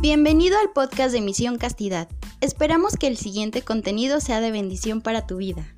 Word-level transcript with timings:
Bienvenido 0.00 0.58
al 0.58 0.70
podcast 0.70 1.12
de 1.12 1.20
Misión 1.20 1.58
Castidad. 1.58 2.08
Esperamos 2.40 2.96
que 2.96 3.06
el 3.06 3.18
siguiente 3.18 3.60
contenido 3.60 4.20
sea 4.20 4.40
de 4.40 4.50
bendición 4.50 5.02
para 5.02 5.26
tu 5.26 5.36
vida. 5.36 5.76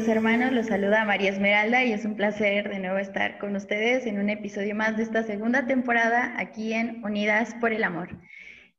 Queridos 0.00 0.16
hermanos? 0.16 0.52
Los 0.52 0.66
saluda 0.68 1.04
María 1.04 1.28
Esmeralda 1.28 1.84
y 1.84 1.92
es 1.92 2.06
un 2.06 2.16
placer 2.16 2.70
de 2.70 2.78
nuevo 2.78 2.96
estar 2.96 3.38
con 3.38 3.54
ustedes 3.54 4.06
en 4.06 4.18
un 4.18 4.30
episodio 4.30 4.74
más 4.74 4.96
de 4.96 5.02
esta 5.02 5.24
segunda 5.24 5.66
temporada 5.66 6.34
aquí 6.38 6.72
en 6.72 7.04
Unidas 7.04 7.54
por 7.60 7.74
el 7.74 7.84
Amor. 7.84 8.08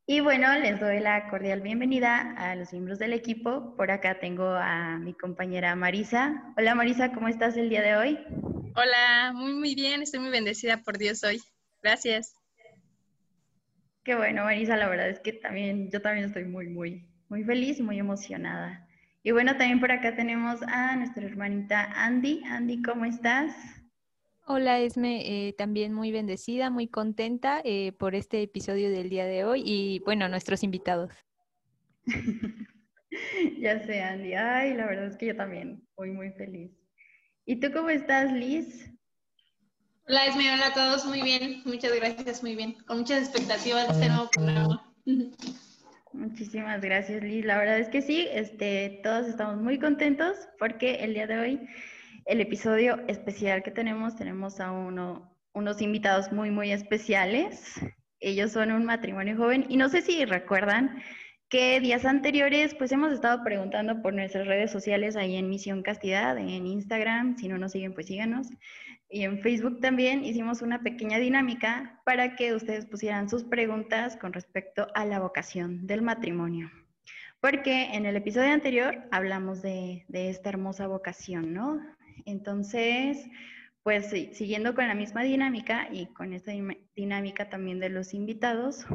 Y 0.04 0.18
bueno, 0.18 0.52
les 0.58 0.80
doy 0.80 0.98
la 0.98 1.28
cordial 1.28 1.60
bienvenida 1.60 2.34
a 2.36 2.56
los 2.56 2.72
miembros 2.72 2.98
del 2.98 3.12
equipo. 3.12 3.76
Por 3.76 3.92
acá 3.92 4.18
tengo 4.18 4.48
a 4.48 4.98
mi 4.98 5.14
compañera 5.14 5.76
Marisa. 5.76 6.42
Hola 6.56 6.74
Marisa, 6.74 7.12
¿cómo 7.12 7.28
estás 7.28 7.56
el 7.56 7.68
día 7.68 7.82
de 7.82 7.94
hoy? 7.94 8.18
Hola, 8.74 9.32
muy 9.32 9.52
muy 9.52 9.76
bien, 9.76 10.02
estoy 10.02 10.18
muy 10.18 10.30
bendecida 10.30 10.78
por 10.78 10.98
Dios 10.98 11.22
hoy. 11.22 11.40
Gracias. 11.84 12.34
Qué 14.02 14.16
bueno, 14.16 14.42
Marisa, 14.42 14.76
la 14.76 14.88
verdad 14.88 15.08
es 15.08 15.20
que 15.20 15.34
también 15.34 15.88
yo 15.88 16.02
también 16.02 16.26
estoy 16.26 16.46
muy, 16.46 16.66
muy, 16.66 17.06
muy 17.28 17.44
feliz 17.44 17.80
muy 17.80 18.00
emocionada. 18.00 18.88
Y 19.24 19.30
bueno, 19.30 19.56
también 19.56 19.78
por 19.78 19.92
acá 19.92 20.16
tenemos 20.16 20.60
a 20.62 20.96
nuestra 20.96 21.24
hermanita 21.24 21.92
Andy. 21.94 22.42
Andy, 22.44 22.82
¿cómo 22.82 23.04
estás? 23.04 23.54
Hola 24.46 24.80
Esme, 24.80 25.48
eh, 25.48 25.52
también 25.52 25.94
muy 25.94 26.10
bendecida, 26.10 26.70
muy 26.70 26.88
contenta 26.88 27.60
eh, 27.64 27.92
por 27.92 28.16
este 28.16 28.42
episodio 28.42 28.90
del 28.90 29.08
día 29.08 29.24
de 29.24 29.44
hoy 29.44 29.62
y 29.64 30.00
bueno, 30.00 30.28
nuestros 30.28 30.64
invitados. 30.64 31.12
ya 33.60 33.86
sé, 33.86 34.02
Andy. 34.02 34.34
Ay, 34.34 34.74
la 34.74 34.86
verdad 34.86 35.06
es 35.06 35.16
que 35.16 35.26
yo 35.26 35.36
también 35.36 35.86
muy, 35.96 36.10
muy 36.10 36.32
feliz. 36.32 36.72
¿Y 37.46 37.60
tú 37.60 37.70
cómo 37.72 37.90
estás, 37.90 38.32
Liz? 38.32 38.90
Hola 40.08 40.26
Esme, 40.26 40.52
hola 40.52 40.66
a 40.66 40.74
todos, 40.74 41.06
muy 41.06 41.22
bien, 41.22 41.62
muchas 41.64 41.94
gracias, 41.94 42.42
muy 42.42 42.56
bien, 42.56 42.74
con 42.88 42.98
muchas 42.98 43.22
expectativas 43.22 43.86
de 43.86 43.94
este 43.94 44.08
nuevo 44.08 44.28
programa. 44.30 44.92
Muchísimas 46.12 46.82
gracias, 46.82 47.22
Liz. 47.22 47.44
La 47.44 47.56
verdad 47.58 47.78
es 47.78 47.88
que 47.88 48.02
sí, 48.02 48.28
este, 48.32 49.00
todos 49.02 49.26
estamos 49.26 49.56
muy 49.56 49.78
contentos 49.78 50.36
porque 50.58 50.96
el 50.96 51.14
día 51.14 51.26
de 51.26 51.38
hoy, 51.38 51.60
el 52.26 52.40
episodio 52.40 53.00
especial 53.08 53.62
que 53.62 53.70
tenemos, 53.70 54.16
tenemos 54.16 54.60
a 54.60 54.72
uno, 54.72 55.34
unos 55.54 55.80
invitados 55.80 56.30
muy, 56.30 56.50
muy 56.50 56.70
especiales. 56.70 57.80
Ellos 58.20 58.52
son 58.52 58.72
un 58.72 58.84
matrimonio 58.84 59.36
joven 59.36 59.64
y 59.70 59.78
no 59.78 59.88
sé 59.88 60.02
si 60.02 60.24
recuerdan 60.26 61.02
que 61.48 61.80
días 61.80 62.04
anteriores, 62.04 62.74
pues 62.74 62.92
hemos 62.92 63.12
estado 63.12 63.42
preguntando 63.42 64.00
por 64.02 64.12
nuestras 64.12 64.46
redes 64.46 64.70
sociales 64.70 65.16
ahí 65.16 65.36
en 65.36 65.48
Misión 65.48 65.82
Castidad, 65.82 66.36
en 66.38 66.66
Instagram. 66.66 67.36
Si 67.36 67.48
no 67.48 67.58
nos 67.58 67.72
siguen, 67.72 67.94
pues 67.94 68.06
síganos. 68.06 68.48
Y 69.12 69.24
en 69.24 69.40
Facebook 69.40 69.78
también 69.80 70.24
hicimos 70.24 70.62
una 70.62 70.82
pequeña 70.82 71.18
dinámica 71.18 72.00
para 72.06 72.34
que 72.34 72.54
ustedes 72.54 72.86
pusieran 72.86 73.28
sus 73.28 73.44
preguntas 73.44 74.16
con 74.16 74.32
respecto 74.32 74.86
a 74.94 75.04
la 75.04 75.20
vocación 75.20 75.86
del 75.86 76.00
matrimonio. 76.00 76.70
Porque 77.38 77.92
en 77.92 78.06
el 78.06 78.16
episodio 78.16 78.50
anterior 78.50 79.06
hablamos 79.10 79.60
de, 79.60 80.06
esta 80.08 80.48
hermosa 80.48 80.86
vocación, 80.86 81.52
¿no? 81.52 81.78
Entonces, 82.24 83.28
pues 83.82 84.08
siguiendo 84.08 84.74
con 84.74 84.88
la 84.88 84.94
misma 84.94 85.22
dinámica 85.22 85.88
y 85.92 86.06
con 86.06 86.32
esta 86.32 86.52
dinámica 86.96 87.50
también 87.50 87.80
de 87.80 87.90
los 87.90 88.14
invitados, 88.14 88.86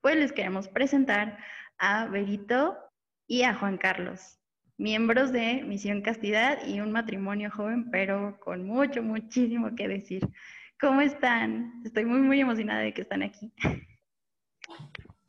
pues 0.00 0.14
les 0.14 0.30
queremos 0.30 0.68
presentar 0.68 1.38
a 1.78 2.06
Berito 2.06 2.76
y 3.26 3.42
a 3.42 3.54
Juan 3.54 3.78
Carlos 3.78 4.38
miembros 4.76 5.32
de 5.32 5.62
Misión 5.64 6.02
Castidad 6.02 6.66
y 6.66 6.80
un 6.80 6.92
matrimonio 6.92 7.50
joven, 7.50 7.90
pero 7.90 8.38
con 8.40 8.66
mucho, 8.66 9.02
muchísimo 9.02 9.74
que 9.74 9.88
decir. 9.88 10.28
¿Cómo 10.80 11.00
están? 11.00 11.82
Estoy 11.84 12.04
muy, 12.04 12.20
muy 12.20 12.40
emocionada 12.40 12.80
de 12.80 12.92
que 12.92 13.02
están 13.02 13.22
aquí. 13.22 13.52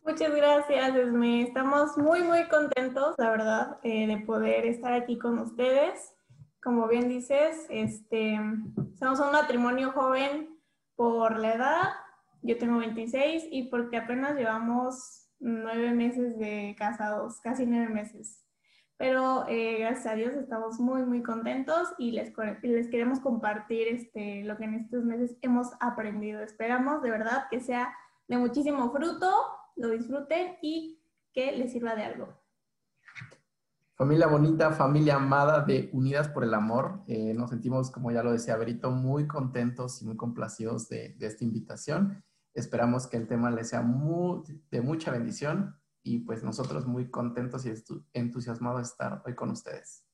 Muchas 0.03 0.35
gracias, 0.35 0.95
Esme. 0.95 1.41
Estamos 1.41 1.97
muy, 1.97 2.21
muy 2.21 2.47
contentos, 2.47 3.15
la 3.17 3.31
verdad, 3.31 3.79
eh, 3.83 4.05
de 4.05 4.17
poder 4.17 4.65
estar 4.65 4.93
aquí 4.93 5.17
con 5.17 5.39
ustedes. 5.39 6.13
Como 6.61 6.87
bien 6.87 7.09
dices, 7.09 7.65
este, 7.69 8.39
somos 8.99 9.19
un 9.19 9.31
matrimonio 9.31 9.91
joven 9.91 10.59
por 10.95 11.39
la 11.39 11.53
edad. 11.53 11.89
Yo 12.41 12.57
tengo 12.57 12.77
26 12.77 13.45
y 13.51 13.63
porque 13.69 13.97
apenas 13.97 14.35
llevamos 14.35 15.27
nueve 15.39 15.91
meses 15.93 16.37
de 16.37 16.75
casados, 16.77 17.39
casi 17.41 17.65
nueve 17.65 17.89
meses. 17.89 18.44
Pero 18.97 19.45
eh, 19.49 19.79
gracias 19.79 20.05
a 20.05 20.15
Dios 20.15 20.33
estamos 20.35 20.79
muy, 20.79 21.03
muy 21.03 21.21
contentos 21.21 21.93
y 21.97 22.11
les, 22.11 22.31
queremos 22.89 23.19
compartir 23.19 23.89
este, 23.89 24.43
lo 24.45 24.55
que 24.55 24.63
en 24.63 24.75
estos 24.75 25.03
meses 25.03 25.37
hemos 25.41 25.71
aprendido. 25.81 26.41
Esperamos 26.41 27.01
de 27.01 27.11
verdad 27.11 27.47
que 27.49 27.59
sea 27.59 27.93
de 28.27 28.37
muchísimo 28.37 28.89
fruto, 28.91 29.29
lo 29.75 29.89
disfruten 29.89 30.55
y 30.61 31.01
que 31.33 31.51
les 31.51 31.73
sirva 31.73 31.95
de 31.95 32.03
algo. 32.05 32.29
Familia 33.97 34.27
bonita, 34.27 34.71
familia 34.71 35.15
amada 35.15 35.61
de 35.61 35.89
Unidas 35.93 36.29
por 36.29 36.43
el 36.43 36.53
Amor. 36.53 37.03
Eh, 37.07 37.33
nos 37.33 37.49
sentimos, 37.49 37.91
como 37.91 38.11
ya 38.11 38.23
lo 38.23 38.31
decía 38.31 38.57
Berito, 38.57 38.91
muy 38.91 39.27
contentos 39.27 40.01
y 40.01 40.05
muy 40.05 40.17
complacidos 40.17 40.87
de, 40.89 41.17
esta 41.19 41.43
invitación. 41.43 42.23
Esperamos 42.53 43.07
que 43.07 43.17
el 43.17 43.27
tema 43.27 43.51
les 43.51 43.69
sea 43.69 43.81
de 43.81 44.81
mucha 44.81 45.11
bendición 45.11 45.75
y 46.05 46.19
pues 46.19 46.43
nosotros 46.43 46.85
muy 46.85 47.09
contentos 47.09 47.65
y 47.65 47.73
entusiasmados 48.13 48.81
de 48.81 48.83
estar 48.83 49.23
hoy 49.25 49.33
con 49.33 49.49
ustedes. 49.49 50.05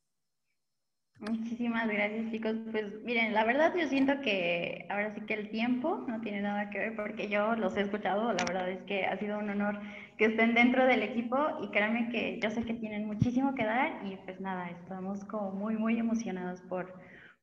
Muchísimas 1.20 1.88
gracias, 1.88 2.32
chicos. 2.32 2.56
Pues 2.72 3.04
miren, 3.04 3.34
la 3.34 3.44
verdad 3.44 3.76
yo 3.78 3.88
siento 3.90 4.22
que 4.22 4.88
ahora 4.90 5.14
sí 5.14 5.22
que 5.22 5.36
el 5.36 5.50
tiempo 5.52 6.04
no 6.08 6.22
tiene 6.22 6.42
nada 6.42 6.70
que 6.72 6.80
ver 6.80 6.96
porque 6.96 7.30
yo 7.30 7.56
los 7.56 7.76
he 7.76 7.82
escuchado. 7.82 8.34
La 8.34 8.44
verdad 8.46 8.72
es 8.72 8.82
que 8.84 9.06
ha 9.06 9.18
sido 9.18 9.38
un 9.38 9.50
honor 9.50 9.80
que 10.18 10.26
estén 10.26 10.56
dentro 10.56 10.86
del 10.86 11.04
equipo 11.04 11.38
y 11.62 11.70
créanme 11.70 12.10
que 12.10 12.40
yo 12.42 12.50
sé 12.50 12.64
que 12.64 12.74
tienen 12.74 13.06
muchísimo 13.06 13.54
que 13.54 13.66
dar 13.66 14.04
y 14.06 14.16
pues 14.16 14.40
nada, 14.40 14.70
estamos 14.70 15.24
como 15.26 15.52
muy, 15.52 15.76
muy 15.76 16.00
emocionados 16.00 16.62
por, 16.62 16.92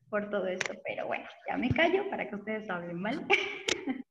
por 0.09 0.31
todo 0.31 0.49
esto. 0.49 0.73
Pero 0.85 1.07
bueno, 1.07 1.29
ya 1.47 1.59
me 1.59 1.69
callo 1.69 2.09
para 2.11 2.29
que 2.29 2.35
ustedes 2.35 2.69
hablen, 2.71 3.01
¿vale? 3.01 3.27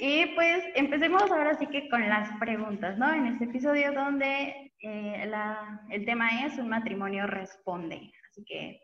Y 0.00 0.26
pues 0.34 0.62
empecemos 0.74 1.22
ahora 1.30 1.58
sí 1.58 1.66
que 1.66 1.88
con 1.88 2.08
las 2.08 2.30
preguntas, 2.38 2.98
¿no? 2.98 3.12
En 3.12 3.26
este 3.26 3.44
episodio 3.44 3.92
donde 3.92 4.72
eh, 4.80 5.24
la- 5.28 5.80
el 5.90 6.04
tema 6.04 6.44
es 6.44 6.58
un 6.58 6.68
matrimonio 6.68 7.26
responde. 7.26 8.12
Así 8.30 8.44
que 8.44 8.80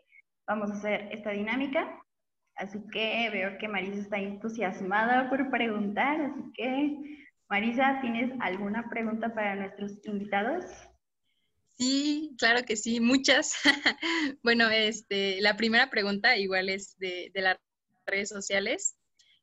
vamos 0.47 0.71
a 0.71 0.75
hacer 0.75 1.09
esta 1.11 1.31
dinámica. 1.31 2.01
Así 2.55 2.79
que 2.91 3.29
veo 3.31 3.57
que 3.57 3.67
Marisa 3.67 3.99
está 4.01 4.17
entusiasmada 4.17 5.29
por 5.29 5.49
preguntar. 5.49 6.21
Así 6.21 6.41
que, 6.53 7.27
Marisa, 7.49 7.99
¿tienes 8.01 8.31
alguna 8.39 8.89
pregunta 8.89 9.33
para 9.33 9.55
nuestros 9.55 9.99
invitados? 10.05 10.65
Sí, 11.77 12.35
claro 12.37 12.63
que 12.63 12.75
sí, 12.75 12.99
muchas. 12.99 13.53
bueno, 14.43 14.69
este, 14.69 15.41
la 15.41 15.57
primera 15.57 15.89
pregunta 15.89 16.37
igual 16.37 16.69
es 16.69 16.97
de, 16.99 17.31
de 17.33 17.41
las 17.41 17.57
redes 18.05 18.29
sociales. 18.29 18.97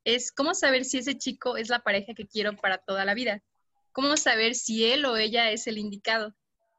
Es 0.08 0.32
¿cómo 0.32 0.55
saber 0.55 0.87
si 0.87 0.96
ese 0.96 1.19
chico 1.19 1.58
es 1.58 1.69
la 1.69 1.81
pareja 1.81 2.14
que 2.14 2.26
quiero 2.26 2.56
para 2.56 2.78
toda 2.78 3.05
la 3.05 3.12
vida? 3.12 3.43
¿Cómo 3.93 4.16
saber 4.16 4.55
si 4.55 4.87
él 4.87 5.05
o 5.05 5.19
ella 5.19 5.50
es 5.50 5.66
el 5.66 5.76
indicado? 5.76 6.34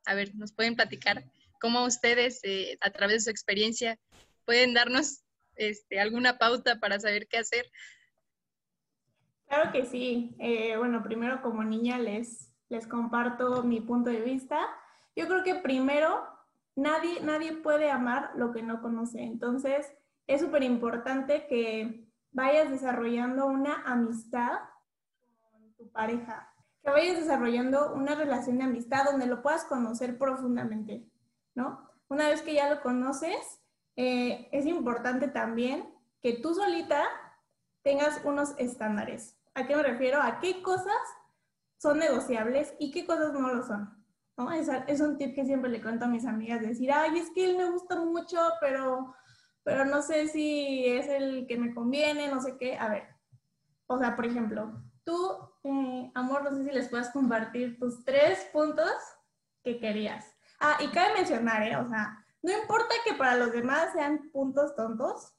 A 0.07 0.15
ver, 0.15 0.33
¿nos 0.33 0.51
pueden 0.51 0.75
platicar 0.75 1.23
cómo 1.61 1.85
ustedes, 1.85 2.39
eh, 2.41 2.79
a 2.81 2.89
través 2.89 3.17
de 3.17 3.19
su 3.25 3.29
experiencia, 3.29 3.99
pueden 4.45 4.73
darnos 4.73 5.21
este, 5.57 5.99
alguna 5.99 6.39
pauta 6.39 6.79
para 6.79 6.99
saber 6.99 7.27
qué 7.27 7.37
hacer? 7.37 7.69
Claro 9.47 9.71
que 9.73 9.85
sí. 9.85 10.35
Eh, 10.39 10.75
bueno, 10.77 11.03
primero 11.03 11.43
como 11.43 11.63
niña 11.63 11.99
les, 11.99 12.51
les 12.67 12.87
comparto 12.87 13.61
mi 13.61 13.79
punto 13.79 14.09
de 14.09 14.21
vista. 14.21 14.59
Yo 15.15 15.27
creo 15.27 15.43
que 15.43 15.53
primero, 15.53 16.27
nadie, 16.75 17.21
nadie 17.21 17.53
puede 17.53 17.91
amar 17.91 18.31
lo 18.35 18.51
que 18.51 18.63
no 18.63 18.81
conoce. 18.81 19.21
Entonces, 19.21 19.93
es 20.25 20.41
súper 20.41 20.63
importante 20.63 21.45
que 21.45 22.08
vayas 22.31 22.69
desarrollando 22.69 23.47
una 23.47 23.83
amistad 23.85 24.59
con 25.51 25.73
tu 25.73 25.91
pareja, 25.91 26.53
que 26.83 26.91
vayas 26.91 27.17
desarrollando 27.17 27.93
una 27.93 28.15
relación 28.15 28.57
de 28.57 28.65
amistad 28.65 29.05
donde 29.05 29.25
lo 29.25 29.41
puedas 29.41 29.65
conocer 29.65 30.17
profundamente, 30.17 31.09
¿no? 31.55 31.89
Una 32.07 32.29
vez 32.29 32.41
que 32.41 32.53
ya 32.53 32.73
lo 32.73 32.81
conoces, 32.81 33.61
eh, 33.95 34.47
es 34.51 34.65
importante 34.65 35.27
también 35.27 35.93
que 36.21 36.33
tú 36.33 36.53
solita 36.53 37.03
tengas 37.83 38.21
unos 38.23 38.55
estándares. 38.57 39.37
¿A 39.53 39.67
qué 39.67 39.75
me 39.75 39.83
refiero? 39.83 40.21
A 40.21 40.39
qué 40.39 40.61
cosas 40.61 40.95
son 41.77 41.99
negociables 41.99 42.73
y 42.79 42.91
qué 42.91 43.05
cosas 43.05 43.33
no 43.33 43.53
lo 43.53 43.63
son. 43.63 44.03
¿no? 44.37 44.51
Es, 44.51 44.69
es, 44.87 45.01
un 45.01 45.17
tip 45.17 45.35
que 45.35 45.45
siempre 45.45 45.69
le 45.69 45.81
cuento 45.81 46.05
a 46.05 46.07
mis 46.09 46.25
amigas, 46.25 46.61
decir, 46.61 46.91
ay, 46.91 47.17
es 47.17 47.29
que 47.31 47.49
él 47.49 47.57
me 47.57 47.69
gusta 47.69 47.99
mucho, 47.99 48.37
pero, 48.61 49.13
pero 49.63 49.85
no 49.85 50.01
sé 50.01 50.27
si 50.27 50.85
es 50.85 51.07
el 51.07 51.47
que 51.47 51.57
me 51.57 51.73
conviene, 51.73 52.27
no 52.27 52.41
sé 52.41 52.57
qué. 52.57 52.77
A 52.77 52.89
ver, 52.89 53.03
o 53.87 53.97
sea, 53.97 54.15
por 54.15 54.25
ejemplo, 54.25 54.81
tú, 55.03 55.37
eh, 55.63 56.11
amor, 56.15 56.43
no 56.43 56.57
sé 56.57 56.65
si 56.65 56.71
les 56.71 56.89
puedes 56.89 57.09
compartir 57.09 57.79
tus 57.79 58.03
tres 58.03 58.47
puntos 58.51 58.91
que 59.63 59.79
querías. 59.79 60.25
Ah, 60.59 60.77
y 60.79 60.87
cabe 60.89 61.13
mencionar, 61.15 61.63
¿eh? 61.63 61.75
O 61.77 61.87
sea, 61.87 62.25
no 62.41 62.51
importa 62.51 62.93
que 63.05 63.15
para 63.15 63.35
los 63.35 63.51
demás 63.51 63.91
sean 63.93 64.29
puntos 64.31 64.75
tontos, 64.75 65.33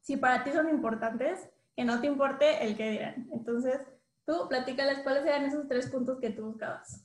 si 0.00 0.16
para 0.16 0.44
ti 0.44 0.52
son 0.52 0.68
importantes, 0.68 1.48
que 1.76 1.84
no 1.84 2.00
te 2.00 2.06
importe 2.06 2.64
el 2.64 2.76
que 2.76 2.90
dirán. 2.90 3.28
Entonces, 3.32 3.80
tú 4.26 4.48
platícales 4.48 5.00
cuáles 5.00 5.24
eran 5.24 5.44
esos 5.44 5.68
tres 5.68 5.88
puntos 5.88 6.18
que 6.20 6.30
tú 6.30 6.46
buscabas. 6.46 7.04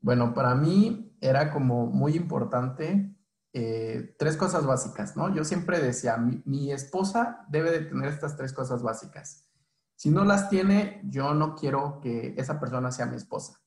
Bueno, 0.00 0.34
para 0.34 0.54
mí 0.54 1.16
era 1.20 1.50
como 1.50 1.86
muy 1.86 2.14
importante 2.14 3.13
eh, 3.54 4.14
tres 4.18 4.36
cosas 4.36 4.66
básicas, 4.66 5.16
¿no? 5.16 5.34
Yo 5.34 5.44
siempre 5.44 5.78
decía, 5.78 6.16
mi, 6.16 6.72
esposa 6.72 7.46
debe 7.48 7.70
de 7.70 7.86
tener 7.86 8.10
estas 8.10 8.36
tres 8.36 8.52
cosas 8.52 8.82
básicas. 8.82 9.48
Si 9.94 10.10
no 10.10 10.24
las 10.24 10.50
tiene, 10.50 11.00
yo 11.04 11.32
no 11.32 11.54
quiero 11.54 12.00
que 12.00 12.34
esa 12.36 12.60
persona 12.60 12.90
sea 12.90 13.06
mi 13.06 13.16
esposa. 13.16 13.60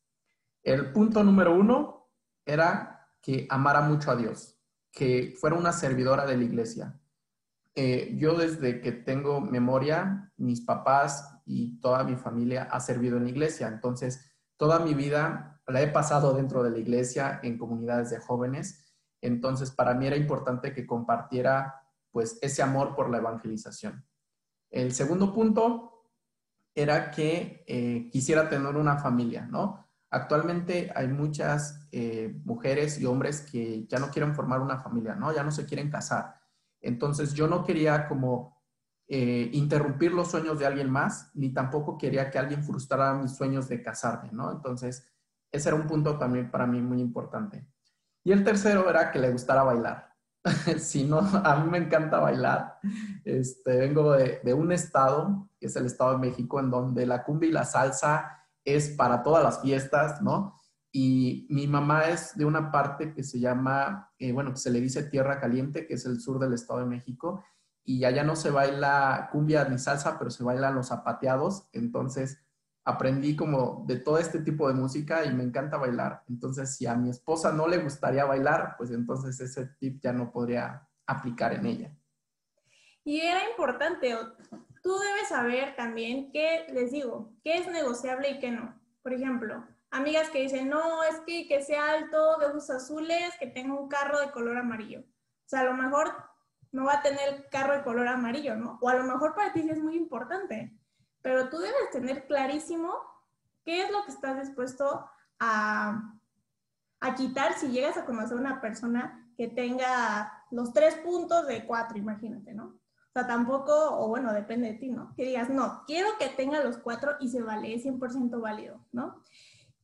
El 0.61 0.91
punto 0.91 1.23
número 1.23 1.55
uno 1.55 2.11
era 2.45 3.09
que 3.21 3.47
amara 3.49 3.81
mucho 3.81 4.11
a 4.11 4.15
Dios, 4.15 4.59
que 4.91 5.33
fuera 5.39 5.55
una 5.55 5.71
servidora 5.71 6.25
de 6.25 6.37
la 6.37 6.43
iglesia, 6.43 6.99
eh, 7.79 8.15
yo 8.17 8.33
desde 8.33 8.81
que 8.81 8.91
tengo 8.91 9.39
memoria, 9.39 10.33
mis 10.35 10.61
papás 10.61 11.43
y 11.45 11.79
toda 11.79 12.03
mi 12.03 12.15
familia 12.15 12.63
ha 12.63 12.79
servido 12.79 13.17
en 13.17 13.25
la 13.25 13.29
iglesia. 13.29 13.67
Entonces, 13.67 14.35
toda 14.57 14.79
mi 14.79 14.95
vida 14.95 15.61
la 15.67 15.83
he 15.83 15.87
pasado 15.87 16.33
dentro 16.33 16.63
de 16.63 16.71
la 16.71 16.79
iglesia, 16.79 17.39
en 17.43 17.59
comunidades 17.59 18.09
de 18.09 18.17
jóvenes. 18.17 18.86
Entonces, 19.21 19.71
para 19.71 19.93
mí 19.93 20.07
era 20.07 20.15
importante 20.15 20.73
que 20.73 20.85
compartiera 20.85 21.81
pues 22.11 22.37
ese 22.41 22.61
amor 22.61 22.95
por 22.95 23.09
la 23.09 23.17
evangelización. 23.17 24.05
El 24.69 24.93
segundo 24.93 25.33
punto 25.33 26.03
era 26.73 27.11
que 27.11 27.63
eh, 27.67 28.09
quisiera 28.11 28.49
tener 28.49 28.75
una 28.75 28.97
familia, 28.97 29.45
¿no? 29.45 29.85
Actualmente 30.09 30.91
hay 30.95 31.07
muchas 31.07 31.87
eh, 31.91 32.33
mujeres 32.45 32.99
y 32.99 33.05
hombres 33.05 33.41
que 33.41 33.85
ya 33.87 33.99
no 33.99 34.09
quieren 34.09 34.33
formar 34.35 34.61
una 34.61 34.79
familia, 34.79 35.15
¿no? 35.15 35.33
Ya 35.33 35.43
no 35.43 35.51
se 35.51 35.65
quieren 35.65 35.89
casar 35.89 36.37
entonces 36.81 37.33
yo 37.33 37.47
no 37.47 37.63
quería 37.63 38.07
como 38.07 38.61
eh, 39.07 39.49
interrumpir 39.53 40.13
los 40.13 40.29
sueños 40.29 40.59
de 40.59 40.65
alguien 40.65 40.89
más, 40.89 41.31
ni 41.33 41.53
tampoco 41.53 41.97
quería 41.97 42.29
que 42.29 42.39
alguien 42.39 42.63
frustrara 42.63 43.13
mis 43.13 43.35
sueños 43.35 43.67
de 43.67 43.81
casarme, 43.81 44.31
¿no? 44.31 44.51
Entonces 44.51 45.07
ese 45.51 45.69
era 45.69 45.77
un 45.77 45.87
punto 45.87 46.17
también 46.17 46.51
para 46.51 46.67
mí 46.67 46.81
muy 46.81 46.99
importante. 46.99 47.67
Y 48.27 48.33
el 48.33 48.43
tercero 48.43 48.89
era 48.89 49.09
que 49.09 49.19
le 49.19 49.31
gustara 49.31 49.63
bailar. 49.63 50.13
si 50.79 51.05
no, 51.05 51.19
a 51.19 51.55
mí 51.61 51.71
me 51.71 51.77
encanta 51.77 52.19
bailar. 52.19 52.77
Este, 53.23 53.77
vengo 53.77 54.11
de, 54.11 54.53
un 54.53 54.73
estado, 54.73 55.47
que 55.57 55.67
es 55.67 55.75
el 55.77 55.85
Estado 55.85 56.11
de 56.11 56.17
México, 56.17 56.59
en 56.59 56.69
donde 56.69 57.05
la 57.05 57.23
cumbia 57.23 57.47
y 57.47 57.53
la 57.53 57.63
salsa 57.63 58.43
es 58.65 58.89
para 58.89 59.23
todas 59.23 59.41
las 59.41 59.61
fiestas, 59.61 60.21
¿no? 60.21 60.59
Y 60.91 61.47
mi 61.49 61.67
mamá 61.67 62.09
es 62.09 62.37
de 62.37 62.43
una 62.43 62.69
parte 62.69 63.13
que 63.13 63.23
se 63.23 63.39
llama, 63.39 64.11
eh, 64.19 64.33
bueno, 64.33 64.51
que 64.51 64.57
se 64.57 64.71
le 64.71 64.81
dice 64.81 65.03
Tierra 65.03 65.39
Caliente, 65.39 65.87
que 65.87 65.93
es 65.93 66.05
el 66.05 66.19
sur 66.19 66.37
del 66.37 66.51
Estado 66.51 66.81
de 66.81 66.85
México, 66.87 67.45
y 67.85 68.03
allá 68.03 68.25
no 68.25 68.35
se 68.35 68.51
baila 68.51 69.29
cumbia 69.31 69.63
ni 69.69 69.79
salsa, 69.79 70.19
pero 70.19 70.31
se 70.31 70.43
bailan 70.43 70.75
los 70.75 70.89
zapateados. 70.89 71.69
Entonces 71.71 72.45
aprendí 72.87 73.35
como 73.35 73.83
de 73.85 73.97
todo 73.97 74.17
este 74.17 74.39
tipo 74.39 74.65
de 74.69 74.73
música 74.73 75.25
y 75.25 75.33
me 75.33 75.43
encanta 75.43 75.75
bailar. 75.75 76.23
Entonces, 76.29 76.73
si 76.73 76.87
a 76.87 76.95
mi 76.95 77.09
esposa 77.09 77.51
no 77.51 77.67
le 77.67 77.79
gustaría 77.79 78.23
bailar, 78.23 78.75
pues 78.77 78.91
entonces 78.91 79.37
ese 79.41 79.65
tip 79.77 79.99
ya 80.01 80.13
no 80.13 80.31
podría 80.31 80.87
aplicar 81.05 81.53
en 81.53 81.65
ella. 81.65 81.91
Y 83.03 83.19
era 83.19 83.49
importante, 83.49 84.15
tú 84.81 84.97
debes 84.99 85.27
saber 85.27 85.75
también 85.75 86.31
qué, 86.31 86.65
les 86.71 86.93
digo, 86.93 87.33
qué 87.43 87.57
es 87.57 87.67
negociable 87.67 88.29
y 88.29 88.39
qué 88.39 88.51
no. 88.51 88.73
Por 89.03 89.13
ejemplo, 89.13 89.67
amigas 89.91 90.29
que 90.29 90.43
dicen, 90.43 90.69
no, 90.69 91.03
es 91.03 91.19
que, 91.25 91.45
que 91.49 91.61
sea 91.61 91.91
alto, 91.91 92.37
de 92.37 92.45
ojos 92.45 92.69
azules, 92.69 93.33
que 93.37 93.47
tenga 93.47 93.77
un 93.77 93.89
carro 93.89 94.21
de 94.21 94.31
color 94.31 94.57
amarillo. 94.57 95.01
O 95.01 95.49
sea, 95.49 95.59
a 95.59 95.65
lo 95.65 95.73
mejor 95.73 96.13
no 96.71 96.85
va 96.85 96.93
a 96.93 97.01
tener 97.01 97.49
carro 97.49 97.73
de 97.73 97.83
color 97.83 98.07
amarillo, 98.07 98.55
¿no? 98.55 98.79
O 98.81 98.87
a 98.87 98.95
lo 98.95 99.03
mejor 99.03 99.35
para 99.35 99.51
ti 99.51 99.67
es 99.69 99.79
muy 99.79 99.97
importante, 99.97 100.76
pero 101.21 101.49
tú 101.49 101.57
debes 101.57 101.91
tener 101.91 102.25
clarísimo 102.27 102.93
qué 103.65 103.83
es 103.83 103.91
lo 103.91 104.03
que 104.05 104.11
estás 104.11 104.39
dispuesto 104.39 105.09
a, 105.39 106.13
a 106.99 107.15
quitar 107.15 107.53
si 107.53 107.69
llegas 107.69 107.97
a 107.97 108.05
conocer 108.05 108.37
a 108.37 108.41
una 108.41 108.61
persona 108.61 109.29
que 109.37 109.47
tenga 109.47 110.45
los 110.51 110.73
tres 110.73 110.95
puntos 110.95 111.47
de 111.47 111.65
cuatro, 111.65 111.97
imagínate, 111.97 112.53
¿no? 112.53 112.65
O 112.65 113.11
sea, 113.13 113.27
tampoco, 113.27 113.73
o 113.99 114.07
bueno, 114.07 114.33
depende 114.33 114.71
de 114.71 114.77
ti, 114.77 114.89
¿no? 114.89 115.13
Que 115.15 115.25
digas, 115.25 115.49
no, 115.49 115.83
quiero 115.85 116.09
que 116.19 116.29
tenga 116.29 116.63
los 116.63 116.77
cuatro 116.77 117.13
y 117.19 117.29
se 117.29 117.41
vale, 117.41 117.73
es 117.73 117.85
100% 117.85 118.39
válido, 118.41 118.85
¿no? 118.91 119.21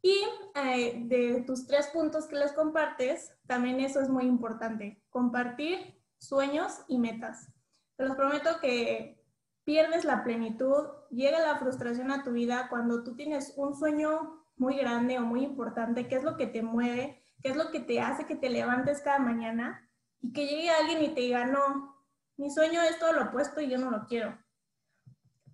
Y 0.01 0.17
eh, 0.55 1.03
de 1.05 1.43
tus 1.47 1.65
tres 1.65 1.87
puntos 1.87 2.27
que 2.27 2.35
les 2.35 2.51
compartes, 2.51 3.33
también 3.47 3.79
eso 3.79 4.01
es 4.01 4.09
muy 4.09 4.25
importante, 4.25 5.01
compartir 5.09 5.99
sueños 6.17 6.81
y 6.87 6.97
metas. 6.97 7.49
Te 7.95 8.05
los 8.05 8.15
prometo 8.15 8.59
que 8.59 9.22
pierdes 9.63 10.05
la 10.05 10.23
plenitud, 10.23 10.87
llega 11.09 11.39
la 11.39 11.57
frustración 11.57 12.11
a 12.11 12.23
tu 12.23 12.31
vida 12.31 12.67
cuando 12.69 13.03
tú 13.03 13.15
tienes 13.15 13.53
un 13.55 13.75
sueño 13.75 14.43
muy 14.57 14.77
grande 14.77 15.17
o 15.17 15.21
muy 15.21 15.43
importante, 15.43 16.07
qué 16.07 16.15
es 16.15 16.23
lo 16.23 16.37
que 16.37 16.47
te 16.47 16.61
mueve, 16.61 17.23
qué 17.41 17.49
es 17.49 17.55
lo 17.55 17.71
que 17.71 17.79
te 17.79 18.01
hace 18.01 18.25
que 18.25 18.35
te 18.35 18.49
levantes 18.49 19.01
cada 19.01 19.19
mañana 19.19 19.89
y 20.21 20.31
que 20.31 20.47
llegue 20.47 20.69
alguien 20.69 21.03
y 21.03 21.13
te 21.13 21.21
diga, 21.21 21.45
no, 21.45 21.97
mi 22.37 22.49
sueño 22.49 22.81
es 22.81 22.99
todo 22.99 23.13
lo 23.13 23.23
opuesto 23.25 23.61
y 23.61 23.69
yo 23.69 23.77
no 23.77 23.91
lo 23.91 24.05
quiero. 24.05 24.37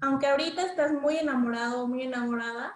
Aunque 0.01 0.27
ahorita 0.27 0.61
estás 0.61 0.93
muy 0.93 1.17
enamorado 1.17 1.83
o 1.83 1.87
muy 1.87 2.03
enamorada, 2.03 2.73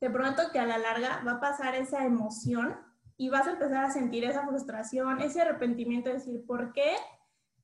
te 0.00 0.10
prometo 0.10 0.50
que 0.52 0.58
a 0.58 0.66
la 0.66 0.78
larga 0.78 1.22
va 1.26 1.32
a 1.32 1.40
pasar 1.40 1.74
esa 1.74 2.04
emoción 2.04 2.76
y 3.16 3.30
vas 3.30 3.46
a 3.46 3.52
empezar 3.52 3.84
a 3.84 3.90
sentir 3.90 4.24
esa 4.24 4.46
frustración, 4.46 5.20
ese 5.20 5.40
arrepentimiento 5.40 6.08
de 6.08 6.16
decir, 6.16 6.46
¿por 6.46 6.72
qué 6.72 6.94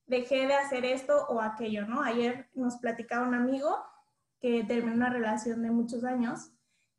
dejé 0.07 0.47
de 0.47 0.55
hacer 0.55 0.85
esto 0.85 1.27
o 1.29 1.41
aquello? 1.41 1.87
¿no? 1.87 2.03
Ayer 2.03 2.51
nos 2.55 2.77
platicaba 2.77 3.27
un 3.27 3.35
amigo 3.35 3.85
que 4.41 4.65
terminó 4.65 4.95
una 4.95 5.11
relación 5.11 5.63
de 5.63 5.71
muchos 5.71 6.05
años, 6.05 6.51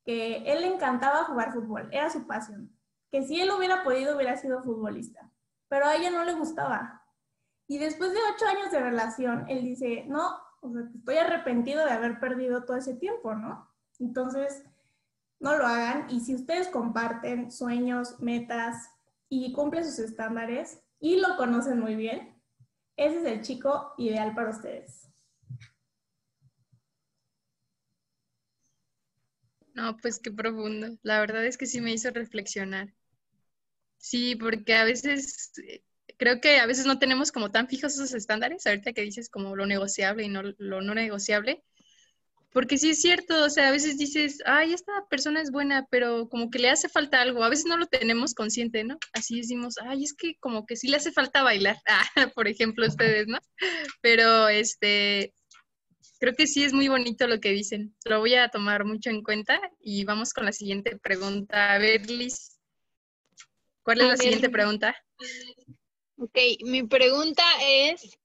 que 0.04 0.38
él 0.52 0.62
le 0.62 0.68
encantaba 0.68 1.26
jugar 1.26 1.54
fútbol, 1.54 1.90
era 1.92 2.10
su 2.10 2.26
pasión, 2.26 2.76
que 3.12 3.24
si 3.24 3.40
él 3.40 3.52
hubiera 3.52 3.84
podido 3.84 4.16
hubiera 4.16 4.36
sido 4.38 4.64
futbolista, 4.64 5.32
pero 5.68 5.86
a 5.86 5.96
ella 5.96 6.10
no 6.10 6.24
le 6.24 6.34
gustaba. 6.34 7.04
Y 7.68 7.78
después 7.78 8.14
de 8.14 8.20
ocho 8.34 8.46
años 8.48 8.72
de 8.72 8.80
relación, 8.80 9.46
él 9.48 9.64
dice, 9.64 10.06
no, 10.08 10.38
estoy 10.96 11.18
arrepentido 11.18 11.84
de 11.86 11.92
haber 11.92 12.20
perdido 12.20 12.64
todo 12.64 12.78
ese 12.78 12.94
tiempo, 12.96 13.34
¿no? 13.34 13.70
Entonces, 14.00 14.64
no 15.40 15.56
lo 15.56 15.66
hagan. 15.66 16.08
Y 16.10 16.22
si 16.22 16.36
ustedes 16.36 16.68
comparten 16.68 17.52
sueños, 17.52 18.20
metas 18.20 18.90
y 19.30 19.54
cumplen 19.54 19.86
sus 19.86 20.00
estándares 20.00 20.82
y 21.00 21.20
lo 21.20 21.38
conocen 21.38 21.80
muy 21.80 21.96
bien, 21.96 22.35
ese 22.98 23.20
es 23.20 23.26
el 23.26 23.42
chico 23.42 23.94
ideal 23.98 24.34
para 24.34 24.50
ustedes. 24.50 25.10
No, 29.74 29.98
pues 29.98 30.20
qué 30.20 30.32
profundo. 30.32 30.98
La 31.04 31.20
verdad 31.20 31.46
es 31.46 31.58
que 31.58 31.66
sí 31.66 31.82
me 31.82 31.92
hizo 31.92 32.10
reflexionar. 32.10 32.94
Sí, 33.98 34.36
porque 34.36 34.76
a 34.76 34.86
veces, 34.86 35.52
creo 36.18 36.40
que 36.40 36.60
a 36.60 36.66
veces 36.66 36.86
no 36.86 37.00
tenemos 37.00 37.32
como 37.32 37.52
tan 37.52 37.68
fijos 37.68 37.94
esos 37.96 38.14
estándares, 38.14 38.66
ahorita 38.66 38.94
que 38.94 39.02
dices 39.02 39.30
como 39.30 39.56
lo 39.56 39.66
negociable 39.66 40.24
y 40.24 40.30
no 40.30 40.44
lo 40.58 40.82
no 40.82 40.94
negociable, 40.94 41.64
porque 42.56 42.78
sí 42.78 42.92
es 42.92 43.02
cierto, 43.02 43.44
o 43.44 43.50
sea, 43.50 43.68
a 43.68 43.72
veces 43.72 43.98
dices, 43.98 44.42
ay, 44.46 44.72
esta 44.72 44.94
persona 45.10 45.42
es 45.42 45.52
buena, 45.52 45.86
pero 45.92 46.30
como 46.30 46.50
que 46.50 46.58
le 46.58 46.70
hace 46.70 46.88
falta 46.88 47.22
algo. 47.22 47.44
A 47.44 47.50
veces 47.50 47.66
no 47.66 47.76
lo 47.76 47.86
tenemos 47.86 48.34
consciente, 48.34 48.86
¿no? 48.86 48.98
Así 49.12 49.36
decimos, 49.36 49.76
ay, 49.86 50.06
es 50.06 50.14
que 50.14 50.38
como 50.40 50.66
que 50.66 50.78
sí 50.78 50.88
le 50.88 50.96
hace 50.96 51.12
falta 51.12 51.44
bailar, 51.44 51.76
ah, 51.90 52.32
por 52.34 52.48
ejemplo, 52.48 52.88
ustedes, 52.88 53.28
¿no? 53.28 53.40
Pero 54.00 54.48
este, 54.48 55.34
creo 56.22 56.34
que 56.34 56.48
sí 56.48 56.64
es 56.64 56.72
muy 56.72 56.88
bonito 56.88 57.28
lo 57.28 57.42
que 57.42 57.52
dicen. 57.52 57.94
Lo 58.06 58.20
voy 58.20 58.36
a 58.36 58.48
tomar 58.48 58.86
mucho 58.86 59.10
en 59.10 59.22
cuenta 59.22 59.60
y 59.82 60.06
vamos 60.06 60.32
con 60.32 60.46
la 60.46 60.54
siguiente 60.54 60.98
pregunta. 60.98 61.74
A 61.74 61.78
ver, 61.78 62.10
Liz. 62.10 62.58
¿Cuál 63.84 64.00
es 64.00 64.08
la 64.08 64.16
siguiente 64.16 64.50
pregunta? 64.50 64.96
Ok, 66.16 66.38
mi 66.64 66.84
pregunta 66.84 67.44
es, 67.62 68.18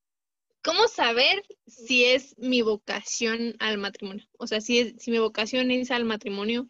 ¿cómo 0.63 0.89
saber 0.89 1.43
si 1.67 2.05
es 2.05 2.37
mi 2.39 2.63
vocación 2.63 3.55
al 3.59 3.79
matrimonio? 3.79 4.25
O 4.39 4.47
sea, 4.47 4.61
si, 4.61 4.79
es, 4.79 4.95
si 4.99 5.11
mi 5.11 5.19
vocación 5.19 5.71
es 5.71 5.91
al 5.91 6.05
matrimonio, 6.05 6.67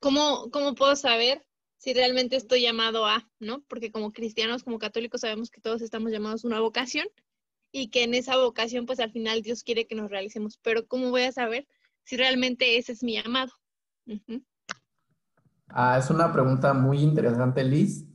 ¿cómo, 0.00 0.50
cómo 0.50 0.74
puedo 0.74 0.96
saber 0.96 1.46
si 1.76 1.92
realmente 1.92 2.36
estoy 2.36 2.62
llamado 2.62 3.06
a, 3.06 3.28
¿no? 3.40 3.62
Porque 3.68 3.92
como 3.92 4.12
cristianos, 4.12 4.62
como 4.62 4.78
católicos, 4.78 5.20
sabemos 5.20 5.50
que 5.50 5.60
todos 5.60 5.82
estamos 5.82 6.12
llamados 6.12 6.44
a 6.44 6.48
una 6.48 6.60
vocación 6.60 7.06
y 7.72 7.88
que 7.88 8.04
en 8.04 8.14
esa 8.14 8.36
vocación, 8.36 8.86
pues 8.86 9.00
al 9.00 9.12
final 9.12 9.42
Dios 9.42 9.64
quiere 9.64 9.86
que 9.86 9.94
nos 9.94 10.10
realicemos. 10.10 10.58
Pero 10.62 10.86
¿cómo 10.86 11.10
voy 11.10 11.22
a 11.22 11.32
saber 11.32 11.66
si 12.04 12.16
realmente 12.16 12.78
ese 12.78 12.92
es 12.92 13.02
mi 13.02 13.20
llamado? 13.20 13.52
Ah, 15.68 15.98
es 15.98 16.08
una 16.08 16.32
pregunta 16.32 16.72
muy 16.72 17.00
interesante, 17.00 17.64
Liz. 17.64 18.06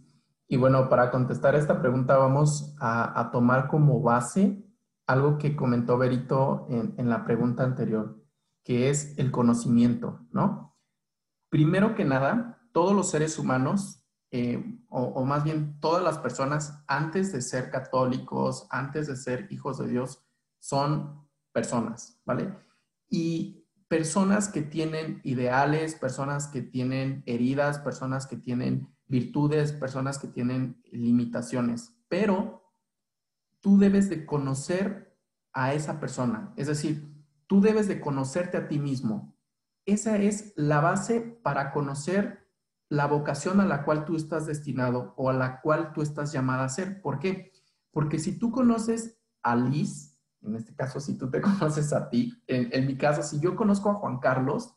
Y 0.51 0.57
bueno, 0.57 0.89
para 0.89 1.11
contestar 1.11 1.53
esta 1.53 1.79
pregunta 1.79 2.17
vamos 2.17 2.75
a, 2.79 3.29
tomar 3.31 3.67
como 3.67 4.01
base 4.01 4.65
algo 5.05 5.37
que 5.37 5.55
comentó 5.55 5.97
Berito 5.99 6.65
en, 6.69 6.95
en 6.97 7.07
la 7.07 7.23
pregunta 7.23 7.63
anterior, 7.63 8.19
que 8.63 8.89
es 8.89 9.17
el 9.19 9.29
conocimiento, 9.29 10.25
¿no? 10.31 10.75
Primero 11.49 11.93
que 11.93 12.03
nada, 12.03 12.59
todos 12.73 12.95
los 12.95 13.11
seres 13.11 13.37
humanos, 13.37 14.03
eh, 14.31 14.79
o 14.89 15.23
más 15.23 15.43
bien 15.43 15.79
todas 15.79 16.03
las 16.03 16.17
personas, 16.17 16.83
antes 16.87 17.31
de 17.31 17.43
ser 17.43 17.69
católicos, 17.69 18.67
antes 18.71 19.05
de 19.05 19.17
ser 19.17 19.47
hijos 19.51 19.77
de 19.77 19.87
Dios, 19.87 20.25
son 20.59 21.27
personas, 21.53 22.19
¿vale? 22.25 22.55
Y 23.07 23.67
personas 23.87 24.49
que 24.49 24.63
tienen 24.63 25.21
ideales, 25.23 25.93
personas 25.93 26.47
que 26.47 26.63
tienen 26.63 27.21
heridas, 27.27 27.79
personas 27.79 28.25
que 28.25 28.37
tienen 28.37 28.87
virtudes, 29.09 29.73
personas 29.73 30.19
que 30.19 30.27
tienen 30.27 30.81
limitaciones, 30.91 31.99
pero 32.07 32.63
tú 33.59 33.77
debes 33.77 34.09
de 34.09 34.25
conocer 34.25 35.17
a 35.51 35.73
esa 35.73 35.99
persona, 35.99 36.53
es 36.55 36.67
decir, 36.67 37.11
tú 37.47 37.59
debes 37.59 37.87
de 37.87 37.99
conocerte 37.99 38.55
a 38.57 38.67
ti 38.67 38.79
mismo. 38.79 39.35
Esa 39.85 40.17
es 40.17 40.53
la 40.55 40.79
base 40.79 41.19
para 41.21 41.73
conocer 41.73 42.47
la 42.87 43.07
vocación 43.07 43.59
a 43.59 43.65
la 43.65 43.83
cual 43.83 44.05
tú 44.05 44.15
estás 44.15 44.45
destinado 44.45 45.13
o 45.17 45.29
a 45.29 45.33
la 45.33 45.59
cual 45.61 45.91
tú 45.93 46.03
estás 46.03 46.31
llamada 46.31 46.65
a 46.65 46.69
ser. 46.69 47.01
¿Por 47.01 47.19
qué? 47.19 47.51
Porque 47.91 48.19
si 48.19 48.37
tú 48.37 48.51
conoces 48.51 49.19
a 49.41 49.55
Liz, 49.55 50.19
en 50.41 50.55
este 50.55 50.75
caso, 50.75 50.99
si 50.99 51.17
tú 51.17 51.29
te 51.31 51.41
conoces 51.41 51.91
a 51.93 52.09
ti, 52.09 52.39
en, 52.45 52.69
en 52.71 52.85
mi 52.85 52.95
caso, 52.95 53.23
si 53.23 53.39
yo 53.39 53.55
conozco 53.55 53.89
a 53.89 53.95
Juan 53.95 54.19
Carlos, 54.19 54.75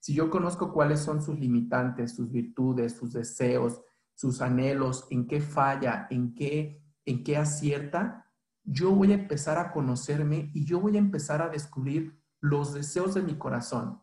si 0.00 0.14
yo 0.14 0.30
conozco 0.30 0.72
cuáles 0.72 1.00
son 1.00 1.22
sus 1.22 1.38
limitantes, 1.38 2.16
sus 2.16 2.32
virtudes, 2.32 2.96
sus 2.96 3.12
deseos, 3.12 3.82
sus 4.14 4.40
anhelos, 4.40 5.06
en 5.10 5.26
qué 5.26 5.40
falla, 5.40 6.06
en 6.10 6.34
qué, 6.34 6.82
en 7.04 7.22
qué 7.22 7.36
acierta, 7.36 8.26
yo 8.64 8.92
voy 8.92 9.12
a 9.12 9.16
empezar 9.16 9.58
a 9.58 9.72
conocerme 9.72 10.50
y 10.54 10.64
yo 10.64 10.80
voy 10.80 10.96
a 10.96 11.00
empezar 11.00 11.42
a 11.42 11.48
descubrir 11.48 12.18
los 12.40 12.72
deseos 12.72 13.14
de 13.14 13.22
mi 13.22 13.36
corazón. 13.36 14.02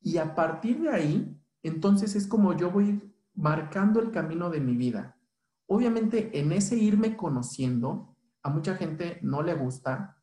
Y 0.00 0.18
a 0.18 0.34
partir 0.34 0.82
de 0.82 0.90
ahí, 0.90 1.42
entonces 1.62 2.14
es 2.14 2.26
como 2.26 2.54
yo 2.54 2.70
voy 2.70 3.02
marcando 3.34 4.00
el 4.00 4.10
camino 4.10 4.50
de 4.50 4.60
mi 4.60 4.76
vida. 4.76 5.18
Obviamente, 5.66 6.38
en 6.38 6.52
ese 6.52 6.76
irme 6.76 7.16
conociendo, 7.16 8.16
a 8.42 8.50
mucha 8.50 8.76
gente 8.76 9.18
no 9.22 9.42
le 9.42 9.54
gusta, 9.54 10.22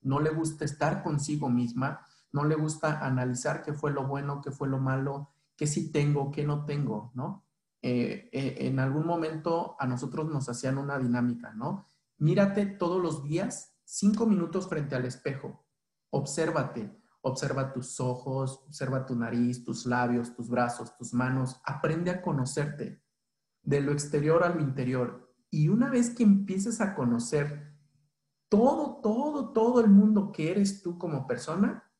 no 0.00 0.20
le 0.20 0.30
gusta 0.30 0.64
estar 0.64 1.02
consigo 1.02 1.48
misma, 1.48 2.04
no 2.32 2.44
le 2.44 2.54
gusta 2.54 3.04
analizar 3.04 3.62
qué 3.62 3.72
fue 3.72 3.92
lo 3.92 4.06
bueno, 4.06 4.40
qué 4.40 4.50
fue 4.50 4.68
lo 4.68 4.78
malo, 4.78 5.30
qué 5.56 5.66
sí 5.66 5.92
tengo, 5.92 6.30
qué 6.30 6.44
no 6.44 6.64
tengo, 6.64 7.12
¿no? 7.14 7.46
Eh, 7.82 8.30
eh, 8.32 8.56
en 8.60 8.78
algún 8.78 9.06
momento 9.06 9.76
a 9.78 9.86
nosotros 9.86 10.28
nos 10.28 10.48
hacían 10.48 10.78
una 10.78 10.98
dinámica, 10.98 11.52
¿no? 11.52 11.90
Mírate 12.18 12.66
todos 12.66 13.02
los 13.02 13.24
días 13.24 13.76
cinco 13.84 14.26
minutos 14.26 14.68
frente 14.68 14.94
al 14.94 15.04
espejo, 15.04 15.66
obsérvate, 16.10 16.98
observa 17.20 17.72
tus 17.72 18.00
ojos, 18.00 18.62
observa 18.66 19.04
tu 19.04 19.14
nariz, 19.16 19.64
tus 19.64 19.86
labios, 19.86 20.34
tus 20.34 20.48
brazos, 20.48 20.96
tus 20.96 21.12
manos, 21.12 21.60
aprende 21.64 22.10
a 22.10 22.22
conocerte 22.22 23.02
de 23.62 23.80
lo 23.80 23.92
exterior 23.92 24.44
a 24.44 24.48
lo 24.48 24.60
interior. 24.60 25.34
Y 25.50 25.68
una 25.68 25.90
vez 25.90 26.10
que 26.10 26.22
empieces 26.22 26.80
a 26.80 26.94
conocer 26.94 27.76
todo, 28.48 29.00
todo, 29.02 29.52
todo 29.52 29.80
el 29.80 29.88
mundo 29.88 30.32
que 30.32 30.50
eres 30.50 30.82
tú 30.82 30.98
como 30.98 31.26
persona, 31.26 31.91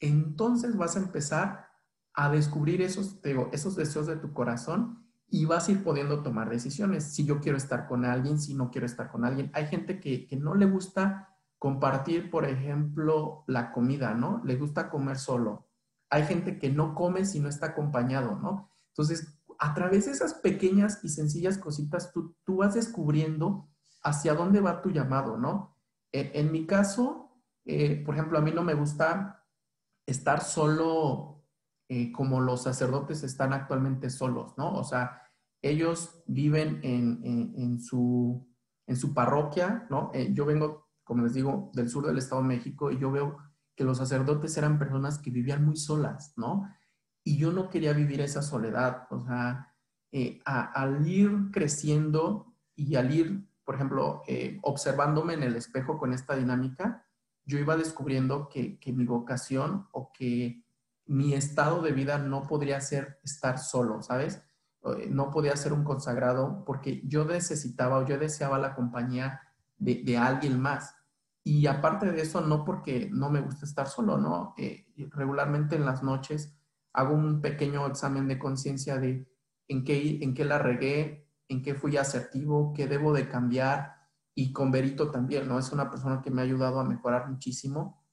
entonces 0.00 0.76
vas 0.76 0.96
a 0.96 1.00
empezar 1.00 1.68
a 2.14 2.30
descubrir 2.30 2.82
esos, 2.82 3.20
esos 3.52 3.76
deseos 3.76 4.06
de 4.06 4.16
tu 4.16 4.32
corazón 4.32 5.06
y 5.30 5.44
vas 5.44 5.68
a 5.68 5.72
ir 5.72 5.84
pudiendo 5.84 6.22
tomar 6.22 6.48
decisiones. 6.48 7.04
Si 7.04 7.24
yo 7.24 7.40
quiero 7.40 7.58
estar 7.58 7.86
con 7.86 8.04
alguien, 8.04 8.40
si 8.40 8.54
no 8.54 8.70
quiero 8.70 8.86
estar 8.86 9.10
con 9.10 9.24
alguien. 9.24 9.50
Hay 9.54 9.66
gente 9.66 10.00
que, 10.00 10.26
que 10.26 10.36
no 10.36 10.54
le 10.54 10.66
gusta 10.66 11.36
compartir, 11.58 12.30
por 12.30 12.44
ejemplo, 12.44 13.44
la 13.46 13.72
comida, 13.72 14.14
¿no? 14.14 14.42
Le 14.44 14.56
gusta 14.56 14.90
comer 14.90 15.18
solo. 15.18 15.68
Hay 16.10 16.24
gente 16.24 16.58
que 16.58 16.70
no 16.70 16.94
come 16.94 17.24
si 17.24 17.40
no 17.40 17.48
está 17.48 17.66
acompañado, 17.66 18.36
¿no? 18.36 18.70
Entonces, 18.88 19.38
a 19.58 19.74
través 19.74 20.06
de 20.06 20.12
esas 20.12 20.34
pequeñas 20.34 21.00
y 21.02 21.08
sencillas 21.08 21.58
cositas, 21.58 22.12
tú, 22.12 22.36
tú 22.44 22.58
vas 22.58 22.74
descubriendo 22.74 23.68
hacia 24.02 24.34
dónde 24.34 24.60
va 24.60 24.80
tu 24.80 24.90
llamado, 24.90 25.36
¿no? 25.36 25.76
En, 26.12 26.30
en 26.32 26.52
mi 26.52 26.66
caso, 26.66 27.32
eh, 27.64 28.02
por 28.04 28.14
ejemplo, 28.14 28.38
a 28.38 28.42
mí 28.42 28.50
no 28.52 28.62
me 28.62 28.74
gusta 28.74 29.44
estar 30.08 30.42
solo 30.42 31.44
eh, 31.90 32.10
como 32.12 32.40
los 32.40 32.62
sacerdotes 32.62 33.22
están 33.22 33.52
actualmente 33.52 34.08
solos, 34.08 34.54
¿no? 34.56 34.74
O 34.74 34.84
sea, 34.84 35.22
ellos 35.62 36.22
viven 36.26 36.80
en, 36.82 37.20
en, 37.24 37.80
su, 37.80 38.46
en 38.86 38.96
su 38.96 39.12
parroquia, 39.12 39.86
¿no? 39.90 40.10
Eh, 40.14 40.32
yo 40.32 40.46
vengo, 40.46 40.88
como 41.04 41.24
les 41.24 41.34
digo, 41.34 41.70
del 41.74 41.90
sur 41.90 42.06
del 42.06 42.18
Estado 42.18 42.40
de 42.42 42.48
México 42.48 42.90
y 42.90 42.98
yo 42.98 43.10
veo 43.10 43.36
que 43.76 43.84
los 43.84 43.98
sacerdotes 43.98 44.56
eran 44.56 44.78
personas 44.78 45.18
que 45.18 45.30
vivían 45.30 45.64
muy 45.64 45.76
solas, 45.76 46.32
¿no? 46.36 46.68
Y 47.22 47.36
yo 47.36 47.52
no 47.52 47.68
quería 47.68 47.92
vivir 47.92 48.22
esa 48.22 48.40
soledad, 48.40 49.06
o 49.10 49.20
sea, 49.20 49.74
eh, 50.10 50.40
a, 50.46 50.72
al 50.72 51.06
ir 51.06 51.50
creciendo 51.52 52.54
y 52.74 52.96
al 52.96 53.12
ir, 53.12 53.46
por 53.62 53.74
ejemplo, 53.74 54.22
observándome 54.62 55.34
en 55.34 55.42
el 55.42 55.56
espejo 55.56 55.98
con 55.98 56.14
esta 56.14 56.34
dinámica, 56.34 57.07
yo 57.48 57.58
iba 57.58 57.76
descubriendo 57.76 58.48
que, 58.48 58.78
que 58.78 58.92
mi 58.92 59.06
vocación 59.06 59.88
o 59.92 60.12
que 60.12 60.62
mi 61.06 61.32
estado 61.32 61.80
de 61.80 61.92
vida 61.92 62.18
no 62.18 62.42
podría 62.46 62.78
ser 62.82 63.18
estar 63.24 63.58
solo, 63.58 64.02
¿sabes? 64.02 64.42
Eh, 64.84 65.08
No 65.10 65.30
podía 65.30 65.56
ser 65.56 65.72
un 65.72 65.82
consagrado 65.82 66.62
porque 66.66 67.00
yo 67.06 67.24
necesitaba 67.24 67.98
o 67.98 68.06
yo 68.06 68.18
deseaba 68.18 68.58
la 68.58 68.74
compañía 68.74 69.40
de, 69.78 70.02
de 70.04 70.18
alguien 70.18 70.60
más. 70.60 70.94
Y 71.42 71.66
aparte 71.66 72.12
de 72.12 72.20
eso, 72.20 72.42
no 72.42 72.62
porque 72.66 73.08
no 73.10 73.30
me 73.30 73.40
gusta 73.40 73.64
estar 73.64 73.88
solo, 73.88 74.18
¿no? 74.18 74.52
Eh, 74.58 74.86
regularmente 75.12 75.76
en 75.76 75.86
las 75.86 76.02
noches 76.02 76.54
hago 76.92 77.14
un 77.14 77.40
pequeño 77.40 77.86
examen 77.86 78.28
de 78.28 78.38
conciencia 78.38 78.98
de 78.98 79.26
en 79.68 79.84
qué, 79.84 80.18
en 80.20 80.34
qué 80.34 80.44
la 80.44 80.58
regué, 80.58 81.26
en 81.48 81.62
qué 81.62 81.74
fui 81.74 81.96
asertivo, 81.96 82.74
qué 82.74 82.86
debo 82.86 83.14
de 83.14 83.26
cambiar. 83.26 83.94
Y 84.38 84.52
con 84.52 84.70
Berito 84.70 85.10
también, 85.10 85.48
¿no? 85.48 85.58
Es 85.58 85.72
una 85.72 85.90
persona 85.90 86.22
que 86.22 86.30
me 86.30 86.40
ha 86.40 86.44
ayudado 86.44 86.78
a 86.78 86.84
mejorar 86.84 87.28
muchísimo. 87.28 88.04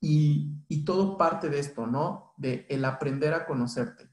Y, 0.00 0.64
y 0.66 0.82
todo 0.82 1.18
parte 1.18 1.50
de 1.50 1.58
esto, 1.58 1.86
¿no? 1.86 2.32
De 2.38 2.66
el 2.70 2.86
aprender 2.86 3.34
a 3.34 3.44
conocerte. 3.44 4.08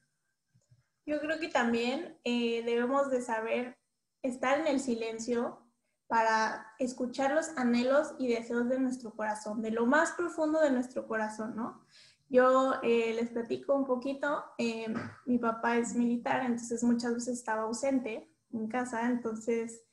Yo 1.05 1.21
creo 1.21 1.39
que 1.39 1.47
también 1.47 2.19
eh, 2.25 2.61
debemos 2.65 3.09
de 3.09 3.21
saber 3.21 3.77
estar 4.21 4.59
en 4.59 4.67
el 4.67 4.81
silencio 4.81 5.65
para 6.07 6.67
escuchar 6.77 7.31
los 7.31 7.57
anhelos 7.57 8.15
y 8.19 8.27
deseos 8.27 8.67
de 8.67 8.77
nuestro 8.77 9.15
corazón, 9.15 9.61
de 9.61 9.71
lo 9.71 9.85
más 9.85 10.11
profundo 10.11 10.59
de 10.59 10.71
nuestro 10.71 11.07
corazón, 11.07 11.55
¿no? 11.55 11.85
Yo 12.27 12.81
eh, 12.83 13.13
les 13.13 13.29
platico 13.29 13.75
un 13.75 13.85
poquito, 13.85 14.43
eh, 14.57 14.93
mi 15.25 15.37
papá 15.37 15.77
es 15.77 15.95
militar, 15.95 16.41
entonces 16.41 16.83
muchas 16.83 17.13
veces 17.13 17.37
estaba 17.37 17.61
ausente 17.61 18.29
en 18.51 18.67
casa, 18.67 19.07
entonces 19.07 19.85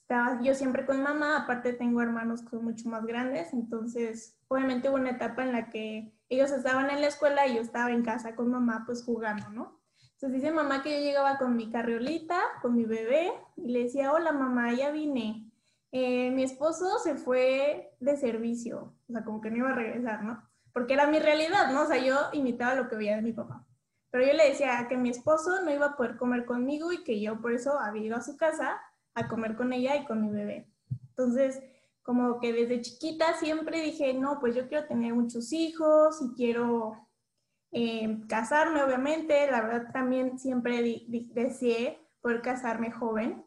estaba 0.00 0.40
yo 0.42 0.54
siempre 0.54 0.86
con 0.86 1.02
mamá, 1.02 1.38
aparte 1.38 1.72
tengo 1.72 2.02
hermanos 2.02 2.42
que 2.42 2.50
son 2.50 2.64
mucho 2.64 2.88
más 2.88 3.04
grandes, 3.04 3.52
entonces 3.52 4.36
obviamente 4.48 4.88
hubo 4.88 4.96
una 4.96 5.10
etapa 5.10 5.42
en 5.42 5.52
la 5.52 5.70
que 5.70 6.14
ellos 6.28 6.50
estaban 6.50 6.90
en 6.90 7.00
la 7.00 7.06
escuela 7.06 7.46
y 7.46 7.56
yo 7.56 7.60
estaba 7.60 7.90
en 7.90 8.02
casa 8.02 8.34
con 8.34 8.50
mamá 8.50 8.84
pues 8.86 9.04
jugando, 9.04 9.48
¿no? 9.50 9.80
Entonces 10.14 10.40
dice 10.40 10.52
mamá 10.52 10.82
que 10.82 10.90
yo 10.90 11.04
llegaba 11.04 11.38
con 11.38 11.56
mi 11.56 11.70
carriolita, 11.70 12.40
con 12.62 12.76
mi 12.76 12.84
bebé, 12.84 13.32
y 13.56 13.70
le 13.70 13.84
decía, 13.84 14.12
hola 14.12 14.32
mamá, 14.32 14.72
ya 14.72 14.90
vine. 14.90 15.50
Eh, 15.92 16.30
mi 16.30 16.42
esposo 16.42 16.98
se 16.98 17.16
fue 17.16 17.94
de 18.00 18.16
servicio, 18.16 18.94
o 19.08 19.12
sea, 19.12 19.24
como 19.24 19.40
que 19.40 19.50
no 19.50 19.58
iba 19.58 19.70
a 19.70 19.74
regresar, 19.74 20.24
¿no? 20.24 20.42
Porque 20.72 20.94
era 20.94 21.06
mi 21.06 21.18
realidad, 21.18 21.72
¿no? 21.72 21.82
O 21.82 21.86
sea, 21.86 21.98
yo 21.98 22.16
imitaba 22.32 22.74
lo 22.74 22.88
que 22.88 22.96
veía 22.96 23.16
de 23.16 23.22
mi 23.22 23.32
papá. 23.32 23.66
Pero 24.10 24.26
yo 24.26 24.32
le 24.32 24.48
decía 24.48 24.86
que 24.88 24.96
mi 24.96 25.10
esposo 25.10 25.62
no 25.62 25.72
iba 25.72 25.86
a 25.86 25.96
poder 25.96 26.16
comer 26.16 26.46
conmigo 26.46 26.92
y 26.92 27.04
que 27.04 27.20
yo 27.20 27.40
por 27.40 27.52
eso 27.52 27.78
había 27.78 28.04
ido 28.04 28.16
a 28.16 28.22
su 28.22 28.36
casa 28.36 28.80
a 29.14 29.28
comer 29.28 29.56
con 29.56 29.72
ella 29.72 29.96
y 29.96 30.04
con 30.06 30.20
mi 30.22 30.30
bebé. 30.30 30.68
Entonces, 31.10 31.60
como 32.02 32.38
que 32.40 32.52
desde 32.52 32.80
chiquita 32.80 33.34
siempre 33.34 33.80
dije, 33.80 34.12
no, 34.14 34.38
pues 34.40 34.54
yo 34.54 34.68
quiero 34.68 34.86
tener 34.86 35.14
muchos 35.14 35.52
hijos 35.52 36.20
y 36.20 36.34
quiero 36.34 37.08
eh, 37.72 38.20
casarme, 38.28 38.82
obviamente. 38.82 39.50
La 39.50 39.62
verdad 39.62 39.92
también 39.92 40.38
siempre 40.38 41.04
deseé 41.32 41.98
poder 42.20 42.42
casarme 42.42 42.90
joven. 42.90 43.46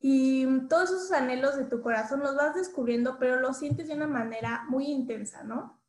Y 0.00 0.46
todos 0.68 0.90
esos 0.90 1.12
anhelos 1.12 1.56
de 1.56 1.64
tu 1.64 1.82
corazón 1.82 2.20
los 2.20 2.36
vas 2.36 2.54
descubriendo, 2.54 3.18
pero 3.18 3.40
los 3.40 3.58
sientes 3.58 3.88
de 3.88 3.94
una 3.94 4.06
manera 4.06 4.64
muy 4.68 4.86
intensa, 4.86 5.42
¿no? 5.42 5.80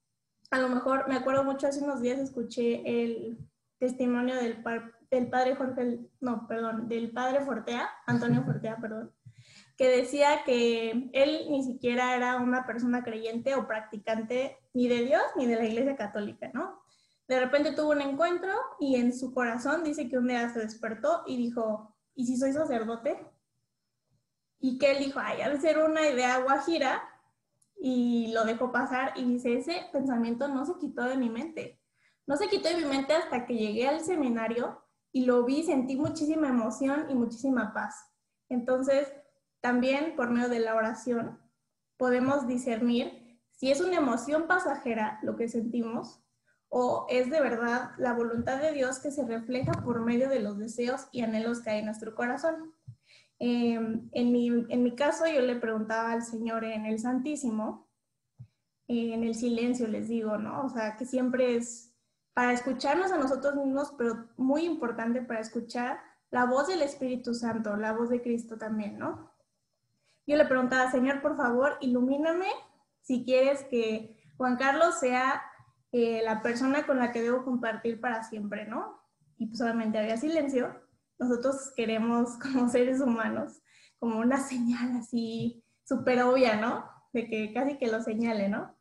A 0.52 0.60
lo 0.60 0.68
mejor, 0.68 1.08
me 1.08 1.16
acuerdo 1.16 1.44
mucho, 1.44 1.68
hace 1.68 1.84
unos 1.84 2.02
días 2.02 2.18
escuché 2.20 2.82
el 2.86 3.38
testimonio 3.78 4.36
del, 4.36 4.64
par- 4.64 4.96
del 5.12 5.30
padre 5.30 5.56
Jorge, 5.56 6.00
no, 6.20 6.48
perdón, 6.48 6.88
del 6.88 7.12
padre 7.12 7.42
Fortea, 7.42 7.90
Antonio 8.06 8.44
Fortea, 8.46 8.78
perdón, 8.78 9.14
que 9.78 9.88
decía 9.90 10.44
que 10.46 11.10
él 11.14 11.48
ni 11.50 11.64
siquiera 11.64 12.16
era 12.16 12.38
una 12.38 12.66
persona 12.66 13.04
creyente 13.04 13.56
o 13.56 13.68
practicante 13.68 14.58
ni 14.74 14.88
de 14.88 15.06
Dios 15.06 15.22
ni 15.36 15.46
de 15.46 15.56
la 15.56 15.66
Iglesia 15.66 15.96
Católica, 15.96 16.52
¿no? 16.54 16.82
De 17.28 17.40
repente 17.40 17.74
tuvo 17.74 17.92
un 17.92 18.02
encuentro 18.02 18.52
y 18.80 18.96
en 18.96 19.18
su 19.18 19.34
corazón 19.34 19.84
dice 19.84 20.10
que 20.10 20.18
un 20.18 20.28
día 20.28 20.50
se 20.50 20.60
despertó 20.60 21.24
y 21.28 21.38
dijo, 21.38 21.96
¿y 22.16 22.26
si 22.26 22.36
soy 22.38 22.54
sacerdote? 22.54 23.26
Y 24.60 24.78
que 24.80 24.92
él 24.92 24.98
dijo, 24.98 25.20
ay, 25.24 25.50
de 25.50 25.62
ser 25.62 25.78
una 25.78 26.10
idea 26.10 26.40
guajira 26.40 27.02
y 27.80 28.32
lo 28.34 28.44
dejó 28.46 28.72
pasar 28.72 29.14
y 29.16 29.24
dice, 29.24 29.54
ese 29.54 29.86
pensamiento 29.94 30.48
no 30.48 30.66
se 30.66 30.74
quitó 30.80 31.04
de 31.04 31.18
mi 31.18 31.30
mente. 31.30 31.80
No 32.28 32.36
se 32.36 32.48
quitó 32.48 32.68
de 32.70 32.78
mi 32.78 32.86
mente 32.86 33.14
hasta 33.14 33.46
que 33.46 33.56
llegué 33.56 33.88
al 33.88 34.02
seminario 34.02 34.84
y 35.12 35.26
lo 35.26 35.44
vi, 35.44 35.64
sentí 35.64 35.96
muchísima 35.96 36.50
emoción 36.50 37.06
y 37.10 37.16
muchísima 37.16 37.74
paz. 37.74 37.96
Entonces, 38.50 39.12
también 39.62 40.16
por 40.16 40.30
medio 40.30 40.50
de 40.50 40.60
la 40.60 40.76
oración 40.76 41.40
podemos 41.98 42.48
discernir 42.48 43.40
si 43.52 43.72
es 43.72 43.82
una 43.82 43.98
emoción 43.98 44.48
pasajera 44.48 45.20
lo 45.22 45.36
que 45.36 45.50
sentimos 45.50 46.24
o 46.70 47.08
es 47.10 47.30
de 47.30 47.42
verdad 47.42 47.92
la 47.98 48.14
voluntad 48.14 48.62
de 48.62 48.72
Dios 48.72 49.00
que 49.00 49.12
se 49.12 49.26
refleja 49.26 49.72
por 49.84 50.02
medio 50.06 50.30
de 50.30 50.40
los 50.40 50.58
deseos 50.58 51.08
y 51.12 51.22
anhelos 51.22 51.62
que 51.62 51.72
hay 51.72 51.80
en 51.80 51.86
nuestro 51.86 52.16
corazón. 52.16 52.74
Eh, 53.40 53.80
en, 54.12 54.32
mi, 54.32 54.48
en 54.48 54.84
mi 54.84 54.96
caso, 54.96 55.26
yo 55.26 55.42
le 55.42 55.56
preguntaba 55.56 56.12
al 56.12 56.24
Señor 56.24 56.64
en 56.64 56.86
el 56.86 57.00
Santísimo, 57.00 57.90
en 58.88 59.24
el 59.24 59.36
silencio 59.36 59.88
les 59.88 60.08
digo, 60.08 60.38
¿no? 60.38 60.66
O 60.66 60.70
sea, 60.70 60.96
que 60.98 61.06
siempre 61.06 61.56
es 61.56 61.89
para 62.40 62.54
escucharnos 62.54 63.12
a 63.12 63.18
nosotros 63.18 63.54
mismos, 63.56 63.94
pero 63.98 64.30
muy 64.38 64.64
importante 64.64 65.22
para 65.22 65.42
escuchar 65.42 66.00
la 66.32 66.46
voz 66.46 66.70
del 66.70 66.82
Espíritu 66.82 67.34
Santo, 67.34 67.76
la 67.76 67.92
voz 67.92 68.08
de 68.08 68.22
Cristo 68.22 68.58
también, 68.58 68.98
¿no? 68.98 69.30
Yo 70.26 70.38
le 70.38 70.46
preguntaba, 70.46 70.90
Señor, 70.90 71.22
por 71.22 71.36
favor, 71.36 71.76
ilumíname 71.82 72.48
si 73.02 73.26
quieres 73.26 73.66
que 73.66 74.24
Juan 74.38 74.56
Carlos 74.56 75.02
sea 75.02 75.42
eh, 75.92 76.22
la 76.24 76.42
persona 76.42 76.86
con 76.86 77.00
la 77.00 77.12
que 77.12 77.22
debo 77.22 77.44
compartir 77.44 78.00
para 78.00 78.24
siempre, 78.24 78.66
¿no? 78.66 79.02
Y 79.38 79.48
pues 79.48 79.58
solamente 79.58 80.00
había 80.00 80.16
silencio. 80.16 80.74
Nosotros 81.18 81.74
queremos 81.76 82.38
como 82.42 82.70
seres 82.70 83.02
humanos, 83.02 83.60
como 84.00 84.18
una 84.18 84.38
señal 84.38 84.96
así 84.96 85.66
súper 85.84 86.24
obvia, 86.24 86.56
¿no? 86.56 86.90
De 87.12 87.28
que 87.28 87.52
casi 87.54 87.78
que 87.78 87.92
lo 87.92 88.02
señale, 88.02 88.48
¿no? 88.48 88.79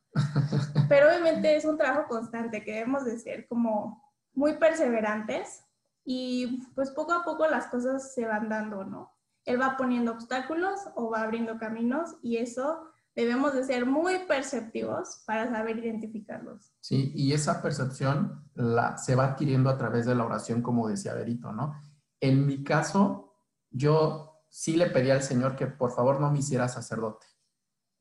Pero 0.88 1.08
obviamente 1.08 1.56
es 1.56 1.64
un 1.64 1.78
trabajo 1.78 2.08
constante 2.08 2.64
que 2.64 2.72
debemos 2.72 3.04
de 3.04 3.18
ser 3.18 3.46
como 3.48 4.02
muy 4.32 4.54
perseverantes 4.54 5.64
y 6.04 6.62
pues 6.74 6.90
poco 6.90 7.12
a 7.12 7.24
poco 7.24 7.46
las 7.48 7.66
cosas 7.66 8.14
se 8.14 8.24
van 8.24 8.48
dando, 8.48 8.84
¿no? 8.84 9.14
Él 9.44 9.60
va 9.60 9.76
poniendo 9.76 10.12
obstáculos 10.12 10.80
o 10.94 11.10
va 11.10 11.22
abriendo 11.22 11.58
caminos 11.58 12.16
y 12.22 12.36
eso 12.38 12.88
debemos 13.14 13.52
de 13.52 13.64
ser 13.64 13.84
muy 13.84 14.20
perceptivos 14.28 15.22
para 15.26 15.50
saber 15.50 15.78
identificarlos. 15.78 16.72
Sí, 16.80 17.12
y 17.14 17.32
esa 17.32 17.60
percepción 17.60 18.48
la, 18.54 18.96
se 18.96 19.16
va 19.16 19.24
adquiriendo 19.24 19.70
a 19.70 19.76
través 19.76 20.06
de 20.06 20.14
la 20.14 20.24
oración, 20.24 20.62
como 20.62 20.88
decía 20.88 21.14
Berito, 21.14 21.52
¿no? 21.52 21.74
En 22.20 22.46
mi 22.46 22.62
caso, 22.62 23.34
yo 23.70 24.44
sí 24.48 24.76
le 24.76 24.90
pedí 24.90 25.10
al 25.10 25.22
Señor 25.22 25.56
que 25.56 25.66
por 25.66 25.90
favor 25.90 26.20
no 26.20 26.30
me 26.30 26.38
hiciera 26.38 26.68
sacerdote. 26.68 27.26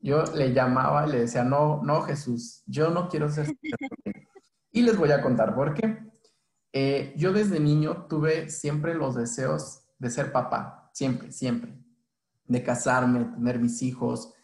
Yo 0.00 0.24
le 0.34 0.52
llamaba 0.52 1.06
y 1.06 1.12
le 1.12 1.20
decía, 1.20 1.44
no, 1.44 1.82
no, 1.82 2.02
Jesús, 2.02 2.62
yo 2.66 2.90
no 2.90 3.08
quiero 3.08 3.28
ser 3.28 3.46
sacerdote. 3.46 4.28
Y 4.70 4.82
les 4.82 4.96
voy 4.96 5.10
a 5.10 5.22
contar 5.22 5.54
por 5.54 5.72
qué. 5.72 5.98
Eh, 6.72 7.14
yo 7.16 7.32
desde 7.32 7.58
niño 7.58 8.06
tuve 8.08 8.50
siempre 8.50 8.94
los 8.94 9.16
deseos 9.16 9.82
de 9.98 10.10
ser 10.10 10.30
papá, 10.30 10.90
siempre, 10.92 11.32
siempre. 11.32 11.82
De 12.44 12.62
casarme, 12.62 13.24
tener 13.24 13.58
mis 13.58 13.82
hijos. 13.82 14.34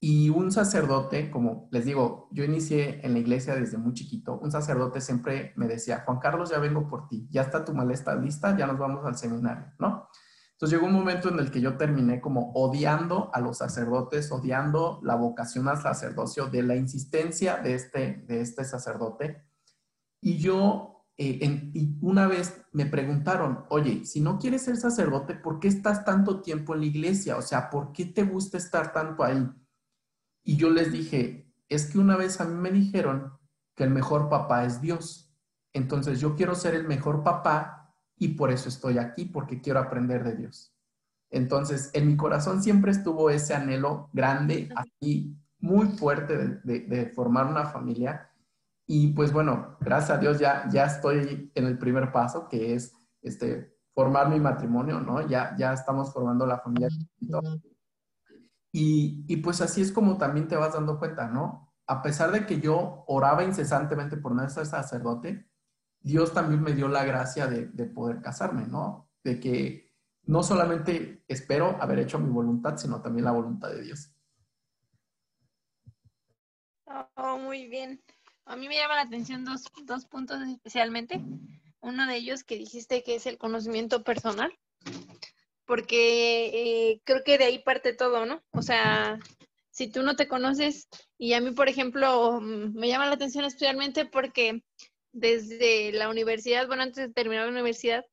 Y 0.00 0.30
un 0.30 0.50
sacerdote, 0.50 1.30
como 1.30 1.68
les 1.70 1.84
digo, 1.84 2.28
yo 2.32 2.44
inicié 2.44 3.04
en 3.04 3.12
la 3.12 3.18
iglesia 3.18 3.54
desde 3.54 3.78
muy 3.78 3.94
chiquito, 3.94 4.38
un 4.38 4.50
sacerdote 4.50 5.00
siempre 5.00 5.52
me 5.56 5.66
decía, 5.66 6.02
Juan 6.04 6.18
Carlos, 6.18 6.50
ya 6.50 6.58
vengo 6.58 6.86
por 6.86 7.08
ti, 7.08 7.26
ya 7.30 7.42
está 7.42 7.64
tu 7.64 7.72
maleta 7.74 8.14
lista, 8.14 8.56
ya 8.56 8.66
nos 8.66 8.78
vamos 8.78 9.04
al 9.06 9.16
seminario, 9.16 9.72
¿no? 9.78 10.08
Entonces 10.56 10.78
llegó 10.78 10.86
un 10.86 10.94
momento 10.94 11.28
en 11.28 11.38
el 11.38 11.50
que 11.50 11.60
yo 11.60 11.76
terminé 11.76 12.18
como 12.18 12.50
odiando 12.54 13.30
a 13.34 13.40
los 13.40 13.58
sacerdotes, 13.58 14.32
odiando 14.32 15.00
la 15.02 15.14
vocación 15.14 15.68
al 15.68 15.82
sacerdocio, 15.82 16.46
de 16.46 16.62
la 16.62 16.76
insistencia 16.76 17.58
de 17.58 17.74
este, 17.74 18.24
de 18.26 18.40
este 18.40 18.64
sacerdote. 18.64 19.44
Y 20.18 20.38
yo, 20.38 21.04
eh, 21.18 21.68
una 22.00 22.26
vez 22.26 22.62
me 22.72 22.86
preguntaron, 22.86 23.66
oye, 23.68 24.06
si 24.06 24.22
no 24.22 24.38
quieres 24.38 24.62
ser 24.62 24.78
sacerdote, 24.78 25.34
¿por 25.34 25.60
qué 25.60 25.68
estás 25.68 26.06
tanto 26.06 26.40
tiempo 26.40 26.72
en 26.72 26.80
la 26.80 26.86
iglesia? 26.86 27.36
O 27.36 27.42
sea, 27.42 27.68
¿por 27.68 27.92
qué 27.92 28.06
te 28.06 28.22
gusta 28.22 28.56
estar 28.56 28.94
tanto 28.94 29.24
ahí? 29.24 29.46
Y 30.42 30.56
yo 30.56 30.70
les 30.70 30.90
dije, 30.90 31.52
es 31.68 31.84
que 31.84 31.98
una 31.98 32.16
vez 32.16 32.40
a 32.40 32.46
mí 32.46 32.54
me 32.54 32.70
dijeron 32.70 33.36
que 33.74 33.84
el 33.84 33.90
mejor 33.90 34.30
papá 34.30 34.64
es 34.64 34.80
Dios. 34.80 35.36
Entonces 35.74 36.18
yo 36.18 36.34
quiero 36.34 36.54
ser 36.54 36.74
el 36.74 36.88
mejor 36.88 37.22
papá 37.22 37.75
y 38.18 38.28
por 38.28 38.50
eso 38.50 38.68
estoy 38.68 38.98
aquí, 38.98 39.24
porque 39.24 39.60
quiero 39.60 39.80
aprender 39.80 40.24
de 40.24 40.36
Dios. 40.36 40.72
Entonces, 41.30 41.90
en 41.92 42.06
mi 42.06 42.16
corazón 42.16 42.62
siempre 42.62 42.92
estuvo 42.92 43.30
ese 43.30 43.54
anhelo 43.54 44.10
grande, 44.12 44.68
así 44.76 45.36
muy 45.58 45.88
fuerte 45.88 46.36
de, 46.36 46.60
de, 46.62 46.80
de 46.86 47.06
formar 47.10 47.46
una 47.46 47.66
familia. 47.66 48.30
Y 48.86 49.08
pues 49.08 49.32
bueno, 49.32 49.76
gracias 49.80 50.18
a 50.18 50.20
Dios 50.20 50.38
ya, 50.38 50.68
ya 50.70 50.84
estoy 50.84 51.50
en 51.54 51.66
el 51.66 51.78
primer 51.78 52.12
paso, 52.12 52.48
que 52.48 52.74
es 52.74 52.92
este, 53.22 53.76
formar 53.96 54.28
mi 54.28 54.38
matrimonio, 54.38 55.00
¿no? 55.00 55.26
Ya, 55.26 55.56
ya 55.58 55.72
estamos 55.72 56.12
formando 56.12 56.46
la 56.46 56.58
familia. 56.58 56.88
Y, 58.70 59.24
y, 59.26 59.36
pues 59.38 59.62
así 59.62 59.80
es 59.80 59.90
como 59.90 60.18
también 60.18 60.48
te 60.48 60.56
vas 60.56 60.74
dando 60.74 60.98
cuenta, 60.98 61.28
¿no? 61.28 61.72
A 61.86 62.02
pesar 62.02 62.30
de 62.30 62.44
que 62.44 62.60
yo 62.60 63.04
oraba 63.06 63.42
incesantemente 63.42 64.18
por 64.18 64.34
no 64.34 64.46
ser 64.50 64.66
sacerdote, 64.66 65.48
Dios 66.06 66.32
también 66.32 66.62
me 66.62 66.72
dio 66.72 66.86
la 66.86 67.04
gracia 67.04 67.48
de, 67.48 67.66
de 67.66 67.84
poder 67.84 68.22
casarme, 68.22 68.64
¿no? 68.64 69.10
De 69.24 69.40
que 69.40 69.92
no 70.22 70.44
solamente 70.44 71.24
espero 71.26 71.76
haber 71.82 71.98
hecho 71.98 72.20
mi 72.20 72.30
voluntad, 72.30 72.76
sino 72.76 73.02
también 73.02 73.24
la 73.24 73.32
voluntad 73.32 73.70
de 73.70 73.82
Dios. 73.82 74.12
Oh, 77.16 77.38
muy 77.38 77.66
bien. 77.66 78.00
A 78.44 78.54
mí 78.54 78.68
me 78.68 78.76
llama 78.76 78.94
la 78.94 79.00
atención 79.00 79.44
dos, 79.44 79.64
dos 79.84 80.04
puntos 80.04 80.40
especialmente. 80.42 81.20
Uno 81.80 82.06
de 82.06 82.14
ellos 82.14 82.44
que 82.44 82.56
dijiste 82.56 83.02
que 83.02 83.16
es 83.16 83.26
el 83.26 83.36
conocimiento 83.36 84.04
personal, 84.04 84.56
porque 85.64 86.90
eh, 86.92 87.00
creo 87.02 87.24
que 87.24 87.36
de 87.36 87.46
ahí 87.46 87.58
parte 87.58 87.94
todo, 87.94 88.26
¿no? 88.26 88.44
O 88.52 88.62
sea, 88.62 89.18
si 89.70 89.88
tú 89.88 90.04
no 90.04 90.14
te 90.14 90.28
conoces, 90.28 90.86
y 91.18 91.32
a 91.32 91.40
mí, 91.40 91.50
por 91.50 91.68
ejemplo, 91.68 92.40
me 92.40 92.86
llama 92.86 93.06
la 93.06 93.14
atención 93.14 93.44
especialmente 93.44 94.06
porque 94.06 94.62
desde 95.16 95.92
la 95.92 96.10
universidad, 96.10 96.66
bueno, 96.66 96.82
antes 96.82 97.08
de 97.08 97.12
terminar 97.12 97.46
la 97.46 97.52
universidad, 97.52 98.04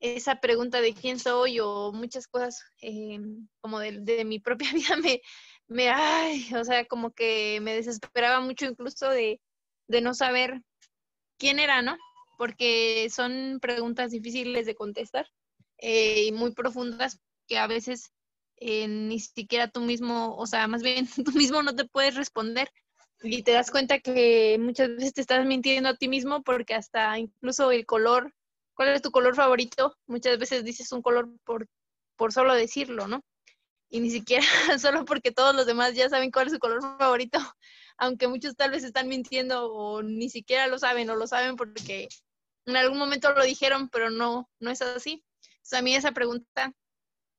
esa 0.00 0.40
pregunta 0.40 0.80
de 0.80 0.92
quién 0.92 1.18
soy 1.20 1.60
o 1.60 1.92
muchas 1.92 2.26
cosas 2.26 2.64
eh, 2.82 3.20
como 3.60 3.78
de, 3.78 4.24
mi 4.24 4.40
propia 4.40 4.70
vida 4.74 4.96
me, 4.96 5.20
me, 5.68 5.88
ay, 5.88 6.52
o 6.54 6.64
sea, 6.64 6.84
como 6.86 7.12
que 7.12 7.60
me 7.62 7.74
desesperaba 7.74 8.40
mucho 8.40 8.66
incluso 8.66 9.08
de, 9.08 9.40
de 9.86 10.00
no 10.00 10.14
saber 10.14 10.62
quién 11.38 11.60
era, 11.60 11.80
¿no? 11.80 11.96
Porque 12.36 13.08
son 13.10 13.58
preguntas 13.60 14.10
difíciles 14.10 14.66
de 14.66 14.74
contestar 14.74 15.28
eh, 15.78 16.24
y 16.26 16.32
muy 16.32 16.52
profundas 16.54 17.20
que 17.46 17.58
a 17.58 17.68
veces 17.68 18.12
eh, 18.56 18.88
ni 18.88 19.20
siquiera 19.20 19.68
tú 19.68 19.80
mismo, 19.80 20.36
o 20.36 20.46
sea, 20.46 20.66
más 20.66 20.82
bien 20.82 21.06
tú 21.24 21.30
mismo 21.32 21.62
no 21.62 21.76
te 21.76 21.84
puedes 21.84 22.16
responder 22.16 22.68
y 23.22 23.42
te 23.42 23.52
das 23.52 23.70
cuenta 23.70 23.98
que 24.00 24.58
muchas 24.60 24.88
veces 24.90 25.14
te 25.14 25.20
estás 25.20 25.44
mintiendo 25.44 25.88
a 25.88 25.96
ti 25.96 26.08
mismo 26.08 26.42
porque 26.42 26.74
hasta 26.74 27.18
incluso 27.18 27.70
el 27.72 27.84
color, 27.86 28.34
¿cuál 28.74 28.90
es 28.90 29.02
tu 29.02 29.10
color 29.10 29.34
favorito? 29.34 29.96
Muchas 30.06 30.38
veces 30.38 30.64
dices 30.64 30.92
un 30.92 31.02
color 31.02 31.28
por, 31.44 31.66
por 32.16 32.32
solo 32.32 32.54
decirlo, 32.54 33.08
¿no? 33.08 33.22
Y 33.90 34.00
ni 34.00 34.10
siquiera 34.10 34.44
solo 34.78 35.04
porque 35.04 35.32
todos 35.32 35.54
los 35.54 35.66
demás 35.66 35.94
ya 35.94 36.08
saben 36.08 36.30
cuál 36.30 36.46
es 36.46 36.52
su 36.52 36.58
color 36.58 36.80
favorito, 36.98 37.38
aunque 37.98 38.28
muchos 38.28 38.54
tal 38.56 38.70
vez 38.70 38.84
están 38.84 39.08
mintiendo 39.08 39.72
o 39.72 40.02
ni 40.02 40.30
siquiera 40.30 40.66
lo 40.68 40.78
saben 40.78 41.10
o 41.10 41.16
lo 41.16 41.26
saben 41.26 41.56
porque 41.56 42.08
en 42.66 42.76
algún 42.76 42.98
momento 42.98 43.32
lo 43.32 43.42
dijeron, 43.44 43.88
pero 43.88 44.10
no, 44.10 44.48
no 44.60 44.70
es 44.70 44.82
así. 44.82 45.24
Entonces, 45.42 45.78
a 45.78 45.82
mí 45.82 45.94
esa 45.94 46.12
pregunta, 46.12 46.72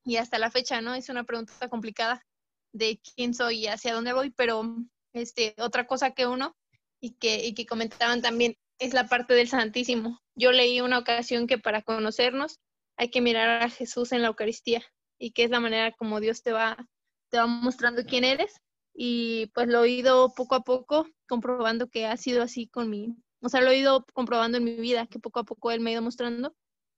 y 0.04 0.16
hasta 0.16 0.38
la 0.38 0.50
fecha, 0.50 0.80
¿no? 0.80 0.94
Es 0.94 1.08
una 1.08 1.24
pregunta 1.24 1.68
complicada 1.68 2.26
de 2.72 3.00
quién 3.14 3.34
soy 3.34 3.60
y 3.60 3.66
hacia 3.68 3.94
dónde 3.94 4.12
voy, 4.12 4.30
pero 4.30 4.64
este, 5.12 5.54
otra 5.58 5.86
cosa 5.86 6.12
que 6.12 6.26
uno 6.26 6.56
y 7.00 7.12
que, 7.12 7.46
y 7.46 7.54
que 7.54 7.66
comentaban 7.66 8.22
también 8.22 8.56
es 8.78 8.94
la 8.94 9.08
parte 9.08 9.34
del 9.34 9.48
Santísimo. 9.48 10.20
Yo 10.34 10.52
leí 10.52 10.80
una 10.80 10.98
ocasión 10.98 11.46
que 11.46 11.58
para 11.58 11.82
conocernos 11.82 12.58
hay 12.96 13.10
que 13.10 13.20
mirar 13.20 13.62
a 13.62 13.70
Jesús 13.70 14.12
en 14.12 14.22
la 14.22 14.28
Eucaristía 14.28 14.82
y 15.18 15.32
que 15.32 15.44
es 15.44 15.50
la 15.50 15.60
manera 15.60 15.92
como 15.92 16.20
Dios 16.20 16.42
te 16.42 16.52
va, 16.52 16.76
mostrando 17.46 18.04
quién 18.04 18.24
eres. 18.24 18.60
Y 18.94 19.46
pues 19.54 19.68
lo 19.68 19.84
he 19.84 19.90
ido 19.90 20.34
poco 20.34 20.54
a 20.56 20.64
poco 20.64 21.06
comprobando 21.28 21.88
que 21.88 22.06
ha 22.06 22.16
sido 22.16 22.42
así 22.42 22.66
con 22.66 22.90
mi, 22.90 23.14
o 23.40 23.48
sea, 23.48 23.60
lo 23.60 23.70
he 23.70 23.78
ido 23.78 24.04
comprobando 24.12 24.58
en 24.58 24.64
mi 24.64 24.74
vida, 24.74 25.06
que 25.06 25.18
poco 25.18 25.40
a 25.40 25.44
poco 25.44 25.70
Él 25.70 25.80
me 25.80 25.90
ha 25.90 25.92
ido 25.94 26.02
mostrando 26.02 26.54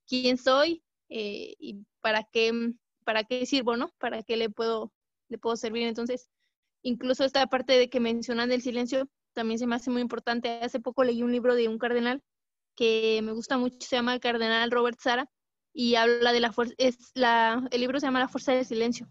quién 0.07 0.37
soy 0.37 0.83
eh, 1.09 1.55
y 1.59 1.85
para 2.01 2.23
qué, 2.23 2.51
para 3.05 3.23
qué 3.23 3.45
sirvo, 3.45 3.77
¿no? 3.77 3.93
Para 3.99 4.23
qué 4.23 4.37
le 4.37 4.49
puedo, 4.49 4.91
le 5.29 5.37
puedo 5.37 5.55
servir. 5.55 5.83
Entonces, 5.83 6.29
incluso 6.83 7.25
esta 7.25 7.47
parte 7.47 7.73
de 7.73 7.89
que 7.89 7.99
mencionan 7.99 8.49
del 8.49 8.61
silencio 8.61 9.09
también 9.33 9.57
se 9.57 9.65
me 9.65 9.75
hace 9.75 9.89
muy 9.89 10.01
importante. 10.01 10.59
Hace 10.61 10.79
poco 10.79 11.03
leí 11.03 11.23
un 11.23 11.31
libro 11.31 11.55
de 11.55 11.67
un 11.67 11.79
cardenal 11.79 12.21
que 12.75 13.21
me 13.23 13.31
gusta 13.31 13.57
mucho, 13.57 13.77
se 13.79 13.95
llama 13.95 14.13
el 14.13 14.19
Cardenal 14.19 14.71
Robert 14.71 14.99
Sara, 14.99 15.29
y 15.73 15.95
habla 15.95 16.31
de 16.31 16.39
la 16.39 16.51
fuerza, 16.51 16.75
el 16.79 17.81
libro 17.81 17.99
se 17.99 18.05
llama 18.05 18.19
La 18.19 18.27
Fuerza 18.27 18.53
del 18.53 18.65
Silencio, 18.65 19.07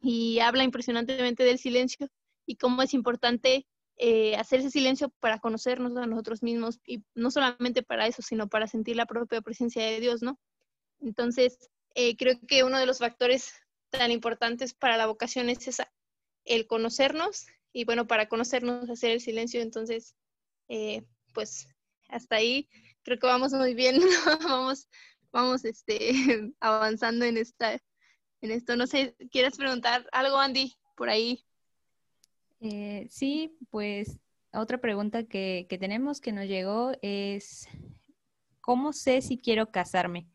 y 0.00 0.38
habla 0.40 0.64
impresionantemente 0.64 1.44
del 1.44 1.58
silencio 1.58 2.08
y 2.46 2.56
cómo 2.56 2.82
es 2.82 2.94
importante 2.94 3.66
eh, 3.96 4.36
hacer 4.36 4.60
ese 4.60 4.70
silencio 4.70 5.10
para 5.20 5.38
conocernos 5.38 5.96
a 5.96 6.06
nosotros 6.06 6.42
mismos, 6.42 6.80
y 6.86 7.02
no 7.14 7.30
solamente 7.30 7.82
para 7.82 8.06
eso, 8.06 8.22
sino 8.22 8.48
para 8.48 8.66
sentir 8.66 8.96
la 8.96 9.06
propia 9.06 9.42
presencia 9.42 9.84
de 9.84 10.00
Dios, 10.00 10.22
¿no? 10.22 10.38
Entonces, 11.00 11.70
eh, 11.94 12.16
creo 12.16 12.38
que 12.46 12.64
uno 12.64 12.78
de 12.78 12.86
los 12.86 12.98
factores 12.98 13.52
tan 13.90 14.10
importantes 14.10 14.74
para 14.74 14.96
la 14.96 15.06
vocación 15.06 15.50
es 15.50 15.68
esa, 15.68 15.92
el 16.44 16.66
conocernos 16.66 17.46
y 17.72 17.84
bueno, 17.84 18.06
para 18.06 18.28
conocernos 18.28 18.88
hacer 18.90 19.12
el 19.12 19.20
silencio. 19.20 19.60
Entonces, 19.62 20.14
eh, 20.68 21.02
pues 21.32 21.66
hasta 22.08 22.36
ahí 22.36 22.68
creo 23.02 23.18
que 23.18 23.26
vamos 23.26 23.52
muy 23.52 23.74
bien, 23.74 24.00
vamos, 24.48 24.88
vamos 25.32 25.64
este, 25.64 26.12
avanzando 26.60 27.24
en 27.24 27.36
esta, 27.36 27.74
en 28.40 28.50
esto. 28.50 28.76
No 28.76 28.86
sé, 28.86 29.16
¿quieres 29.30 29.56
preguntar 29.56 30.06
algo, 30.12 30.38
Andy, 30.38 30.74
por 30.96 31.08
ahí? 31.08 31.44
Eh, 32.60 33.06
sí, 33.10 33.56
pues 33.70 34.18
otra 34.52 34.78
pregunta 34.78 35.24
que, 35.24 35.66
que 35.68 35.78
tenemos 35.78 36.20
que 36.20 36.32
nos 36.32 36.46
llegó 36.46 36.92
es, 37.02 37.66
¿cómo 38.60 38.92
sé 38.92 39.22
si 39.22 39.38
quiero 39.38 39.70
casarme? 39.70 40.28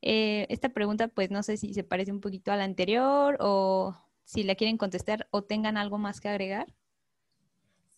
Eh, 0.00 0.46
esta 0.48 0.68
pregunta, 0.70 1.08
pues 1.08 1.30
no 1.30 1.42
sé 1.42 1.56
si 1.56 1.74
se 1.74 1.84
parece 1.84 2.12
un 2.12 2.20
poquito 2.20 2.52
a 2.52 2.56
la 2.56 2.64
anterior 2.64 3.36
o 3.40 3.96
si 4.28 4.42
la 4.42 4.56
quieren 4.56 4.76
contestar 4.76 5.26
o 5.30 5.42
tengan 5.42 5.78
algo 5.78 5.96
más 5.96 6.20
que 6.20 6.28
agregar. 6.28 6.66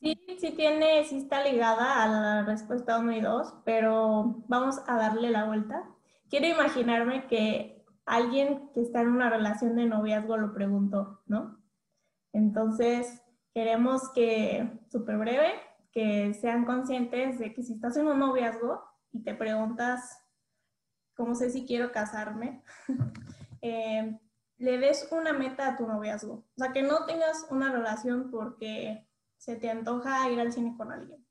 Sí, 0.00 0.16
sí 0.38 0.52
tiene, 0.52 1.04
sí 1.04 1.18
está 1.18 1.42
ligada 1.42 2.04
a 2.04 2.08
la 2.08 2.42
respuesta 2.44 3.00
1 3.00 3.16
y 3.16 3.20
2, 3.20 3.54
pero 3.64 4.44
vamos 4.46 4.76
a 4.86 4.94
darle 4.96 5.30
la 5.30 5.46
vuelta. 5.46 5.90
Quiero 6.28 6.46
imaginarme 6.46 7.26
que 7.26 7.84
alguien 8.06 8.70
que 8.72 8.80
está 8.80 9.00
en 9.00 9.08
una 9.08 9.28
relación 9.28 9.74
de 9.74 9.86
noviazgo 9.86 10.36
lo 10.36 10.54
preguntó, 10.54 11.20
¿no? 11.26 11.58
Entonces, 12.32 13.22
queremos 13.52 14.08
que, 14.14 14.78
súper 14.88 15.18
breve, 15.18 15.52
que 15.90 16.32
sean 16.34 16.64
conscientes 16.64 17.40
de 17.40 17.52
que 17.52 17.64
si 17.64 17.72
estás 17.72 17.96
en 17.96 18.06
un 18.06 18.20
noviazgo 18.20 18.84
y 19.12 19.24
te 19.24 19.34
preguntas 19.34 20.20
¿cómo 21.16 21.34
sé 21.34 21.50
si 21.50 21.66
quiero 21.66 21.92
casarme? 21.92 22.62
Eh, 23.62 24.18
le 24.60 24.78
des 24.78 25.08
una 25.10 25.32
meta 25.32 25.68
a 25.68 25.76
tu 25.76 25.86
noviazgo. 25.86 26.34
O 26.34 26.58
sea, 26.58 26.72
que 26.72 26.82
no 26.82 27.06
tengas 27.06 27.46
una 27.50 27.72
relación 27.72 28.30
porque 28.30 29.08
se 29.38 29.56
te 29.56 29.70
antoja 29.70 30.28
ir 30.28 30.38
al 30.38 30.52
cine 30.52 30.74
con 30.76 30.92
alguien. 30.92 31.26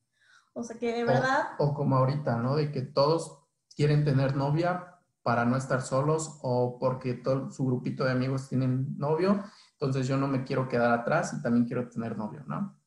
O 0.53 0.63
sea, 0.63 0.77
que 0.77 0.91
de 0.93 1.03
verdad... 1.03 1.49
O, 1.59 1.75
como 1.75 1.95
ahorita, 1.95 2.37
¿no? 2.37 2.55
De 2.55 2.71
que 2.71 2.81
todos 2.81 3.39
quieren 3.75 4.03
tener 4.03 4.35
novia 4.35 4.95
para 5.21 5.45
no 5.45 5.57
estar 5.57 5.81
solos 5.81 6.39
o 6.41 6.79
porque 6.79 7.13
todo 7.13 7.51
su 7.51 7.65
grupito 7.65 8.03
de 8.03 8.11
amigos 8.11 8.49
tienen 8.49 8.97
novio, 8.97 9.43
entonces 9.73 10.07
yo 10.07 10.17
no 10.17 10.27
me 10.27 10.43
quiero 10.43 10.67
quedar 10.67 10.91
atrás 10.91 11.33
y 11.37 11.41
también 11.43 11.65
quiero 11.65 11.87
tener 11.87 12.17
novio, 12.17 12.43
¿no? 12.47 12.78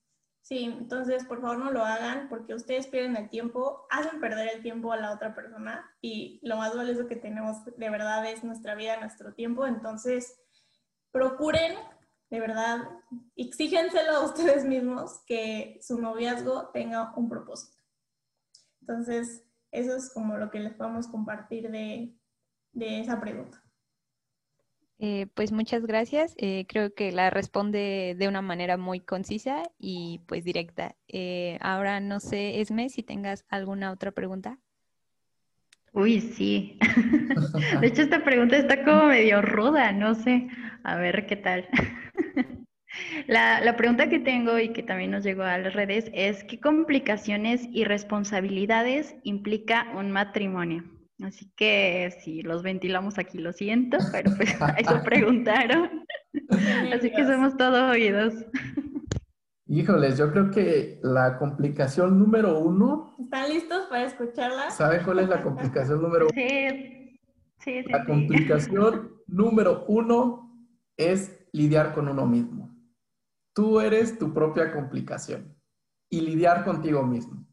Sí, 0.43 0.65
entonces 0.65 1.25
por 1.25 1.41
favor 1.41 1.59
no 1.59 1.71
lo 1.71 1.85
hagan 1.85 2.29
porque 2.29 2.55
ustedes 2.55 2.89
pierden 2.89 3.17
el 3.17 3.31
tiempo, 3.31 3.87
hacen 3.91 4.21
perder 4.21 4.49
el 4.57 4.63
tiempo 4.63 4.93
a 4.93 4.97
la 4.97 5.13
otra 5.13 5.35
persona 5.35 5.89
y 6.01 6.41
lo 6.43 6.57
más 6.57 6.77
valioso 6.77 7.07
que 7.07 7.17
tenemos 7.17 7.65
de 7.65 7.91
verdad 7.91 8.27
es 8.27 8.43
nuestra 8.43 8.75
vida, 8.75 8.99
nuestro 8.99 9.35
tiempo. 9.35 9.67
Entonces 9.67 10.37
procuren 11.13 11.77
de 12.33 12.41
verdad, 12.41 12.89
exígenselo 13.37 14.13
a 14.13 14.25
ustedes 14.25 14.65
mismos 14.65 15.21
que 15.27 15.79
su 15.83 16.01
noviazgo 16.01 16.71
tenga 16.71 17.13
un 17.15 17.29
propósito. 17.29 17.77
Entonces, 18.81 19.45
eso 19.71 19.95
es 19.95 20.11
como 20.15 20.39
lo 20.39 20.51
que 20.51 20.61
les 20.61 20.73
podemos 20.73 21.09
compartir 21.09 21.71
de, 21.71 22.17
de 22.73 23.01
esa 23.01 23.21
pregunta. 23.21 23.62
Eh, 24.99 25.27
pues 25.35 25.53
muchas 25.53 25.85
gracias. 25.85 26.35
Eh, 26.37 26.65
creo 26.69 26.95
que 26.95 27.11
la 27.13 27.31
responde 27.31 28.15
de 28.17 28.29
una 28.29 28.43
manera 28.43 28.77
muy 28.77 29.01
concisa 29.01 29.63
y 29.79 30.21
pues 30.27 30.45
directa. 30.45 30.95
Eh, 31.09 31.59
ahora 31.61 32.01
no 32.01 32.21
sé, 32.21 32.61
Esme, 32.61 32.89
si 32.89 33.03
tengas 33.03 33.45
alguna 33.49 33.91
otra 33.91 34.13
pregunta. 34.13 34.59
Uy, 35.93 36.21
sí. 36.21 36.79
De 37.81 37.87
hecho, 37.87 38.03
esta 38.03 38.25
pregunta 38.25 38.57
está 38.57 38.85
como 38.85 39.07
medio 39.07 39.43
ruda, 39.43 39.93
no 39.93 40.15
sé. 40.15 40.49
A 40.85 40.97
ver 40.97 41.27
qué 41.27 41.37
tal. 41.37 41.69
La, 43.27 43.61
la, 43.61 43.75
pregunta 43.75 44.11
que 44.11 44.19
tengo 44.19 44.59
y 44.59 44.75
que 44.75 44.83
también 44.83 45.13
nos 45.13 45.25
llegó 45.25 45.45
a 45.45 45.57
las 45.57 45.73
redes 45.73 46.11
es, 46.13 46.45
¿qué 46.45 46.61
complicaciones 46.61 47.67
y 47.73 47.85
responsabilidades 47.85 49.17
implica 49.23 49.91
un 49.97 50.11
matrimonio? 50.11 50.85
Así 51.23 51.51
que 51.57 52.13
si 52.23 52.43
los 52.43 52.63
ventilamos 52.63 53.19
aquí, 53.19 53.39
lo 53.39 53.53
siento, 53.53 53.99
pero 54.11 54.35
pues 54.37 54.51
eso 54.79 55.03
preguntaron. 55.05 56.05
Así 56.93 57.11
que 57.11 57.25
somos 57.27 57.57
todos 57.57 57.91
oídos. 57.91 58.35
Híjoles, 59.67 60.19
yo 60.19 60.31
creo 60.33 60.51
que 60.51 61.01
la 61.03 61.39
complicación 61.39 62.19
número 62.19 62.59
uno. 62.59 63.17
¿Están 63.19 63.49
listos 63.49 63.87
para 63.89 64.05
escucharla? 64.05 64.71
¿Saben 64.71 65.03
cuál 65.05 65.21
es 65.21 65.29
la 65.29 65.43
complicación 65.43 66.03
número 66.03 66.27
uno? 66.27 66.35
Sí, 66.35 67.19
sí, 67.59 67.83
sí. 67.83 67.91
La 67.91 68.05
complicación 68.05 69.13
número 69.27 69.85
uno 69.89 70.69
es 70.97 71.39
lidiar 71.53 71.95
con 71.95 72.09
uno 72.09 72.27
mismo. 72.27 72.75
Tú 73.55 73.81
eres 73.81 74.19
tu 74.19 74.33
propia 74.33 74.73
complicación 74.73 75.55
y 76.11 76.21
lidiar 76.21 76.65
contigo 76.65 77.03
mismo. 77.05 77.47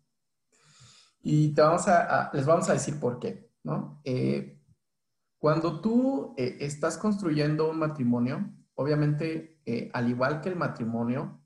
Y 1.21 1.53
te 1.53 1.61
vamos 1.61 1.87
a, 1.87 2.31
les 2.33 2.45
vamos 2.45 2.69
a 2.69 2.73
decir 2.73 2.99
por 2.99 3.19
qué. 3.19 3.48
¿No? 3.63 4.01
Eh, 4.03 4.61
cuando 5.37 5.81
tú 5.81 6.33
eh, 6.37 6.57
estás 6.59 6.97
construyendo 6.97 7.69
un 7.69 7.79
matrimonio, 7.79 8.53
obviamente, 8.75 9.61
eh, 9.65 9.89
al 9.93 10.09
igual 10.09 10.41
que 10.41 10.49
el 10.49 10.55
matrimonio, 10.55 11.41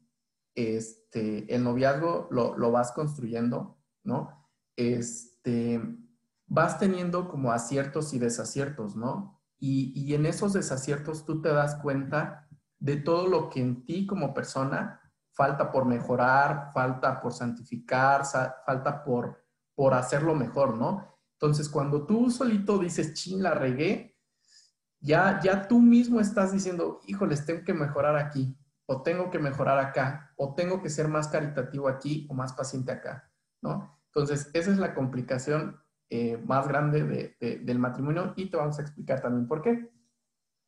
este, 0.55 1.53
el 1.53 1.63
noviazgo 1.63 2.27
lo, 2.31 2.71
vas 2.71 2.91
construyendo, 2.91 3.79
¿no? 4.03 4.49
Este, 4.75 5.81
vas 6.47 6.79
teniendo 6.79 7.27
como 7.27 7.51
aciertos 7.51 8.13
y 8.13 8.19
desaciertos, 8.19 8.95
¿no? 8.95 9.41
Y, 9.59 9.93
y 9.95 10.13
en 10.15 10.25
esos 10.25 10.53
desaciertos 10.53 11.25
tú 11.25 11.41
te 11.41 11.49
das 11.49 11.75
cuenta 11.75 12.47
de 12.79 12.97
todo 12.97 13.27
lo 13.27 13.49
que 13.49 13.61
en 13.61 13.85
ti 13.85 14.05
como 14.05 14.33
persona 14.33 14.99
falta 15.33 15.71
por 15.71 15.85
mejorar, 15.85 16.71
falta 16.73 17.19
por 17.19 17.33
santificar, 17.33 18.23
falta 18.25 19.03
por, 19.03 19.43
por 19.75 19.93
hacerlo 19.93 20.35
mejor, 20.35 20.77
¿no? 20.77 21.12
Entonces, 21.43 21.67
cuando 21.67 22.05
tú 22.05 22.31
solito 22.31 22.77
dices, 22.77 23.15
chin, 23.15 23.43
la 23.43 23.53
regué, 23.53 24.17
ya, 25.01 25.41
ya 25.43 25.67
tú 25.67 25.81
mismo 25.81 26.21
estás 26.21 26.53
diciendo, 26.53 27.01
híjoles, 27.05 27.45
tengo 27.45 27.65
que 27.65 27.73
mejorar 27.73 28.15
aquí, 28.15 28.57
o 28.85 29.01
tengo 29.03 29.29
que 29.29 29.39
mejorar 29.39 29.77
acá, 29.77 30.31
o 30.37 30.55
tengo 30.55 30.81
que 30.81 30.89
ser 30.89 31.09
más 31.09 31.27
caritativo 31.27 31.89
aquí 31.89 32.25
o 32.29 32.33
más 32.33 32.53
paciente 32.53 32.93
acá, 32.93 33.29
¿no? 33.61 33.99
Entonces, 34.05 34.51
esa 34.53 34.71
es 34.71 34.77
la 34.77 34.95
complicación 34.95 35.81
eh, 36.09 36.37
más 36.37 36.65
grande 36.65 37.35
del 37.41 37.77
matrimonio 37.77 38.33
y 38.37 38.49
te 38.49 38.55
vamos 38.55 38.79
a 38.79 38.83
explicar 38.83 39.19
también 39.19 39.45
por 39.45 39.61
qué. 39.61 39.91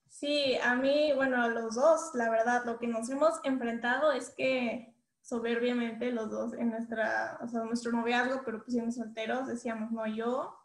Sí, 0.10 0.58
a 0.62 0.76
mí, 0.76 1.14
bueno, 1.16 1.42
a 1.42 1.48
los 1.48 1.76
dos, 1.76 2.12
la 2.16 2.30
verdad, 2.30 2.66
lo 2.66 2.80
que 2.80 2.88
nos 2.88 3.10
hemos 3.10 3.40
enfrentado 3.46 4.12
es 4.12 4.34
que 4.36 4.94
soberbiamente 5.22 6.12
los 6.12 6.30
dos 6.30 6.54
en 6.54 6.72
nuestra, 6.72 7.40
o 7.42 7.48
sea, 7.48 7.64
nuestro 7.64 7.94
noviazgo, 7.94 8.42
pero 8.44 8.58
pues 8.58 8.74
siendo 8.74 8.92
solteros, 8.92 9.48
decíamos, 9.48 9.94
no, 9.94 10.06
yo 10.06 10.65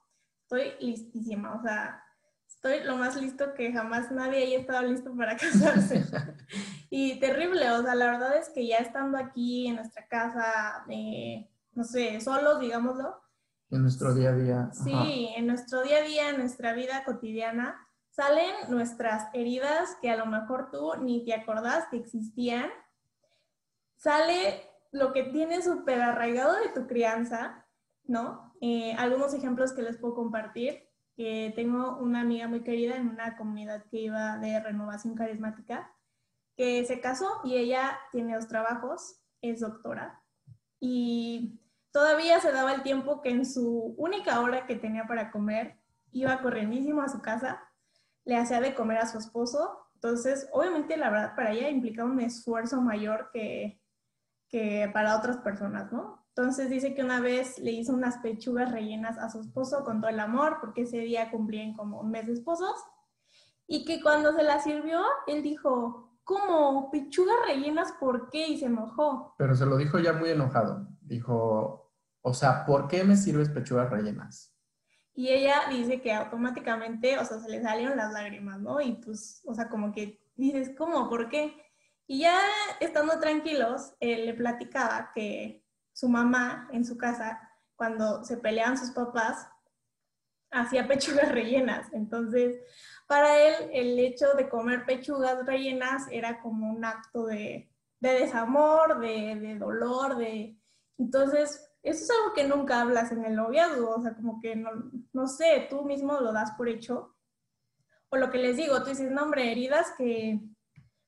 estoy 0.51 0.73
listísima, 0.85 1.55
o 1.55 1.63
sea, 1.63 2.03
estoy 2.49 2.83
lo 2.83 2.97
más 2.97 3.15
listo 3.15 3.55
que 3.55 3.73
jamás 3.73 4.11
nadie 4.11 4.45
haya 4.45 4.59
estado 4.59 4.83
listo 4.83 5.15
para 5.17 5.37
casarse. 5.37 6.05
y 6.91 7.21
terrible, 7.21 7.71
o 7.71 7.83
sea, 7.83 7.95
la 7.95 8.07
verdad 8.07 8.37
es 8.37 8.49
que 8.49 8.67
ya 8.67 8.79
estando 8.79 9.17
aquí 9.17 9.69
en 9.69 9.77
nuestra 9.77 10.09
casa, 10.09 10.85
eh, 10.89 11.49
no 11.73 11.85
sé, 11.85 12.21
solos, 12.21 12.59
digámoslo. 12.59 13.21
En 13.71 13.83
nuestro 13.83 14.13
día 14.13 14.31
a 14.31 14.33
día. 14.33 14.71
Sí, 14.73 15.31
en 15.37 15.47
nuestro 15.47 15.83
día 15.83 15.99
a 15.99 16.03
día, 16.03 16.31
en 16.31 16.39
nuestra 16.39 16.73
vida 16.73 17.05
cotidiana, 17.05 17.87
salen 18.11 18.53
nuestras 18.69 19.29
heridas 19.33 19.97
que 20.03 20.11
a 20.11 20.17
lo 20.17 20.27
mejor 20.27 20.73
tú 20.73 20.95
ni 21.01 21.25
te 21.25 21.33
acordás 21.33 21.87
que 21.93 21.99
existían. 21.99 22.69
Sale 23.95 24.69
lo 24.91 25.13
que 25.13 25.23
tienes 25.23 25.67
súper 25.67 26.03
arraigado 26.03 26.57
de 26.57 26.71
tu 26.71 26.89
crianza, 26.89 27.65
¿no? 28.03 28.50
Eh, 28.61 28.95
algunos 28.99 29.35
ejemplos 29.35 29.73
que 29.73 29.83
les 29.83 29.97
puedo 29.97 30.15
compartir. 30.15 30.87
que 31.17 31.53
tengo 31.55 31.99
una 31.99 32.21
amiga 32.23 32.49
muy 32.49 32.63
querida 32.63 32.97
en 32.97 33.09
una 33.09 33.37
comunidad 33.37 33.85
que 33.91 33.99
iba 33.99 34.39
de 34.39 34.59
renovación 34.61 35.15
carismática, 35.15 35.93
que 36.57 36.87
se 36.87 37.01
casó 37.01 37.41
y 37.45 37.57
ella 37.57 37.99
tiene 38.11 38.37
dos 38.37 38.49
trabajos, 38.49 39.21
es 39.43 39.61
doctora 39.61 40.21
y 40.81 41.61
todavía 41.93 42.41
se 42.41 42.51
daba 42.51 42.73
el 42.73 42.83
tiempo 42.83 43.21
que 43.21 43.29
en 43.29 43.45
su 43.45 43.95
única 43.99 44.41
hora 44.41 44.67
que 44.67 44.77
tenía 44.77 45.07
para 45.07 45.31
comer 45.31 45.79
iba 46.11 46.41
corriendísimo 46.41 47.03
a 47.03 47.09
su 47.09 47.21
casa, 47.21 47.63
le 48.25 48.37
hacía 48.37 48.61
de 48.61 48.75
comer 48.75 48.99
a 48.99 49.07
su 49.07 49.19
esposo. 49.19 49.87
Entonces, 49.95 50.49
obviamente, 50.53 50.97
la 50.97 51.11
verdad, 51.11 51.37
para 51.37 51.53
ella 51.53 51.69
implicaba 51.69 52.11
un 52.11 52.21
esfuerzo 52.21 52.81
mayor 52.81 53.31
que, 53.33 53.81
que 54.49 54.91
para 54.93 55.17
otras 55.17 55.37
personas, 55.39 55.93
¿no? 55.93 56.20
Entonces 56.41 56.71
dice 56.71 56.95
que 56.95 57.05
una 57.05 57.21
vez 57.21 57.59
le 57.59 57.71
hizo 57.71 57.93
unas 57.93 58.17
pechugas 58.17 58.73
rellenas 58.73 59.19
a 59.19 59.29
su 59.29 59.41
esposo 59.41 59.85
con 59.85 60.01
todo 60.01 60.11
el 60.11 60.19
amor, 60.19 60.57
porque 60.59 60.83
ese 60.83 61.01
día 61.01 61.31
cumplían 61.31 61.75
como 61.75 62.01
un 62.01 62.11
mes 62.11 62.27
de 62.27 62.33
esposos, 62.33 62.75
y 63.67 63.85
que 63.85 64.01
cuando 64.01 64.33
se 64.33 64.43
la 64.43 64.59
sirvió, 64.59 65.03
él 65.27 65.43
dijo, 65.43 66.19
¿cómo? 66.25 66.91
¿Pechugas 66.91 67.37
rellenas 67.47 67.93
por 68.01 68.31
qué? 68.31 68.49
Y 68.49 68.59
se 68.59 68.67
enojó. 68.67 69.35
Pero 69.37 69.55
se 69.55 69.67
lo 69.67 69.77
dijo 69.77 69.99
ya 69.99 70.15
muy 70.15 70.31
enojado. 70.31 70.89
Dijo, 71.03 71.93
o 72.23 72.33
sea, 72.33 72.65
¿por 72.65 72.89
qué 72.89 73.05
me 73.05 73.19
sirves 73.19 73.51
pechugas 73.51 73.91
rellenas? 73.91 74.57
Y 75.13 75.29
ella 75.29 75.65
dice 75.69 76.01
que 76.01 76.15
automáticamente, 76.15 77.19
o 77.19 77.25
sea, 77.27 77.39
se 77.39 77.51
le 77.51 77.61
salieron 77.61 77.99
las 77.99 78.15
lágrimas, 78.15 78.59
¿no? 78.61 78.81
Y 78.81 78.93
pues, 78.93 79.43
o 79.45 79.55
sea, 79.55 79.69
como 79.69 79.93
que 79.93 80.27
dices, 80.37 80.71
¿cómo? 80.75 81.11
¿Por 81.11 81.29
qué? 81.29 81.55
Y 82.07 82.21
ya 82.21 82.39
estando 82.81 83.21
tranquilos, 83.21 83.93
él 84.01 84.25
le 84.25 84.33
platicaba 84.33 85.11
que 85.15 85.61
su 86.01 86.09
mamá 86.09 86.67
en 86.73 86.87
su 86.87 86.97
casa, 86.97 87.39
cuando 87.77 88.25
se 88.25 88.39
peleaban 88.39 88.79
sus 88.79 88.91
papás, 88.93 89.47
hacía 90.51 90.89
pechugas 90.89 91.31
rellenas. 91.31 91.93
Entonces, 91.93 92.59
para 93.07 93.39
él, 93.39 93.71
el 93.75 93.99
hecho 93.99 94.33
de 94.33 94.49
comer 94.49 94.87
pechugas 94.87 95.45
rellenas 95.45 96.07
era 96.11 96.41
como 96.41 96.71
un 96.71 96.87
acto 96.87 97.27
de, 97.27 97.71
de 98.01 98.13
desamor, 98.13 98.99
de, 99.01 99.37
de 99.37 99.59
dolor, 99.59 100.17
de... 100.17 100.59
Entonces, 100.97 101.71
eso 101.83 102.05
es 102.05 102.11
algo 102.11 102.33
que 102.35 102.49
nunca 102.49 102.81
hablas 102.81 103.13
en 103.13 103.27
el 103.27 103.37
noviazgo, 103.37 103.97
o 103.97 104.01
sea, 104.01 104.15
como 104.15 104.41
que 104.41 104.57
no, 104.57 104.71
no 105.13 105.27
sé, 105.27 105.67
tú 105.69 105.85
mismo 105.85 106.19
lo 106.19 106.33
das 106.33 106.53
por 106.53 106.67
hecho. 106.67 107.15
O 108.09 108.17
lo 108.17 108.31
que 108.31 108.39
les 108.39 108.57
digo, 108.57 108.83
tú 108.83 108.89
dices, 108.89 109.11
no, 109.11 109.25
hombre, 109.25 109.53
heridas 109.53 109.93
que, 109.99 110.41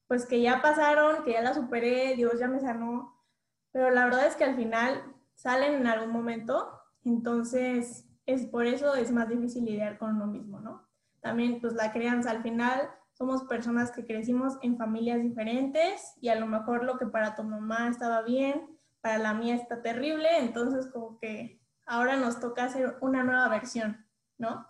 pues 0.07 0.27
que 0.27 0.43
ya 0.43 0.61
pasaron, 0.61 1.25
que 1.25 1.33
ya 1.33 1.41
las 1.41 1.57
superé, 1.57 2.15
Dios 2.15 2.39
ya 2.39 2.47
me 2.47 2.61
sanó, 2.61 3.12
pero 3.73 3.91
la 3.91 4.05
verdad 4.05 4.27
es 4.27 4.37
que 4.37 4.45
al 4.45 4.57
final 4.57 5.03
salen 5.35 5.75
en 5.75 5.87
algún 5.87 6.11
momento, 6.11 6.71
entonces 7.05 8.07
es 8.27 8.47
por 8.47 8.67
eso 8.67 8.95
es 8.95 9.11
más 9.11 9.29
difícil 9.29 9.65
lidiar 9.65 9.99
con 9.99 10.17
uno 10.17 10.27
mismo, 10.27 10.61
¿no? 10.61 10.87
También 11.21 11.61
pues 11.61 11.75
la 11.75 11.93
crianza, 11.93 12.31
al 12.31 12.43
final 12.43 12.89
somos 13.13 13.45
personas 13.45 13.91
que 13.91 14.07
crecimos 14.07 14.59
en 14.63 14.77
familias 14.77 15.21
diferentes 15.23 16.15
y 16.21 16.29
a 16.29 16.35
lo 16.39 16.47
mejor 16.47 16.85
lo 16.85 16.99
que 16.99 17.07
para 17.07 17.35
tu 17.35 17.43
mamá 17.43 17.89
estaba 17.89 18.23
bien, 18.23 18.79
para 19.01 19.19
la 19.19 19.35
mía 19.35 19.57
está 19.57 19.83
terrible, 19.83 20.29
entonces 20.39 20.87
como 20.93 21.19
que 21.19 21.61
ahora 21.87 22.17
nos 22.17 22.41
toca 22.41 22.65
hacer 22.65 22.97
una 23.01 23.25
nueva 23.25 23.49
versión, 23.49 24.07
¿no? 24.39 24.67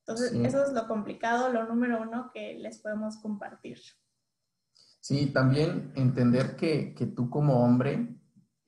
Entonces, 0.00 0.32
Sí. 0.32 0.44
eso 0.44 0.64
es 0.64 0.72
lo 0.72 0.88
complicado, 0.88 1.52
lo 1.52 1.64
número 1.64 2.02
uno 2.02 2.32
que 2.34 2.54
les 2.58 2.78
podemos 2.78 3.18
compartir. 3.18 3.78
Sí, 5.00 5.32
también 5.32 5.92
entender 5.94 6.56
que, 6.56 6.94
que 6.94 7.06
tú 7.06 7.30
como 7.30 7.64
hombre 7.64 8.16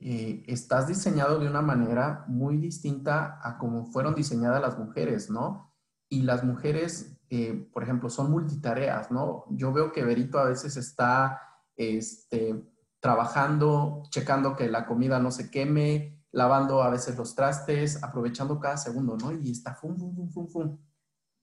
eh, 0.06 0.44
estás 0.48 0.86
diseñado 0.86 1.38
de 1.38 1.48
una 1.48 1.62
manera 1.62 2.26
muy 2.28 2.58
distinta 2.58 3.40
a 3.42 3.56
como 3.56 3.86
fueron 3.86 4.14
diseñadas 4.14 4.60
las 4.60 4.78
mujeres, 4.78 5.30
¿no? 5.30 5.72
Y 6.10 6.24
las 6.24 6.44
mujeres, 6.44 7.18
eh, 7.30 7.70
por 7.72 7.84
ejemplo, 7.84 8.10
son 8.10 8.30
multitareas, 8.30 9.10
¿no? 9.10 9.46
Yo 9.48 9.72
veo 9.72 9.92
que 9.92 10.04
Berito 10.04 10.38
a 10.38 10.44
veces 10.44 10.76
está 10.76 11.40
este, 11.74 12.70
trabajando, 13.00 14.02
checando 14.10 14.56
que 14.56 14.68
la 14.68 14.84
comida 14.84 15.18
no 15.20 15.30
se 15.30 15.50
queme, 15.50 16.22
lavando 16.32 16.82
a 16.82 16.90
veces 16.90 17.16
los 17.16 17.34
trastes, 17.34 18.02
aprovechando 18.02 18.60
cada 18.60 18.76
segundo, 18.76 19.16
¿no? 19.16 19.32
Y 19.32 19.52
está 19.52 19.74
fum, 19.74 19.96
fum, 19.96 20.14
fum, 20.14 20.30
fum, 20.30 20.48
fum. 20.48 20.78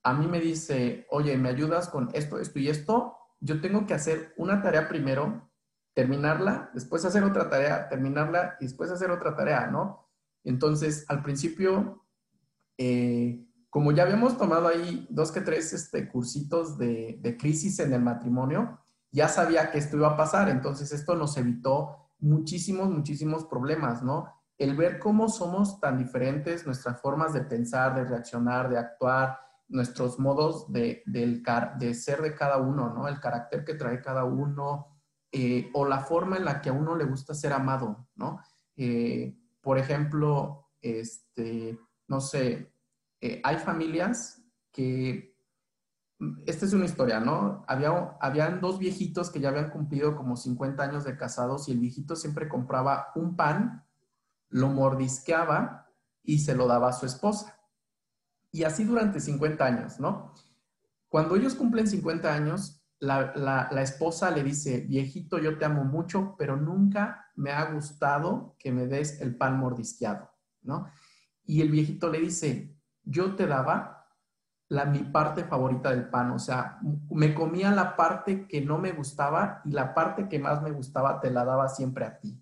A 0.03 0.13
mí 0.13 0.27
me 0.27 0.39
dice, 0.39 1.07
oye, 1.09 1.35
¿me 1.35 1.49
ayudas 1.49 1.89
con 1.89 2.09
esto, 2.13 2.37
esto 2.37 2.59
y 2.59 2.67
esto? 2.67 3.17
Yo 3.39 3.59
tengo 3.59 3.87
que 3.87 3.95
hacer 3.95 4.35
una 4.37 4.61
tarea 4.61 4.87
primero, 4.87 5.50
terminarla, 5.93 6.71
después 6.73 7.03
hacer 7.05 7.23
otra 7.23 7.49
tarea, 7.49 7.89
terminarla 7.89 8.57
y 8.59 8.65
después 8.65 8.91
hacer 8.91 9.11
otra 9.11 9.35
tarea, 9.35 9.67
¿no? 9.67 10.07
Entonces, 10.43 11.05
al 11.09 11.21
principio, 11.21 12.05
eh, 12.77 13.45
como 13.69 13.91
ya 13.91 14.03
habíamos 14.03 14.37
tomado 14.37 14.67
ahí 14.67 15.07
dos 15.09 15.31
que 15.31 15.41
tres 15.41 15.73
este, 15.73 16.09
cursitos 16.09 16.77
de, 16.77 17.37
crisis 17.39 17.79
en 17.79 17.93
el 17.93 18.01
matrimonio, 18.01 18.79
ya 19.11 19.27
sabía 19.27 19.71
que 19.71 19.77
esto 19.77 19.97
iba 19.97 20.09
a 20.09 20.17
pasar, 20.17 20.49
entonces 20.49 20.91
esto 20.93 21.15
nos 21.15 21.37
evitó 21.37 22.09
muchísimos, 22.19 22.89
muchísimos 22.89 23.45
problemas, 23.45 24.03
¿no? 24.03 24.33
El 24.57 24.75
ver 24.75 24.99
cómo 24.99 25.27
somos 25.27 25.79
tan 25.79 25.97
diferentes, 25.97 26.65
nuestras 26.65 27.01
formas 27.01 27.33
de 27.33 27.41
pensar, 27.41 27.95
de 27.95 28.05
reaccionar, 28.05 28.69
de 28.69 28.77
actuar, 28.77 29.39
nuestros 29.67 30.19
modos 30.19 30.71
de, 30.71 31.01
del 31.05 31.43
de 31.79 31.93
ser 31.93 32.21
de 32.21 32.35
cada 32.35 32.57
uno, 32.57 32.93
¿no? 32.93 33.07
El 33.07 33.19
carácter 33.19 33.63
que 33.63 33.73
trae 33.73 34.01
cada 34.01 34.25
uno, 34.25 34.90
eh, 35.31 35.69
o 35.73 35.85
la 35.85 35.99
forma 35.99 36.37
en 36.37 36.45
la 36.45 36.61
que 36.61 36.69
a 36.69 36.73
uno 36.73 36.95
le 36.95 37.05
gusta 37.05 37.33
ser 37.33 37.53
amado, 37.53 38.09
¿no? 38.15 38.41
Eh, 38.75 39.37
por 39.61 39.77
ejemplo, 39.77 40.71
este, 40.81 41.79
no 42.07 42.19
sé, 42.19 42.73
eh, 43.21 43.39
hay 43.43 43.57
familias 43.57 44.43
que, 44.71 45.31
esta 46.45 46.65
es 46.65 46.73
una 46.73 46.85
historia, 46.85 47.19
¿no? 47.19 47.63
Había, 47.67 48.17
habían 48.19 48.59
dos 48.59 48.77
viejitos 48.77 49.29
que 49.29 49.39
ya 49.39 49.49
habían 49.49 49.69
cumplido 49.69 50.15
como 50.15 50.35
50 50.35 50.83
años 50.83 51.03
de 51.03 51.17
casados 51.17 51.67
y 51.67 51.71
el 51.71 51.79
viejito 51.79 52.15
siempre 52.15 52.49
compraba 52.49 53.07
un 53.15 53.35
pan, 53.35 53.87
lo 54.49 54.67
mordisqueaba 54.67 55.87
y 56.23 56.39
se 56.39 56.55
lo 56.55 56.67
daba 56.67 56.89
a 56.89 56.93
su 56.93 57.05
esposa. 57.05 57.57
Y 58.51 58.65
así 58.65 58.83
durante 58.83 59.19
50 59.19 59.65
años, 59.65 59.99
¿no? 59.99 60.33
Cuando 61.07 61.35
ellos 61.35 61.55
cumplen 61.55 61.87
50 61.87 62.33
años, 62.33 62.80
la, 63.01 63.33
la- 63.71 63.81
esposa 63.83 64.31
le 64.31 64.43
dice, 64.43 64.81
viejito, 64.81 65.39
yo 65.39 65.57
te 65.57 65.65
amo 65.65 65.83
mucho, 65.85 66.35
pero 66.37 66.57
nunca 66.57 67.31
me 67.35 67.51
ha 67.51 67.65
gustado 67.73 68.55
que 68.59 68.71
me 68.71 68.87
des 68.87 69.21
el 69.21 69.35
pan 69.37 69.59
mordisqueado, 69.59 70.31
¿no? 70.63 70.87
Y 71.45 71.61
el 71.61 71.69
viejito 71.71 72.09
le 72.09 72.19
dice, 72.19 72.77
yo 73.03 73.35
te 73.35 73.47
daba 73.47 74.07
la, 74.69 74.85
mi 74.85 74.99
parte 74.99 75.43
favorita 75.43 75.89
del 75.91 76.09
pan, 76.09 76.31
o 76.31 76.39
sea, 76.39 76.79
me 77.09 77.33
comía 77.33 77.71
la 77.71 77.95
parte 77.97 78.47
que 78.47 78.61
no 78.61 78.77
me 78.77 78.93
gustaba 78.93 79.61
y 79.65 79.71
la 79.71 79.93
parte 79.93 80.29
que 80.29 80.39
más 80.39 80.61
me 80.61 80.71
gustaba 80.71 81.19
te 81.19 81.29
la 81.31 81.43
daba 81.45 81.67
siempre 81.69 82.05
a 82.05 82.19
ti, 82.19 82.41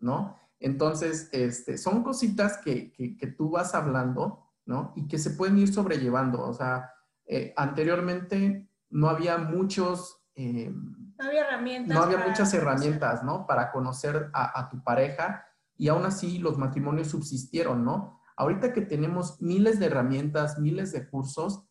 ¿no? 0.00 0.36
Entonces, 0.58 1.28
este, 1.32 1.76
son 1.78 2.02
cositas 2.02 2.58
que, 2.58 2.92
que, 2.92 3.16
que 3.16 3.26
tú 3.26 3.50
vas 3.50 3.74
hablando, 3.74 4.52
¿no? 4.64 4.92
Y 4.96 5.06
que 5.06 5.18
se 5.18 5.30
pueden 5.30 5.58
ir 5.58 5.72
sobrellevando, 5.72 6.42
o 6.42 6.54
sea, 6.54 6.92
eh, 7.26 7.52
anteriormente 7.56 8.65
no 8.90 9.08
había 9.08 9.38
muchos... 9.38 10.22
eh, 10.34 10.70
No 10.72 11.24
había 11.26 11.46
herramientas. 11.46 11.96
no 11.96 12.02
había 12.04 12.18
para- 12.18 12.28
muchas 12.28 12.52
herramientas, 12.54 13.22
¿no? 13.24 13.46
Para 13.46 13.70
conocer 13.72 14.30
a, 14.32 14.58
a 14.60 14.68
tu 14.68 14.82
pareja 14.82 15.44
y 15.76 15.88
aún 15.88 16.04
así 16.06 16.38
los 16.38 16.58
matrimonios 16.58 17.08
subsistieron, 17.08 17.84
¿no? 17.84 18.20
Ahorita 18.36 18.72
que 18.72 18.82
tenemos 18.82 19.40
miles 19.40 19.78
de 19.78 19.86
herramientas, 19.86 20.58
miles 20.58 20.92
de 20.92 21.08
cursos, 21.08 21.64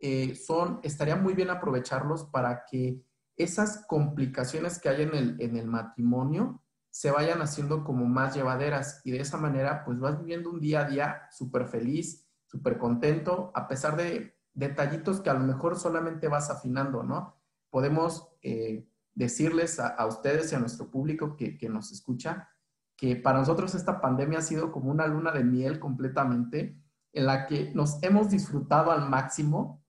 eh, 0.00 0.34
son, 0.36 0.80
estaría 0.82 1.16
muy 1.16 1.34
bien 1.34 1.50
aprovecharlos 1.50 2.24
para 2.26 2.64
que 2.70 3.02
esas 3.36 3.84
complicaciones 3.86 4.78
que 4.80 4.88
hay 4.88 5.02
en 5.02 5.14
el, 5.14 5.40
en 5.40 5.56
el 5.56 5.66
matrimonio 5.66 6.62
se 6.90 7.10
vayan 7.10 7.40
haciendo 7.40 7.82
como 7.84 8.04
más 8.06 8.34
llevaderas 8.34 9.00
y 9.04 9.12
de 9.12 9.20
esa 9.20 9.38
manera 9.38 9.84
pues 9.84 9.98
vas 9.98 10.18
viviendo 10.18 10.50
un 10.50 10.60
día 10.60 10.80
a 10.80 10.84
día 10.88 11.22
súper 11.30 11.66
feliz, 11.66 12.28
súper 12.46 12.78
contento, 12.78 13.50
a 13.54 13.66
pesar 13.66 13.96
de 13.96 14.31
detallitos 14.54 15.20
que 15.20 15.30
a 15.30 15.34
lo 15.34 15.40
mejor 15.40 15.78
solamente 15.78 16.28
vas 16.28 16.50
afinando, 16.50 17.02
¿no? 17.02 17.36
Podemos 17.70 18.28
eh, 18.42 18.88
decirles 19.14 19.80
a, 19.80 20.04
ustedes 20.06 20.52
y 20.52 20.54
a 20.54 20.60
nuestro 20.60 20.90
público 20.90 21.36
que, 21.36 21.58
que 21.58 21.68
nos 21.68 21.92
escucha 21.92 22.48
que 22.96 23.16
para 23.16 23.40
nosotros 23.40 23.74
esta 23.74 24.00
pandemia 24.00 24.38
ha 24.38 24.42
sido 24.42 24.70
como 24.70 24.90
una 24.90 25.06
luna 25.06 25.32
de 25.32 25.42
miel 25.42 25.80
completamente 25.80 26.78
en 27.12 27.26
la 27.26 27.46
que 27.46 27.72
nos 27.74 28.02
hemos 28.02 28.30
disfrutado 28.30 28.90
al 28.92 29.08
máximo 29.08 29.82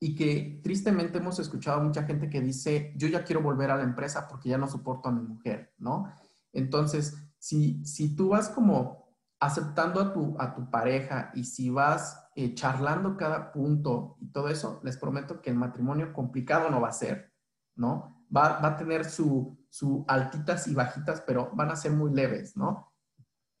y 0.00 0.14
que 0.14 0.60
tristemente 0.62 1.18
hemos 1.18 1.38
escuchado 1.38 1.80
a 1.80 1.82
mucha 1.82 2.04
gente 2.04 2.30
que 2.30 2.40
dice, 2.40 2.92
yo 2.96 3.08
ya 3.08 3.24
quiero 3.24 3.42
volver 3.42 3.70
a 3.70 3.76
la 3.76 3.82
empresa 3.82 4.28
porque 4.28 4.48
ya 4.48 4.58
no 4.58 4.68
soporto 4.68 5.08
a 5.08 5.12
mi 5.12 5.22
mujer, 5.22 5.74
¿no? 5.78 6.12
Entonces, 6.52 7.16
si, 7.38 7.84
si 7.84 8.14
tú 8.14 8.30
vas 8.30 8.48
como 8.48 9.08
aceptando 9.40 10.00
a 10.00 10.12
tu, 10.12 10.36
a 10.38 10.54
tu 10.54 10.70
pareja 10.70 11.30
y 11.34 11.44
si 11.44 11.70
vas 11.70 12.27
eh, 12.40 12.54
charlando 12.54 13.16
cada 13.16 13.50
punto 13.50 14.16
y 14.20 14.30
todo 14.30 14.48
eso, 14.48 14.80
les 14.84 14.96
prometo 14.96 15.42
que 15.42 15.50
el 15.50 15.56
matrimonio 15.56 16.12
complicado 16.12 16.70
no 16.70 16.80
va 16.80 16.90
a 16.90 16.92
ser, 16.92 17.32
¿no? 17.74 18.24
Va, 18.34 18.60
va 18.60 18.68
a 18.68 18.76
tener 18.76 19.04
su, 19.04 19.58
su 19.68 20.04
altitas 20.06 20.68
y 20.68 20.74
bajitas, 20.74 21.20
pero 21.22 21.50
van 21.52 21.72
a 21.72 21.74
ser 21.74 21.90
muy 21.90 22.14
leves, 22.14 22.56
¿no? 22.56 22.92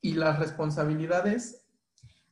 Y 0.00 0.12
las 0.14 0.38
responsabilidades 0.38 1.66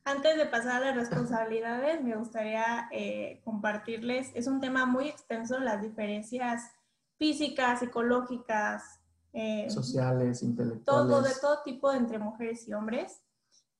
Antes 0.04 0.36
de 0.36 0.46
pasar 0.46 0.84
a 0.84 0.94
las 0.94 0.94
responsabilidades, 0.94 2.00
me 2.00 2.14
gustaría 2.14 2.88
eh, 2.92 3.40
compartirles, 3.44 4.30
es 4.36 4.46
un 4.46 4.60
tema 4.60 4.86
muy 4.86 5.08
extenso, 5.08 5.58
las 5.58 5.82
diferencias 5.82 6.70
físicas, 7.18 7.80
psicológicas, 7.80 9.00
eh, 9.32 9.68
Sociales, 9.68 10.44
intelectuales. 10.44 10.84
todo, 11.08 11.22
de 11.22 11.34
todo 11.40 11.62
tipo 11.64 11.92
entre 11.92 12.20
mujeres 12.20 12.68
y 12.68 12.72
hombres. 12.72 13.20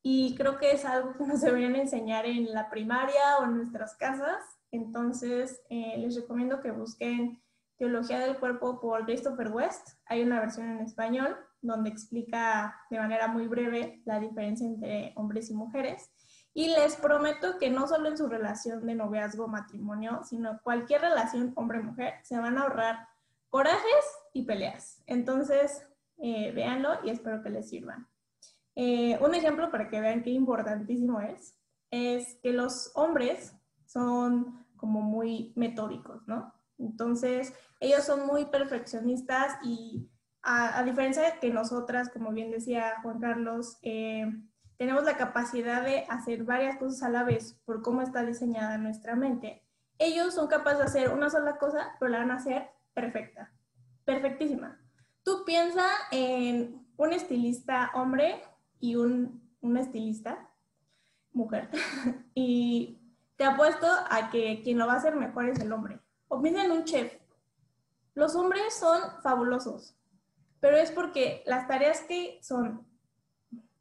Y 0.09 0.37
creo 0.37 0.57
que 0.57 0.71
es 0.71 0.85
algo 0.85 1.15
que 1.15 1.27
nos 1.27 1.41
deberían 1.41 1.75
enseñar 1.75 2.27
en 2.27 2.55
la 2.55 2.71
primaria 2.71 3.39
o 3.41 3.45
en 3.45 3.57
nuestras 3.57 3.97
casas. 3.97 4.41
Entonces, 4.71 5.61
eh, 5.69 5.97
les 5.99 6.15
recomiendo 6.15 6.61
que 6.61 6.71
busquen 6.71 7.43
Teología 7.77 8.21
del 8.21 8.39
Cuerpo 8.39 8.81
por 8.81 9.05
Christopher 9.05 9.49
West. 9.49 9.99
Hay 10.05 10.23
una 10.23 10.39
versión 10.39 10.71
en 10.71 10.79
español 10.79 11.37
donde 11.61 11.91
explica 11.91 12.81
de 12.89 13.01
manera 13.01 13.27
muy 13.27 13.49
breve 13.49 14.01
la 14.05 14.21
diferencia 14.21 14.65
entre 14.65 15.13
hombres 15.17 15.51
y 15.51 15.55
mujeres. 15.55 16.09
Y 16.55 16.69
les 16.69 16.95
prometo 16.95 17.59
que 17.59 17.69
no 17.69 17.89
solo 17.89 18.09
en 18.09 18.17
su 18.17 18.29
relación 18.29 18.87
de 18.87 18.95
noviazgo 18.95 19.49
matrimonio, 19.49 20.21
sino 20.23 20.61
cualquier 20.63 21.01
relación 21.01 21.53
hombre-mujer, 21.57 22.15
se 22.23 22.39
van 22.39 22.59
a 22.59 22.63
ahorrar 22.63 23.09
corajes 23.49 24.05
y 24.33 24.45
peleas. 24.45 25.03
Entonces, 25.07 25.85
eh, 26.19 26.53
véanlo 26.53 26.91
y 27.03 27.11
espero 27.11 27.43
que 27.43 27.51
les 27.51 27.69
sirvan. 27.69 28.07
Eh, 28.77 29.19
un 29.21 29.35
ejemplo 29.35 29.71
para 29.71 29.89
que 29.89 30.01
vean 30.01 30.23
qué 30.23 30.31
importantísimo 30.31 31.21
es, 31.21 31.59
es 31.91 32.39
que 32.43 32.53
los 32.53 32.93
hombres 32.95 33.55
son 33.87 34.67
como 34.77 35.01
muy 35.01 35.53
metódicos, 35.57 36.27
¿no? 36.29 36.55
Entonces, 36.79 37.55
ellos 37.81 38.05
son 38.05 38.27
muy 38.27 38.45
perfeccionistas 38.45 39.57
y 39.65 40.11
a, 40.43 40.83
diferencia 40.85 41.23
de 41.23 41.39
que 41.41 41.51
nosotras, 41.51 42.11
como 42.11 42.31
bien 42.31 42.51
decía 42.51 43.01
Juan 43.03 43.19
Carlos, 43.19 43.79
eh, 43.83 44.27
tenemos 44.77 45.05
la 45.05 45.17
capacidad 45.17 45.83
de 45.83 46.05
hacer 46.09 46.45
varias 46.45 46.77
cosas 46.77 47.03
a 47.03 47.09
la 47.09 47.25
vez 47.25 47.55
por 47.65 47.83
cómo 47.83 48.03
está 48.03 48.25
diseñada 48.25 48.79
nuestra 48.79 49.17
mente, 49.17 49.67
ellos 49.99 50.35
son 50.35 50.49
capaces 50.49 50.79
de 50.79 50.85
hacer 50.85 51.13
una 51.13 51.31
sola 51.31 51.57
cosa, 51.57 51.97
pero 51.99 52.11
la 52.11 52.19
van 52.19 52.31
a 52.31 52.37
hacer 52.37 52.69
perfecta, 52.93 53.51
perfectísima. 54.05 54.79
Tú 55.23 55.45
piensa 55.45 55.85
en 56.13 56.87
un 56.97 57.13
estilista 57.13 57.91
hombre 57.95 58.43
y 58.81 58.97
un, 58.97 59.43
un 59.61 59.77
estilista 59.77 60.49
mujer. 61.33 61.71
y 62.35 62.99
te 63.37 63.45
apuesto 63.45 63.87
a 63.87 64.31
que 64.31 64.63
quien 64.63 64.79
lo 64.79 64.87
va 64.87 64.95
a 64.95 64.97
hacer 64.97 65.15
mejor 65.15 65.49
es 65.49 65.61
el 65.61 65.73
hombre. 65.73 66.01
O 66.29 66.41
piensa 66.41 66.65
en 66.65 66.73
un 66.73 66.85
chef. 66.85 67.13
Los 68.15 68.35
hombres 68.35 68.75
son 68.75 69.01
fabulosos, 69.23 69.95
pero 70.59 70.77
es 70.77 70.91
porque 70.91 71.43
las 71.47 71.69
tareas 71.69 72.01
que 72.01 72.39
son 72.43 72.87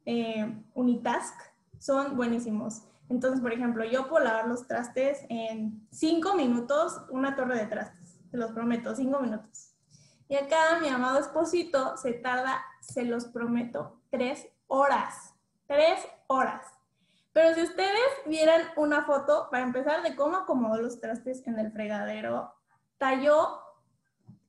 eh, 0.04 0.62
unitask 0.74 1.34
son 1.78 2.16
buenísimos. 2.16 2.82
Entonces, 3.08 3.40
por 3.40 3.52
ejemplo, 3.52 3.84
yo 3.84 4.08
puedo 4.08 4.24
lavar 4.24 4.46
los 4.46 4.66
trastes 4.66 5.24
en 5.30 5.86
cinco 5.90 6.34
minutos, 6.34 7.00
una 7.10 7.34
torre 7.34 7.56
de 7.56 7.66
trastes, 7.66 8.18
te 8.30 8.36
los 8.36 8.52
prometo, 8.52 8.94
cinco 8.94 9.20
minutos. 9.20 9.72
Y 10.28 10.34
acá 10.34 10.80
mi 10.82 10.88
amado 10.88 11.18
esposito 11.18 11.96
se 11.96 12.12
tarda, 12.12 12.62
se 12.80 13.04
los 13.04 13.26
prometo, 13.26 14.00
tres 14.10 14.48
horas. 14.66 15.34
Tres 15.66 16.06
horas. 16.26 16.66
Pero 17.32 17.54
si 17.54 17.62
ustedes 17.62 18.08
vieran 18.24 18.62
una 18.76 19.04
foto, 19.04 19.48
para 19.50 19.64
empezar, 19.64 20.02
de 20.02 20.16
cómo 20.16 20.38
acomodó 20.38 20.80
los 20.80 21.00
trastes 21.00 21.46
en 21.46 21.58
el 21.58 21.70
fregadero, 21.70 22.54
talló 22.98 23.60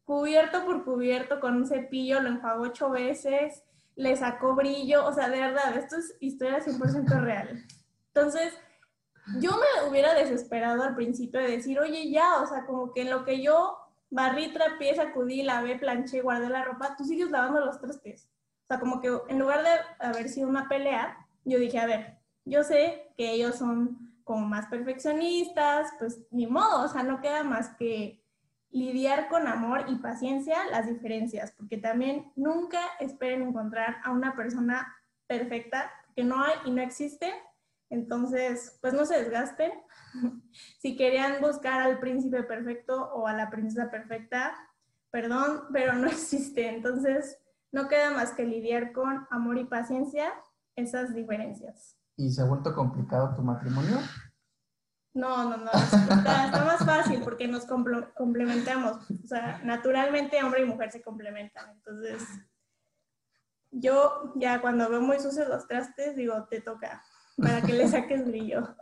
cubierto 0.05 0.63
por 0.63 0.85
cubierto 0.85 1.41
con 1.41 1.55
un 1.55 1.67
cepillo, 1.67 2.21
lo 2.21 2.29
enjuagó 2.29 2.63
ocho 2.63 2.89
veces, 2.89 3.63
le 3.97 4.15
sacó 4.15 4.55
brillo, 4.55 5.05
o 5.05 5.11
sea, 5.11 5.27
de 5.27 5.41
verdad, 5.41 5.75
esto 5.75 5.97
es 5.97 6.15
historia 6.21 6.59
100% 6.59 7.19
real. 7.19 7.65
Entonces, 8.13 8.57
yo 9.41 9.51
me 9.51 9.89
hubiera 9.89 10.13
desesperado 10.13 10.83
al 10.83 10.95
principio 10.95 11.41
de 11.41 11.51
decir, 11.51 11.79
oye, 11.79 12.09
ya, 12.09 12.41
o 12.41 12.47
sea, 12.47 12.65
como 12.65 12.93
que 12.93 13.01
en 13.01 13.09
lo 13.09 13.25
que 13.25 13.41
yo 13.41 13.77
barrí, 14.09 14.53
trapié, 14.53 14.95
sacudí, 14.95 15.43
lavé, 15.43 15.77
planché, 15.77 16.21
guardé 16.21 16.47
la 16.47 16.63
ropa, 16.63 16.95
tú 16.95 17.03
sigues 17.03 17.29
lavando 17.29 17.59
los 17.59 17.81
trastes. 17.81 18.29
O 18.67 18.73
sea, 18.73 18.79
como 18.79 18.99
que 18.99 19.09
en 19.29 19.39
lugar 19.39 19.63
de 19.63 20.05
haber 20.05 20.27
sido 20.27 20.49
una 20.49 20.67
pelea, 20.67 21.25
yo 21.45 21.57
dije, 21.57 21.79
a 21.79 21.85
ver, 21.85 22.17
yo 22.43 22.63
sé 22.63 23.13
que 23.15 23.31
ellos 23.31 23.55
son 23.55 24.13
como 24.25 24.45
más 24.45 24.67
perfeccionistas, 24.67 25.93
pues 25.97 26.19
ni 26.31 26.47
modo, 26.47 26.83
o 26.83 26.87
sea, 26.89 27.03
no 27.03 27.21
queda 27.21 27.43
más 27.43 27.69
que 27.77 28.21
lidiar 28.71 29.29
con 29.29 29.47
amor 29.47 29.85
y 29.87 29.95
paciencia 29.95 30.57
las 30.69 30.85
diferencias, 30.85 31.53
porque 31.53 31.77
también 31.77 32.33
nunca 32.35 32.81
esperen 32.99 33.41
encontrar 33.43 34.01
a 34.03 34.11
una 34.11 34.35
persona 34.35 34.93
perfecta, 35.27 35.89
que 36.13 36.25
no 36.25 36.43
hay 36.43 36.55
y 36.65 36.71
no 36.71 36.81
existe, 36.81 37.33
entonces, 37.89 38.77
pues 38.81 38.93
no 38.93 39.05
se 39.05 39.17
desgasten. 39.17 39.71
si 40.79 40.97
querían 40.97 41.39
buscar 41.41 41.81
al 41.81 41.99
príncipe 41.99 42.43
perfecto 42.43 43.13
o 43.13 43.27
a 43.27 43.33
la 43.33 43.49
princesa 43.49 43.89
perfecta, 43.89 44.55
perdón, 45.09 45.63
pero 45.71 45.93
no 45.93 46.07
existe, 46.07 46.67
entonces 46.67 47.39
no 47.71 47.87
queda 47.87 48.11
más 48.11 48.31
que 48.31 48.45
lidiar 48.45 48.93
con 48.93 49.27
amor 49.29 49.57
y 49.57 49.65
paciencia 49.65 50.33
esas 50.75 51.13
diferencias. 51.13 51.97
¿Y 52.15 52.31
se 52.31 52.41
ha 52.41 52.45
vuelto 52.45 52.73
complicado 52.73 53.35
tu 53.35 53.41
matrimonio? 53.43 53.97
No, 55.13 55.49
no, 55.49 55.57
no, 55.57 55.71
está, 55.71 56.45
está 56.45 56.65
más 56.65 56.85
fácil 56.85 57.21
porque 57.23 57.47
nos 57.47 57.65
complementamos. 57.65 58.97
O 59.23 59.27
sea, 59.27 59.59
naturalmente 59.63 60.43
hombre 60.43 60.61
y 60.61 60.65
mujer 60.65 60.91
se 60.91 61.01
complementan. 61.01 61.71
Entonces, 61.71 62.23
yo 63.71 64.33
ya 64.35 64.61
cuando 64.61 64.89
veo 64.89 65.01
muy 65.01 65.19
sucios 65.19 65.47
los 65.47 65.67
trastes, 65.67 66.15
digo, 66.15 66.47
te 66.49 66.61
toca, 66.61 67.03
para 67.37 67.61
que 67.61 67.73
le 67.73 67.87
saques 67.87 68.25
brillo. 68.25 68.75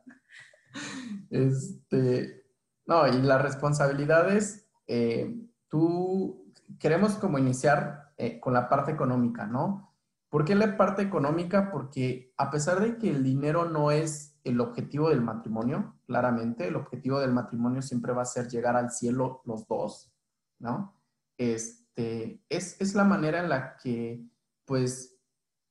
Este, 1.30 2.46
no, 2.86 3.08
y 3.08 3.22
las 3.22 3.42
responsabilidades, 3.42 4.70
eh, 4.88 5.34
tú 5.70 6.54
queremos 6.80 7.14
como 7.16 7.38
iniciar 7.38 8.05
eh, 8.18 8.40
con 8.40 8.54
la 8.54 8.68
parte 8.70 8.92
económica, 8.92 9.46
¿no? 9.48 9.94
¿Por 10.30 10.44
qué 10.44 10.56
la 10.56 10.76
parte 10.76 11.02
económica? 11.02 11.72
Porque 11.72 12.34
a 12.38 12.50
pesar 12.52 12.80
de 12.82 12.98
que 12.98 13.10
el 13.10 13.24
dinero 13.24 13.70
no 13.70 13.92
es 13.92 14.38
el 14.44 14.60
objetivo 14.60 15.10
del 15.10 15.22
matrimonio, 15.22 15.96
claramente, 16.06 16.68
el 16.68 16.76
objetivo 16.76 17.20
del 17.20 17.32
matrimonio 17.32 17.82
siempre 17.82 18.14
va 18.14 18.24
a 18.24 18.26
ser 18.26 18.48
llegar 18.48 18.76
al 18.76 18.92
cielo 18.92 19.42
los 19.46 19.66
dos, 19.68 20.12
¿no? 20.60 21.02
Este, 21.38 22.44
es, 22.50 22.80
es 22.82 22.96
la 22.96 23.04
manera 23.04 23.40
en 23.40 23.50
la 23.50 23.78
que, 23.78 24.26
pues, 24.66 25.18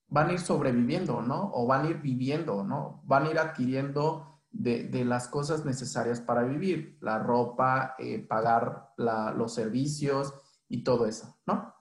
van 0.09 0.29
a 0.29 0.33
ir 0.35 0.41
sobreviviendo, 0.41 1.23
¿no? 1.23 1.51
O 1.55 1.67
van 1.67 1.87
a 1.87 1.91
ir 1.91 2.01
viviendo, 2.01 2.63
¿no? 2.65 3.03
Van 3.05 3.25
a 3.27 3.31
ir 3.31 3.39
adquiriendo 3.39 4.41
de, 4.51 4.85
de 4.89 5.05
las 5.05 5.29
cosas 5.29 5.65
necesarias 5.65 6.21
para 6.21 6.45
vivir, 6.45 6.97
la 7.01 7.19
ropa, 7.19 7.97
eh, 7.99 8.21
pagar 8.21 8.93
la- 8.97 9.33
los 9.33 9.53
servicios 9.55 10.33
y 10.69 10.85
todo 10.85 11.07
eso, 11.07 11.37
¿no? 11.47 11.74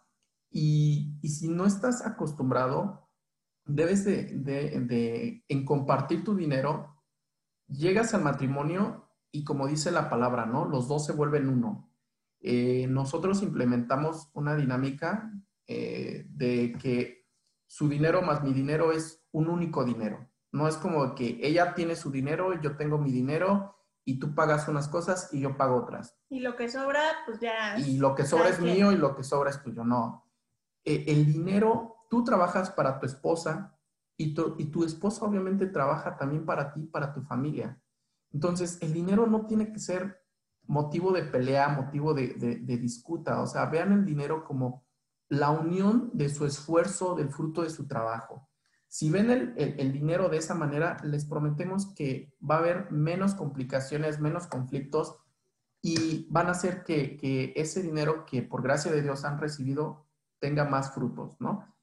Y, 0.54 1.18
y 1.22 1.30
si 1.30 1.48
no 1.50 1.66
estás 1.66 2.06
acostumbrado, 2.06 3.10
debes 3.66 4.06
de, 4.06 4.26
de- 4.26 4.80
de- 4.82 5.44
en 5.48 5.66
compartir 5.66 6.24
tu 6.24 6.36
dinero, 6.36 6.96
llegas 7.68 8.14
al 8.14 8.22
matrimonio 8.24 9.10
y 9.32 9.44
como 9.44 9.68
dice 9.68 9.90
la 9.92 10.10
palabra, 10.10 10.46
¿no? 10.46 10.66
Los 10.66 10.88
dos 10.88 11.06
se 11.06 11.14
vuelven 11.14 11.50
uno. 11.50 11.90
Eh, 12.40 12.86
nosotros 12.88 13.42
implementamos 13.42 14.30
una 14.34 14.56
dinámica 14.56 15.32
eh, 15.66 16.26
de 16.30 16.74
que 16.80 17.26
su 17.66 17.90
dinero 17.90 18.22
más 18.22 18.44
mi 18.44 18.54
dinero 18.54 18.92
es 18.92 19.26
un 19.32 19.48
único 19.50 19.84
dinero. 19.84 20.30
No 20.52 20.68
es 20.68 20.76
como 20.78 21.16
que 21.16 21.40
ella 21.42 21.74
tiene 21.74 21.96
su 21.96 22.12
dinero, 22.12 22.62
yo 22.62 22.76
tengo 22.78 23.00
mi 23.00 23.12
dinero 23.12 23.76
y 24.06 24.20
tú 24.20 24.36
pagas 24.36 24.68
unas 24.68 24.88
cosas 24.88 25.30
y 25.32 25.40
yo 25.40 25.58
pago 25.58 25.78
otras. 25.78 26.16
Y 26.30 26.42
lo 26.42 26.56
que 26.56 26.70
sobra, 26.70 27.02
pues 27.26 27.40
ya. 27.40 27.80
Y 27.80 27.98
lo 27.98 28.14
que 28.14 28.26
sobra 28.26 28.50
es 28.50 28.60
mío 28.60 28.92
y 28.92 28.98
lo 28.98 29.16
que 29.16 29.24
sobra 29.24 29.50
es 29.50 29.64
tuyo. 29.64 29.84
No. 29.84 30.23
Eh, 30.86 31.06
el 31.08 31.26
dinero, 31.26 32.06
tú 32.10 32.24
trabajas 32.24 32.72
para 32.72 33.00
tu 33.00 33.06
esposa 33.06 33.78
y 34.18 34.34
tu, 34.34 34.56
y 34.58 34.66
tu 34.66 34.84
esposa 34.84 35.26
obviamente 35.26 35.66
trabaja 35.68 36.18
también 36.18 36.46
para 36.46 36.72
ti, 36.74 36.82
para 36.86 37.14
tu 37.14 37.22
familia. 37.22 37.80
Entonces, 38.32 38.78
el 38.82 38.94
dinero 38.94 39.28
no 39.28 39.46
tiene 39.46 39.72
que 39.72 39.80
ser 39.80 40.20
motivo 40.66 41.12
de 41.12 41.24
pelea, 41.24 41.70
motivo 41.70 42.14
de, 42.14 42.34
de- 42.36 42.56
de 42.58 42.78
disputa. 42.78 43.42
O 43.42 43.48
sea, 43.48 43.66
vean 43.68 43.92
el 43.92 44.06
dinero 44.06 44.44
como 44.46 44.86
la 45.30 45.52
unión 45.52 46.12
de 46.14 46.30
su 46.30 46.46
esfuerzo, 46.46 47.16
del 47.16 47.30
fruto 47.30 47.64
de 47.64 47.70
su 47.70 47.88
trabajo. 47.88 48.50
Si 48.88 49.10
ven 49.10 49.32
el, 49.32 49.54
el- 49.58 49.80
el 49.80 49.92
dinero 49.92 50.30
de 50.30 50.38
esa 50.38 50.54
manera, 50.56 50.98
les 51.04 51.26
prometemos 51.26 51.94
que 51.96 52.34
va 52.48 52.56
a 52.56 52.60
haber 52.60 52.92
menos 52.92 53.34
complicaciones, 53.36 54.20
menos 54.20 54.48
conflictos 54.48 55.18
y 55.82 56.28
van 56.32 56.48
a 56.48 56.52
hacer 56.52 56.84
que, 56.84 57.18
que 57.18 57.54
ese 57.56 57.82
dinero 57.82 58.26
que 58.26 58.42
por 58.44 58.62
gracia 58.62 58.92
de 58.92 59.02
Dios 59.02 59.26
han 59.26 59.40
recibido 59.40 60.06
tenga 60.44 60.66
más 60.66 60.94
frutos, 60.94 61.40
¿no? 61.40 61.74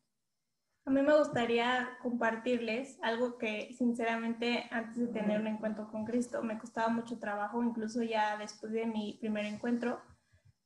A 0.84 0.90
mí 0.90 1.00
me 1.00 1.16
gustaría 1.16 1.96
compartirles 2.02 2.98
algo 3.00 3.38
que 3.38 3.72
sinceramente 3.72 4.68
antes 4.70 4.98
de 4.98 5.06
tener 5.06 5.40
un 5.40 5.46
encuentro 5.46 5.90
con 5.90 6.04
Cristo 6.04 6.42
me 6.42 6.58
costaba 6.58 6.88
mucho 6.88 7.18
trabajo, 7.18 7.62
incluso 7.62 8.02
ya 8.02 8.36
después 8.36 8.72
de 8.72 8.84
mi 8.84 9.16
primer 9.18 9.46
encuentro. 9.46 10.02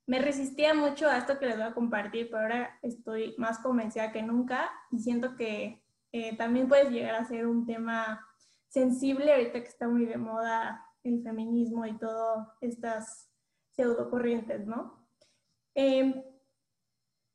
Me 0.09 0.19
resistía 0.19 0.75
mucho 0.75 1.09
a 1.09 1.19
esto 1.19 1.39
que 1.39 1.47
les 1.47 1.57
voy 1.57 1.67
a 1.67 1.75
compartir, 1.75 2.31
pero 2.31 2.43
ahora 2.43 2.79
estoy 2.83 3.37
más 3.39 3.61
convencida 3.61 4.11
que 4.11 4.25
nunca 4.25 4.73
y 4.91 4.99
siento 4.99 5.37
que 5.37 5.85
eh, 6.11 6.37
también 6.37 6.67
puede 6.67 6.91
llegar 6.91 7.15
a 7.15 7.25
ser 7.25 7.47
un 7.47 7.65
tema 7.65 8.27
sensible 8.67 9.33
ahorita 9.33 9.61
que 9.61 9.69
está 9.69 9.87
muy 9.87 10.05
de 10.05 10.17
moda 10.17 10.85
el 11.05 11.23
feminismo 11.23 11.87
y 11.87 11.97
todas 11.97 12.49
estas 12.61 13.31
pseudocorrientes, 13.71 14.67
¿no? 14.67 15.07
Eh, 15.77 16.34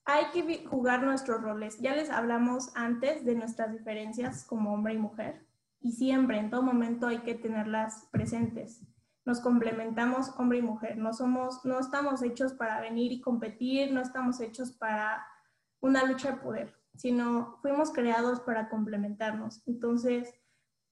hay 0.10 0.26
que 0.34 0.66
jugar 0.66 1.04
nuestros 1.04 1.42
roles. 1.42 1.80
Ya 1.80 1.96
les 1.96 2.10
hablamos 2.10 2.72
antes 2.76 3.26
de 3.26 3.36
nuestras 3.36 3.72
diferencias 3.72 4.44
como 4.46 4.74
hombre 4.74 4.96
y 4.96 4.98
mujer 4.98 5.50
y 5.82 5.94
siempre, 5.94 6.38
en 6.38 6.50
todo 6.50 6.62
momento 6.62 7.08
hay 7.08 7.20
que 7.20 7.36
tenerlas 7.36 8.08
presentes. 8.12 8.82
Nos 9.26 9.40
complementamos 9.40 10.34
hombre 10.38 10.58
y 10.58 10.62
mujer. 10.62 10.98
No 10.98 11.14
somos, 11.14 11.64
no 11.64 11.80
estamos 11.80 12.22
hechos 12.22 12.54
para 12.54 12.82
venir 12.82 13.12
y 13.12 13.22
competir, 13.22 13.92
no 13.94 14.02
estamos 14.02 14.42
hechos 14.42 14.72
para 14.72 15.26
una 15.80 16.04
lucha 16.04 16.32
de 16.32 16.38
poder, 16.38 16.76
sino 16.96 17.58
fuimos 17.62 17.92
creados 17.92 18.42
para 18.42 18.70
complementarnos. 18.70 19.62
Entonces, 19.68 20.34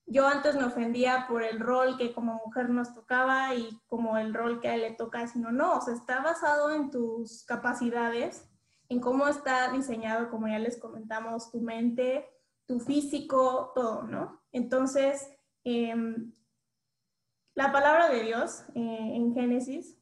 yo 0.05 0.25
antes 0.25 0.55
me 0.55 0.63
ofendía 0.63 1.25
por 1.27 1.43
el 1.43 1.59
rol 1.59 1.97
que 1.97 2.13
como 2.13 2.41
mujer 2.45 2.69
nos 2.69 2.93
tocaba 2.93 3.53
y 3.55 3.81
como 3.87 4.17
el 4.17 4.33
rol 4.33 4.61
que 4.61 4.69
a 4.69 4.75
él 4.75 4.81
le 4.81 4.91
toca, 4.93 5.27
sino 5.27 5.51
no, 5.51 5.77
o 5.77 5.81
sea, 5.81 5.93
está 5.93 6.21
basado 6.21 6.71
en 6.71 6.91
tus 6.91 7.43
capacidades, 7.43 8.49
en 8.89 8.99
cómo 8.99 9.27
está 9.27 9.71
diseñado, 9.71 10.29
como 10.29 10.47
ya 10.47 10.59
les 10.59 10.79
comentamos, 10.79 11.51
tu 11.51 11.61
mente, 11.61 12.27
tu 12.65 12.79
físico, 12.79 13.71
todo, 13.75 14.03
¿no? 14.03 14.41
Entonces, 14.51 15.29
em, 15.63 16.33
la 17.55 17.71
palabra 17.71 18.09
de 18.09 18.23
Dios 18.23 18.63
eh, 18.75 19.11
en 19.15 19.33
Génesis, 19.33 19.97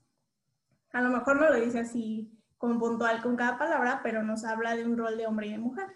a 0.92 1.02
lo 1.02 1.10
mejor 1.10 1.40
no 1.40 1.50
lo 1.50 1.60
dice 1.60 1.80
así 1.80 2.32
con 2.58 2.80
puntual 2.80 3.22
con 3.22 3.36
cada 3.36 3.58
palabra, 3.58 4.02
pero 4.04 4.24
nos 4.24 4.46
habla 4.46 4.76
de 4.76 4.86
un 4.86 4.98
rol 4.98 5.18
de 5.18 5.28
hombre 5.28 5.48
y 5.48 5.52
de 5.52 5.58
mujer. 5.58 5.88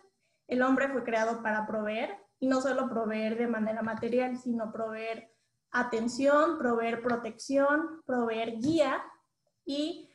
El 0.47 0.61
hombre 0.61 0.89
fue 0.89 1.03
creado 1.03 1.41
para 1.41 1.65
proveer 1.65 2.17
y 2.39 2.47
no 2.47 2.61
solo 2.61 2.89
proveer 2.89 3.37
de 3.37 3.47
manera 3.47 3.81
material, 3.81 4.37
sino 4.37 4.71
proveer 4.71 5.31
atención, 5.71 6.57
proveer 6.57 7.01
protección, 7.01 8.01
proveer 8.05 8.57
guía 8.59 9.01
y 9.65 10.08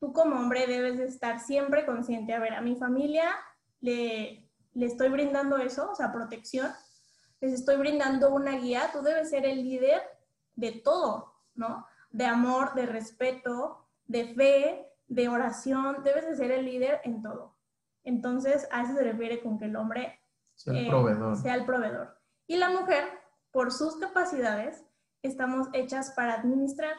tú 0.00 0.12
como 0.12 0.36
hombre 0.36 0.66
debes 0.66 0.98
de 0.98 1.06
estar 1.06 1.40
siempre 1.40 1.86
consciente, 1.86 2.32
a 2.32 2.40
ver, 2.40 2.54
a 2.54 2.60
mi 2.60 2.76
familia 2.76 3.34
le, 3.80 4.48
le 4.74 4.86
estoy 4.86 5.08
brindando 5.08 5.58
eso, 5.58 5.90
o 5.90 5.94
sea, 5.94 6.12
protección, 6.12 6.70
les 7.40 7.52
estoy 7.52 7.76
brindando 7.76 8.34
una 8.34 8.56
guía, 8.56 8.90
tú 8.92 9.02
debes 9.02 9.30
ser 9.30 9.44
el 9.44 9.62
líder 9.62 10.02
de 10.56 10.72
todo, 10.72 11.34
¿no? 11.54 11.86
De 12.10 12.26
amor, 12.26 12.74
de 12.74 12.86
respeto, 12.86 13.86
de 14.06 14.34
fe, 14.34 14.88
de 15.06 15.28
oración, 15.28 16.02
debes 16.02 16.26
de 16.26 16.36
ser 16.36 16.50
el 16.50 16.64
líder 16.64 17.00
en 17.04 17.22
todo. 17.22 17.56
Entonces, 18.04 18.68
a 18.72 18.82
eso 18.82 18.94
se 18.94 19.04
refiere 19.04 19.40
con 19.42 19.58
que 19.58 19.66
el 19.66 19.76
hombre 19.76 20.20
eh, 20.66 20.86
proveedor. 20.88 21.36
sea 21.36 21.54
el 21.54 21.64
proveedor. 21.64 22.18
Y 22.46 22.56
la 22.56 22.70
mujer, 22.70 23.04
por 23.52 23.72
sus 23.72 23.96
capacidades, 23.96 24.84
estamos 25.22 25.68
hechas 25.72 26.12
para 26.12 26.34
administrar 26.34 26.96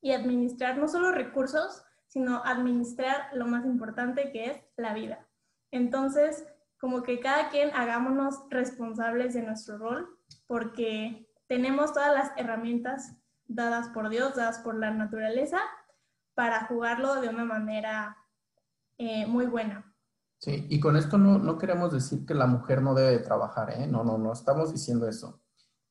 y 0.00 0.12
administrar 0.12 0.78
no 0.78 0.88
solo 0.88 1.12
recursos, 1.12 1.82
sino 2.10 2.42
administrar 2.44 3.28
lo 3.32 3.46
más 3.46 3.64
importante 3.64 4.32
que 4.32 4.46
es 4.46 4.60
la 4.76 4.92
vida. 4.94 5.28
Entonces, 5.70 6.44
como 6.80 7.02
que 7.02 7.20
cada 7.20 7.50
quien 7.50 7.70
hagámonos 7.72 8.42
responsables 8.50 9.32
de 9.32 9.42
nuestro 9.42 9.78
rol, 9.78 10.18
porque 10.48 11.30
tenemos 11.46 11.92
todas 11.92 12.12
las 12.12 12.32
herramientas 12.36 13.16
dadas 13.46 13.88
por 13.88 14.08
Dios, 14.08 14.34
dadas 14.34 14.58
por 14.58 14.74
la 14.74 14.90
naturaleza, 14.90 15.58
para 16.34 16.66
jugarlo 16.66 17.20
de 17.20 17.28
una 17.28 17.44
manera 17.44 18.16
eh, 18.98 19.26
muy 19.26 19.46
buena. 19.46 19.94
Sí, 20.38 20.66
y 20.68 20.80
con 20.80 20.96
esto 20.96 21.16
no, 21.16 21.38
no 21.38 21.58
queremos 21.58 21.92
decir 21.92 22.26
que 22.26 22.34
la 22.34 22.46
mujer 22.46 22.82
no 22.82 22.94
debe 22.94 23.10
de 23.10 23.18
trabajar, 23.18 23.70
¿eh? 23.70 23.86
No, 23.86 24.02
no, 24.02 24.18
no 24.18 24.32
estamos 24.32 24.72
diciendo 24.72 25.06
eso. 25.06 25.40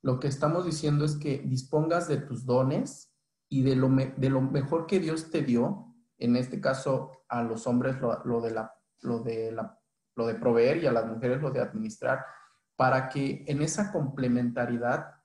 Lo 0.01 0.19
que 0.19 0.27
estamos 0.27 0.65
diciendo 0.65 1.05
es 1.05 1.15
que 1.15 1.39
dispongas 1.39 2.07
de 2.07 2.17
tus 2.17 2.45
dones 2.45 3.13
y 3.47 3.63
de 3.63 3.75
lo, 3.75 3.89
de 3.89 4.29
lo 4.29 4.41
mejor 4.41 4.85
que 4.85 4.99
Dios 4.99 5.29
te 5.29 5.43
dio, 5.43 5.88
en 6.19 6.35
este 6.35 6.61
caso 6.61 7.23
a 7.27 7.41
los 7.43 7.65
hombres 7.67 7.99
lo, 7.99 8.23
lo 8.25 8.41
de 8.41 8.51
la, 8.51 8.73
lo, 9.01 9.19
de 9.19 9.51
la, 9.51 9.79
lo 10.15 10.27
de 10.27 10.35
proveer 10.35 10.77
y 10.83 10.85
a 10.87 10.91
las 10.91 11.05
mujeres 11.07 11.41
lo 11.41 11.51
de 11.51 11.61
administrar, 11.61 12.25
para 12.75 13.09
que 13.09 13.43
en 13.47 13.61
esa 13.61 13.91
complementariedad 13.91 15.15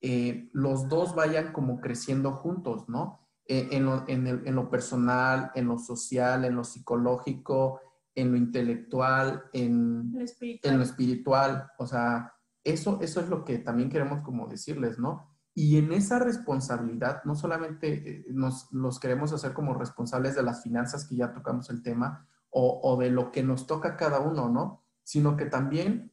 eh, 0.00 0.48
los 0.52 0.88
dos 0.88 1.14
vayan 1.14 1.52
como 1.52 1.80
creciendo 1.80 2.32
juntos, 2.32 2.88
¿no? 2.88 3.20
Eh, 3.46 3.68
en, 3.72 3.84
lo, 3.86 4.04
en 4.08 4.26
el- 4.26 4.46
en 4.46 4.54
lo 4.54 4.70
personal, 4.70 5.50
en 5.54 5.66
lo 5.66 5.78
social, 5.78 6.44
en 6.44 6.56
lo 6.56 6.64
psicológico, 6.64 7.80
en 8.14 8.30
lo 8.30 8.36
intelectual, 8.38 9.44
en, 9.52 10.12
El 10.14 10.22
espíritu. 10.22 10.68
en 10.68 10.78
lo 10.78 10.84
espiritual. 10.84 11.70
O 11.78 11.86
sea, 11.86 12.32
eso, 12.62 12.98
eso 13.02 13.20
es 13.20 13.28
lo 13.28 13.44
que 13.44 13.58
también 13.58 13.90
queremos 13.90 14.22
como 14.22 14.46
decirles, 14.46 14.98
¿no? 14.98 15.33
Y 15.54 15.78
en 15.78 15.92
esa 15.92 16.18
responsabilidad, 16.18 17.22
no 17.24 17.36
solamente 17.36 17.92
eh, 17.92 18.24
nos 18.30 18.72
los 18.72 18.98
queremos 18.98 19.32
hacer 19.32 19.52
como 19.52 19.74
responsables 19.74 20.34
de 20.34 20.42
las 20.42 20.62
finanzas, 20.62 21.06
que 21.06 21.16
ya 21.16 21.32
tocamos 21.32 21.70
el 21.70 21.82
tema, 21.82 22.28
o, 22.50 22.80
o 22.82 22.96
de 22.98 23.10
lo 23.10 23.30
que 23.30 23.42
nos 23.44 23.66
toca 23.66 23.96
cada 23.96 24.18
uno, 24.18 24.48
¿no? 24.48 24.84
Sino 25.04 25.36
que 25.36 25.46
también 25.46 26.12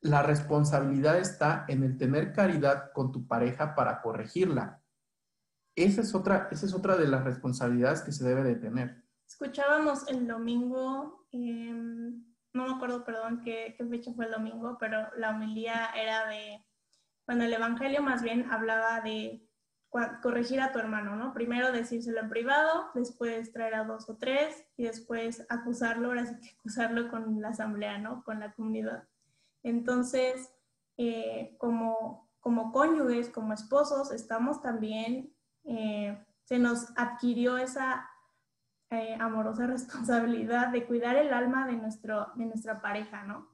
la 0.00 0.22
responsabilidad 0.22 1.18
está 1.18 1.64
en 1.68 1.82
el 1.82 1.96
tener 1.96 2.32
caridad 2.32 2.92
con 2.92 3.10
tu 3.10 3.26
pareja 3.26 3.74
para 3.74 4.00
corregirla. 4.00 4.80
Esa 5.74 6.00
es 6.00 6.14
otra, 6.14 6.48
esa 6.50 6.66
es 6.66 6.74
otra 6.74 6.96
de 6.96 7.08
las 7.08 7.24
responsabilidades 7.24 8.02
que 8.02 8.12
se 8.12 8.26
debe 8.26 8.42
de 8.42 8.56
tener. 8.56 9.04
Escuchábamos 9.26 10.08
el 10.08 10.26
domingo, 10.26 11.26
em, 11.32 12.24
no 12.52 12.66
me 12.66 12.74
acuerdo, 12.74 13.04
perdón, 13.04 13.42
qué, 13.44 13.74
qué 13.76 13.84
fecha 13.86 14.12
fue 14.14 14.26
el 14.26 14.32
domingo, 14.32 14.76
pero 14.78 15.08
la 15.16 15.30
homilía 15.30 15.90
era 15.94 16.26
de, 16.28 16.64
bueno, 17.28 17.44
el 17.44 17.52
evangelio 17.52 18.02
más 18.02 18.22
bien 18.22 18.50
hablaba 18.50 19.02
de 19.02 19.46
corregir 20.22 20.62
a 20.62 20.72
tu 20.72 20.78
hermano, 20.78 21.14
¿no? 21.14 21.34
Primero 21.34 21.72
decírselo 21.72 22.20
en 22.20 22.30
privado, 22.30 22.86
después 22.94 23.52
traer 23.52 23.74
a 23.74 23.84
dos 23.84 24.08
o 24.08 24.16
tres 24.16 24.64
y 24.78 24.84
después 24.84 25.44
acusarlo, 25.50 26.08
ahora 26.08 26.24
sí 26.24 26.34
que 26.40 26.56
acusarlo 26.58 27.10
con 27.10 27.42
la 27.42 27.48
asamblea, 27.48 27.98
¿no? 27.98 28.24
Con 28.24 28.40
la 28.40 28.54
comunidad. 28.54 29.06
Entonces, 29.62 30.54
eh, 30.96 31.54
como, 31.58 32.30
como 32.40 32.72
cónyuges, 32.72 33.28
como 33.28 33.52
esposos, 33.52 34.10
estamos 34.10 34.62
también, 34.62 35.30
eh, 35.64 36.24
se 36.44 36.58
nos 36.58 36.96
adquirió 36.96 37.58
esa 37.58 38.08
eh, 38.88 39.18
amorosa 39.20 39.66
responsabilidad 39.66 40.68
de 40.68 40.86
cuidar 40.86 41.16
el 41.16 41.34
alma 41.34 41.66
de, 41.66 41.74
nuestro, 41.74 42.28
de 42.36 42.46
nuestra 42.46 42.80
pareja, 42.80 43.24
¿no? 43.24 43.50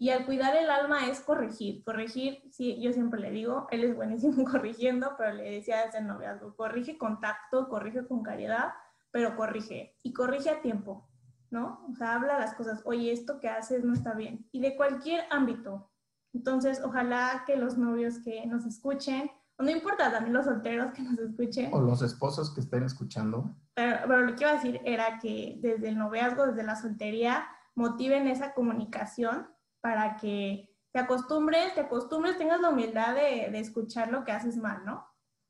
Y 0.00 0.10
al 0.10 0.24
cuidar 0.26 0.56
el 0.56 0.70
alma 0.70 1.08
es 1.08 1.20
corregir. 1.20 1.82
Corregir, 1.82 2.40
sí, 2.52 2.80
yo 2.80 2.92
siempre 2.92 3.20
le 3.20 3.32
digo, 3.32 3.66
él 3.72 3.82
es 3.82 3.96
buenísimo 3.96 4.44
corrigiendo, 4.50 5.14
pero 5.18 5.34
le 5.34 5.50
decía 5.50 5.84
desde 5.84 5.98
el 5.98 6.06
noviazgo, 6.06 6.54
corrige 6.54 6.96
con 6.96 7.20
tacto, 7.20 7.68
corrige 7.68 8.06
con 8.06 8.22
caridad, 8.22 8.70
pero 9.10 9.34
corrige. 9.36 9.96
Y 10.04 10.12
corrige 10.12 10.50
a 10.50 10.62
tiempo, 10.62 11.08
¿no? 11.50 11.84
O 11.90 11.96
sea, 11.96 12.14
habla 12.14 12.38
las 12.38 12.54
cosas, 12.54 12.80
oye, 12.84 13.10
esto 13.10 13.40
que 13.40 13.48
haces 13.48 13.82
no 13.82 13.92
está 13.92 14.14
bien. 14.14 14.48
Y 14.52 14.60
de 14.60 14.76
cualquier 14.76 15.24
ámbito. 15.30 15.90
Entonces, 16.32 16.80
ojalá 16.84 17.42
que 17.44 17.56
los 17.56 17.76
novios 17.76 18.20
que 18.20 18.46
nos 18.46 18.66
escuchen, 18.66 19.28
o 19.56 19.64
no 19.64 19.70
importa, 19.70 20.12
también 20.12 20.34
los 20.34 20.44
solteros 20.44 20.92
que 20.92 21.02
nos 21.02 21.18
escuchen, 21.18 21.74
O 21.74 21.80
los 21.80 22.02
esposos 22.02 22.54
que 22.54 22.60
estén 22.60 22.84
escuchando. 22.84 23.56
pero, 23.74 23.96
pero 24.06 24.20
lo 24.20 24.36
que 24.36 24.44
iba 24.44 24.52
a 24.52 24.54
decir 24.54 24.80
era 24.84 25.18
que 25.18 25.58
desde 25.60 25.88
el 25.88 25.98
noviazgo, 25.98 26.46
desde 26.46 26.62
la 26.62 26.76
soltería, 26.76 27.48
motiven 27.74 28.28
esa 28.28 28.54
comunicación 28.54 29.48
para 29.80 30.16
que 30.16 30.68
te 30.92 31.00
acostumbres, 31.00 31.74
te 31.74 31.80
acostumbres, 31.80 32.38
tengas 32.38 32.60
la 32.60 32.70
humildad 32.70 33.14
de, 33.14 33.50
de 33.50 33.58
escuchar 33.58 34.10
lo 34.10 34.24
que 34.24 34.32
haces 34.32 34.56
mal, 34.56 34.84
¿no? 34.84 35.06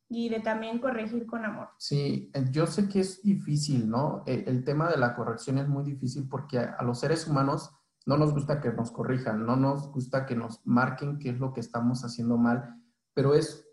Y 0.08 0.28
de 0.30 0.40
también 0.40 0.78
corregir 0.78 1.26
con 1.26 1.44
amor. 1.44 1.68
Sí, 1.78 2.30
eh, 2.34 2.44
yo 2.50 2.66
sé 2.66 2.88
que 2.88 3.00
es 3.00 3.22
difícil, 3.22 3.88
¿no? 3.88 4.22
Eh, 4.26 4.44
El, 4.46 4.64
tema 4.64 4.88
de 4.88 4.96
la 4.96 5.14
corrección 5.14 5.58
es 5.58 5.68
muy 5.68 5.84
difícil 5.84 6.28
porque 6.28 6.58
a, 6.58 6.74
a 6.78 6.82
los 6.82 7.00
seres 7.00 7.26
humanos 7.26 7.70
no 8.06 8.16
nos 8.16 8.32
gusta 8.32 8.60
que 8.60 8.72
nos 8.72 8.90
corrijan, 8.90 9.44
no 9.44 9.56
nos 9.56 9.92
gusta 9.92 10.24
que 10.24 10.34
nos 10.34 10.66
marquen 10.66 11.18
qué 11.18 11.30
es 11.30 11.38
lo 11.38 11.52
que 11.52 11.60
estamos 11.60 12.04
haciendo 12.04 12.38
mal, 12.38 12.74
pero 13.12 13.34
es 13.34 13.68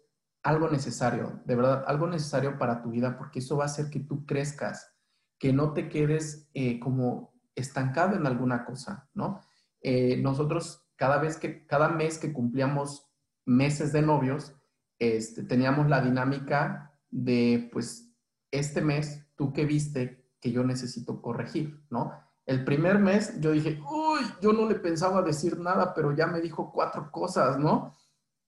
algo 0.45 0.69
necesario, 0.69 1.41
de 1.45 1.55
verdad, 1.55 1.83
algo 1.87 2.05
necesario 2.05 2.59
para 2.59 2.81
tu 2.83 2.91
vida 2.91 3.17
porque 3.17 3.39
eso 3.39 3.57
va 3.57 3.63
a 3.63 3.67
hacer 3.67 3.89
que 3.89 4.01
tú 4.01 4.25
crezcas, 4.25 4.93
que 5.39 5.51
no 5.51 5.73
te 5.73 5.89
quedes 5.89 6.49
eh, 6.53 6.79
como 6.79 7.33
estancado 7.55 8.15
en 8.15 8.27
alguna 8.27 8.63
cosa, 8.63 9.09
¿no? 9.15 9.41
Eh, 9.87 10.17
nosotros 10.17 10.89
cada 10.95 11.19
vez 11.19 11.37
que, 11.37 11.67
cada 11.67 11.89
mes 11.89 12.17
que 12.17 12.33
cumplíamos 12.33 13.07
meses 13.45 13.93
de 13.93 14.01
novios, 14.01 14.55
este, 14.97 15.43
teníamos 15.43 15.87
la 15.89 16.01
dinámica 16.01 16.97
de, 17.11 17.69
pues, 17.71 18.11
este 18.49 18.81
mes, 18.81 19.27
tú 19.35 19.53
que 19.53 19.63
viste 19.63 20.33
que 20.41 20.51
yo 20.51 20.63
necesito 20.63 21.21
corregir, 21.21 21.85
¿no? 21.91 22.13
El 22.47 22.65
primer 22.65 22.97
mes 22.97 23.39
yo 23.39 23.51
dije, 23.51 23.79
uy, 23.87 24.21
yo 24.41 24.53
no 24.53 24.67
le 24.67 24.73
pensaba 24.73 25.21
decir 25.21 25.59
nada, 25.59 25.93
pero 25.93 26.15
ya 26.15 26.25
me 26.25 26.41
dijo 26.41 26.71
cuatro 26.71 27.11
cosas, 27.11 27.59
¿no? 27.59 27.93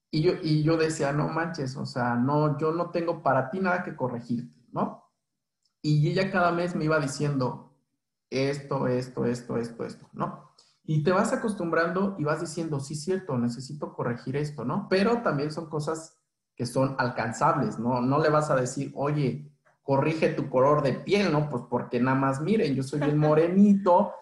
Y 0.09 0.23
yo, 0.23 0.31
y 0.41 0.63
yo 0.63 0.75
decía, 0.75 1.11
no 1.11 1.27
manches, 1.27 1.77
o 1.77 1.85
sea, 1.85 2.15
no, 2.15 2.57
yo 2.57 2.71
no 2.71 2.89
tengo 2.89 3.21
para 3.21 3.51
ti 3.51 3.59
nada 3.59 3.83
que 3.83 3.95
corregirte, 3.95 4.65
¿no? 4.71 5.03
Y 5.83 6.09
ella 6.09 6.31
cada 6.31 6.51
mes 6.51 6.75
me 6.75 6.85
iba 6.85 6.99
diciendo 6.99 7.77
esto, 8.31 8.87
esto, 8.87 9.27
esto, 9.27 9.57
esto, 9.57 9.85
esto, 9.85 10.09
¿no? 10.13 10.46
Y 10.89 11.03
te 11.03 11.11
vas 11.11 11.33
acostumbrando 11.33 12.15
y 12.17 12.23
vas 12.23 12.39
diciendo, 12.39 12.79
sí, 12.79 12.95
cierto, 12.95 13.37
necesito 13.37 13.93
corregir 13.93 14.37
esto, 14.37 14.63
¿no? 14.63 14.87
Pero 14.89 15.21
también 15.21 15.51
son 15.51 15.69
cosas 15.69 16.17
que 16.55 16.65
son 16.65 16.95
alcanzables, 16.97 17.77
¿no? 17.77 17.99
No 17.99 18.19
le 18.19 18.29
vas 18.29 18.49
a 18.49 18.55
decir, 18.55 18.93
oye, 18.95 19.51
corrige 19.83 20.29
tu 20.29 20.49
color 20.49 20.81
de 20.83 20.93
piel, 20.93 21.29
¿no? 21.29 21.49
Pues 21.49 21.63
porque 21.69 21.99
nada 21.99 22.17
más 22.17 22.39
miren, 22.39 22.73
yo 22.73 22.83
soy 22.83 23.01
bien 23.01 23.17
morenito 23.27 24.13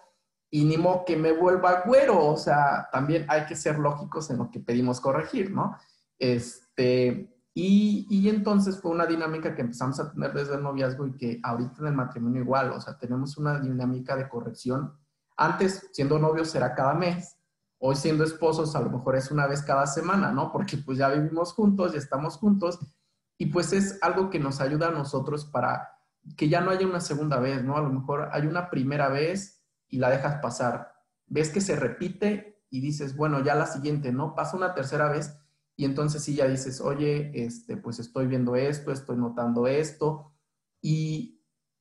y 0.50 0.64
ni 0.64 0.76
modo 0.76 1.04
que 1.04 1.16
me 1.16 1.30
vuelva 1.30 1.82
güero, 1.86 2.26
o 2.26 2.36
sea, 2.36 2.88
también 2.90 3.26
hay 3.28 3.46
que 3.46 3.54
ser 3.54 3.78
lógicos 3.78 4.28
en 4.30 4.38
lo 4.38 4.50
que 4.50 4.58
pedimos 4.58 5.00
corregir, 5.00 5.52
¿no? 5.52 5.76
Este, 6.18 7.32
y, 7.54 8.08
y, 8.10 8.28
entonces 8.28 8.80
fue 8.80 8.90
una 8.90 9.06
dinámica 9.06 9.54
que 9.54 9.62
empezamos 9.62 10.00
a 10.00 10.10
tener 10.10 10.32
desde 10.32 10.56
el 10.56 10.64
noviazgo 10.64 11.06
y 11.06 11.16
que 11.16 11.38
ahorita 11.44 11.76
en 11.78 11.86
el 11.86 11.94
matrimonio 11.94 12.42
igual, 12.42 12.72
o 12.72 12.80
sea, 12.80 12.98
tenemos 12.98 13.38
una 13.38 13.60
dinámica 13.60 14.16
de 14.16 14.28
corrección 14.28 14.92
antes, 15.36 15.88
siendo 15.92 16.18
novios, 16.18 16.54
era 16.54 16.74
cada 16.74 16.94
mes. 16.94 17.36
Hoy, 17.78 17.96
siendo 17.96 18.24
esposos, 18.24 18.74
a 18.74 18.80
lo 18.80 18.90
mejor 18.90 19.16
es 19.16 19.30
una 19.30 19.46
vez 19.46 19.62
cada 19.62 19.86
semana, 19.86 20.32
¿no? 20.32 20.50
Porque 20.50 20.78
pues 20.78 20.98
ya 20.98 21.08
vivimos 21.10 21.52
juntos, 21.52 21.92
ya 21.92 21.98
estamos 21.98 22.36
juntos. 22.38 22.78
Y 23.38 23.46
pues 23.46 23.72
es 23.72 23.98
algo 24.02 24.30
que 24.30 24.38
nos 24.38 24.60
ayuda 24.60 24.88
a 24.88 24.92
nosotros 24.92 25.44
para 25.44 25.90
que 26.36 26.48
ya 26.48 26.60
no 26.60 26.70
haya 26.70 26.86
una 26.86 27.00
segunda 27.00 27.38
vez, 27.38 27.62
¿no? 27.62 27.76
A 27.76 27.82
lo 27.82 27.90
mejor 27.90 28.30
hay 28.32 28.46
una 28.46 28.70
primera 28.70 29.08
vez 29.08 29.62
y 29.88 29.98
la 29.98 30.10
dejas 30.10 30.40
pasar. 30.40 30.94
Ves 31.26 31.50
que 31.50 31.60
se 31.60 31.76
repite 31.76 32.64
y 32.70 32.80
dices, 32.80 33.14
bueno, 33.14 33.44
ya 33.44 33.54
la 33.54 33.66
siguiente, 33.66 34.12
¿no? 34.12 34.34
Pasa 34.34 34.56
una 34.56 34.74
tercera 34.74 35.08
vez 35.08 35.36
y 35.76 35.84
entonces 35.84 36.22
sí 36.22 36.34
ya 36.34 36.48
dices, 36.48 36.80
oye, 36.80 37.30
este, 37.34 37.76
pues 37.76 37.98
estoy 37.98 38.26
viendo 38.26 38.56
esto, 38.56 38.90
estoy 38.90 39.18
notando 39.18 39.66
esto. 39.66 40.32
Y, 40.80 41.35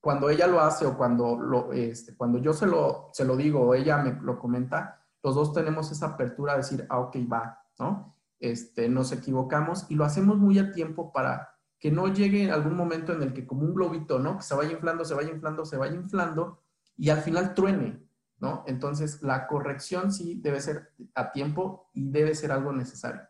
cuando 0.05 0.29
ella 0.29 0.45
lo 0.45 0.61
hace 0.61 0.85
o 0.85 0.95
cuando, 0.95 1.35
lo, 1.35 1.73
este, 1.73 2.15
cuando 2.15 2.37
yo 2.37 2.53
se 2.53 2.67
lo, 2.67 3.09
se 3.11 3.25
lo 3.25 3.35
digo 3.35 3.61
o 3.61 3.73
ella 3.73 3.97
me 3.97 4.11
lo 4.21 4.37
comenta, 4.37 5.03
los 5.23 5.33
dos 5.33 5.51
tenemos 5.51 5.91
esa 5.91 6.09
apertura 6.09 6.53
a 6.53 6.57
decir, 6.57 6.85
ah, 6.91 6.99
ok, 6.99 7.17
va, 7.21 7.65
¿no? 7.79 8.15
Este, 8.39 8.87
nos 8.87 9.11
equivocamos 9.11 9.87
y 9.89 9.95
lo 9.95 10.05
hacemos 10.05 10.37
muy 10.37 10.59
a 10.59 10.71
tiempo 10.71 11.11
para 11.11 11.57
que 11.79 11.89
no 11.89 12.07
llegue 12.13 12.51
algún 12.51 12.75
momento 12.75 13.13
en 13.13 13.23
el 13.23 13.33
que 13.33 13.47
como 13.47 13.63
un 13.63 13.73
globito, 13.73 14.19
¿no? 14.19 14.37
Que 14.37 14.43
se 14.43 14.53
vaya 14.53 14.73
inflando, 14.73 15.05
se 15.05 15.15
vaya 15.15 15.31
inflando, 15.31 15.65
se 15.65 15.75
vaya 15.75 15.95
inflando 15.95 16.61
y 16.95 17.09
al 17.09 17.21
final 17.21 17.55
truene, 17.55 18.07
¿no? 18.37 18.63
Entonces, 18.67 19.23
la 19.23 19.47
corrección 19.47 20.11
sí 20.11 20.39
debe 20.39 20.61
ser 20.61 20.93
a 21.15 21.31
tiempo 21.31 21.89
y 21.93 22.11
debe 22.11 22.35
ser 22.35 22.51
algo 22.51 22.71
necesario. 22.71 23.23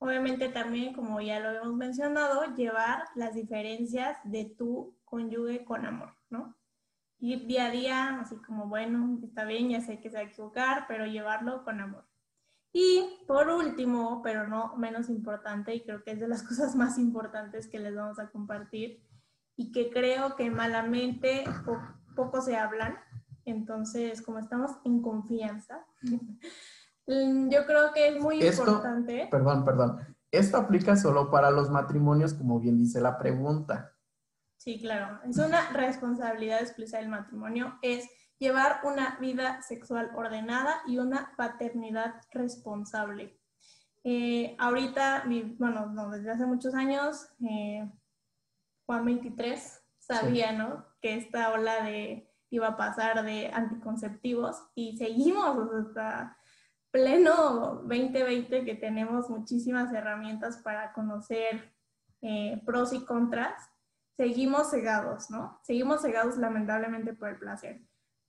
Obviamente 0.00 0.48
también, 0.48 0.94
como 0.94 1.20
ya 1.20 1.38
lo 1.38 1.50
hemos 1.50 1.76
mencionado, 1.76 2.56
llevar 2.56 3.04
las 3.14 3.34
diferencias 3.34 4.16
de 4.24 4.46
tu 4.46 4.96
conyugue 5.12 5.62
con 5.66 5.84
amor, 5.84 6.16
¿no? 6.30 6.56
Ir 7.18 7.46
día 7.46 7.66
a 7.66 7.70
día, 7.70 8.18
así 8.18 8.36
como, 8.36 8.66
bueno, 8.66 9.18
está 9.22 9.44
bien, 9.44 9.68
ya 9.68 9.82
sé 9.82 10.00
que 10.00 10.08
se 10.08 10.16
va 10.16 10.22
a 10.22 10.26
equivocar, 10.26 10.86
pero 10.88 11.04
llevarlo 11.04 11.64
con 11.64 11.82
amor. 11.82 12.06
Y 12.72 13.22
por 13.28 13.48
último, 13.48 14.22
pero 14.22 14.48
no 14.48 14.74
menos 14.78 15.10
importante, 15.10 15.74
y 15.74 15.82
creo 15.82 16.02
que 16.02 16.12
es 16.12 16.20
de 16.20 16.28
las 16.28 16.42
cosas 16.48 16.74
más 16.74 16.96
importantes 16.96 17.68
que 17.68 17.78
les 17.78 17.94
vamos 17.94 18.18
a 18.18 18.30
compartir, 18.30 19.06
y 19.54 19.70
que 19.70 19.90
creo 19.90 20.34
que 20.34 20.50
malamente 20.50 21.44
poco 22.16 22.40
se 22.40 22.56
hablan, 22.56 22.96
entonces 23.44 24.22
como 24.22 24.38
estamos 24.38 24.70
en 24.86 25.02
confianza, 25.02 25.84
yo 27.06 27.66
creo 27.66 27.92
que 27.92 28.08
es 28.08 28.18
muy 28.18 28.42
importante. 28.42 29.28
Perdón, 29.30 29.66
perdón. 29.66 30.16
Esto 30.30 30.56
aplica 30.56 30.96
solo 30.96 31.30
para 31.30 31.50
los 31.50 31.68
matrimonios, 31.68 32.32
como 32.32 32.58
bien 32.58 32.78
dice 32.78 32.98
la 33.02 33.18
pregunta. 33.18 33.91
Sí, 34.62 34.78
claro. 34.78 35.18
Es 35.28 35.38
una 35.38 35.70
responsabilidad 35.72 36.60
exclusiva 36.60 37.00
del 37.00 37.08
matrimonio, 37.08 37.80
es 37.82 38.08
llevar 38.38 38.78
una 38.84 39.18
vida 39.18 39.60
sexual 39.60 40.12
ordenada 40.14 40.82
y 40.86 40.98
una 40.98 41.34
paternidad 41.36 42.14
responsable. 42.30 43.40
Eh, 44.04 44.54
ahorita, 44.60 45.24
bueno, 45.58 45.86
no, 45.86 46.10
desde 46.10 46.30
hace 46.30 46.46
muchos 46.46 46.74
años, 46.74 47.26
eh, 47.44 47.90
Juan 48.86 49.04
23 49.04 49.82
sabía, 49.98 50.52
¿no? 50.52 50.86
Que 51.00 51.16
esta 51.16 51.52
ola 51.52 51.82
de 51.82 52.30
iba 52.50 52.68
a 52.68 52.76
pasar 52.76 53.24
de 53.24 53.48
anticonceptivos 53.52 54.62
y 54.76 54.96
seguimos 54.96 55.56
hasta 55.72 56.38
pleno 56.92 57.82
2020 57.88 58.64
que 58.64 58.76
tenemos 58.76 59.28
muchísimas 59.28 59.92
herramientas 59.92 60.58
para 60.58 60.92
conocer 60.92 61.74
eh, 62.20 62.62
pros 62.64 62.92
y 62.92 63.04
contras 63.04 63.71
seguimos 64.16 64.70
cegados, 64.70 65.30
¿no? 65.30 65.58
Seguimos 65.62 66.02
cegados 66.02 66.36
lamentablemente 66.36 67.14
por 67.14 67.28
el 67.28 67.38
placer. 67.38 67.82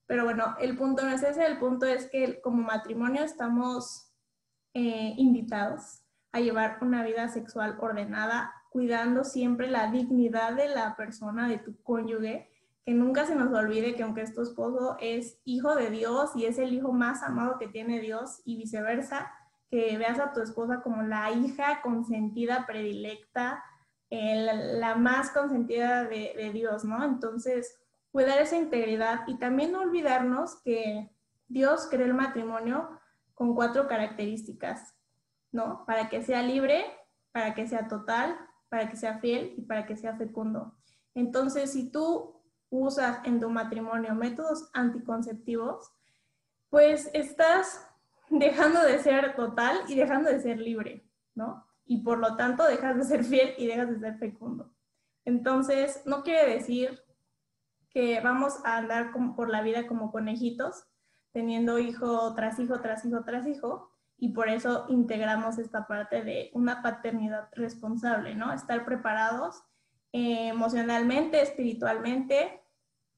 Pero 0.05 0.25
bueno, 0.25 0.55
el 0.59 0.77
punto 0.77 1.03
no 1.03 1.11
es 1.11 1.23
ese, 1.23 1.45
el 1.45 1.59
punto 1.59 1.85
es 1.85 2.09
que 2.09 2.41
como 2.41 2.63
matrimonio 2.63 3.23
estamos 3.23 4.11
eh, 4.73 5.13
invitados 5.17 6.03
a 6.31 6.39
llevar 6.39 6.79
una 6.81 7.03
vida 7.03 7.29
sexual 7.29 7.77
ordenada, 7.79 8.53
cuidando 8.69 9.23
siempre 9.23 9.69
la 9.69 9.91
dignidad 9.91 10.53
de 10.53 10.67
la 10.67 10.95
persona, 10.95 11.47
de 11.47 11.59
tu 11.59 11.81
cónyuge, 11.83 12.49
que 12.85 12.93
nunca 12.93 13.25
se 13.25 13.35
nos 13.35 13.53
olvide 13.53 13.95
que 13.95 14.03
aunque 14.03 14.25
tu 14.25 14.41
esposo 14.41 14.97
es 14.99 15.39
hijo 15.45 15.75
de 15.75 15.89
Dios 15.89 16.31
y 16.35 16.45
es 16.45 16.57
el 16.57 16.73
hijo 16.73 16.91
más 16.91 17.23
amado 17.23 17.57
que 17.57 17.67
tiene 17.67 18.01
Dios 18.01 18.41
y 18.43 18.57
viceversa, 18.57 19.31
que 19.69 19.97
veas 19.97 20.19
a 20.19 20.33
tu 20.33 20.41
esposa 20.41 20.81
como 20.81 21.01
la 21.03 21.31
hija 21.31 21.81
consentida, 21.81 22.65
predilecta, 22.65 23.63
la 24.09 24.95
más 24.95 25.31
consentida 25.31 26.03
de, 26.05 26.51
Dios, 26.53 26.83
¿no? 26.85 27.03
Entonces, 27.03 27.79
cuidar 28.11 28.39
esa 28.39 28.57
integridad 28.57 29.27
y 29.27 29.37
también 29.39 29.71
no 29.71 29.81
olvidarnos 29.81 30.61
que 30.61 31.11
Dios 31.47 31.87
creó 31.89 32.05
el 32.05 32.13
matrimonio 32.13 32.99
con 33.33 33.55
cuatro 33.55 33.87
características, 33.87 34.95
¿no? 35.51 35.83
Para 35.85 36.09
que 36.09 36.21
sea 36.23 36.43
libre, 36.43 36.85
para 37.31 37.55
que 37.55 37.67
sea 37.67 37.87
total, 37.87 38.37
para 38.69 38.89
que 38.89 38.97
sea 38.97 39.19
fiel 39.19 39.55
y 39.57 39.61
para 39.61 39.85
que 39.85 39.95
sea 39.95 40.15
fecundo. 40.15 40.75
Entonces, 41.15 41.71
si 41.71 41.91
tú 41.91 42.39
usas 42.69 43.19
en 43.25 43.39
tu 43.39 43.49
matrimonio 43.49 44.15
métodos 44.15 44.69
anticonceptivos, 44.73 45.91
pues 46.69 47.09
estás 47.13 47.87
dejando 48.29 48.81
de 48.81 48.99
ser 48.99 49.35
total 49.35 49.81
y 49.87 49.95
dejando 49.95 50.29
de 50.29 50.39
ser 50.39 50.59
libre, 50.59 51.07
¿no? 51.35 51.67
Y 51.85 52.03
por 52.03 52.19
lo 52.19 52.35
tanto 52.35 52.63
dejas 52.65 52.97
de 52.97 53.03
ser 53.03 53.23
fiel 53.23 53.53
y 53.57 53.67
dejas 53.67 53.89
de 53.89 53.99
ser 53.99 54.17
fecundo. 54.17 54.73
Entonces, 55.25 56.01
no 56.05 56.23
quiere 56.23 56.53
decir 56.53 57.01
que 57.89 58.19
vamos 58.21 58.59
a 58.65 58.77
andar 58.77 59.11
por 59.35 59.49
la 59.49 59.61
vida 59.61 59.87
como 59.87 60.11
conejitos, 60.11 60.85
teniendo 61.31 61.79
hijo 61.79 62.33
tras 62.35 62.59
hijo, 62.59 62.81
tras 62.81 63.05
hijo, 63.05 63.23
tras 63.23 63.47
hijo, 63.47 63.91
y 64.17 64.29
por 64.29 64.49
eso 64.49 64.85
integramos 64.89 65.57
esta 65.57 65.87
parte 65.87 66.23
de 66.23 66.51
una 66.53 66.81
paternidad 66.81 67.49
responsable, 67.53 68.35
¿no? 68.35 68.53
Estar 68.53 68.85
preparados 68.85 69.63
eh, 70.11 70.49
emocionalmente, 70.49 71.41
espiritualmente, 71.41 72.61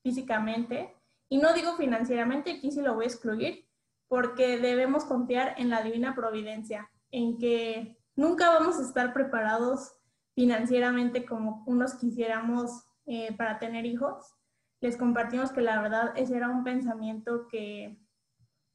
físicamente, 0.02 0.96
y 1.30 1.38
no 1.38 1.54
digo 1.54 1.76
financieramente, 1.76 2.52
aquí 2.52 2.72
sí 2.72 2.82
lo 2.82 2.96
voy 2.96 3.06
a 3.06 3.08
excluir, 3.08 3.68
porque 4.08 4.60
debemos 4.60 5.06
confiar 5.06 5.56
en 5.58 5.70
la 5.70 5.82
divina 5.82 6.16
providencia, 6.16 6.90
en 7.12 7.38
que 7.38 7.98
nunca 8.16 8.50
vamos 8.50 8.78
a 8.80 8.82
estar 8.82 9.14
preparados 9.14 9.94
financieramente 10.34 11.26
como 11.26 11.64
unos 11.66 11.96
quisiéramos 11.96 12.86
eh, 13.06 13.34
para 13.38 13.60
tener 13.60 13.86
hijos. 13.86 14.34
Les 14.82 14.98
compartimos 14.98 15.52
que 15.52 15.62
la 15.62 15.82
verdad 15.82 16.14
ese 16.16 16.36
era 16.36 16.50
un 16.50 16.64
pensamiento 16.64 17.48
que, 17.48 17.98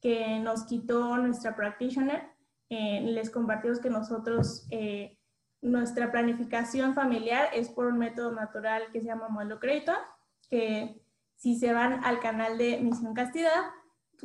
que 0.01 0.39
nos 0.39 0.63
quitó 0.65 1.17
nuestra 1.17 1.55
practitioner. 1.55 2.29
Eh, 2.69 3.01
les 3.01 3.29
compartimos 3.29 3.79
que 3.79 3.89
nosotros, 3.89 4.65
eh, 4.71 5.19
nuestra 5.61 6.11
planificación 6.11 6.95
familiar 6.95 7.49
es 7.53 7.69
por 7.69 7.85
un 7.87 7.99
método 7.99 8.31
natural 8.31 8.83
que 8.91 9.01
se 9.01 9.07
llama 9.07 9.29
modelo 9.29 9.59
crédito, 9.59 9.93
que 10.49 11.01
si 11.35 11.57
se 11.57 11.73
van 11.73 12.03
al 12.03 12.19
canal 12.19 12.57
de 12.57 12.79
Misión 12.81 13.13
Castidad, 13.13 13.61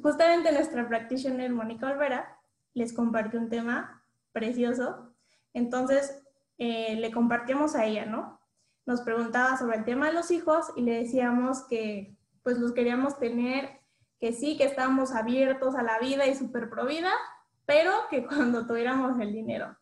justamente 0.03 0.53
nuestra 0.53 0.87
practitioner 0.89 1.51
Mónica 1.51 1.89
Olvera 1.89 2.39
les 2.75 2.93
compartió 2.93 3.41
un 3.41 3.49
tema 3.49 4.05
precioso. 4.33 5.06
Entonces, 5.57 6.23
eh, 6.59 6.97
le 6.97 7.11
compartimos 7.11 7.75
a 7.75 7.87
ella, 7.87 8.05
¿no? 8.05 8.39
Nos 8.85 9.01
preguntaba 9.01 9.57
sobre 9.57 9.79
el 9.79 9.85
tema 9.87 10.07
de 10.07 10.13
los 10.13 10.31
hijos 10.31 10.67
y 10.77 10.83
le 10.83 10.93
decíamos 10.93 11.67
que 11.67 12.15
pues 12.43 12.59
los 12.59 12.73
queríamos 12.73 13.19
tener, 13.19 13.81
que 14.21 14.35
sí, 14.35 14.59
que 14.59 14.65
estábamos 14.65 15.13
abiertos 15.13 15.75
a 15.75 15.83
la 15.83 15.99
vida 15.99 16.27
y 16.27 16.35
súper 16.35 16.69
pro 16.69 16.85
vida, 16.85 17.11
pero 17.65 17.91
que 18.11 18.27
cuando 18.27 18.67
tuviéramos 18.67 19.19
el 19.19 19.33
dinero. 19.33 19.75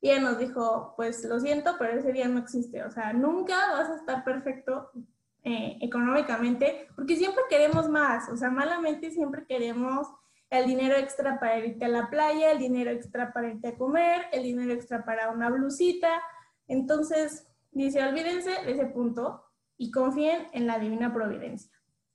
Y 0.00 0.10
ella 0.10 0.20
nos 0.20 0.38
dijo, 0.38 0.94
pues 0.96 1.24
lo 1.24 1.38
siento, 1.38 1.76
pero 1.78 1.92
ese 1.92 2.12
día 2.12 2.26
no 2.26 2.40
existe. 2.40 2.82
O 2.82 2.90
sea, 2.90 3.12
nunca 3.12 3.54
vas 3.72 3.88
a 3.88 3.96
estar 3.96 4.24
perfecto 4.24 4.90
eh, 5.44 5.78
económicamente, 5.80 6.88
porque 6.96 7.14
siempre 7.14 7.44
queremos 7.48 7.88
más. 7.88 8.28
O 8.30 8.36
sea, 8.36 8.50
malamente 8.50 9.12
siempre 9.12 9.46
queremos 9.46 10.08
el 10.50 10.66
dinero 10.66 10.96
extra 10.96 11.38
para 11.38 11.58
irte 11.58 11.84
a 11.84 11.88
la 11.88 12.10
playa, 12.10 12.50
el 12.50 12.58
dinero 12.58 12.90
extra 12.90 13.32
para 13.32 13.48
irte 13.48 13.68
a 13.68 13.78
comer, 13.78 14.26
el 14.32 14.42
dinero 14.42 14.72
extra 14.72 15.04
para 15.04 15.30
una 15.30 15.48
blusita. 15.48 16.20
Entonces, 16.66 17.46
dice, 17.70 18.04
olvídense 18.04 18.50
de 18.50 18.72
ese 18.72 18.86
punto 18.86 19.44
y 19.76 19.92
confíen 19.92 20.48
en 20.52 20.66
la 20.66 20.78
divina 20.78 21.14
providencia. 21.14 21.72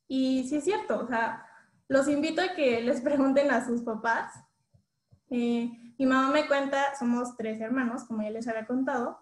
Y 0.07 0.47
sí 0.49 0.57
es 0.57 0.65
cierto, 0.65 0.99
o 0.99 1.07
sea, 1.07 1.45
los 1.87 2.07
invito 2.09 2.41
a 2.41 2.53
que 2.53 2.81
les 2.81 3.01
pregunten 3.09 3.51
a 3.51 3.65
sus 3.65 3.81
papás. 3.81 4.33
Eh, 5.29 5.71
mi 5.97 6.05
mamá 6.05 6.31
me 6.31 6.47
cuenta, 6.47 6.93
somos 6.99 7.37
tres 7.37 7.61
hermanos, 7.61 8.03
como 8.03 8.21
ya 8.21 8.29
les 8.29 8.47
había 8.49 8.67
contado, 8.67 9.19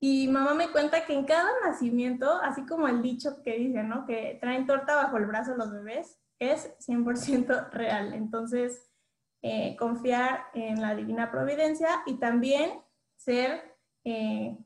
y 0.00 0.28
mamá 0.28 0.54
me 0.54 0.70
cuenta 0.70 1.04
que 1.04 1.14
en 1.14 1.24
cada 1.24 1.50
nacimiento, 1.64 2.40
así 2.42 2.64
como 2.66 2.88
el 2.88 3.02
dicho 3.02 3.42
que 3.42 3.56
dice, 3.56 3.82
¿no? 3.82 4.06
Que 4.06 4.38
traen 4.40 4.66
torta 4.66 4.96
bajo 4.96 5.16
el 5.16 5.26
brazo 5.26 5.56
los 5.56 5.70
bebés, 5.70 6.18
es 6.38 6.76
100% 6.86 7.70
real. 7.72 8.12
Entonces, 8.14 8.90
eh, 9.42 9.76
confiar 9.78 10.46
en 10.54 10.80
la 10.80 10.94
divina 10.94 11.30
providencia 11.30 11.88
y 12.06 12.14
también 12.18 12.80
ser, 13.16 13.76
eh, 14.04 14.56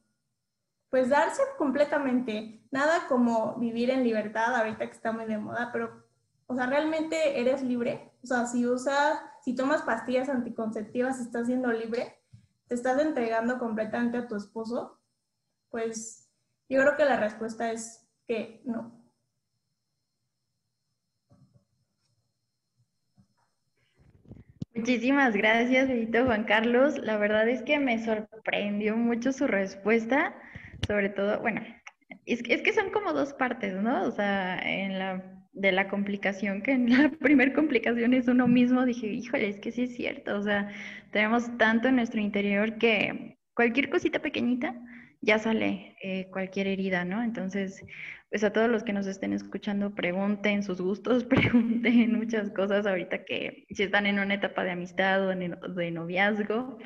pues 0.88 1.08
darse 1.08 1.42
completamente. 1.58 2.64
Nada 2.70 3.06
como 3.08 3.56
vivir 3.56 3.90
en 3.90 4.04
libertad, 4.04 4.54
ahorita 4.54 4.86
que 4.86 4.92
está 4.92 5.12
muy 5.12 5.26
de 5.26 5.38
moda, 5.38 5.70
pero, 5.72 6.06
o 6.46 6.54
sea, 6.54 6.66
realmente 6.66 7.40
eres 7.40 7.62
libre. 7.62 8.12
O 8.22 8.26
sea, 8.26 8.46
si 8.46 8.66
usas, 8.66 9.20
si 9.44 9.54
tomas 9.54 9.82
pastillas 9.82 10.28
anticonceptivas, 10.28 11.20
estás 11.20 11.46
siendo 11.46 11.72
libre, 11.72 12.20
te 12.68 12.74
estás 12.74 13.00
entregando 13.00 13.58
completamente 13.58 14.18
a 14.18 14.28
tu 14.28 14.36
esposo, 14.36 15.00
pues 15.70 16.30
yo 16.68 16.80
creo 16.80 16.96
que 16.96 17.04
la 17.04 17.18
respuesta 17.18 17.72
es 17.72 18.08
que 18.26 18.62
no. 18.64 18.99
Muchísimas 24.74 25.34
gracias, 25.36 25.88
Benito 25.88 26.24
Juan 26.24 26.44
Carlos. 26.44 26.96
La 26.98 27.16
verdad 27.18 27.48
es 27.48 27.62
que 27.62 27.78
me 27.78 28.02
sorprendió 28.04 28.96
mucho 28.96 29.32
su 29.32 29.46
respuesta, 29.46 30.34
sobre 30.86 31.08
todo, 31.08 31.40
bueno, 31.40 31.60
es, 32.26 32.42
que- 32.42 32.54
es 32.54 32.62
que 32.62 32.72
son 32.72 32.90
como 32.90 33.12
dos 33.12 33.32
partes, 33.34 33.74
¿no? 33.74 34.04
O 34.04 34.10
sea, 34.12 34.58
en 34.60 34.98
la, 34.98 35.44
de 35.52 35.72
la 35.72 35.88
complicación, 35.88 36.62
que 36.62 36.72
en 36.72 36.88
la 36.90 37.10
primera 37.20 37.52
complicación 37.52 38.14
es 38.14 38.28
uno 38.28 38.46
mismo, 38.48 38.84
dije, 38.86 39.08
híjole, 39.08 39.48
es 39.48 39.58
que 39.60 39.72
sí 39.72 39.82
es 39.84 39.96
cierto, 39.96 40.36
o 40.38 40.42
sea, 40.42 40.70
tenemos 41.12 41.56
tanto 41.58 41.88
en 41.88 41.96
nuestro 41.96 42.20
interior 42.20 42.78
que 42.78 43.38
cualquier 43.54 43.90
cosita 43.90 44.20
pequeñita 44.20 44.74
ya 45.20 45.38
sale 45.38 45.96
eh, 46.02 46.28
cualquier 46.30 46.66
herida, 46.68 47.04
¿no? 47.04 47.22
Entonces, 47.22 47.84
pues 48.30 48.44
a 48.44 48.52
todos 48.52 48.70
los 48.70 48.84
que 48.84 48.92
nos 48.92 49.06
estén 49.08 49.32
escuchando, 49.32 49.94
pregunten 49.94 50.62
sus 50.62 50.80
gustos, 50.80 51.24
pregunten 51.24 52.16
muchas 52.16 52.50
cosas 52.50 52.86
ahorita 52.86 53.24
que 53.24 53.66
si 53.70 53.82
están 53.82 54.06
en 54.06 54.20
una 54.20 54.34
etapa 54.34 54.64
de 54.64 54.70
amistad 54.70 55.26
o 55.26 55.28
de, 55.28 55.90
noviazgo. 55.90 56.78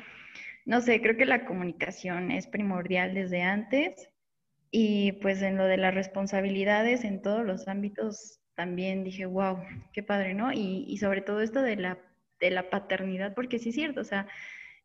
No 0.65 0.81
sé, 0.81 0.99
creo 1.01 1.15
que 1.15 1.25
la 1.25 1.45
comunicación 1.45 2.31
es 2.31 2.47
primordial 2.47 3.13
desde 3.13 3.43
antes 3.43 4.09
y 4.71 5.13
pues 5.21 5.43
en 5.43 5.57
lo 5.57 5.65
de 5.65 5.77
las 5.77 5.93
responsabilidades 5.93 7.03
en 7.03 7.21
todos 7.21 7.45
los 7.45 7.67
ámbitos 7.67 8.41
también 8.55 9.03
dije, 9.03 9.27
wow, 9.27 9.59
qué 9.93 10.01
padre, 10.01 10.33
¿no? 10.33 10.51
Y, 10.51 10.85
y 10.87 10.97
sobre 10.97 11.21
todo 11.21 11.41
esto 11.41 11.61
de 11.61 11.75
la, 11.75 11.99
de 12.39 12.49
la 12.49 12.71
paternidad, 12.71 13.35
porque 13.35 13.59
sí 13.59 13.69
es 13.69 13.75
cierto, 13.75 14.01
o 14.01 14.05
sea, 14.05 14.27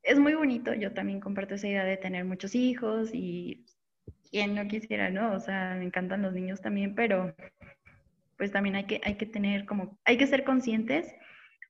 es 0.03 0.19
muy 0.19 0.35
bonito, 0.35 0.75
yo 0.75 0.93
también 0.93 1.21
comparto 1.21 1.55
esa 1.55 1.69
idea 1.69 1.85
de 1.85 1.97
tener 1.97 2.25
muchos 2.25 2.55
hijos 2.55 3.11
y 3.15 3.65
quien 4.31 4.55
no 4.55 4.67
quisiera, 4.69 5.11
¿no? 5.11 5.35
O 5.35 5.41
sea, 5.41 5.75
me 5.77 5.85
encantan 5.85 6.23
los 6.23 6.33
niños 6.33 6.61
también, 6.61 6.95
pero 6.95 7.35
pues 8.37 8.53
también 8.53 8.77
hay 8.77 8.85
que, 8.85 9.01
hay 9.05 9.17
que 9.17 9.27
tener 9.27 9.67
como, 9.67 9.99
hay 10.05 10.17
que 10.17 10.27
ser 10.27 10.45
conscientes, 10.45 11.13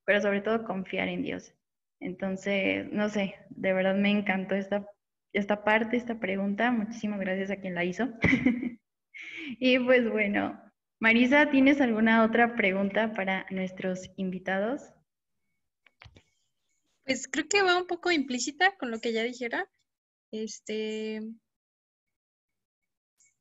pero 0.05 0.21
sobre 0.21 0.41
todo 0.41 0.65
confiar 0.65 1.09
en 1.09 1.23
Dios. 1.23 1.55
Entonces, 2.01 2.91
no 2.93 3.09
sé, 3.09 3.35
de 3.51 3.73
verdad 3.73 3.95
me 3.95 4.11
encantó 4.11 4.55
esta, 4.55 4.87
esta 5.33 5.65
parte, 5.65 5.97
esta 5.97 6.19
pregunta. 6.19 6.71
Muchísimas 6.71 7.21
gracias 7.21 7.51
a 7.51 7.57
quien 7.57 7.75
la 7.75 7.85
hizo. 7.85 8.09
y 9.59 9.79
pues 9.79 10.09
bueno, 10.09 10.61
Marisa, 10.99 11.51
¿tienes 11.51 11.81
alguna 11.81 12.25
otra 12.25 12.57
pregunta 12.57 13.13
para 13.15 13.47
nuestros 13.51 14.11
invitados? 14.17 14.93
Pues 17.05 17.27
creo 17.27 17.49
que 17.49 17.63
va 17.63 17.79
un 17.79 17.87
poco 17.87 18.11
implícita 18.11 18.77
con 18.77 18.91
lo 18.91 19.01
que 19.01 19.13
ya 19.13 19.23
dijera. 19.23 19.69
Este 20.31 21.21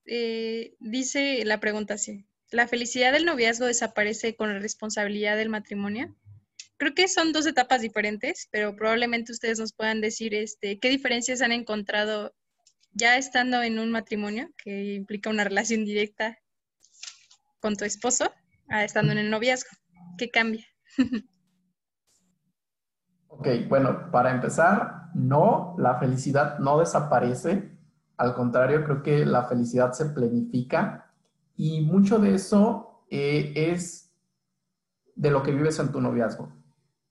eh, 0.09 0.75
dice 0.79 1.45
la 1.45 1.59
pregunta 1.59 1.93
así: 1.93 2.25
¿La 2.51 2.67
felicidad 2.67 3.13
del 3.13 3.25
noviazgo 3.25 3.67
desaparece 3.67 4.35
con 4.35 4.51
la 4.51 4.59
responsabilidad 4.59 5.37
del 5.37 5.49
matrimonio? 5.49 6.15
Creo 6.77 6.95
que 6.95 7.07
son 7.07 7.31
dos 7.31 7.45
etapas 7.45 7.81
diferentes, 7.81 8.47
pero 8.51 8.75
probablemente 8.75 9.31
ustedes 9.31 9.59
nos 9.59 9.73
puedan 9.73 10.01
decir 10.01 10.33
este, 10.33 10.79
qué 10.79 10.89
diferencias 10.89 11.41
han 11.41 11.51
encontrado 11.51 12.33
ya 12.93 13.17
estando 13.17 13.61
en 13.61 13.77
un 13.77 13.91
matrimonio 13.91 14.49
que 14.57 14.95
implica 14.95 15.29
una 15.29 15.43
relación 15.43 15.85
directa 15.85 16.39
con 17.59 17.75
tu 17.75 17.85
esposo, 17.85 18.33
a 18.69 18.83
estando 18.83 19.11
en 19.11 19.19
el 19.19 19.29
noviazgo. 19.29 19.69
¿Qué 20.17 20.29
cambia? 20.29 20.65
Ok, 23.31 23.47
bueno, 23.69 24.11
para 24.11 24.31
empezar, 24.31 25.11
no, 25.13 25.75
la 25.77 25.97
felicidad 25.97 26.59
no 26.59 26.79
desaparece. 26.79 27.78
Al 28.19 28.35
contrario, 28.35 28.83
creo 28.83 29.01
que 29.01 29.25
la 29.25 29.45
felicidad 29.45 29.93
se 29.93 30.07
planifica 30.07 31.09
y 31.55 31.85
mucho 31.85 32.19
de 32.19 32.35
eso 32.35 33.05
eh, 33.09 33.53
es 33.55 34.13
de 35.15 35.31
lo 35.31 35.41
que 35.41 35.53
vives 35.53 35.79
en 35.79 35.93
tu 35.93 36.01
noviazgo. 36.01 36.51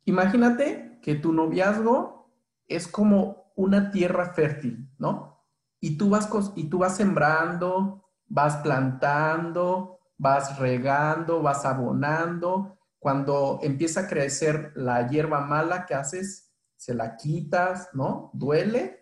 Imagínate 0.05 0.99
que 1.01 1.15
tu 1.15 1.33
noviazgo 1.33 2.31
es 2.67 2.87
como 2.87 3.53
una 3.57 3.91
tierra 3.91 4.35
fértil, 4.35 4.91
¿no? 4.99 5.47
Y 5.81 5.97
tú 5.97 6.11
vas, 6.11 6.29
y 6.57 6.65
tú 6.65 6.77
vas 6.77 6.97
sembrando, 6.97 8.05
vas 8.27 8.57
plantando, 8.57 10.01
vas 10.19 10.59
regando, 10.59 11.41
vas 11.41 11.65
abonando. 11.65 12.77
Cuando 12.99 13.61
empieza 13.63 14.01
a 14.01 14.09
crecer 14.09 14.73
la 14.77 15.09
hierba 15.09 15.41
mala, 15.41 15.87
¿qué 15.87 15.95
haces? 15.95 16.53
Se 16.77 16.93
la 16.93 17.17
quitas, 17.17 17.89
¿no? 17.95 18.31
Duele, 18.35 18.98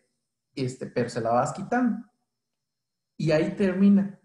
este, 0.56 0.86
pero 0.86 1.08
se 1.08 1.20
la 1.20 1.30
vas 1.30 1.52
quitando. 1.52 2.04
Y 3.16 3.30
ahí 3.30 3.54
termina 3.56 4.18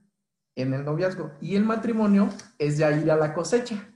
en 0.56 0.74
el 0.74 0.84
noviazgo. 0.84 1.32
Y 1.42 1.56
el 1.56 1.64
matrimonio 1.64 2.30
es 2.58 2.78
ya 2.78 2.92
ir 2.92 3.10
a 3.12 3.16
la 3.16 3.34
cosecha. 3.34 3.88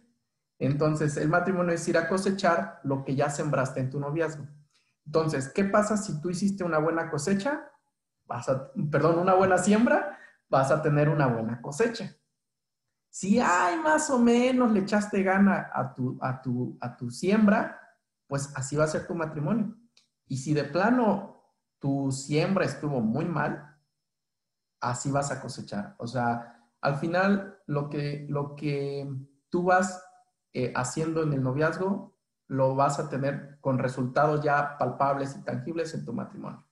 Entonces, 0.58 1.18
el 1.18 1.28
matrimonio 1.28 1.74
es 1.74 1.88
ir 1.88 1.98
a 1.98 2.08
cosechar 2.08 2.80
lo 2.84 3.04
que 3.04 3.16
ya 3.16 3.30
sembraste 3.30 3.80
en 3.80 3.90
tu 3.90 4.00
noviazgo. 4.00 4.48
Entonces, 5.06 5.50
¿qué 5.50 5.66
pasa 5.66 5.98
si 5.98 6.20
tú 6.22 6.30
hiciste 6.30 6.64
una 6.64 6.80
buena 6.80 7.10
cosecha? 7.10 7.70
Vas 8.26 8.50
a, 8.50 8.72
perdón, 8.90 9.20
una 9.20 9.36
buena 9.36 9.58
siembra, 9.58 10.18
vas 10.50 10.72
a 10.72 10.82
tener 10.82 11.10
una 11.10 11.28
buena 11.28 11.62
cosecha. 11.62 12.16
Si 13.10 13.40
hay 13.40 13.78
más 13.80 14.10
o 14.10 14.20
menos 14.20 14.72
le 14.72 14.82
echaste 14.82 15.24
gana 15.24 15.70
a 15.74 15.94
tu, 15.94 16.18
a 16.22 16.42
tu, 16.42 16.78
a 16.82 16.98
tu 16.98 17.12
siembra, 17.12 17.80
pues 18.28 18.52
así 18.56 18.76
va 18.76 18.86
a 18.86 18.88
ser 18.88 19.06
tu 19.06 19.14
matrimonio. 19.14 19.76
Y 20.28 20.38
si 20.38 20.54
de 20.54 20.64
plano 20.64 21.35
tu 21.86 22.12
siembra 22.12 22.66
estuvo 22.66 23.00
muy 23.00 23.26
mal, 23.26 23.78
así 24.82 25.12
vas 25.12 25.32
a 25.32 25.40
cosechar. 25.40 25.94
O 26.00 26.08
sea, 26.08 26.68
al 26.82 26.96
final 26.96 27.60
lo 27.68 27.92
que, 27.92 28.26
lo 28.28 28.56
que 28.56 29.08
tú 29.52 29.66
vas 29.66 30.04
eh, 30.52 30.74
haciendo 30.76 31.22
en 31.22 31.34
el 31.34 31.44
noviazgo, 31.44 32.18
lo 32.48 32.74
vas 32.74 32.98
a 32.98 33.08
tener 33.08 33.60
con 33.62 33.78
resultados 33.78 34.44
ya 34.44 34.80
palpables 34.80 35.38
y 35.38 35.44
tangibles 35.44 35.94
en 35.94 36.06
tu 36.06 36.14
matrimonio. 36.14 36.66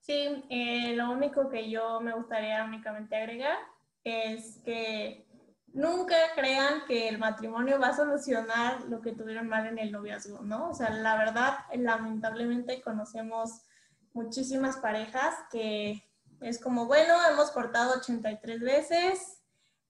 Sí, 0.00 0.44
eh, 0.50 0.96
lo 0.96 1.12
único 1.12 1.48
que 1.48 1.70
yo 1.70 2.00
me 2.00 2.12
gustaría 2.12 2.64
únicamente 2.64 3.14
agregar 3.14 3.56
es 4.02 4.58
que 4.64 5.28
nunca 5.74 6.14
crean 6.36 6.84
que 6.86 7.08
el 7.08 7.18
matrimonio 7.18 7.80
va 7.80 7.88
a 7.88 7.96
solucionar 7.96 8.82
lo 8.84 9.00
que 9.00 9.12
tuvieron 9.12 9.48
mal 9.48 9.66
en 9.66 9.78
el 9.78 9.90
noviazgo, 9.90 10.40
¿no? 10.42 10.70
O 10.70 10.74
sea, 10.74 10.90
la 10.90 11.16
verdad, 11.16 11.58
lamentablemente 11.74 12.80
conocemos 12.80 13.62
muchísimas 14.12 14.76
parejas 14.76 15.34
que 15.50 16.08
es 16.40 16.60
como, 16.60 16.86
bueno, 16.86 17.14
hemos 17.30 17.50
cortado 17.50 17.94
83 17.98 18.60
veces 18.60 19.42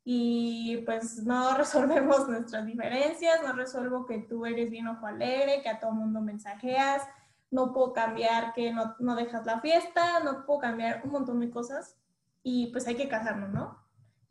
y 0.04 0.78
pues 0.86 1.22
no 1.22 1.54
resolvemos 1.56 2.28
nuestras 2.28 2.64
diferencias, 2.64 3.42
no 3.42 3.52
resuelvo 3.52 4.06
que 4.06 4.18
tú 4.18 4.46
eres 4.46 4.70
bien 4.70 4.88
ojo 4.88 5.06
alegre, 5.06 5.60
que 5.62 5.68
a 5.68 5.80
todo 5.80 5.92
mundo 5.92 6.22
mensajeas, 6.22 7.02
no 7.50 7.74
puedo 7.74 7.92
cambiar 7.92 8.54
que 8.54 8.72
no, 8.72 8.96
no 9.00 9.14
dejas 9.14 9.44
la 9.44 9.60
fiesta, 9.60 10.20
no 10.20 10.46
puedo 10.46 10.60
cambiar 10.60 11.02
un 11.04 11.10
montón 11.10 11.40
de 11.40 11.50
cosas 11.50 11.98
y 12.42 12.68
pues 12.72 12.86
hay 12.86 12.96
que 12.96 13.08
casarnos, 13.08 13.50
¿no? 13.50 13.83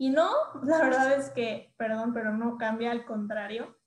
Y 0.03 0.09
no, 0.09 0.29
la 0.63 0.79
verdad 0.79 1.13
es 1.13 1.29
que, 1.29 1.73
perdón, 1.77 2.13
pero 2.13 2.33
no 2.33 2.57
cambia, 2.57 2.91
al 2.91 3.05
contrario. 3.05 3.77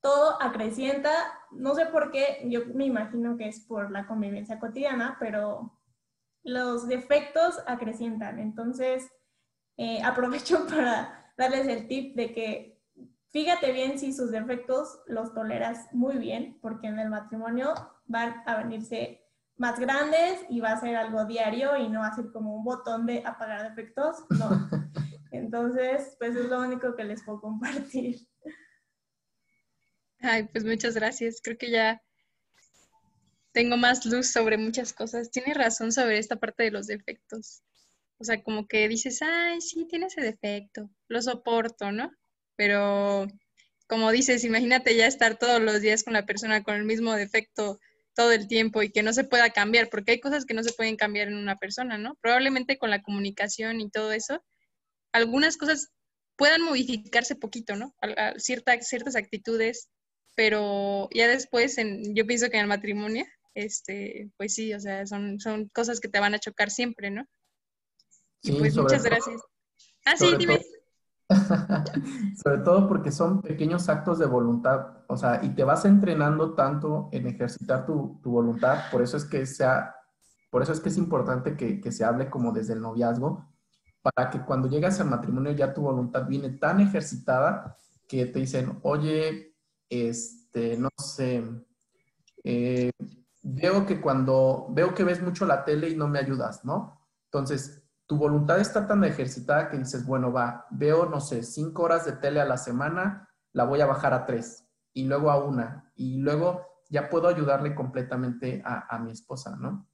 Todo 0.00 0.40
acrecienta, 0.40 1.10
no 1.50 1.74
sé 1.74 1.86
por 1.86 2.12
qué, 2.12 2.44
yo 2.44 2.60
me 2.72 2.84
imagino 2.84 3.36
que 3.36 3.48
es 3.48 3.58
por 3.66 3.90
la 3.90 4.06
convivencia 4.06 4.60
cotidiana, 4.60 5.16
pero 5.18 5.76
los 6.44 6.86
defectos 6.86 7.60
acrecientan. 7.66 8.38
Entonces, 8.38 9.10
eh, 9.76 10.00
aprovecho 10.04 10.64
para 10.70 11.32
darles 11.36 11.66
el 11.66 11.88
tip 11.88 12.14
de 12.14 12.32
que 12.32 12.80
fíjate 13.30 13.72
bien 13.72 13.98
si 13.98 14.12
sus 14.12 14.30
defectos 14.30 15.00
los 15.08 15.34
toleras 15.34 15.92
muy 15.92 16.16
bien, 16.18 16.60
porque 16.62 16.86
en 16.86 17.00
el 17.00 17.10
matrimonio 17.10 17.74
van 18.04 18.40
a 18.46 18.54
venirse 18.58 19.20
más 19.56 19.80
grandes 19.80 20.46
y 20.48 20.60
va 20.60 20.70
a 20.70 20.80
ser 20.80 20.94
algo 20.94 21.24
diario 21.24 21.76
y 21.76 21.88
no 21.88 22.00
va 22.00 22.06
a 22.06 22.14
ser 22.14 22.30
como 22.30 22.54
un 22.54 22.62
botón 22.62 23.04
de 23.04 23.24
apagar 23.26 23.68
defectos, 23.68 24.24
no. 24.30 24.68
Entonces, 25.36 26.16
pues 26.18 26.34
es 26.36 26.46
lo 26.46 26.60
único 26.60 26.94
que 26.96 27.04
les 27.04 27.22
puedo 27.22 27.40
compartir. 27.40 28.18
Ay, 30.20 30.44
pues 30.44 30.64
muchas 30.64 30.94
gracias. 30.94 31.40
Creo 31.42 31.58
que 31.58 31.70
ya 31.70 32.02
tengo 33.52 33.76
más 33.76 34.04
luz 34.06 34.30
sobre 34.30 34.58
muchas 34.58 34.92
cosas. 34.92 35.30
Tienes 35.30 35.56
razón 35.56 35.92
sobre 35.92 36.18
esta 36.18 36.36
parte 36.36 36.64
de 36.64 36.70
los 36.70 36.86
defectos. 36.86 37.62
O 38.18 38.24
sea, 38.24 38.42
como 38.42 38.66
que 38.66 38.88
dices, 38.88 39.20
ay, 39.22 39.60
sí, 39.60 39.86
tiene 39.88 40.06
ese 40.06 40.22
defecto, 40.22 40.90
lo 41.08 41.20
soporto, 41.20 41.92
¿no? 41.92 42.10
Pero 42.56 43.26
como 43.86 44.10
dices, 44.10 44.44
imagínate 44.44 44.96
ya 44.96 45.06
estar 45.06 45.38
todos 45.38 45.60
los 45.60 45.80
días 45.80 46.02
con 46.02 46.14
la 46.14 46.26
persona 46.26 46.62
con 46.62 46.74
el 46.74 46.84
mismo 46.84 47.12
defecto 47.12 47.78
todo 48.14 48.32
el 48.32 48.48
tiempo 48.48 48.82
y 48.82 48.90
que 48.90 49.02
no 49.02 49.12
se 49.12 49.24
pueda 49.24 49.50
cambiar, 49.50 49.90
porque 49.90 50.12
hay 50.12 50.20
cosas 50.20 50.46
que 50.46 50.54
no 50.54 50.62
se 50.62 50.72
pueden 50.72 50.96
cambiar 50.96 51.28
en 51.28 51.36
una 51.36 51.56
persona, 51.56 51.98
¿no? 51.98 52.16
Probablemente 52.22 52.78
con 52.78 52.90
la 52.90 53.02
comunicación 53.02 53.80
y 53.80 53.90
todo 53.90 54.12
eso, 54.12 54.42
algunas 55.12 55.56
cosas 55.56 55.92
puedan 56.36 56.62
modificarse 56.62 57.34
poquito, 57.36 57.76
¿no? 57.76 57.94
A- 58.02 58.28
a 58.28 58.38
cierta- 58.38 58.80
ciertas 58.82 59.16
actitudes, 59.16 59.88
pero 60.34 61.08
ya 61.14 61.28
después, 61.28 61.78
en, 61.78 62.14
yo 62.14 62.26
pienso 62.26 62.50
que 62.50 62.56
en 62.56 62.62
el 62.62 62.68
matrimonio, 62.68 63.24
este, 63.54 64.30
pues 64.36 64.54
sí, 64.54 64.74
o 64.74 64.80
sea, 64.80 65.06
son, 65.06 65.40
son 65.40 65.68
cosas 65.70 65.98
que 66.00 66.08
te 66.08 66.20
van 66.20 66.34
a 66.34 66.38
chocar 66.38 66.70
siempre, 66.70 67.10
¿no? 67.10 67.24
Y 68.42 68.52
Sí, 68.52 68.56
pues 68.58 68.74
sobre 68.74 68.82
muchas 68.84 69.02
todo- 69.02 69.10
gracias. 69.10 69.42
Ah, 70.04 70.16
sí, 70.16 70.26
dime. 70.38 70.60
Sobre 72.42 72.58
todo 72.58 72.86
porque 72.88 73.10
son 73.10 73.42
pequeños 73.42 73.88
actos 73.88 74.18
de 74.20 74.26
voluntad, 74.26 74.98
o 75.08 75.16
sea, 75.16 75.40
y 75.42 75.48
te 75.56 75.64
vas 75.64 75.84
entrenando 75.84 76.54
tanto 76.54 77.08
en 77.12 77.26
ejercitar 77.26 77.84
tu, 77.84 78.20
tu 78.22 78.30
voluntad, 78.30 78.84
por 78.92 79.02
eso 79.02 79.16
es 79.16 79.24
que 79.24 79.44
sea, 79.46 79.92
por 80.50 80.62
eso 80.62 80.72
es 80.72 80.78
que 80.80 80.88
es 80.90 80.96
importante 80.96 81.56
que, 81.56 81.80
que 81.80 81.90
se 81.90 82.04
hable 82.04 82.30
como 82.30 82.52
desde 82.52 82.74
el 82.74 82.80
noviazgo, 82.80 83.44
para 84.14 84.30
que 84.30 84.40
cuando 84.40 84.68
llegas 84.68 85.00
al 85.00 85.10
matrimonio 85.10 85.50
ya 85.52 85.74
tu 85.74 85.82
voluntad 85.82 86.26
viene 86.26 86.50
tan 86.50 86.80
ejercitada 86.80 87.76
que 88.06 88.26
te 88.26 88.38
dicen, 88.38 88.78
oye, 88.82 89.56
este, 89.88 90.76
no 90.76 90.90
sé, 90.96 91.42
eh, 92.44 92.92
veo 93.42 93.84
que 93.84 94.00
cuando, 94.00 94.68
veo 94.70 94.94
que 94.94 95.02
ves 95.02 95.20
mucho 95.20 95.44
la 95.44 95.64
tele 95.64 95.88
y 95.88 95.96
no 95.96 96.06
me 96.06 96.20
ayudas, 96.20 96.64
¿no? 96.64 97.04
Entonces, 97.24 97.82
tu 98.06 98.16
voluntad 98.16 98.60
está 98.60 98.86
tan 98.86 99.02
ejercitada 99.02 99.68
que 99.68 99.78
dices, 99.78 100.06
bueno, 100.06 100.32
va, 100.32 100.66
veo, 100.70 101.06
no 101.06 101.20
sé, 101.20 101.42
cinco 101.42 101.82
horas 101.82 102.04
de 102.04 102.12
tele 102.12 102.40
a 102.40 102.44
la 102.44 102.58
semana, 102.58 103.28
la 103.52 103.64
voy 103.64 103.80
a 103.80 103.86
bajar 103.86 104.14
a 104.14 104.24
tres, 104.24 104.68
y 104.92 105.04
luego 105.06 105.32
a 105.32 105.44
una, 105.44 105.92
y 105.96 106.18
luego 106.18 106.64
ya 106.88 107.08
puedo 107.08 107.26
ayudarle 107.26 107.74
completamente 107.74 108.62
a, 108.64 108.86
a 108.94 109.00
mi 109.00 109.10
esposa, 109.10 109.56
¿no? 109.56 109.88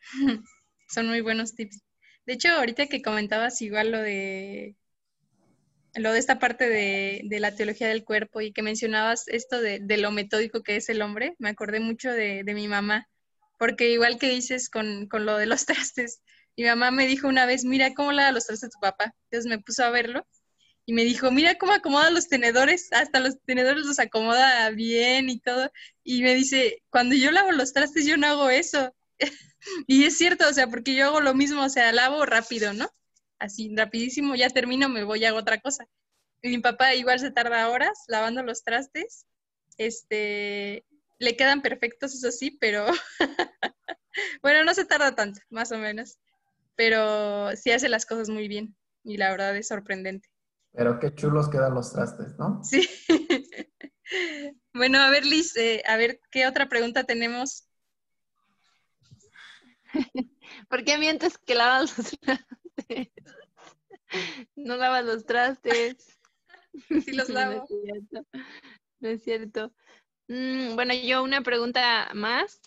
Son 0.88 1.08
muy 1.08 1.22
buenos 1.22 1.54
tips. 1.54 1.82
De 2.26 2.34
hecho, 2.34 2.48
ahorita 2.48 2.86
que 2.86 3.02
comentabas 3.02 3.60
igual 3.62 3.90
lo 3.92 3.98
de 4.00 4.76
lo 5.94 6.12
de 6.12 6.18
esta 6.18 6.38
parte 6.38 6.68
de, 6.68 7.20
de 7.24 7.40
la 7.40 7.54
teología 7.54 7.88
del 7.88 8.04
cuerpo 8.04 8.40
y 8.40 8.52
que 8.52 8.62
mencionabas 8.62 9.28
esto 9.28 9.60
de, 9.60 9.78
de 9.80 9.96
lo 9.96 10.10
metódico 10.10 10.62
que 10.62 10.76
es 10.76 10.88
el 10.88 11.02
hombre, 11.02 11.36
me 11.38 11.50
acordé 11.50 11.80
mucho 11.80 12.10
de, 12.10 12.42
de 12.44 12.54
mi 12.54 12.66
mamá, 12.66 13.08
porque 13.58 13.90
igual 13.90 14.18
que 14.18 14.28
dices 14.28 14.68
con, 14.68 15.06
con 15.06 15.24
lo 15.24 15.38
de 15.38 15.46
los 15.46 15.66
trastes, 15.66 16.20
mi 16.56 16.64
mamá 16.64 16.90
me 16.90 17.06
dijo 17.06 17.28
una 17.28 17.46
vez, 17.46 17.64
mira 17.64 17.94
cómo 17.94 18.12
lava 18.12 18.32
los 18.32 18.46
trastes 18.46 18.70
tu 18.70 18.80
papá. 18.80 19.14
Entonces 19.24 19.48
me 19.48 19.58
puso 19.58 19.84
a 19.84 19.90
verlo 19.90 20.26
y 20.86 20.92
me 20.92 21.04
dijo, 21.04 21.30
mira 21.30 21.56
cómo 21.56 21.72
acomoda 21.72 22.10
los 22.10 22.28
tenedores, 22.28 22.92
hasta 22.92 23.20
los 23.20 23.40
tenedores 23.44 23.84
los 23.84 23.98
acomoda 23.98 24.70
bien 24.70 25.30
y 25.30 25.40
todo. 25.40 25.70
Y 26.04 26.22
me 26.22 26.34
dice, 26.34 26.82
cuando 26.90 27.14
yo 27.16 27.30
lavo 27.32 27.52
los 27.52 27.72
trastes 27.72 28.06
yo 28.06 28.16
no 28.16 28.26
hago 28.28 28.50
eso. 28.50 28.94
y 29.86 30.04
es 30.04 30.16
cierto, 30.16 30.48
o 30.48 30.52
sea, 30.52 30.68
porque 30.68 30.94
yo 30.94 31.06
hago 31.06 31.20
lo 31.20 31.34
mismo, 31.34 31.62
o 31.62 31.68
sea, 31.68 31.92
lavo 31.92 32.24
rápido, 32.26 32.72
¿no? 32.72 32.88
Así, 33.38 33.74
rapidísimo, 33.74 34.34
ya 34.34 34.48
termino, 34.50 34.88
me 34.88 35.04
voy 35.04 35.24
a 35.24 35.28
hago 35.28 35.38
otra 35.38 35.60
cosa. 35.60 35.86
Y 36.42 36.50
mi 36.50 36.58
papá 36.58 36.94
igual 36.94 37.18
se 37.20 37.30
tarda 37.30 37.70
horas 37.70 38.04
lavando 38.08 38.42
los 38.42 38.64
trastes. 38.64 39.26
Este, 39.78 40.84
le 41.18 41.36
quedan 41.36 41.62
perfectos, 41.62 42.14
eso 42.14 42.30
sí, 42.30 42.50
pero 42.60 42.86
bueno, 44.42 44.64
no 44.64 44.74
se 44.74 44.84
tarda 44.84 45.14
tanto, 45.14 45.40
más 45.50 45.72
o 45.72 45.78
menos. 45.78 46.18
Pero 46.76 47.54
sí 47.56 47.70
hace 47.70 47.88
las 47.88 48.06
cosas 48.06 48.28
muy 48.28 48.48
bien 48.48 48.76
y 49.04 49.16
la 49.16 49.30
verdad 49.30 49.56
es 49.56 49.68
sorprendente. 49.68 50.28
Pero 50.72 50.98
qué 50.98 51.14
chulos 51.14 51.48
quedan 51.48 51.74
los 51.74 51.92
trastes, 51.92 52.36
¿no? 52.36 52.62
Sí. 52.64 52.88
bueno, 54.74 54.98
a 54.98 55.10
ver, 55.10 55.24
Liz, 55.24 55.56
eh, 55.56 55.82
a 55.86 55.96
ver 55.96 56.20
qué 56.30 56.46
otra 56.46 56.68
pregunta 56.68 57.04
tenemos. 57.04 57.68
¿Por 60.68 60.84
qué 60.84 60.98
mientes 60.98 61.38
que 61.38 61.54
lavas 61.54 61.96
los 61.98 62.10
trastes? 62.20 62.46
No 64.56 64.76
lavas 64.76 65.04
los 65.04 65.24
trastes. 65.24 66.18
Sí 67.04 67.12
los 67.12 67.28
No 67.28 67.34
lavo. 67.36 67.62
es 67.62 67.68
cierto. 67.68 68.26
No 69.00 69.08
es 69.08 69.22
cierto. 69.22 69.72
Mm, 70.28 70.74
bueno, 70.74 70.94
yo 70.94 71.22
una 71.22 71.40
pregunta 71.42 72.10
más. 72.14 72.60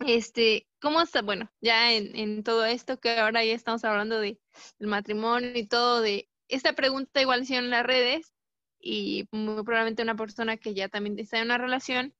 Este, 0.00 0.68
¿cómo 0.80 1.00
está? 1.00 1.22
Bueno, 1.22 1.50
ya 1.60 1.92
en, 1.92 2.14
en 2.14 2.42
todo 2.44 2.64
esto 2.64 3.00
que 3.00 3.18
ahora 3.18 3.44
ya 3.44 3.52
estamos 3.52 3.84
hablando 3.84 4.20
de 4.20 4.38
el 4.78 4.86
matrimonio 4.86 5.52
y 5.54 5.66
todo 5.66 6.00
de 6.00 6.28
esta 6.48 6.74
pregunta 6.74 7.20
igual 7.20 7.42
hicieron 7.42 7.64
en 7.66 7.70
las 7.72 7.86
redes 7.86 8.32
y 8.80 9.26
muy 9.32 9.64
probablemente 9.64 10.02
una 10.02 10.14
persona 10.16 10.56
que 10.56 10.74
ya 10.74 10.88
también 10.88 11.18
está 11.18 11.38
en 11.38 11.46
una 11.46 11.58
relación 11.58 12.14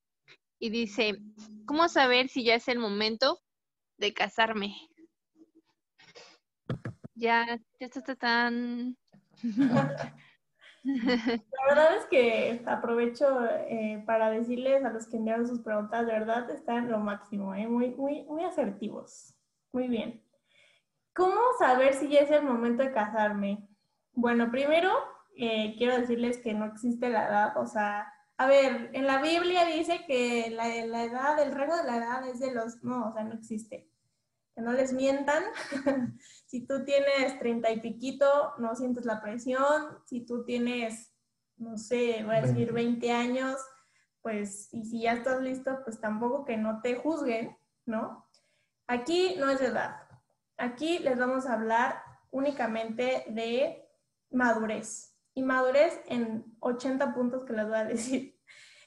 y 0.58 0.70
dice, 0.70 1.18
¿cómo 1.66 1.88
saber 1.88 2.28
si 2.28 2.44
ya 2.44 2.54
es 2.54 2.66
el 2.68 2.78
momento 2.78 3.40
de 3.98 4.12
casarme? 4.12 4.74
Ya, 7.14 7.58
ya 7.80 7.86
está 7.86 8.14
tan... 8.14 8.96
La 10.86 11.66
verdad 11.68 11.96
es 11.96 12.06
que 12.06 12.62
aprovecho 12.64 13.44
eh, 13.68 14.04
para 14.06 14.30
decirles 14.30 14.84
a 14.84 14.90
los 14.90 15.08
que 15.08 15.16
enviaron 15.16 15.48
sus 15.48 15.60
preguntas, 15.60 16.06
de 16.06 16.12
verdad 16.12 16.48
están 16.50 16.88
lo 16.88 16.98
máximo, 16.98 17.54
¿eh? 17.56 17.66
muy, 17.66 17.90
muy, 17.90 18.22
muy 18.24 18.44
asertivos. 18.44 19.34
Muy 19.72 19.88
bien. 19.88 20.22
¿Cómo 21.12 21.40
saber 21.58 21.94
si 21.94 22.08
ya 22.08 22.20
es 22.20 22.30
el 22.30 22.44
momento 22.44 22.84
de 22.84 22.92
casarme? 22.92 23.68
Bueno, 24.12 24.50
primero 24.50 24.92
eh, 25.36 25.74
quiero 25.76 25.98
decirles 25.98 26.38
que 26.38 26.54
no 26.54 26.66
existe 26.66 27.10
la 27.10 27.26
edad, 27.26 27.56
o 27.56 27.66
sea, 27.66 28.12
a 28.38 28.46
ver, 28.46 28.90
en 28.92 29.06
la 29.06 29.22
Biblia 29.22 29.64
dice 29.64 30.04
que 30.06 30.50
la, 30.50 30.68
la 30.86 31.04
edad, 31.04 31.38
el 31.40 31.52
rango 31.52 31.76
de 31.76 31.84
la 31.84 31.96
edad 31.96 32.28
es 32.28 32.38
de 32.38 32.52
los, 32.52 32.82
no, 32.82 33.08
o 33.08 33.12
sea, 33.12 33.24
no 33.24 33.34
existe. 33.34 33.90
Que 34.54 34.60
no 34.60 34.72
les 34.72 34.92
mientan. 34.92 35.42
si 36.46 36.66
tú 36.66 36.84
tienes 36.84 37.38
treinta 37.38 37.70
y 37.70 37.80
piquito, 37.80 38.54
no 38.58 38.74
sientes 38.74 39.06
la 39.06 39.22
presión. 39.22 39.98
Si 40.04 40.26
tú 40.26 40.44
tienes, 40.44 41.14
no 41.56 41.78
sé, 41.78 42.22
voy 42.24 42.36
a 42.36 42.42
decir 42.42 42.72
20 42.72 43.10
años, 43.10 43.56
pues, 44.20 44.68
y 44.72 44.84
si 44.84 45.02
ya 45.02 45.12
estás 45.12 45.40
listo, 45.40 45.78
pues 45.84 46.00
tampoco 46.00 46.44
que 46.44 46.58
no 46.58 46.80
te 46.82 46.96
juzguen, 46.96 47.56
¿no? 47.86 48.28
Aquí 48.86 49.36
no 49.38 49.48
es 49.48 49.60
edad. 49.62 49.96
Aquí 50.58 50.98
les 50.98 51.18
vamos 51.18 51.46
a 51.46 51.54
hablar 51.54 52.02
únicamente 52.30 53.24
de 53.28 53.88
madurez. 54.30 55.15
Y 55.36 55.42
madurez 55.42 56.00
en 56.06 56.56
80 56.60 57.14
puntos 57.14 57.44
que 57.44 57.52
les 57.52 57.68
voy 57.68 57.76
a 57.76 57.84
decir. 57.84 58.34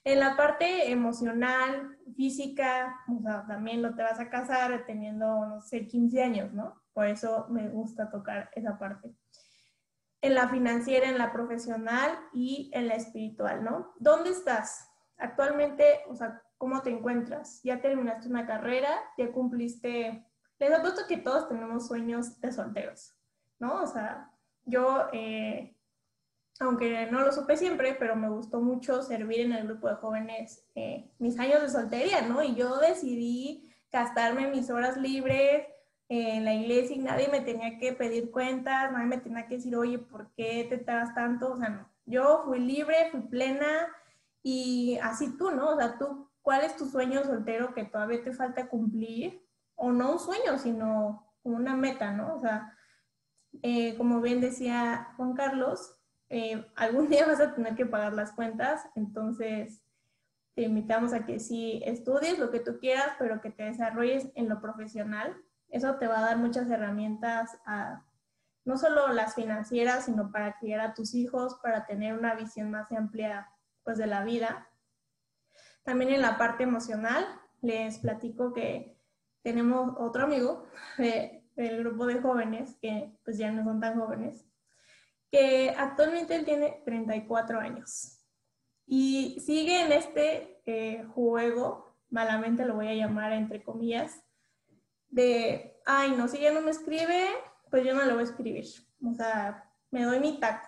En 0.05 0.21
la 0.21 0.37
parte 0.37 0.89
emocional, 0.91 1.97
física, 2.15 2.95
o 3.13 3.21
sea, 3.21 3.45
también 3.45 3.81
no 3.81 3.93
te 3.93 4.01
vas 4.01 4.17
a 4.19 4.29
casar 4.29 4.85
teniendo, 4.87 5.45
no 5.45 5.61
sé, 5.61 5.85
15 5.85 6.23
años, 6.23 6.53
¿no? 6.53 6.81
Por 6.93 7.05
eso 7.05 7.47
me 7.49 7.67
gusta 7.67 8.09
tocar 8.09 8.49
esa 8.55 8.79
parte. 8.79 9.13
En 10.21 10.35
la 10.35 10.47
financiera, 10.47 11.09
en 11.09 11.17
la 11.17 11.33
profesional 11.33 12.17
y 12.33 12.71
en 12.73 12.87
la 12.87 12.95
espiritual, 12.95 13.63
¿no? 13.63 13.93
¿Dónde 13.99 14.29
estás? 14.29 14.89
Actualmente, 15.17 15.99
o 16.07 16.15
sea, 16.15 16.41
¿cómo 16.57 16.81
te 16.81 16.91
encuentras? 16.91 17.61
¿Ya 17.63 17.81
terminaste 17.81 18.29
una 18.29 18.47
carrera? 18.47 18.89
¿Ya 19.17 19.31
cumpliste? 19.33 20.25
Les 20.59 20.73
apuesto 20.73 21.01
que 21.07 21.17
todos 21.17 21.49
tenemos 21.49 21.87
sueños 21.87 22.39
de 22.39 22.53
solteros, 22.53 23.13
¿no? 23.59 23.83
O 23.83 23.85
sea, 23.85 24.31
yo... 24.63 25.07
Eh, 25.11 25.75
aunque 26.59 27.07
no 27.11 27.21
lo 27.21 27.31
supe 27.31 27.55
siempre, 27.55 27.95
pero 27.97 28.15
me 28.15 28.29
gustó 28.29 28.59
mucho 28.59 29.01
servir 29.01 29.41
en 29.41 29.53
el 29.53 29.67
grupo 29.67 29.87
de 29.87 29.95
jóvenes 29.95 30.65
eh, 30.75 31.09
mis 31.17 31.39
años 31.39 31.61
de 31.61 31.69
soltería, 31.69 32.21
¿no? 32.21 32.43
Y 32.43 32.55
yo 32.55 32.77
decidí 32.77 33.73
gastarme 33.91 34.47
mis 34.47 34.69
horas 34.69 34.97
libres 34.97 35.65
en 36.09 36.43
la 36.43 36.53
iglesia 36.53 36.95
y 36.95 36.99
nadie 36.99 37.29
me 37.29 37.41
tenía 37.41 37.77
que 37.77 37.93
pedir 37.93 38.31
cuentas, 38.31 38.91
nadie 38.91 39.05
me 39.05 39.19
tenía 39.19 39.47
que 39.47 39.55
decir, 39.55 39.75
oye, 39.75 39.99
¿por 39.99 40.31
qué 40.31 40.65
te 40.67 40.77
tardas 40.77 41.13
tanto? 41.13 41.53
O 41.53 41.57
sea, 41.57 41.69
no. 41.69 41.87
Yo 42.05 42.41
fui 42.45 42.59
libre, 42.59 43.09
fui 43.11 43.21
plena 43.21 43.87
y 44.41 44.97
así 45.03 45.37
tú, 45.37 45.51
¿no? 45.51 45.69
O 45.69 45.77
sea, 45.77 45.97
tú, 45.97 46.27
¿cuál 46.41 46.63
es 46.63 46.75
tu 46.75 46.87
sueño 46.87 47.23
soltero 47.23 47.73
que 47.73 47.83
todavía 47.83 48.23
te 48.23 48.33
falta 48.33 48.67
cumplir? 48.67 49.45
O 49.75 49.91
no 49.91 50.13
un 50.13 50.19
sueño, 50.19 50.57
sino 50.57 51.31
una 51.43 51.75
meta, 51.75 52.11
¿no? 52.11 52.35
O 52.35 52.41
sea, 52.41 52.75
eh, 53.61 53.95
como 53.95 54.21
bien 54.21 54.41
decía 54.41 55.13
Juan 55.15 55.33
Carlos, 55.33 55.98
eh, 56.29 56.65
algún 56.75 57.09
día 57.09 57.25
vas 57.25 57.39
a 57.41 57.53
tener 57.55 57.75
que 57.75 57.85
pagar 57.85 58.13
las 58.13 58.31
cuentas, 58.33 58.87
entonces 58.95 59.83
te 60.55 60.63
invitamos 60.63 61.13
a 61.13 61.25
que 61.25 61.39
sí 61.39 61.81
estudies 61.85 62.37
lo 62.37 62.51
que 62.51 62.59
tú 62.59 62.79
quieras, 62.79 63.15
pero 63.17 63.41
que 63.41 63.49
te 63.49 63.63
desarrolles 63.63 64.29
en 64.35 64.49
lo 64.49 64.61
profesional. 64.61 65.35
Eso 65.69 65.95
te 65.95 66.07
va 66.07 66.19
a 66.19 66.23
dar 66.23 66.37
muchas 66.37 66.69
herramientas, 66.69 67.57
a, 67.65 68.05
no 68.65 68.77
solo 68.77 69.07
las 69.09 69.35
financieras, 69.35 70.05
sino 70.05 70.31
para 70.31 70.57
criar 70.59 70.81
a 70.81 70.93
tus 70.93 71.15
hijos, 71.15 71.59
para 71.63 71.85
tener 71.85 72.13
una 72.17 72.35
visión 72.35 72.71
más 72.71 72.91
amplia 72.91 73.47
pues 73.83 73.97
de 73.97 74.07
la 74.07 74.23
vida. 74.23 74.67
También 75.83 76.11
en 76.11 76.21
la 76.21 76.37
parte 76.37 76.63
emocional, 76.63 77.25
les 77.61 77.99
platico 77.99 78.53
que 78.53 78.97
tenemos 79.41 79.95
otro 79.97 80.23
amigo 80.23 80.65
de- 80.97 81.43
del 81.55 81.79
grupo 81.79 82.05
de 82.05 82.21
jóvenes, 82.21 82.75
que 82.81 83.17
pues 83.23 83.37
ya 83.37 83.51
no 83.51 83.63
son 83.63 83.79
tan 83.79 83.99
jóvenes, 83.99 84.45
que 85.31 85.73
actualmente 85.77 86.35
él 86.35 86.45
tiene 86.45 86.81
34 86.85 87.59
años 87.59 88.19
y 88.91 89.39
sigue 89.39 89.81
en 89.81 89.91
este 89.91 90.63
eh, 90.65 91.05
juego, 91.13 91.95
malamente 92.09 92.65
lo 92.65 92.73
voy 92.73 92.87
a 92.87 92.95
llamar 92.95 93.33
entre 93.33 93.63
comillas, 93.63 94.19
de, 95.09 95.79
ay, 95.85 96.11
no, 96.17 96.27
si 96.27 96.37
ella 96.37 96.53
no 96.53 96.61
me 96.61 96.71
escribe, 96.71 97.27
pues 97.69 97.85
yo 97.85 97.93
no 97.93 98.03
le 98.03 98.13
voy 98.13 98.21
a 98.21 98.25
escribir. 98.25 98.65
O 99.05 99.13
sea, 99.13 99.71
me 99.91 100.03
doy 100.03 100.19
mi 100.19 100.39
taco. 100.39 100.67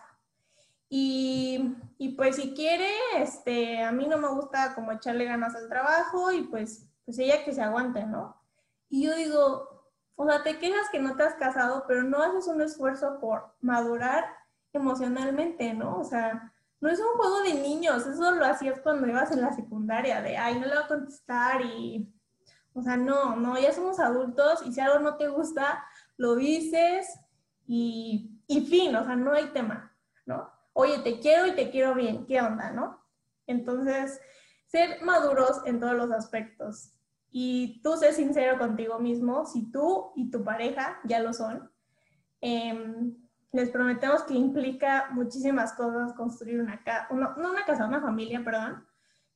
Y, 0.88 1.76
y 1.98 2.10
pues 2.10 2.36
si 2.36 2.54
quiere, 2.54 2.90
este, 3.18 3.82
a 3.82 3.92
mí 3.92 4.08
no 4.08 4.20
me 4.20 4.28
gusta 4.28 4.76
como 4.76 4.92
echarle 4.92 5.26
ganas 5.26 5.56
al 5.56 5.68
trabajo 5.68 6.32
y 6.32 6.44
pues, 6.44 6.88
pues 7.06 7.18
ella 7.18 7.44
que 7.44 7.54
se 7.54 7.64
aguante, 7.64 8.06
¿no? 8.06 8.40
Y 8.88 9.06
yo 9.06 9.16
digo, 9.16 9.90
o 10.16 10.28
sea, 10.28 10.44
te 10.44 10.60
quejas 10.60 10.90
que 10.92 11.00
no 11.00 11.16
te 11.16 11.24
has 11.24 11.34
casado, 11.36 11.86
pero 11.88 12.04
no 12.04 12.22
haces 12.22 12.46
un 12.48 12.62
esfuerzo 12.62 13.20
por 13.20 13.56
madurar 13.62 14.26
emocionalmente, 14.74 15.74
¿no? 15.74 16.00
O 16.00 16.04
sea, 16.04 16.52
no 16.80 16.90
es 16.90 17.00
un 17.00 17.18
juego 17.18 17.42
de 17.42 17.54
niños, 17.54 18.06
eso 18.08 18.32
lo 18.32 18.46
hacías 18.46 18.80
cuando 18.82 19.08
ibas 19.08 19.32
en 19.32 19.42
la 19.42 19.54
secundaria, 19.54 20.22
de, 20.22 20.38
ay, 20.38 20.56
no 20.56 20.62
le 20.62 20.74
voy 20.74 20.84
a 20.84 20.88
contestar 20.88 21.62
y, 21.62 22.12
o 22.74 22.82
sea, 22.82 22.98
no, 22.98 23.36
no, 23.36 23.58
ya 23.60 23.72
somos 23.72 24.00
adultos 24.00 24.64
y 24.66 24.72
si 24.72 24.80
algo 24.80 25.00
no 25.00 25.16
te 25.18 25.28
gusta, 25.28 25.86
lo 26.18 26.36
dices 26.36 27.08
y, 27.68 28.42
y 28.48 28.62
fin, 28.62 28.96
o 28.96 29.06
sea, 29.06 29.16
no 29.16 29.34
hay 29.34 29.48
tema, 29.48 29.96
¿no? 30.26 30.52
Oye, 30.74 31.00
te 31.00 31.20
quiero 31.20 31.48
y 31.48 31.56
te 31.56 31.70
quiero 31.70 31.94
bien, 31.94 32.26
¿qué 32.26 32.42
onda, 32.42 32.72
no? 32.72 33.00
Entonces, 33.46 34.20
ser 34.66 35.04
maduros 35.04 35.62
en 35.66 35.80
todos 35.80 35.94
los 35.94 36.12
aspectos 36.12 36.94
y 37.30 37.82
tú 37.84 37.96
ser 37.96 38.14
sincero 38.14 38.58
contigo 38.58 39.00
mismo, 39.00 39.46
si 39.46 39.72
tú 39.72 40.12
y 40.16 40.32
tu 40.32 40.44
pareja 40.44 41.00
ya 41.04 41.20
lo 41.20 41.34
son, 41.34 41.72
em, 42.42 43.16
les 43.52 43.70
prometemos 43.70 44.24
que 44.24 44.34
implica 44.34 45.10
muchísimas 45.12 45.74
cosas 45.74 46.14
construir 46.14 46.62
una 46.62 46.84
casa, 46.84 47.08
no 47.12 47.36
una 47.38 47.66
casa, 47.66 47.86
una 47.86 48.02
familia, 48.02 48.44
perdón. 48.44 48.88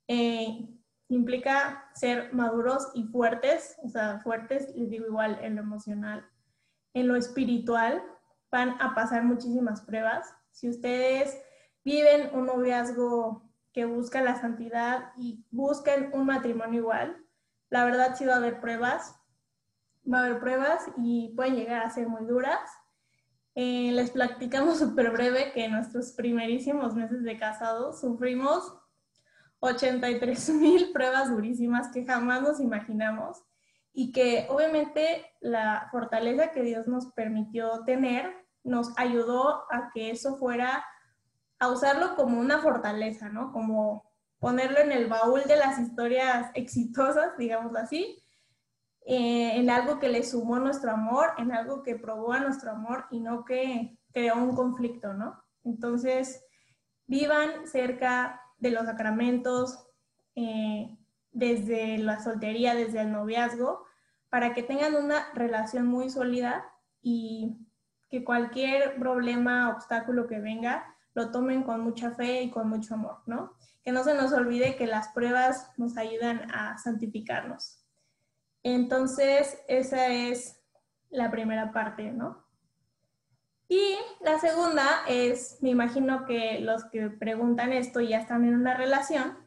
Eh, 0.08 0.70
implica 1.10 1.90
ser 1.94 2.34
maduros 2.34 2.92
y 2.94 3.04
fuertes, 3.04 3.78
o 3.84 3.90
sea, 3.90 4.20
fuertes, 4.20 4.74
les 4.76 4.90
digo 4.90 5.06
igual, 5.06 5.38
en 5.42 5.56
lo 5.56 5.62
emocional. 5.62 6.26
En 6.94 7.08
lo 7.08 7.16
espiritual 7.16 8.02
van 8.52 8.82
a 8.82 8.96
pasar 8.96 9.24
muchísimas 9.24 9.82
pruebas. 9.82 10.34
Si 10.52 10.70
ustedes 10.70 11.38
viven 11.84 12.30
un 12.34 12.46
noviazgo 12.46 13.44
que 13.74 13.86
busca 13.86 14.22
la 14.22 14.40
santidad 14.40 15.12
y 15.18 15.46
buscan 15.52 16.10
un 16.14 16.26
matrimonio 16.26 16.80
igual, 16.80 17.18
la 17.70 17.84
verdad 17.84 18.16
sí 18.16 18.26
va 18.26 18.36
a 18.36 18.38
haber 18.38 18.62
pruebas, 18.62 19.20
va 20.12 20.20
a 20.20 20.26
haber 20.26 20.40
pruebas 20.40 20.86
y 20.98 21.34
pueden 21.36 21.56
llegar 21.56 21.84
a 21.84 21.90
ser 21.90 22.08
muy 22.08 22.26
duras. 22.26 22.62
Eh, 23.56 23.92
les 23.94 24.12
platicamos 24.12 24.80
súper 24.80 25.12
breve 25.12 25.52
que 25.54 25.66
en 25.66 25.72
nuestros 25.72 26.12
primerísimos 26.12 26.94
meses 26.94 27.24
de 27.24 27.38
casados 27.38 28.02
sufrimos 28.02 28.76
83 29.60 30.50
mil 30.54 30.92
pruebas 30.92 31.30
durísimas 31.30 31.90
que 31.92 32.06
jamás 32.06 32.42
nos 32.42 32.60
imaginamos 32.60 33.44
y 33.94 34.12
que 34.12 34.46
obviamente 34.50 35.26
la 35.40 35.88
fortaleza 35.90 36.52
que 36.52 36.62
Dios 36.62 36.86
nos 36.88 37.14
permitió 37.14 37.84
tener 37.86 38.46
nos 38.66 38.92
ayudó 38.98 39.72
a 39.72 39.92
que 39.94 40.10
eso 40.10 40.36
fuera, 40.38 40.84
a 41.60 41.70
usarlo 41.70 42.16
como 42.16 42.40
una 42.40 42.60
fortaleza, 42.60 43.30
¿no? 43.30 43.54
Como 43.54 44.12
ponerlo 44.40 44.80
en 44.80 44.92
el 44.92 45.08
baúl 45.08 45.44
de 45.44 45.56
las 45.56 45.80
historias 45.80 46.52
exitosas, 46.56 47.38
digámoslo 47.38 47.80
así, 47.80 48.25
eh, 49.08 49.58
en 49.58 49.70
algo 49.70 50.00
que 50.00 50.10
le 50.10 50.24
sumó 50.24 50.58
nuestro 50.58 50.92
amor, 50.92 51.30
en 51.38 51.52
algo 51.52 51.84
que 51.84 51.96
probó 51.96 52.34
a 52.34 52.40
nuestro 52.40 52.72
amor 52.72 53.06
y 53.12 53.20
no 53.20 53.46
que 53.46 54.00
creó 54.12 54.36
un 54.36 54.56
conflicto, 54.56 55.14
¿no? 55.14 55.44
Entonces, 55.64 56.44
vivan 57.06 57.68
cerca 57.68 58.42
de 58.58 58.72
los 58.72 58.86
sacramentos, 58.86 59.88
eh, 60.36 60.98
desde 61.32 62.00
la 62.00 62.20
soltería, 62.20 62.74
desde 62.74 63.02
el 63.02 63.12
noviazgo, 63.12 63.86
para 64.30 64.54
que 64.54 64.64
tengan 64.64 64.96
una 64.96 65.32
relación 65.34 65.86
muy 65.86 66.10
sólida 66.10 66.66
y 67.04 67.58
que 68.10 68.24
cualquier 68.24 68.98
problema, 68.98 69.70
obstáculo 69.70 70.26
que 70.26 70.40
venga, 70.40 70.96
lo 71.14 71.30
tomen 71.30 71.62
con 71.62 71.82
mucha 71.82 72.12
fe 72.12 72.42
y 72.42 72.50
con 72.50 72.70
mucho 72.70 72.96
amor, 72.96 73.22
¿no? 73.28 73.54
Que 73.84 73.92
no 73.92 74.04
se 74.04 74.16
nos 74.16 74.34
olvide 74.34 74.76
que 74.76 74.88
las 74.88 75.10
pruebas 75.10 75.72
nos 75.78 75.96
ayudan 75.96 76.52
a 76.52 76.78
santificarnos. 76.80 77.85
Entonces, 78.66 79.64
esa 79.68 80.08
es 80.08 80.60
la 81.12 81.30
primera 81.30 81.72
parte, 81.72 82.12
¿no? 82.12 82.44
Y 83.68 83.96
la 84.22 84.40
segunda 84.40 84.84
es, 85.08 85.60
me 85.62 85.70
imagino 85.70 86.26
que 86.26 86.60
los 86.62 86.84
que 86.86 87.12
preguntan 87.12 87.74
esto 87.74 88.02
ya 88.02 88.18
están 88.18 88.44
en 88.44 88.56
una 88.56 88.76
relación, 88.76 89.38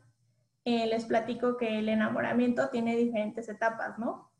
eh, 0.64 0.86
les 0.86 1.04
platico 1.04 1.56
que 1.56 1.80
el 1.80 1.88
enamoramiento 1.88 2.68
tiene 2.68 2.94
diferentes 2.94 3.48
etapas, 3.48 3.98
¿no? 3.98 4.30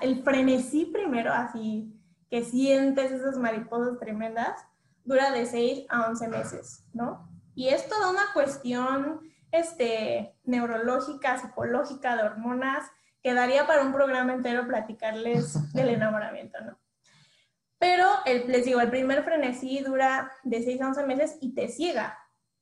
El 0.00 0.22
frenesí 0.22 0.84
primero, 0.84 1.32
así 1.32 1.92
que 2.30 2.44
sientes 2.44 3.10
esas 3.10 3.36
mariposas 3.36 3.98
tremendas, 3.98 4.64
dura 5.02 5.32
de 5.32 5.44
6 5.44 5.86
a 5.88 6.08
11 6.08 6.28
meses, 6.28 6.84
¿no? 6.92 7.28
Y 7.56 7.70
es 7.70 7.88
toda 7.88 8.10
una 8.10 8.32
cuestión 8.32 9.22
este, 9.50 10.38
neurológica, 10.44 11.36
psicológica, 11.38 12.14
de 12.14 12.22
hormonas, 12.22 12.88
que 13.24 13.32
daría 13.32 13.66
para 13.66 13.82
un 13.82 13.92
programa 13.94 14.34
entero 14.34 14.66
platicarles 14.66 15.72
del 15.72 15.88
enamoramiento, 15.88 16.60
¿no? 16.60 16.78
Pero 17.78 18.06
el, 18.26 18.48
les 18.48 18.66
digo, 18.66 18.82
el 18.82 18.90
primer 18.90 19.24
frenesí 19.24 19.80
dura 19.80 20.30
de 20.42 20.62
6 20.62 20.82
a 20.82 20.88
11 20.88 21.06
meses 21.06 21.38
y 21.40 21.54
te 21.54 21.68
ciega. 21.68 22.18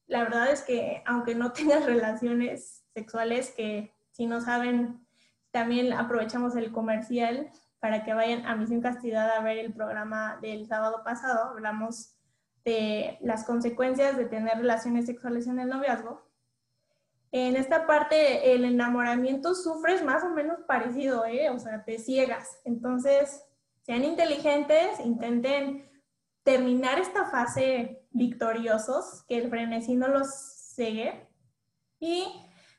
La 0.06 0.22
verdad 0.22 0.52
es 0.52 0.62
que 0.62 1.02
aunque 1.04 1.34
no 1.34 1.52
tengas 1.52 1.84
relaciones 1.84 2.84
sexuales, 2.94 3.50
que 3.56 3.92
si 4.12 4.26
no 4.26 4.40
saben, 4.40 5.04
también 5.50 5.92
aprovechamos 5.92 6.54
el 6.54 6.70
comercial 6.70 7.50
para 7.80 8.04
que 8.04 8.14
vayan 8.14 8.46
a 8.46 8.54
Misión 8.54 8.80
Castidad 8.80 9.32
a 9.32 9.40
ver 9.40 9.58
el 9.58 9.72
programa 9.72 10.38
del 10.40 10.68
sábado 10.68 11.02
pasado. 11.02 11.50
Hablamos 11.50 12.14
de 12.64 13.18
las 13.20 13.42
consecuencias 13.44 14.16
de 14.16 14.26
tener 14.26 14.58
relaciones 14.58 15.06
sexuales 15.06 15.48
en 15.48 15.58
el 15.58 15.68
noviazgo. 15.68 16.22
En 17.32 17.56
esta 17.56 17.86
parte, 17.86 18.52
el 18.52 18.64
enamoramiento 18.64 19.54
sufres 19.54 20.04
más 20.04 20.22
o 20.22 20.28
menos 20.28 20.60
parecido, 20.68 21.24
¿eh? 21.24 21.48
O 21.48 21.58
sea, 21.58 21.82
te 21.82 21.98
ciegas. 21.98 22.60
Entonces, 22.64 23.42
sean 23.82 24.04
inteligentes, 24.04 25.00
intenten 25.00 25.90
terminar 26.42 26.98
esta 26.98 27.24
fase 27.30 28.06
victoriosos, 28.10 29.24
que 29.26 29.38
el 29.38 29.48
frenesí 29.48 29.96
no 29.96 30.08
los 30.08 30.28
cegue. 30.74 31.26
Y 31.98 32.26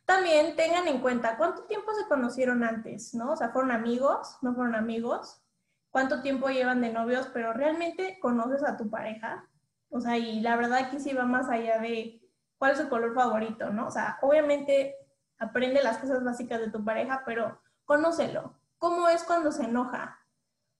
también 0.05 0.55
tengan 0.55 0.87
en 0.87 0.99
cuenta 1.01 1.35
cuánto 1.37 1.63
tiempo 1.63 1.91
se 1.93 2.07
conocieron 2.07 2.63
antes, 2.63 3.15
¿no? 3.15 3.31
O 3.31 3.35
sea, 3.35 3.49
¿fueron 3.49 3.71
amigos? 3.71 4.37
¿No 4.43 4.53
fueron 4.53 4.75
amigos? 4.75 5.41
¿Cuánto 5.89 6.21
tiempo 6.21 6.49
llevan 6.49 6.81
de 6.81 6.93
novios? 6.93 7.27
Pero 7.33 7.53
realmente 7.53 8.19
conoces 8.21 8.63
a 8.63 8.77
tu 8.77 8.89
pareja. 8.91 9.49
O 9.89 9.99
sea, 9.99 10.17
y 10.17 10.41
la 10.41 10.55
verdad 10.57 10.79
aquí 10.79 10.99
sí 10.99 11.13
va 11.13 11.25
más 11.25 11.49
allá 11.49 11.79
de 11.79 12.22
cuál 12.63 12.71
es 12.71 12.77
su 12.77 12.87
color 12.87 13.13
favorito, 13.13 13.71
¿no? 13.71 13.87
O 13.87 13.91
sea, 13.91 14.17
obviamente 14.21 14.95
aprende 15.37 15.83
las 15.83 15.97
cosas 15.97 16.23
básicas 16.23 16.61
de 16.61 16.71
tu 16.71 16.81
pareja, 16.81 17.21
pero 17.25 17.59
conócelo. 17.83 18.53
¿Cómo 18.77 19.09
es 19.09 19.21
cuando 19.25 19.51
se 19.51 19.65
enoja? 19.65 20.17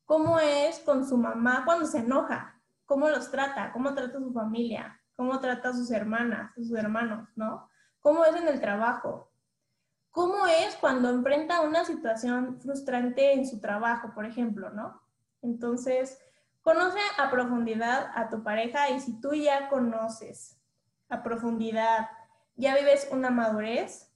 ¿Cómo 0.06 0.40
es 0.40 0.80
con 0.80 1.06
su 1.06 1.18
mamá 1.18 1.64
cuando 1.66 1.86
se 1.86 1.98
enoja? 1.98 2.58
¿Cómo 2.86 3.10
los 3.10 3.30
trata? 3.30 3.74
¿Cómo 3.74 3.94
trata 3.94 4.18
a 4.18 4.22
su 4.22 4.32
familia? 4.32 4.98
¿Cómo 5.18 5.38
trata 5.42 5.72
a 5.72 5.74
sus 5.74 5.92
hermanas, 5.92 6.52
a 6.52 6.56
sus 6.56 6.72
hermanos, 6.72 7.28
no? 7.36 7.68
¿Cómo 8.00 8.24
es 8.24 8.34
en 8.34 8.48
el 8.48 8.62
trabajo? 8.62 9.30
¿Cómo 10.10 10.48
es 10.48 10.78
cuando 10.78 11.10
enfrenta 11.10 11.60
una 11.60 11.84
situación 11.84 12.62
frustrante 12.62 13.34
en 13.34 13.46
su 13.46 13.60
trabajo, 13.60 14.14
por 14.16 14.26
ejemplo, 14.26 14.70
no? 14.70 15.02
Entonces, 15.42 16.18
conoce 16.62 17.00
a 17.18 17.30
profundidad 17.30 18.10
a 18.16 18.30
tu 18.30 18.42
pareja 18.42 18.90
y 18.90 19.02
si 19.02 19.20
tú 19.20 19.34
ya 19.34 19.68
conoces 19.68 20.63
a 21.10 21.24
profundidad, 21.24 22.08
ya 22.56 22.76
vives 22.76 23.08
una 23.12 23.30
madurez 23.30 24.14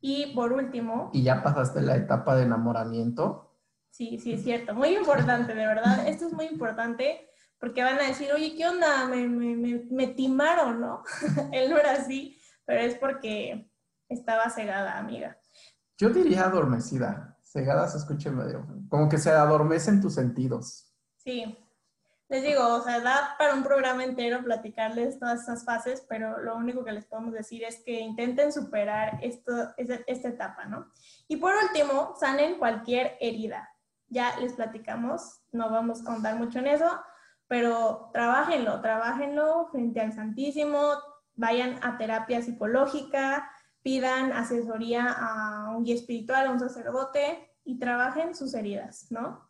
y 0.00 0.34
por 0.34 0.52
último, 0.52 1.10
Y 1.12 1.22
ya 1.22 1.42
pasaste 1.42 1.80
la 1.82 1.96
etapa 1.96 2.36
de 2.36 2.44
enamoramiento. 2.44 3.56
Sí, 3.90 4.18
sí, 4.18 4.34
es 4.34 4.44
cierto. 4.44 4.74
Muy 4.74 4.96
importante, 4.96 5.54
de 5.54 5.66
verdad. 5.66 6.06
Esto 6.06 6.26
es 6.26 6.32
muy 6.32 6.46
importante 6.46 7.28
porque 7.58 7.82
van 7.82 7.98
a 7.98 8.06
decir, 8.06 8.28
oye, 8.32 8.54
¿qué 8.56 8.68
onda? 8.68 9.06
Me, 9.06 9.26
me, 9.26 9.56
me, 9.56 9.86
me 9.90 10.06
timaron, 10.08 10.80
¿no? 10.80 11.02
Él 11.52 11.70
no 11.70 11.78
era 11.78 11.92
así, 11.92 12.38
pero 12.64 12.80
es 12.80 12.94
porque 12.94 13.72
estaba 14.08 14.50
cegada, 14.50 14.98
amiga. 14.98 15.36
Yo 15.96 16.10
diría 16.10 16.44
adormecida. 16.44 17.36
Cegada 17.42 17.88
se 17.88 17.98
escucha 17.98 18.30
medio. 18.30 18.66
Como 18.88 19.08
que 19.08 19.18
se 19.18 19.30
adormecen 19.30 20.00
tus 20.00 20.14
sentidos. 20.14 20.94
Sí. 21.16 21.58
Les 22.28 22.42
digo, 22.42 22.66
o 22.66 22.82
sea, 22.82 23.00
da 23.00 23.36
para 23.38 23.54
un 23.54 23.62
programa 23.62 24.04
entero 24.04 24.44
platicarles 24.44 25.18
todas 25.18 25.42
esas 25.42 25.64
fases, 25.64 26.04
pero 26.08 26.38
lo 26.38 26.56
único 26.56 26.84
que 26.84 26.92
les 26.92 27.06
podemos 27.06 27.32
decir 27.32 27.64
es 27.64 27.82
que 27.82 28.00
intenten 28.00 28.52
superar 28.52 29.18
esto, 29.22 29.52
esta, 29.78 30.00
esta 30.06 30.28
etapa, 30.28 30.66
¿no? 30.66 30.92
Y 31.26 31.36
por 31.38 31.54
último, 31.54 32.14
sanen 32.20 32.58
cualquier 32.58 33.16
herida. 33.20 33.70
Ya 34.08 34.36
les 34.40 34.52
platicamos, 34.52 35.40
no 35.52 35.70
vamos 35.70 36.04
a 36.04 36.10
ahondar 36.10 36.36
mucho 36.36 36.58
en 36.58 36.66
eso, 36.66 36.90
pero 37.46 38.10
trabajenlo, 38.12 38.82
trabajenlo 38.82 39.68
frente 39.70 40.00
al 40.00 40.12
Santísimo, 40.12 40.96
vayan 41.34 41.78
a 41.82 41.96
terapia 41.96 42.42
psicológica, 42.42 43.50
pidan 43.82 44.32
asesoría 44.32 45.06
a 45.10 45.70
un 45.74 45.84
guía 45.84 45.94
espiritual, 45.94 46.46
a 46.46 46.50
un 46.50 46.60
sacerdote 46.60 47.54
y 47.64 47.78
trabajen 47.78 48.34
sus 48.34 48.52
heridas, 48.52 49.10
¿no? 49.10 49.47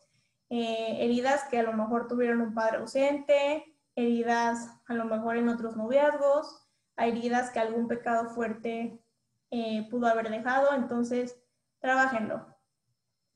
Eh, 0.51 1.05
heridas 1.05 1.45
que 1.51 1.59
a 1.59 1.63
lo 1.63 1.73
mejor 1.73 2.09
tuvieron 2.09 2.41
un 2.41 2.55
padre 2.55 2.79
ausente, 2.79 3.77
heridas 3.95 4.71
a 4.87 4.95
lo 4.95 5.05
mejor 5.05 5.37
en 5.37 5.49
otros 5.49 5.77
noviazgos, 5.77 6.67
heridas 6.97 7.51
que 7.51 7.61
algún 7.61 7.87
pecado 7.87 8.31
fuerte 8.31 9.03
eh, 9.51 9.87
pudo 9.91 10.07
haber 10.07 10.31
dejado, 10.31 10.75
entonces 10.75 11.39
trabajenlo. 11.81 12.47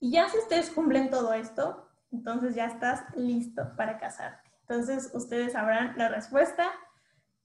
Y 0.00 0.12
ya 0.12 0.28
si 0.28 0.38
ustedes 0.38 0.70
cumplen 0.70 1.10
todo 1.10 1.32
esto, 1.32 1.88
entonces 2.10 2.54
ya 2.54 2.66
estás 2.66 3.04
listo 3.16 3.74
para 3.76 3.98
casarte. 3.98 4.50
Entonces 4.62 5.10
ustedes 5.14 5.52
sabrán 5.52 5.94
la 5.96 6.08
respuesta, 6.08 6.70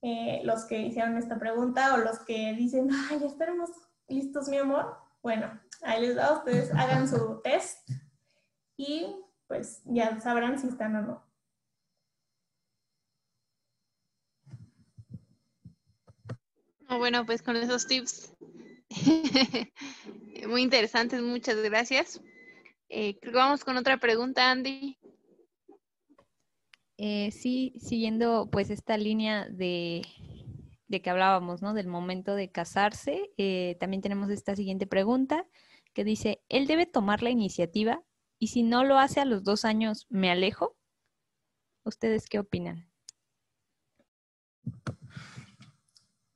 eh, 0.01 0.41
los 0.43 0.65
que 0.65 0.79
hicieron 0.79 1.17
esta 1.17 1.37
pregunta 1.37 1.93
o 1.93 1.97
los 1.97 2.19
que 2.19 2.53
dicen, 2.53 2.89
ay, 3.09 3.19
ya 3.19 3.27
estaremos 3.27 3.69
listos, 4.07 4.47
mi 4.47 4.57
amor. 4.57 4.97
Bueno, 5.21 5.59
ahí 5.83 6.01
les 6.01 6.15
da, 6.15 6.33
ustedes 6.33 6.73
hagan 6.73 7.07
su 7.07 7.41
test 7.41 7.89
y 8.77 9.15
pues 9.47 9.81
ya 9.85 10.19
sabrán 10.19 10.59
si 10.59 10.67
están 10.67 10.95
o 10.95 11.01
no. 11.01 11.23
Oh, 16.89 16.97
bueno, 16.97 17.25
pues 17.25 17.41
con 17.41 17.57
esos 17.57 17.85
tips 17.85 18.33
muy 20.47 20.61
interesantes, 20.61 21.21
muchas 21.21 21.57
gracias. 21.57 22.21
Eh, 22.89 23.19
creo 23.19 23.33
que 23.33 23.39
vamos 23.39 23.65
con 23.65 23.75
otra 23.75 23.97
pregunta, 23.97 24.49
Andy. 24.49 24.97
Eh, 26.97 27.31
sí, 27.31 27.73
siguiendo 27.79 28.49
pues 28.49 28.69
esta 28.69 28.97
línea 28.97 29.47
de, 29.49 30.01
de 30.87 31.01
que 31.01 31.09
hablábamos, 31.09 31.61
¿no? 31.61 31.73
Del 31.73 31.87
momento 31.87 32.35
de 32.35 32.49
casarse, 32.49 33.29
eh, 33.37 33.75
también 33.79 34.01
tenemos 34.01 34.29
esta 34.29 34.55
siguiente 34.55 34.87
pregunta 34.87 35.45
que 35.93 36.03
dice, 36.03 36.41
¿él 36.49 36.67
debe 36.67 36.85
tomar 36.85 37.21
la 37.21 37.29
iniciativa? 37.29 38.01
Y 38.39 38.47
si 38.47 38.63
no 38.63 38.83
lo 38.83 38.99
hace 38.99 39.19
a 39.19 39.25
los 39.25 39.43
dos 39.43 39.65
años, 39.65 40.05
¿me 40.09 40.29
alejo? 40.29 40.75
¿Ustedes 41.83 42.27
qué 42.27 42.39
opinan? 42.39 42.87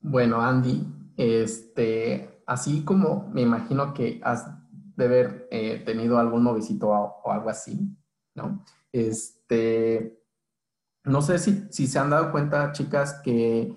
Bueno, 0.00 0.40
Andy, 0.40 0.84
este, 1.16 2.42
así 2.46 2.84
como 2.84 3.28
me 3.32 3.42
imagino 3.42 3.94
que 3.94 4.20
has 4.24 4.46
de 4.96 5.04
haber 5.04 5.48
eh, 5.50 5.82
tenido 5.86 6.18
algún 6.18 6.44
novicito 6.44 6.88
o, 6.88 7.30
algo 7.30 7.50
así, 7.50 7.96
¿no? 8.34 8.64
Este, 8.90 10.20
no 11.04 11.22
sé 11.22 11.38
si, 11.38 11.66
si 11.70 11.86
se 11.86 11.98
han 11.98 12.10
dado 12.10 12.32
cuenta, 12.32 12.72
chicas, 12.72 13.20
que 13.22 13.76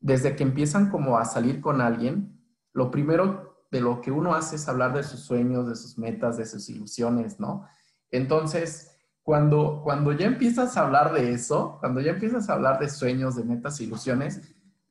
desde 0.00 0.34
que 0.34 0.42
empiezan 0.42 0.90
como 0.90 1.16
a 1.16 1.24
salir 1.24 1.60
con 1.60 1.80
alguien, 1.80 2.40
lo 2.72 2.90
primero 2.90 3.51
de 3.72 3.80
lo 3.80 4.02
que 4.02 4.12
uno 4.12 4.34
hace 4.34 4.56
es 4.56 4.68
hablar 4.68 4.92
de 4.92 5.02
sus 5.02 5.20
sueños, 5.20 5.66
de 5.66 5.74
sus 5.74 5.96
metas, 5.96 6.36
de 6.36 6.44
sus 6.44 6.68
ilusiones, 6.68 7.40
¿no? 7.40 7.66
Entonces, 8.10 8.94
cuando, 9.22 9.80
cuando 9.82 10.12
ya 10.12 10.26
empiezas 10.26 10.76
a 10.76 10.82
hablar 10.82 11.14
de 11.14 11.32
eso, 11.32 11.78
cuando 11.80 12.02
ya 12.02 12.12
empiezas 12.12 12.50
a 12.50 12.52
hablar 12.52 12.78
de 12.78 12.90
sueños, 12.90 13.34
de 13.34 13.44
metas, 13.44 13.80
ilusiones, 13.80 14.42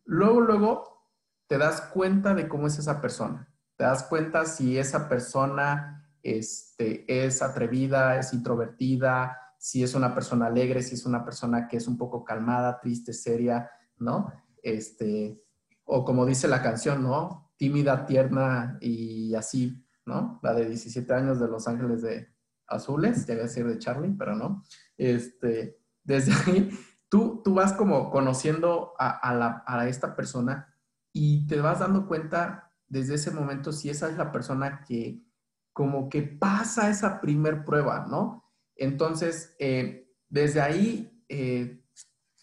luego, 0.03 0.41
luego 0.41 1.07
te 1.47 1.59
das 1.59 1.81
cuenta 1.93 2.33
de 2.33 2.47
cómo 2.47 2.65
es 2.65 2.79
esa 2.79 2.99
persona. 2.99 3.47
Te 3.77 3.83
das 3.83 4.01
cuenta 4.03 4.45
si 4.45 4.79
esa 4.79 5.07
persona 5.07 6.09
este, 6.23 7.05
es 7.25 7.43
atrevida, 7.43 8.17
es 8.17 8.33
introvertida, 8.33 9.37
si 9.59 9.83
es 9.83 9.93
una 9.93 10.15
persona 10.15 10.47
alegre, 10.47 10.81
si 10.81 10.95
es 10.95 11.05
una 11.05 11.23
persona 11.23 11.67
que 11.67 11.77
es 11.77 11.87
un 11.87 11.99
poco 11.99 12.23
calmada, 12.23 12.79
triste, 12.79 13.13
seria, 13.13 13.69
¿no? 13.99 14.33
Este, 14.63 15.39
o 15.83 16.03
como 16.03 16.25
dice 16.25 16.47
la 16.47 16.63
canción, 16.63 17.03
¿no? 17.03 17.50
Tímida, 17.61 18.07
tierna 18.07 18.79
y 18.81 19.35
así, 19.35 19.85
¿no? 20.03 20.39
La 20.41 20.55
de 20.55 20.67
17 20.67 21.13
años 21.13 21.39
de 21.39 21.47
Los 21.47 21.67
Ángeles 21.67 22.01
de 22.01 22.27
Azules, 22.65 23.27
ya 23.27 23.35
a 23.35 23.37
decir 23.37 23.67
de 23.67 23.77
Charlie, 23.77 24.15
pero 24.17 24.35
no. 24.35 24.63
Este, 24.97 25.77
desde 26.03 26.33
ahí, 26.47 26.71
tú, 27.07 27.43
tú 27.43 27.53
vas 27.53 27.73
como 27.73 28.09
conociendo 28.09 28.93
a, 28.97 29.11
a, 29.11 29.35
la, 29.35 29.63
a 29.67 29.87
esta 29.87 30.15
persona 30.15 30.75
y 31.13 31.45
te 31.45 31.61
vas 31.61 31.81
dando 31.81 32.07
cuenta 32.07 32.73
desde 32.87 33.13
ese 33.13 33.29
momento 33.29 33.71
si 33.71 33.91
esa 33.91 34.09
es 34.09 34.17
la 34.17 34.31
persona 34.31 34.83
que 34.87 35.23
como 35.71 36.09
que 36.09 36.23
pasa 36.23 36.89
esa 36.89 37.21
primer 37.21 37.63
prueba, 37.63 38.07
¿no? 38.09 38.43
Entonces, 38.75 39.55
eh, 39.59 40.11
desde 40.29 40.61
ahí, 40.61 41.23
eh, 41.29 41.80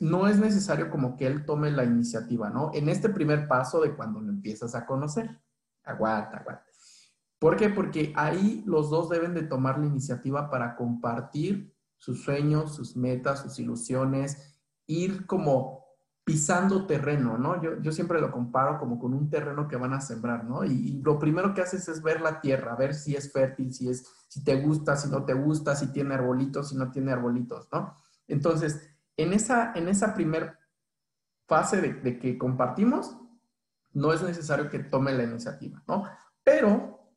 no 0.01 0.29
es 0.29 0.39
necesario 0.39 0.91
como 0.91 1.17
que 1.17 1.27
él 1.27 1.45
tome 1.45 1.71
la 1.71 1.85
iniciativa, 1.85 2.51
¿no? 2.51 2.71
En 2.75 2.89
este 2.89 3.09
primer 3.09 3.49
paso 3.49 3.81
de 3.81 3.95
cuando 3.95 4.21
lo 4.21 4.31
empiezas 4.31 4.75
a 4.75 4.87
conocer. 4.87 5.41
Aguanta, 5.85 6.39
aguanta. 6.39 6.65
¿Por 7.39 7.57
qué? 7.57 7.69
Porque 7.69 8.13
ahí 8.17 8.63
los 8.67 8.91
dos 8.91 9.09
deben 9.09 9.35
de 9.35 9.43
tomar 9.43 9.79
la 9.79 9.87
iniciativa 9.87 10.51
para 10.51 10.77
compartir 10.77 11.75
sus 11.97 12.23
sueños, 12.23 12.75
sus 12.75 12.97
metas, 12.97 13.41
sus 13.43 13.59
ilusiones, 13.59 14.61
ir 14.87 15.27
como 15.27 15.89
pisando 16.25 16.85
terreno, 16.85 17.39
¿no? 17.39 17.63
Yo, 17.63 17.81
yo 17.81 17.91
siempre 17.91 18.21
lo 18.21 18.31
comparo 18.31 18.79
como 18.79 18.99
con 18.99 19.15
un 19.15 19.31
terreno 19.31 19.67
que 19.67 19.77
van 19.77 19.95
a 19.95 20.01
sembrar, 20.01 20.45
¿no? 20.45 20.63
Y, 20.65 21.01
lo 21.03 21.19
primero 21.19 21.55
que 21.55 21.63
haces 21.63 21.89
es 21.89 22.03
ver 22.03 22.21
la 22.21 22.41
tierra, 22.41 22.77
ver 22.77 22.95
si 22.95 23.17
es 23.17 23.33
fértil, 23.33 23.73
si, 23.73 23.89
es, 23.89 24.05
si 24.29 24.45
te 24.45 24.61
gusta, 24.61 24.95
si 24.95 25.09
no 25.09 25.25
te 25.25 25.33
gusta, 25.33 25.75
si 25.75 25.87
tiene 25.91 26.15
arbolitos, 26.15 26.69
si 26.69 26.77
no 26.77 26.91
tiene 26.91 27.13
arbolitos, 27.13 27.69
¿no? 27.73 27.95
Entonces, 28.27 28.91
en 29.19 29.35
esa, 29.35 29.73
en 29.75 29.89
esa 29.89 30.15
primer 30.15 30.57
fase 31.47 31.83
de, 31.83 31.95
de 31.95 32.19
que 32.19 32.39
compartimos, 32.39 33.19
no 33.93 34.13
es 34.13 34.23
necesario 34.23 34.71
que 34.71 34.79
tome 34.79 35.13
la 35.13 35.25
iniciativa, 35.25 35.83
¿no? 35.87 36.05
Pero, 36.45 37.13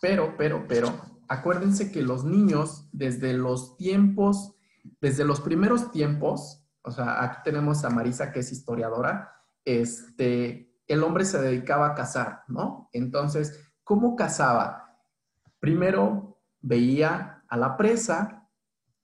pero, 0.00 0.34
pero, 0.36 0.66
pero, 0.66 0.88
acuérdense 1.28 1.92
que 1.92 2.02
los 2.02 2.24
niños, 2.24 2.88
desde 2.92 3.34
los 3.34 3.76
tiempos, 3.76 4.54
desde 5.00 5.24
los 5.24 5.40
primeros 5.40 5.90
tiempos, 5.90 6.64
o 6.82 6.90
sea, 6.90 7.22
aquí 7.22 7.38
tenemos 7.44 7.84
a 7.84 7.90
Marisa, 7.90 8.32
que 8.32 8.40
es 8.40 8.52
historiadora, 8.52 9.32
este, 9.64 10.74
el 10.86 11.02
hombre 11.02 11.24
se 11.24 11.40
dedicaba 11.40 11.88
a 11.88 11.94
cazar, 11.94 12.42
¿no? 12.48 12.88
Entonces, 12.92 13.72
¿cómo 13.82 14.16
cazaba? 14.16 14.98
Primero 15.60 16.40
veía 16.60 17.42
a 17.48 17.56
la 17.56 17.76
presa, 17.76 18.48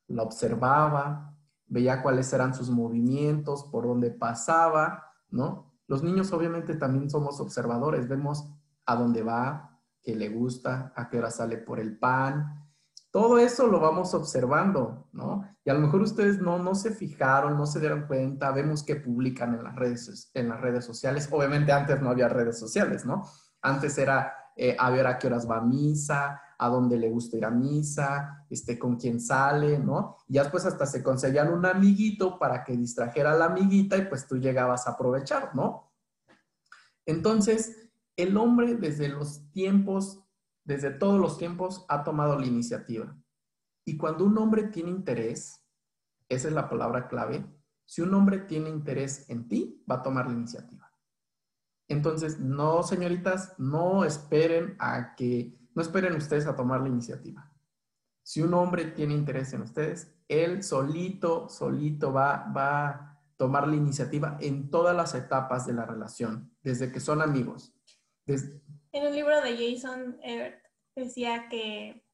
la 0.09 0.22
observaba, 0.22 1.29
veía 1.70 2.02
cuáles 2.02 2.30
eran 2.32 2.52
sus 2.52 2.68
movimientos, 2.68 3.64
por 3.64 3.86
dónde 3.86 4.10
pasaba, 4.10 5.06
¿no? 5.30 5.72
Los 5.86 6.02
niños 6.02 6.32
obviamente 6.32 6.74
también 6.74 7.08
somos 7.08 7.40
observadores, 7.40 8.06
vemos 8.06 8.52
a 8.84 8.96
dónde 8.96 9.22
va, 9.22 9.80
qué 10.02 10.14
le 10.14 10.28
gusta, 10.28 10.92
a 10.94 11.08
qué 11.08 11.18
hora 11.18 11.30
sale 11.30 11.56
por 11.56 11.80
el 11.80 11.98
pan, 11.98 12.60
todo 13.10 13.38
eso 13.38 13.66
lo 13.66 13.80
vamos 13.80 14.14
observando, 14.14 15.08
¿no? 15.12 15.44
Y 15.64 15.70
a 15.70 15.74
lo 15.74 15.80
mejor 15.80 16.02
ustedes 16.02 16.40
no, 16.40 16.58
no 16.58 16.74
se 16.74 16.92
fijaron, 16.92 17.56
no 17.56 17.66
se 17.66 17.80
dieron 17.80 18.06
cuenta, 18.06 18.52
vemos 18.52 18.84
que 18.84 18.96
publican 18.96 19.54
en 19.54 19.64
las 19.64 19.74
redes, 19.74 20.30
en 20.34 20.48
las 20.48 20.60
redes 20.60 20.84
sociales. 20.84 21.28
Obviamente 21.30 21.72
antes 21.72 22.00
no 22.00 22.10
había 22.10 22.28
redes 22.28 22.58
sociales, 22.58 23.04
¿no? 23.04 23.24
Antes 23.62 23.98
era 23.98 24.32
eh, 24.56 24.76
a 24.78 24.90
ver 24.90 25.06
a 25.06 25.18
qué 25.18 25.26
horas 25.26 25.48
va 25.50 25.58
a 25.58 25.60
misa, 25.60 26.40
a 26.62 26.68
dónde 26.68 26.98
le 26.98 27.11
gusta 27.11 27.36
ir 27.36 27.44
a 27.44 27.50
misa, 27.50 28.46
este, 28.48 28.78
con 28.78 28.96
quién 28.96 29.20
sale, 29.20 29.78
¿no? 29.78 30.16
Y 30.28 30.34
ya 30.34 30.42
después 30.42 30.66
hasta 30.66 30.86
se 30.86 31.02
conseguían 31.02 31.52
un 31.52 31.64
amiguito 31.66 32.38
para 32.38 32.62
que 32.64 32.76
distrajera 32.76 33.32
a 33.32 33.36
la 33.36 33.46
amiguita 33.46 33.96
y 33.96 34.06
pues 34.06 34.26
tú 34.26 34.36
llegabas 34.36 34.86
a 34.86 34.92
aprovechar, 34.92 35.54
¿no? 35.54 35.92
Entonces, 37.06 37.90
el 38.16 38.36
hombre 38.36 38.74
desde 38.76 39.08
los 39.08 39.50
tiempos 39.52 40.24
desde 40.64 40.90
todos 40.90 41.18
los 41.18 41.36
tiempos 41.36 41.84
ha 41.88 42.04
tomado 42.04 42.38
la 42.38 42.46
iniciativa. 42.46 43.16
Y 43.84 43.96
cuando 43.96 44.24
un 44.24 44.38
hombre 44.38 44.64
tiene 44.68 44.90
interés, 44.90 45.64
esa 46.28 46.48
es 46.48 46.54
la 46.54 46.68
palabra 46.68 47.08
clave, 47.08 47.44
si 47.84 48.02
un 48.02 48.14
hombre 48.14 48.38
tiene 48.38 48.70
interés 48.70 49.28
en 49.28 49.48
ti, 49.48 49.82
va 49.90 49.96
a 49.96 50.02
tomar 50.02 50.26
la 50.26 50.34
iniciativa. 50.34 50.92
Entonces, 51.88 52.38
no, 52.38 52.84
señoritas, 52.84 53.54
no 53.58 54.04
esperen 54.04 54.76
a 54.78 55.16
que, 55.16 55.58
no 55.74 55.82
esperen 55.82 56.14
ustedes 56.16 56.46
a 56.46 56.56
tomar 56.56 56.80
la 56.80 56.88
iniciativa. 56.88 57.50
Si 58.22 58.42
un 58.42 58.54
hombre 58.54 58.84
tiene 58.86 59.14
interés 59.14 59.52
en 59.52 59.62
ustedes, 59.62 60.14
él 60.28 60.62
solito, 60.62 61.48
solito 61.48 62.12
va, 62.12 62.50
va 62.56 62.88
a 62.88 63.20
tomar 63.36 63.66
la 63.66 63.76
iniciativa 63.76 64.36
en 64.40 64.70
todas 64.70 64.94
las 64.94 65.14
etapas 65.14 65.66
de 65.66 65.72
la 65.72 65.86
relación, 65.86 66.52
desde 66.62 66.92
que 66.92 67.00
son 67.00 67.22
amigos. 67.22 67.74
Desde, 68.26 68.60
en 68.92 69.06
un 69.06 69.14
libro 69.14 69.40
de 69.40 69.56
Jason 69.56 70.18
Ebert 70.22 70.62
decía 70.94 71.48
que 71.48 72.04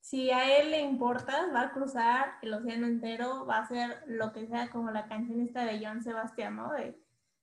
si 0.00 0.30
a 0.30 0.58
él 0.58 0.70
le 0.70 0.80
importa, 0.80 1.50
va 1.54 1.62
a 1.62 1.72
cruzar 1.72 2.32
el 2.42 2.54
océano 2.54 2.86
entero, 2.86 3.46
va 3.46 3.58
a 3.58 3.62
hacer 3.62 4.02
lo 4.06 4.32
que 4.32 4.46
sea, 4.46 4.70
como 4.70 4.90
la 4.90 5.06
canción 5.06 5.40
esta 5.40 5.64
de 5.64 5.78
Joan 5.78 6.02
Sebastián, 6.02 6.56
¿no? 6.56 6.72
De, 6.72 7.00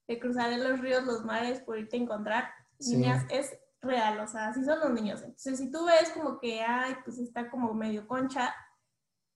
de 0.07 0.19
cruzar 0.19 0.51
los 0.57 0.79
ríos, 0.79 1.03
los 1.05 1.23
mares 1.23 1.61
por 1.61 1.77
irte 1.77 1.97
a 1.97 2.01
encontrar. 2.01 2.49
Sí. 2.79 2.97
Niñas, 2.97 3.25
es 3.29 3.57
real, 3.81 4.19
o 4.19 4.27
sea, 4.27 4.49
así 4.49 4.63
son 4.63 4.79
los 4.79 4.91
niños. 4.91 5.21
Entonces, 5.21 5.57
si 5.57 5.71
tú 5.71 5.85
ves 5.85 6.11
como 6.11 6.39
que, 6.39 6.61
ay, 6.61 6.95
pues 7.03 7.17
está 7.19 7.49
como 7.49 7.73
medio 7.73 8.07
concha, 8.07 8.53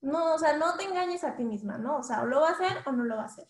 no, 0.01 0.33
o 0.33 0.39
sea, 0.39 0.57
no 0.57 0.75
te 0.75 0.83
engañes 0.83 1.23
a 1.23 1.35
ti 1.35 1.43
misma, 1.43 1.77
¿no? 1.77 1.97
O 1.97 2.03
sea, 2.03 2.23
o 2.23 2.25
lo 2.25 2.41
va 2.41 2.49
a 2.49 2.53
hacer 2.53 2.77
o 2.85 2.91
no 2.91 3.03
lo 3.03 3.15
va 3.15 3.23
a 3.23 3.25
hacer. 3.25 3.47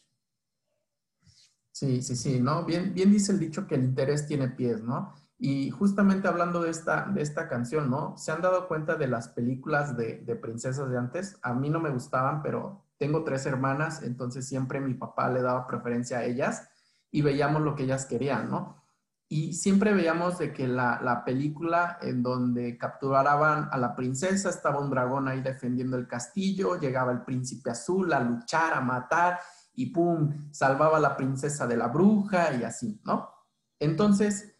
Sí, 1.71 2.01
sí, 2.01 2.15
sí, 2.15 2.39
¿no? 2.41 2.65
Bien, 2.65 2.93
bien 2.93 3.11
dice 3.11 3.31
el 3.31 3.39
dicho 3.39 3.65
que 3.65 3.75
el 3.75 3.85
interés 3.85 4.27
tiene 4.27 4.49
pies, 4.49 4.81
¿no? 4.81 5.15
Y 5.37 5.71
justamente 5.71 6.27
hablando 6.27 6.61
de 6.61 6.69
esta, 6.69 7.05
de 7.05 7.21
esta 7.21 7.47
canción, 7.47 7.89
¿no? 7.89 8.17
¿Se 8.17 8.31
han 8.31 8.41
dado 8.41 8.67
cuenta 8.67 8.95
de 8.95 9.07
las 9.07 9.29
películas 9.29 9.97
de, 9.97 10.17
de 10.19 10.35
princesas 10.35 10.89
de 10.89 10.97
antes? 10.97 11.39
A 11.41 11.53
mí 11.53 11.69
no 11.69 11.79
me 11.79 11.89
gustaban, 11.89 12.43
pero 12.43 12.85
tengo 12.97 13.23
tres 13.23 13.45
hermanas, 13.47 14.03
entonces 14.03 14.47
siempre 14.47 14.79
mi 14.79 14.93
papá 14.93 15.29
le 15.29 15.41
daba 15.41 15.65
preferencia 15.65 16.19
a 16.19 16.25
ellas 16.25 16.69
y 17.09 17.23
veíamos 17.23 17.61
lo 17.63 17.75
que 17.75 17.83
ellas 17.83 18.05
querían, 18.05 18.51
¿no? 18.51 18.80
Y 19.33 19.53
siempre 19.53 19.93
veíamos 19.93 20.39
de 20.39 20.51
que 20.51 20.67
la, 20.67 20.99
la 21.01 21.23
película 21.23 21.97
en 22.01 22.21
donde 22.21 22.77
capturaban 22.77 23.69
a 23.71 23.77
la 23.77 23.95
princesa, 23.95 24.49
estaba 24.49 24.81
un 24.81 24.89
dragón 24.89 25.29
ahí 25.29 25.41
defendiendo 25.41 25.95
el 25.95 26.05
castillo, 26.05 26.77
llegaba 26.77 27.13
el 27.13 27.21
príncipe 27.21 27.69
azul 27.69 28.11
a 28.11 28.19
luchar, 28.19 28.73
a 28.73 28.81
matar, 28.81 29.39
y 29.73 29.85
pum, 29.85 30.49
salvaba 30.51 30.97
a 30.97 30.99
la 30.99 31.15
princesa 31.15 31.65
de 31.65 31.77
la 31.77 31.87
bruja 31.87 32.53
y 32.55 32.65
así, 32.65 32.99
¿no? 33.05 33.29
Entonces, 33.79 34.53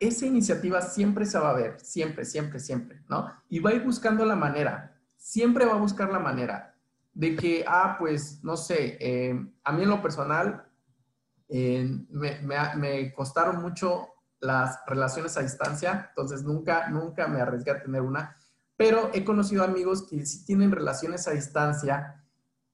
esa 0.00 0.26
iniciativa 0.26 0.82
siempre 0.82 1.24
se 1.24 1.38
va 1.38 1.50
a 1.50 1.54
ver, 1.54 1.78
siempre, 1.78 2.24
siempre, 2.24 2.58
siempre, 2.58 3.04
¿no? 3.08 3.28
Y 3.48 3.60
va 3.60 3.70
a 3.70 3.74
ir 3.74 3.84
buscando 3.84 4.24
la 4.24 4.34
manera, 4.34 5.00
siempre 5.16 5.64
va 5.64 5.74
a 5.74 5.80
buscar 5.80 6.10
la 6.10 6.18
manera 6.18 6.74
de 7.14 7.36
que, 7.36 7.64
ah, 7.68 7.94
pues, 8.00 8.42
no 8.42 8.56
sé, 8.56 8.98
eh, 8.98 9.46
a 9.62 9.70
mí 9.70 9.84
en 9.84 9.90
lo 9.90 10.02
personal 10.02 10.66
eh, 11.54 11.86
me, 12.08 12.40
me- 12.76 13.12
costaron 13.12 13.60
mucho 13.60 14.08
las 14.40 14.80
relaciones 14.86 15.36
a 15.36 15.42
distancia, 15.42 16.06
entonces 16.08 16.42
nunca, 16.42 16.88
nunca 16.88 17.28
me 17.28 17.42
arriesgué 17.42 17.72
a 17.72 17.82
tener 17.82 18.00
una, 18.00 18.36
pero 18.74 19.10
he 19.12 19.22
conocido 19.22 19.62
amigos 19.62 20.08
que 20.08 20.24
sí 20.24 20.46
tienen 20.46 20.72
relaciones 20.72 21.28
a 21.28 21.32
distancia 21.32 22.24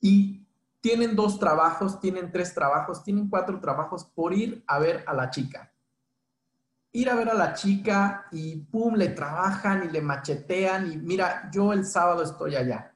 y 0.01 0.47
tienen 0.81 1.17
dos 1.17 1.41
trabajos, 1.41 1.99
tienen 1.99 2.31
tres 2.31 2.55
trabajos, 2.55 3.03
tienen 3.03 3.29
cuatro 3.29 3.61
trabajos 3.61 4.05
por 4.05 4.33
ir 4.33 4.63
a 4.69 4.79
ver 4.79 5.03
a 5.09 5.13
la 5.13 5.29
chica. 5.29 5.73
Ir 6.93 7.11
a 7.11 7.17
ver 7.17 7.29
a 7.31 7.35
la 7.35 7.53
chica 7.53 8.27
y 8.31 8.57
pum, 8.57 8.95
le 8.95 9.09
trabajan 9.09 9.85
y 9.85 9.89
le 9.91 10.01
machetean 10.01 10.93
y 10.93 10.97
mira, 10.99 11.51
yo 11.53 11.73
el 11.73 11.85
sábado 11.85 12.23
estoy 12.23 12.55
allá. 12.55 12.95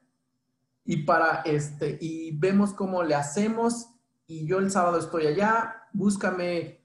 Y 0.85 0.99
para 1.03 1.43
este, 1.45 1.99
y 2.01 2.31
vemos 2.39 2.73
cómo 2.73 3.03
le 3.03 3.17
hacemos 3.17 3.92
y 4.27 4.47
yo 4.47 4.59
el 4.59 4.71
sábado 4.71 4.99
estoy 4.99 5.27
allá, 5.27 5.85
búscame 5.93 6.85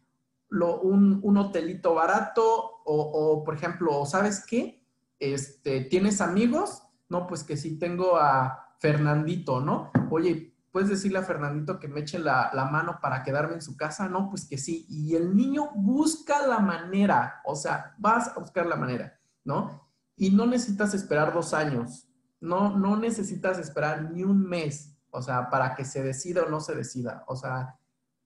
lo- 0.49 0.81
un, 0.81 1.19
un 1.23 1.37
hotelito 1.37 1.93
barato 1.93 2.43
o, 2.85 3.01
o, 3.01 3.43
por 3.43 3.55
ejemplo, 3.55 4.05
¿sabes 4.05 4.45
qué? 4.45 4.85
Este, 5.19 5.81
¿tienes 5.81 6.21
amigos? 6.21 6.83
No, 7.09 7.27
pues 7.27 7.43
que 7.43 7.57
sí 7.57 7.77
tengo 7.79 8.17
a 8.17 8.75
Fernandito, 8.79 9.61
¿no? 9.61 9.91
Oye, 10.11 10.55
¿puedes 10.71 10.89
decirle 10.89 11.19
a 11.19 11.23
Fernandito 11.23 11.79
que 11.79 11.87
me 11.87 12.01
eche 12.01 12.19
la, 12.19 12.51
la 12.53 12.65
mano 12.65 12.99
para 13.01 13.23
quedarme 13.23 13.55
en 13.55 13.61
su 13.61 13.75
casa? 13.75 14.07
No, 14.09 14.29
pues 14.29 14.45
que 14.45 14.57
sí. 14.57 14.85
Y 14.89 15.15
el 15.15 15.35
niño 15.35 15.71
busca 15.75 16.45
la 16.45 16.59
manera, 16.59 17.41
o 17.45 17.55
sea, 17.55 17.95
vas 17.97 18.29
a 18.35 18.39
buscar 18.39 18.65
la 18.65 18.75
manera, 18.75 19.19
¿no? 19.43 19.87
Y 20.15 20.31
no 20.31 20.45
necesitas 20.45 20.93
esperar 20.93 21.33
dos 21.33 21.53
años, 21.53 22.07
no, 22.39 22.77
no 22.77 22.97
necesitas 22.97 23.57
esperar 23.59 24.11
ni 24.11 24.23
un 24.23 24.41
mes, 24.47 24.96
o 25.17 25.21
sea, 25.23 25.49
para 25.49 25.73
que 25.73 25.83
se 25.83 26.03
decida 26.03 26.43
o 26.43 26.49
no 26.49 26.59
se 26.59 26.75
decida. 26.75 27.23
O 27.25 27.35
sea, 27.35 27.79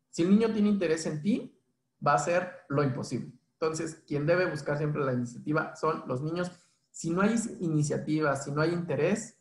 si 0.10 0.24
el 0.24 0.30
niño 0.30 0.52
tiene 0.52 0.68
interés 0.68 1.06
en 1.06 1.22
ti, 1.22 1.58
va 2.06 2.12
a 2.12 2.16
hacer 2.16 2.66
lo 2.68 2.84
imposible. 2.84 3.32
Entonces, 3.54 4.04
quien 4.06 4.26
debe 4.26 4.50
buscar 4.50 4.78
siempre 4.78 5.02
la 5.06 5.14
iniciativa 5.14 5.74
son 5.78 6.04
los 6.06 6.22
niños. 6.22 6.52
Si 6.90 7.10
no 7.10 7.22
hay 7.22 7.36
iniciativa, 7.62 8.36
si 8.36 8.52
no 8.52 8.62
hay 8.62 8.74
interés, 8.74 9.40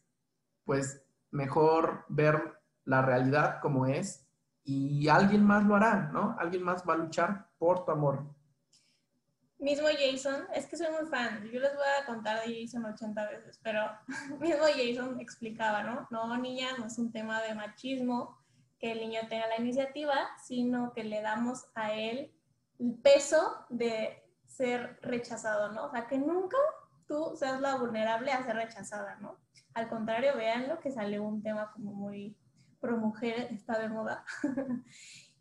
pues 0.64 1.04
mejor 1.32 2.04
ver 2.08 2.60
la 2.84 3.02
realidad 3.02 3.58
como 3.60 3.86
es 3.86 4.28
y 4.62 5.08
alguien 5.08 5.44
más 5.44 5.66
lo 5.66 5.74
hará, 5.74 6.08
¿no? 6.12 6.36
Alguien 6.38 6.62
más 6.62 6.84
va 6.88 6.94
a 6.94 6.98
luchar 6.98 7.50
por 7.58 7.84
tu 7.84 7.90
amor. 7.90 8.32
Mismo 9.60 9.88
Jason, 9.88 10.46
es 10.54 10.66
que 10.66 10.76
soy 10.78 10.86
muy 10.90 11.06
fan, 11.10 11.44
yo 11.52 11.60
les 11.60 11.74
voy 11.74 11.84
a 12.00 12.06
contar 12.06 12.40
de 12.40 12.62
Jason 12.62 12.82
80 12.82 13.28
veces, 13.28 13.60
pero 13.62 13.82
mismo 14.40 14.64
Jason 14.74 15.20
explicaba, 15.20 15.82
¿no? 15.82 16.08
No, 16.10 16.36
niña, 16.38 16.68
no 16.78 16.86
es 16.86 16.98
un 16.98 17.12
tema 17.12 17.42
de 17.42 17.54
machismo 17.54 18.38
que 18.78 18.92
el 18.92 19.00
niño 19.00 19.20
tenga 19.28 19.46
la 19.48 19.60
iniciativa, 19.60 20.30
sino 20.42 20.94
que 20.94 21.04
le 21.04 21.20
damos 21.20 21.66
a 21.74 21.92
él 21.92 22.32
el 22.78 22.94
peso 22.94 23.66
de 23.68 24.24
ser 24.46 24.98
rechazado, 25.02 25.72
¿no? 25.72 25.84
O 25.84 25.90
sea, 25.90 26.06
que 26.06 26.16
nunca 26.16 26.56
tú 27.06 27.34
seas 27.36 27.60
la 27.60 27.76
vulnerable 27.76 28.32
a 28.32 28.42
ser 28.42 28.56
rechazada, 28.56 29.16
¿no? 29.16 29.38
Al 29.74 29.88
contrario, 29.90 30.34
veanlo 30.36 30.80
que 30.80 30.90
salió 30.90 31.22
un 31.22 31.42
tema 31.42 31.70
como 31.72 31.92
muy 31.92 32.34
pro 32.80 32.96
mujer, 32.96 33.48
está 33.52 33.78
de 33.78 33.90
moda. 33.90 34.24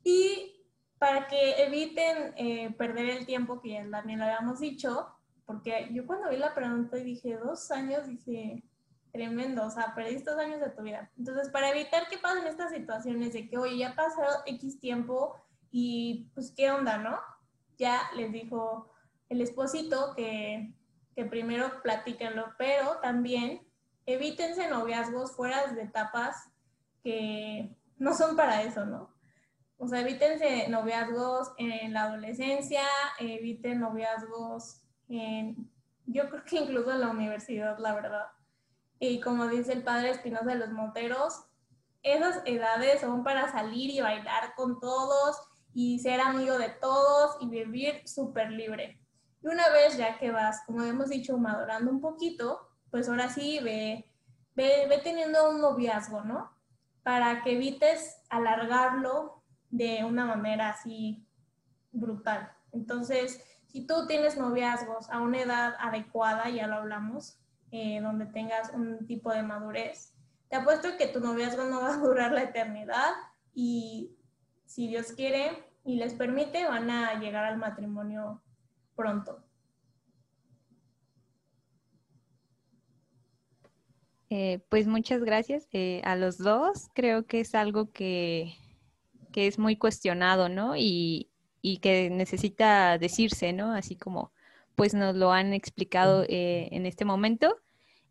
y 0.03 0.58
para 0.99 1.27
que 1.27 1.63
eviten 1.63 2.33
eh, 2.35 2.75
perder 2.77 3.09
el 3.09 3.25
tiempo, 3.25 3.61
que 3.61 3.69
ya 3.69 3.89
también 3.89 4.19
lo 4.19 4.25
habíamos 4.25 4.59
dicho, 4.59 5.07
porque 5.45 5.89
yo 5.91 6.05
cuando 6.05 6.29
vi 6.29 6.37
la 6.37 6.53
pregunta 6.53 6.97
dije, 6.97 7.37
dos 7.37 7.71
años, 7.71 8.05
dije, 8.05 8.63
tremendo, 9.11 9.65
o 9.65 9.71
sea, 9.71 9.95
perdiste 9.95 10.29
dos 10.29 10.39
años 10.39 10.59
de 10.59 10.69
tu 10.69 10.83
vida. 10.83 11.09
Entonces, 11.17 11.49
para 11.49 11.71
evitar 11.71 12.07
que 12.09 12.17
pasen 12.17 12.45
estas 12.45 12.71
situaciones 12.71 13.33
de 13.33 13.49
que, 13.49 13.57
oye, 13.57 13.77
ya 13.77 13.95
pasó 13.95 14.21
X 14.45 14.79
tiempo 14.79 15.41
y 15.71 16.29
pues, 16.35 16.53
¿qué 16.55 16.69
onda, 16.69 16.97
no? 16.97 17.17
Ya 17.77 18.01
les 18.15 18.31
dijo 18.31 18.91
el 19.29 19.41
esposito 19.41 20.13
que, 20.15 20.75
que 21.15 21.25
primero 21.25 21.81
platíquenlo, 21.81 22.53
pero 22.57 22.99
también 23.01 23.65
evítense 24.05 24.67
noviazgos 24.69 25.31
fuera 25.31 25.65
de 25.67 25.81
etapas 25.81 26.51
que 27.03 27.75
no 27.97 28.13
son 28.13 28.35
para 28.35 28.63
eso, 28.63 28.85
¿no? 28.85 29.13
O 29.81 29.87
sea, 29.87 30.01
evítense 30.01 30.67
noviazgos 30.67 31.53
en 31.57 31.93
la 31.93 32.03
adolescencia, 32.03 32.83
eviten 33.17 33.79
noviazgos 33.79 34.81
en, 35.07 35.71
yo 36.05 36.29
creo 36.29 36.43
que 36.43 36.57
incluso 36.57 36.91
en 36.91 36.99
la 36.99 37.09
universidad, 37.09 37.77
la 37.79 37.95
verdad. 37.95 38.25
Y 38.99 39.21
como 39.21 39.47
dice 39.47 39.71
el 39.71 39.83
padre 39.83 40.09
Espinosa 40.09 40.43
de 40.43 40.55
los 40.55 40.71
Monteros, 40.71 41.45
esas 42.03 42.41
edades 42.43 42.99
son 42.99 43.23
para 43.23 43.49
salir 43.53 43.89
y 43.89 44.01
bailar 44.01 44.53
con 44.55 44.81
todos 44.81 45.37
y 45.73 45.99
ser 45.99 46.19
amigo 46.19 46.57
de 46.57 46.69
todos 46.69 47.37
y 47.39 47.47
vivir 47.47 48.05
súper 48.05 48.51
libre. 48.51 48.99
Y 49.41 49.47
una 49.47 49.69
vez 49.69 49.95
ya 49.95 50.17
que 50.17 50.29
vas, 50.29 50.61
como 50.65 50.83
hemos 50.83 51.07
dicho, 51.07 51.37
madurando 51.37 51.89
un 51.89 52.01
poquito, 52.01 52.67
pues 52.91 53.07
ahora 53.07 53.29
sí 53.29 53.59
ve, 53.63 54.11
ve, 54.55 54.87
ve 54.89 54.97
teniendo 54.97 55.51
un 55.51 55.61
noviazgo, 55.61 56.21
¿no? 56.25 56.51
Para 57.01 57.43
que 57.43 57.53
evites 57.53 58.21
alargarlo 58.29 59.38
de 59.69 60.03
una 60.03 60.25
manera 60.25 60.69
así 60.69 61.25
brutal. 61.91 62.51
Entonces, 62.71 63.43
si 63.67 63.85
tú 63.85 64.07
tienes 64.07 64.37
noviazgos 64.37 65.09
a 65.09 65.19
una 65.21 65.41
edad 65.41 65.75
adecuada, 65.79 66.49
ya 66.49 66.67
lo 66.67 66.75
hablamos, 66.75 67.37
eh, 67.71 67.99
donde 68.01 68.25
tengas 68.25 68.73
un 68.73 69.05
tipo 69.05 69.31
de 69.31 69.43
madurez, 69.43 70.15
te 70.49 70.55
apuesto 70.55 70.97
que 70.97 71.07
tu 71.07 71.19
noviazgo 71.19 71.65
no 71.65 71.81
va 71.81 71.93
a 71.93 71.97
durar 71.97 72.31
la 72.31 72.43
eternidad 72.43 73.11
y 73.53 74.15
si 74.65 74.87
Dios 74.87 75.11
quiere 75.11 75.63
y 75.83 75.97
les 75.97 76.13
permite, 76.13 76.65
van 76.65 76.89
a 76.89 77.19
llegar 77.19 77.45
al 77.45 77.57
matrimonio 77.57 78.41
pronto. 78.95 79.43
Eh, 84.31 84.59
pues 84.69 84.85
muchas 84.85 85.23
gracias 85.23 85.67
eh, 85.71 86.01
a 86.03 86.15
los 86.15 86.37
dos. 86.37 86.89
Creo 86.93 87.25
que 87.25 87.39
es 87.39 87.55
algo 87.55 87.91
que, 87.91 88.53
que 89.31 89.47
es 89.47 89.57
muy 89.59 89.75
cuestionado, 89.75 90.49
¿no? 90.49 90.75
Y, 90.75 91.29
y, 91.61 91.77
que 91.77 92.09
necesita 92.09 92.97
decirse, 92.97 93.53
¿no? 93.53 93.73
Así 93.73 93.95
como 93.95 94.31
pues 94.75 94.93
nos 94.93 95.15
lo 95.15 95.31
han 95.33 95.53
explicado 95.53 96.23
eh, 96.29 96.69
en 96.71 96.85
este 96.85 97.03
momento. 97.05 97.57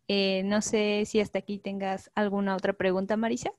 Eh, 0.07 0.43
no 0.45 0.61
sé 0.61 1.03
si 1.05 1.19
hasta 1.19 1.39
aquí 1.39 1.57
tengas 1.57 2.11
alguna 2.15 2.55
otra 2.55 2.73
pregunta, 2.73 3.17
Marisa. 3.17 3.51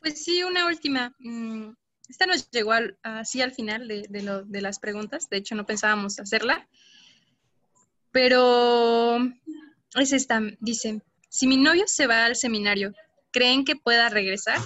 Pues 0.00 0.24
sí, 0.24 0.42
una 0.44 0.66
última. 0.66 1.14
Mm, 1.18 1.70
Esta 2.08 2.26
nos 2.26 2.48
llegó 2.50 2.72
así 3.02 3.42
al 3.42 3.52
final 3.52 3.88
de, 3.88 4.06
de 4.08 4.22
lo- 4.22 4.44
de 4.44 4.60
las 4.60 4.78
preguntas. 4.78 5.28
De 5.28 5.36
hecho, 5.38 5.54
no 5.56 5.66
pensábamos 5.66 6.18
hacerla. 6.20 6.68
Pero 8.10 9.18
es 9.96 10.12
esta. 10.12 10.40
Dice, 10.60 11.02
si 11.28 11.46
mi 11.46 11.56
novio 11.56 11.84
se 11.86 12.06
va 12.06 12.24
al 12.24 12.36
seminario, 12.36 12.92
¿creen 13.30 13.64
que 13.64 13.76
pueda 13.76 14.08
regresar? 14.08 14.58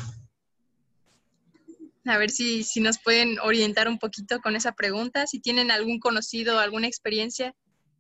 A 2.05 2.19
ver 2.19 2.31
si, 2.31 2.65
si 2.65 2.81
nos 2.81 3.01
pueden 3.01 3.39
orientar 3.41 3.89
un 3.89 3.99
poquito 3.99 4.41
con 4.41 4.57
esa 4.57 4.73
pregunta, 4.73 5.27
si 5.27 5.41
tienen 5.41 5.71
algún 5.71 6.01
conocido, 6.01 6.59
alguna 6.59 6.89
experiencia. 6.89 7.55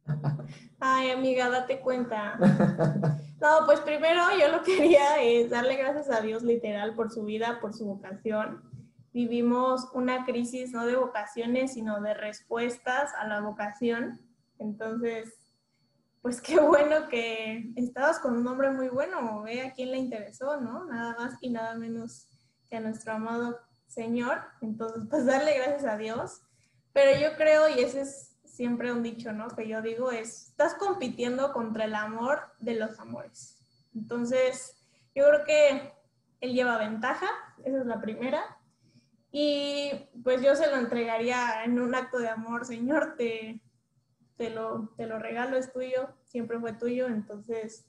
Ay, 0.80 1.10
amiga, 1.10 1.48
date 1.48 1.80
cuenta. 1.80 2.36
No, 3.40 3.66
pues 3.66 3.80
primero 3.80 4.22
yo 4.38 4.48
lo 4.56 4.62
quería 4.62 5.20
es 5.20 5.50
darle 5.50 5.76
gracias 5.76 6.10
a 6.10 6.20
Dios 6.20 6.44
literal 6.44 6.94
por 6.94 7.10
su 7.10 7.24
vida, 7.24 7.58
por 7.60 7.74
su 7.74 7.86
vocación. 7.86 8.62
Vivimos 9.12 9.88
una 9.94 10.24
crisis 10.24 10.70
no 10.70 10.86
de 10.86 10.94
vocaciones, 10.94 11.74
sino 11.74 12.00
de 12.00 12.14
respuestas 12.14 13.10
a 13.18 13.26
la 13.26 13.40
vocación. 13.40 14.20
Entonces, 14.58 15.34
pues 16.20 16.40
qué 16.40 16.60
bueno 16.60 17.08
que 17.08 17.72
estabas 17.74 18.20
con 18.20 18.36
un 18.36 18.46
hombre 18.46 18.70
muy 18.70 18.88
bueno, 18.88 19.42
ve 19.42 19.62
a 19.62 19.72
quién 19.72 19.90
le 19.90 19.98
interesó, 19.98 20.60
¿no? 20.60 20.84
Nada 20.84 21.16
más 21.18 21.34
y 21.40 21.50
nada 21.50 21.74
menos 21.74 22.28
que 22.70 22.76
a 22.76 22.80
nuestro 22.80 23.12
amado 23.12 23.58
Señor. 23.92 24.38
Entonces, 24.60 25.04
pues 25.08 25.26
darle 25.26 25.56
gracias 25.56 25.84
a 25.84 25.96
Dios. 25.96 26.42
Pero 26.92 27.18
yo 27.20 27.36
creo, 27.36 27.68
y 27.68 27.80
ese 27.80 28.02
es 28.02 28.36
siempre 28.44 28.92
un 28.92 29.02
dicho, 29.02 29.32
¿no? 29.32 29.48
Que 29.48 29.68
yo 29.68 29.82
digo 29.82 30.10
es, 30.10 30.48
estás 30.48 30.74
compitiendo 30.74 31.52
contra 31.52 31.84
el 31.84 31.94
amor 31.94 32.40
de 32.58 32.74
los 32.74 32.98
amores. 32.98 33.56
Entonces, 33.94 34.76
yo 35.14 35.26
creo 35.28 35.44
que 35.44 35.92
él 36.40 36.52
lleva 36.52 36.78
ventaja, 36.78 37.28
esa 37.64 37.80
es 37.80 37.86
la 37.86 38.00
primera. 38.00 38.58
Y 39.30 39.90
pues 40.22 40.42
yo 40.42 40.54
se 40.54 40.70
lo 40.70 40.76
entregaría 40.76 41.64
en 41.64 41.80
un 41.80 41.94
acto 41.94 42.18
de 42.18 42.28
amor, 42.28 42.66
Señor, 42.66 43.14
te, 43.16 43.62
te, 44.36 44.50
lo, 44.50 44.92
te 44.96 45.06
lo 45.06 45.18
regalo, 45.18 45.56
es 45.56 45.72
tuyo, 45.72 46.14
siempre 46.26 46.58
fue 46.60 46.74
tuyo, 46.74 47.06
entonces 47.06 47.86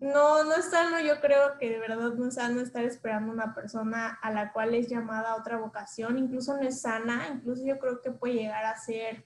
no, 0.00 0.44
no 0.44 0.54
es 0.54 0.66
sano, 0.70 1.00
yo 1.00 1.20
creo 1.20 1.58
que 1.58 1.70
de 1.70 1.78
verdad 1.80 2.12
no 2.14 2.28
es 2.28 2.34
sano 2.34 2.60
estar 2.60 2.84
esperando 2.84 3.32
una 3.32 3.54
persona 3.54 4.18
a 4.22 4.30
la 4.30 4.52
cual 4.52 4.74
es 4.74 4.88
llamada 4.88 5.34
otra 5.36 5.56
vocación, 5.58 6.18
incluso 6.18 6.54
no 6.56 6.62
es 6.62 6.80
sana, 6.80 7.28
incluso 7.34 7.64
yo 7.64 7.78
creo 7.78 8.00
que 8.00 8.10
puede 8.12 8.34
llegar 8.34 8.64
a 8.64 8.76
ser, 8.78 9.24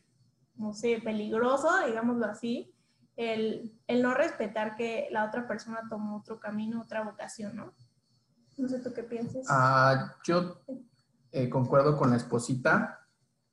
no 0.55 0.73
sé, 0.73 1.01
peligroso, 1.05 1.69
digámoslo 1.87 2.27
así, 2.27 2.75
el, 3.17 3.79
el 3.87 4.03
no 4.03 4.15
respetar 4.15 4.75
que 4.77 5.09
la 5.11 5.25
otra 5.27 5.47
persona 5.47 5.83
tomó 5.91 6.17
otro 6.17 6.41
camino, 6.41 6.81
otra 6.81 7.03
vocación, 7.03 7.55
¿no? 7.57 7.73
No 8.57 8.69
sé 8.69 8.79
tú 8.81 8.93
qué 8.95 9.03
piensas. 9.03 9.47
Ah, 9.51 10.15
yo 10.25 10.63
eh, 11.33 11.49
concuerdo 11.51 11.97
con 11.99 12.11
la 12.11 12.17
esposita, 12.17 13.07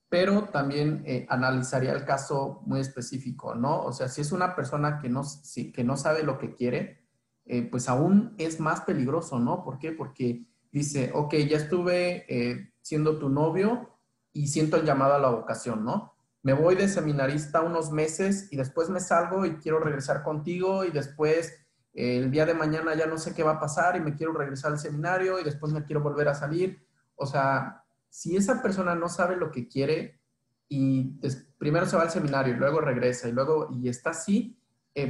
pero 0.07 0.45
también 0.45 1.03
eh, 1.05 1.25
analizaría 1.29 1.91
el 1.91 2.05
caso 2.05 2.61
muy 2.65 2.79
específico, 2.79 3.55
¿no? 3.55 3.83
O 3.83 3.91
sea, 3.91 4.07
si 4.07 4.21
es 4.21 4.31
una 4.31 4.55
persona 4.55 4.99
que 4.99 5.09
no, 5.09 5.23
si- 5.23 5.71
que 5.71 5.83
no 5.83 5.97
sabe 5.97 6.23
lo 6.23 6.37
que 6.37 6.53
quiere, 6.55 7.05
eh, 7.51 7.63
pues 7.63 7.89
aún 7.89 8.35
es 8.37 8.59
más 8.59 8.81
peligroso, 8.81 9.39
¿no? 9.39 9.63
¿Por 9.63 9.79
qué? 9.79 9.91
Porque 9.91 10.45
dice, 10.71 11.09
ok, 11.15 11.33
ya 11.49 11.57
estuve 11.57 12.23
eh, 12.29 12.73
siendo 12.79 13.17
tu 13.17 13.27
novio 13.27 13.89
y 14.31 14.49
siento 14.49 14.77
el 14.77 14.85
llamado 14.85 15.15
a 15.15 15.19
la 15.19 15.31
vocación, 15.31 15.83
¿no? 15.83 16.13
Me 16.43 16.53
voy 16.53 16.75
de 16.75 16.87
seminarista 16.87 17.61
unos 17.61 17.91
meses 17.91 18.53
y 18.53 18.55
después 18.55 18.91
me 18.91 18.99
salgo 18.99 19.47
y 19.47 19.55
quiero 19.55 19.79
regresar 19.79 20.21
contigo 20.21 20.85
y 20.85 20.91
después 20.91 21.51
eh, 21.95 22.17
el 22.17 22.29
día 22.29 22.45
de 22.45 22.53
mañana 22.53 22.93
ya 22.93 23.07
no 23.07 23.17
sé 23.17 23.33
qué 23.33 23.41
va 23.41 23.53
a 23.53 23.59
pasar 23.59 23.95
y 23.95 24.01
me 24.01 24.13
quiero 24.13 24.31
regresar 24.33 24.71
al 24.71 24.79
seminario 24.79 25.39
y 25.39 25.43
después 25.43 25.73
me 25.73 25.83
quiero 25.83 26.03
volver 26.03 26.27
a 26.27 26.35
salir. 26.35 26.85
O 27.15 27.25
sea, 27.25 27.83
si 28.09 28.37
esa 28.37 28.61
persona 28.61 28.93
no 28.93 29.09
sabe 29.09 29.35
lo 29.37 29.49
que 29.49 29.67
quiere 29.67 30.21
y 30.67 31.19
primero 31.57 31.87
se 31.87 31.97
va 31.97 32.03
al 32.03 32.11
seminario 32.11 32.53
y 32.53 32.57
luego 32.57 32.79
regresa 32.79 33.27
y 33.27 33.31
luego 33.31 33.69
y 33.71 33.89
está 33.89 34.11
así, 34.11 34.55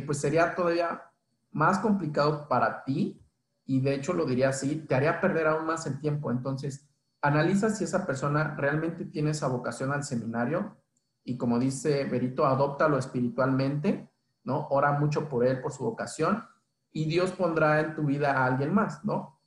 pues 0.06 0.20
sería 0.20 0.56
todavía 0.56 1.09
más 1.52 1.80
complicado 1.80 2.48
para 2.48 2.84
ti 2.84 3.22
y 3.66 3.82
de 3.82 3.94
hecho 3.96 4.14
lo 4.14 4.26
diría 4.26 4.50
así, 4.50 4.76
te 4.88 4.96
haría 4.96 5.22
perder 5.22 5.48
aún 5.48 5.66
más 5.66 5.86
el 5.86 6.00
tiempo. 6.00 6.32
Entonces, 6.32 6.90
analiza 7.22 7.70
si 7.70 7.84
esa 7.84 8.06
persona 8.06 8.56
realmente 8.56 9.06
tiene 9.06 9.32
esa 9.32 9.48
vocación 9.48 9.92
al 9.92 10.04
seminario 10.04 10.78
y 11.24 11.38
como 11.38 11.60
dice 11.60 12.06
Berito, 12.06 12.46
adóptalo 12.46 12.98
espiritualmente, 12.98 14.10
¿no? 14.44 14.68
Ora 14.70 14.94
mucho 14.94 15.30
por 15.30 15.46
él, 15.46 15.62
por 15.62 15.72
su 15.72 15.84
vocación 15.84 16.44
y 16.92 17.06
Dios 17.06 17.32
pondrá 17.32 17.80
en 17.82 17.94
tu 17.94 18.04
vida 18.04 18.34
a 18.34 18.46
alguien 18.46 18.74
más, 18.74 19.06
¿no? 19.06 19.40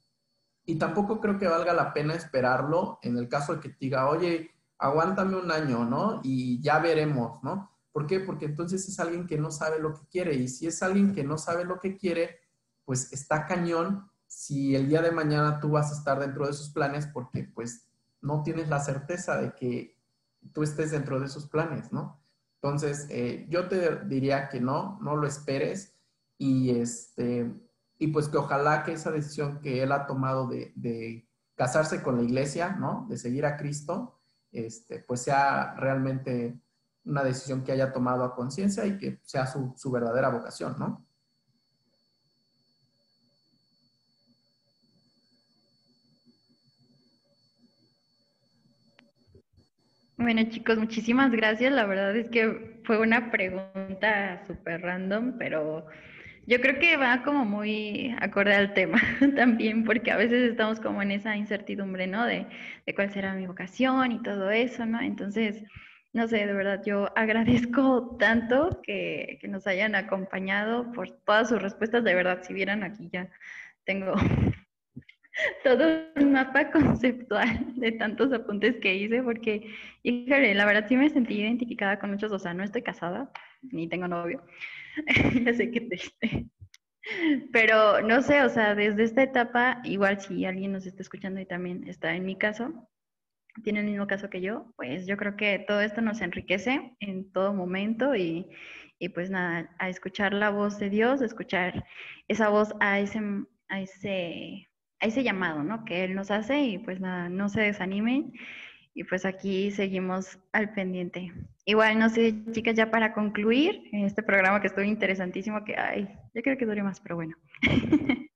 Y 0.65 0.77
tampoco 0.77 1.21
creo 1.21 1.39
que 1.39 1.49
valga 1.49 1.73
la 1.73 1.93
pena 1.93 2.15
esperarlo 2.15 3.01
en 3.03 3.17
el 3.19 3.29
caso 3.29 3.55
de 3.55 3.61
que 3.61 3.71
te 3.71 3.77
diga, 3.81 4.09
oye, 4.09 4.53
aguántame 4.79 5.37
un 5.37 5.51
año, 5.51 5.85
¿no? 5.85 6.21
Y 6.23 6.63
ya 6.63 6.79
veremos, 6.79 7.43
¿no? 7.43 7.72
¿Por 7.93 8.07
qué? 8.07 8.21
Porque 8.21 8.47
entonces 8.47 8.89
es 8.89 8.99
alguien 8.99 9.27
que 9.27 9.39
no 9.39 9.51
sabe 9.51 9.79
lo 9.79 9.95
que 9.95 10.07
quiere. 10.11 10.35
Y 10.35 10.49
si 10.49 10.67
es 10.67 10.83
alguien 10.83 11.15
que 11.15 11.25
no 11.25 11.39
sabe 11.39 11.65
lo 11.65 11.79
que 11.79 11.97
quiere, 11.97 12.41
pues 12.85 13.13
está 13.13 13.47
cañón 13.47 14.11
si 14.27 14.75
el 14.75 14.89
día 14.89 15.03
de 15.03 15.11
mañana 15.11 15.61
tú 15.61 15.71
vas 15.71 15.93
a 15.93 15.95
estar 15.95 16.19
dentro 16.19 16.47
de 16.47 16.55
sus 16.55 16.71
planes 16.71 17.07
porque 17.07 17.45
pues 17.45 17.91
no 18.23 18.43
tienes 18.43 18.69
la 18.71 18.81
certeza 18.81 19.37
de 19.37 19.55
que 19.55 19.99
tú 20.55 20.63
estés 20.63 20.91
dentro 20.91 21.21
de 21.21 21.27
esos 21.27 21.49
planes, 21.49 21.93
¿no? 21.93 22.19
Entonces, 22.63 23.07
eh, 23.11 23.47
yo 23.51 23.69
te 23.69 24.05
diría 24.07 24.49
que 24.49 24.61
no, 24.61 24.99
no 25.03 25.17
lo 25.17 25.27
esperes 25.27 25.97
y 26.39 26.71
este, 26.71 27.53
y 27.99 28.07
pues 28.09 28.29
que 28.29 28.39
ojalá 28.39 28.85
que 28.85 28.93
esa 28.93 29.11
decisión 29.11 29.61
que 29.61 29.83
él 29.83 29.93
ha 29.93 30.07
tomado 30.07 30.47
de, 30.47 30.73
de 30.77 31.29
casarse 31.55 32.03
con 32.03 32.17
la 32.17 32.23
iglesia, 32.23 32.71
¿no? 32.71 33.07
De 33.11 33.19
seguir 33.19 33.45
a 33.45 33.57
Cristo, 33.57 34.21
este, 34.51 35.01
pues 35.01 35.23
sea 35.23 35.75
realmente 35.75 36.62
una 37.05 37.25
decisión 37.25 37.65
que 37.65 37.73
haya 37.73 37.93
tomado 37.93 38.25
a 38.25 38.35
conciencia 38.35 38.87
y 38.87 38.99
que 38.99 39.19
sea 39.25 39.47
su, 39.47 39.75
su 39.77 39.91
verdadera 39.91 40.29
vocación, 40.29 40.77
¿no? 40.79 41.07
Bueno, 50.23 50.43
chicos, 50.51 50.79
muchísimas 50.79 51.33
gracias. 51.33 51.73
La 51.73 51.85
verdad 51.85 52.15
es 52.15 52.31
que 52.31 52.81
fue 52.85 52.99
una 53.01 53.33
pregunta 53.33 54.45
súper 54.47 54.81
random, 54.81 55.37
pero 55.37 55.85
yo 56.47 56.61
creo 56.61 56.79
que 56.79 56.97
va 56.97 57.25
como 57.25 57.45
muy 57.45 58.15
acorde 58.21 58.55
al 58.55 58.73
tema 58.73 59.01
también, 59.37 59.85
porque 59.85 60.13
a 60.13 60.17
veces 60.17 60.51
estamos 60.51 60.79
como 60.79 61.03
en 61.03 61.11
esa 61.11 61.37
incertidumbre, 61.37 62.07
¿no? 62.07 62.25
De, 62.25 62.47
de 62.87 62.95
cuál 62.95 63.13
será 63.13 63.35
mi 63.35 63.47
vocación 63.49 64.13
y 64.13 64.23
todo 64.23 64.51
eso, 64.53 64.87
¿no? 64.87 65.01
Entonces, 65.01 65.65
no 66.13 66.29
sé, 66.29 66.47
de 66.47 66.53
verdad, 66.53 66.83
yo 66.85 67.09
agradezco 67.17 68.17
tanto 68.19 68.81
que, 68.83 69.39
que 69.41 69.49
nos 69.49 69.67
hayan 69.67 69.95
acompañado 69.95 70.93
por 70.93 71.11
todas 71.11 71.49
sus 71.49 71.63
respuestas. 71.63 72.05
De 72.05 72.15
verdad, 72.15 72.43
si 72.43 72.53
vieran 72.53 72.83
aquí 72.83 73.09
ya 73.13 73.31
tengo 73.85 74.13
todo 75.65 76.05
un 76.17 76.33
mapa 76.33 76.71
conceptual 76.71 77.75
de 77.77 77.93
tantos 77.93 78.33
apuntes 78.33 78.77
que 78.77 78.95
hice, 78.95 79.23
porque, 79.23 79.75
híjole, 80.03 80.55
la 80.55 80.67
verdad 80.67 80.87
sí 80.89 80.97
me 80.97 81.09
sentí 81.09 81.41
identificada 81.41 81.99
con 81.99 82.11
muchos, 82.11 82.33
o 82.33 82.39
sea, 82.39 82.55
no 82.55 82.63
estoy 82.63 82.83
casada, 82.83 83.31
ni 83.63 83.89
tengo 83.89 84.09
novio, 84.09 84.45
ya 85.45 85.55
sé 85.55 85.71
que 85.71 85.81
triste, 85.83 86.47
pero 87.53 88.03
no 88.03 88.23
sé, 88.23 88.43
o 88.43 88.49
sea, 88.49 88.75
desde 88.75 89.05
esta 89.05 89.23
etapa, 89.23 89.81
igual 89.85 90.21
si 90.21 90.45
alguien 90.45 90.73
nos 90.73 90.87
está 90.87 91.03
escuchando 91.03 91.41
y 91.41 91.47
también 91.47 91.89
está 91.89 92.15
en 92.15 92.27
mi 92.27 92.37
caso, 92.37 92.89
tiene 93.63 93.81
el 93.81 93.87
mismo 93.87 94.07
caso 94.07 94.31
que 94.31 94.41
yo, 94.41 94.73
pues 94.77 95.07
yo 95.07 95.17
creo 95.17 95.37
que 95.37 95.59
todo 95.67 95.81
esto 95.81 96.01
nos 96.01 96.21
enriquece 96.21 96.97
en 97.01 97.31
todo 97.33 97.53
momento 97.53 98.15
y, 98.15 98.47
y 98.99 99.09
pues 99.11 99.31
nada, 99.31 99.75
a 99.79 99.89
escuchar 99.89 100.33
la 100.33 100.51
voz 100.51 100.79
de 100.79 100.91
Dios, 100.91 101.23
a 101.23 101.27
escuchar 101.27 101.85
esa 102.29 102.49
voz 102.49 102.75
a 102.81 103.01
ese, 103.01 103.21
a 103.69 103.81
ese 103.81 104.69
a 105.03 105.07
ese 105.07 105.25
llamado, 105.25 105.65
¿no? 105.65 105.85
Que 105.85 106.05
Él 106.05 106.15
nos 106.15 106.31
hace 106.31 106.61
y 106.61 106.79
pues 106.79 107.01
nada, 107.01 107.29
no 107.29 107.49
se 107.49 107.61
desanimen 107.61 108.33
y 108.95 109.05
pues 109.05 109.25
aquí 109.25 109.71
seguimos 109.73 110.39
al 110.53 110.73
pendiente. 110.73 111.33
Igual, 111.65 111.99
no 111.99 112.09
sé, 112.09 112.35
chicas, 112.53 112.77
ya 112.77 112.91
para 112.91 113.13
concluir 113.13 113.83
este 113.93 114.23
programa 114.23 114.61
que 114.61 114.69
estuvo 114.69 114.85
interesantísimo, 114.85 115.65
que, 115.65 115.77
ay, 115.77 116.09
yo 116.35 116.43
creo 116.43 116.57
que 116.57 116.67
dure 116.67 116.83
más, 116.83 117.01
pero 117.01 117.17
bueno. 117.17 117.37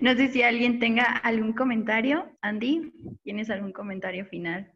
no 0.00 0.14
sé 0.14 0.28
si 0.28 0.42
alguien 0.42 0.78
tenga 0.78 1.04
algún 1.04 1.52
comentario. 1.52 2.30
Andy, 2.40 2.92
¿tienes 3.22 3.50
algún 3.50 3.72
comentario 3.72 4.26
final? 4.26 4.72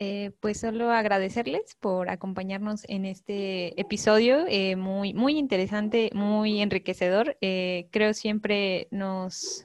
Eh, 0.00 0.32
pues 0.40 0.58
solo 0.58 0.90
agradecerles 0.90 1.76
por 1.80 2.10
acompañarnos 2.10 2.82
en 2.88 3.04
este 3.04 3.80
episodio, 3.80 4.44
eh, 4.48 4.74
muy, 4.74 5.14
muy 5.14 5.38
interesante, 5.38 6.10
muy 6.12 6.60
enriquecedor. 6.60 7.36
Eh, 7.40 7.88
creo 7.92 8.12
siempre 8.12 8.88
nos, 8.90 9.64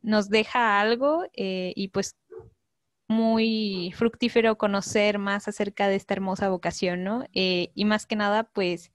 nos 0.00 0.28
deja 0.28 0.80
algo 0.80 1.24
eh, 1.34 1.72
y 1.76 1.88
pues 1.88 2.16
muy 3.06 3.92
fructífero 3.96 4.58
conocer 4.58 5.18
más 5.18 5.46
acerca 5.46 5.86
de 5.86 5.96
esta 5.96 6.14
hermosa 6.14 6.48
vocación, 6.48 7.04
¿no? 7.04 7.24
Y 7.32 7.84
más 7.84 8.06
que 8.06 8.16
nada, 8.16 8.44
pues 8.44 8.90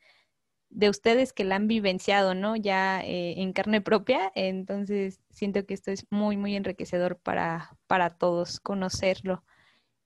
de 0.70 0.90
ustedes 0.90 1.34
que 1.34 1.44
la 1.44 1.56
han 1.56 1.68
vivenciado, 1.68 2.36
¿no? 2.36 2.56
Ya 2.56 3.02
eh, 3.02 3.36
en 3.38 3.54
carne 3.54 3.82
propia, 3.82 4.32
entonces 4.36 5.22
siento 5.32 5.66
que 5.66 5.74
esto 5.74 5.92
es 5.92 6.06
muy, 6.10 6.38
muy 6.38 6.56
enriquecedor 6.56 7.18
para, 7.20 7.78
para 7.88 8.18
todos 8.18 8.60
conocerlo. 8.60 9.44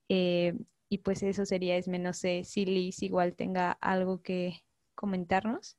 Eh, 0.08 0.54
y 0.88 0.98
pues 0.98 1.22
eso 1.22 1.46
sería, 1.46 1.76
Esme, 1.76 1.98
no 1.98 2.12
sé 2.12 2.44
si 2.44 2.64
Liz 2.66 3.02
igual 3.02 3.34
tenga 3.34 3.72
algo 3.80 4.22
que 4.22 4.62
comentarnos. 4.94 5.76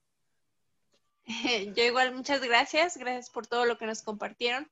Yo 1.75 1.83
igual, 1.83 2.13
muchas 2.15 2.41
gracias, 2.41 2.97
gracias 2.97 3.29
por 3.29 3.47
todo 3.47 3.65
lo 3.65 3.77
que 3.77 3.85
nos 3.85 4.01
compartieron. 4.01 4.69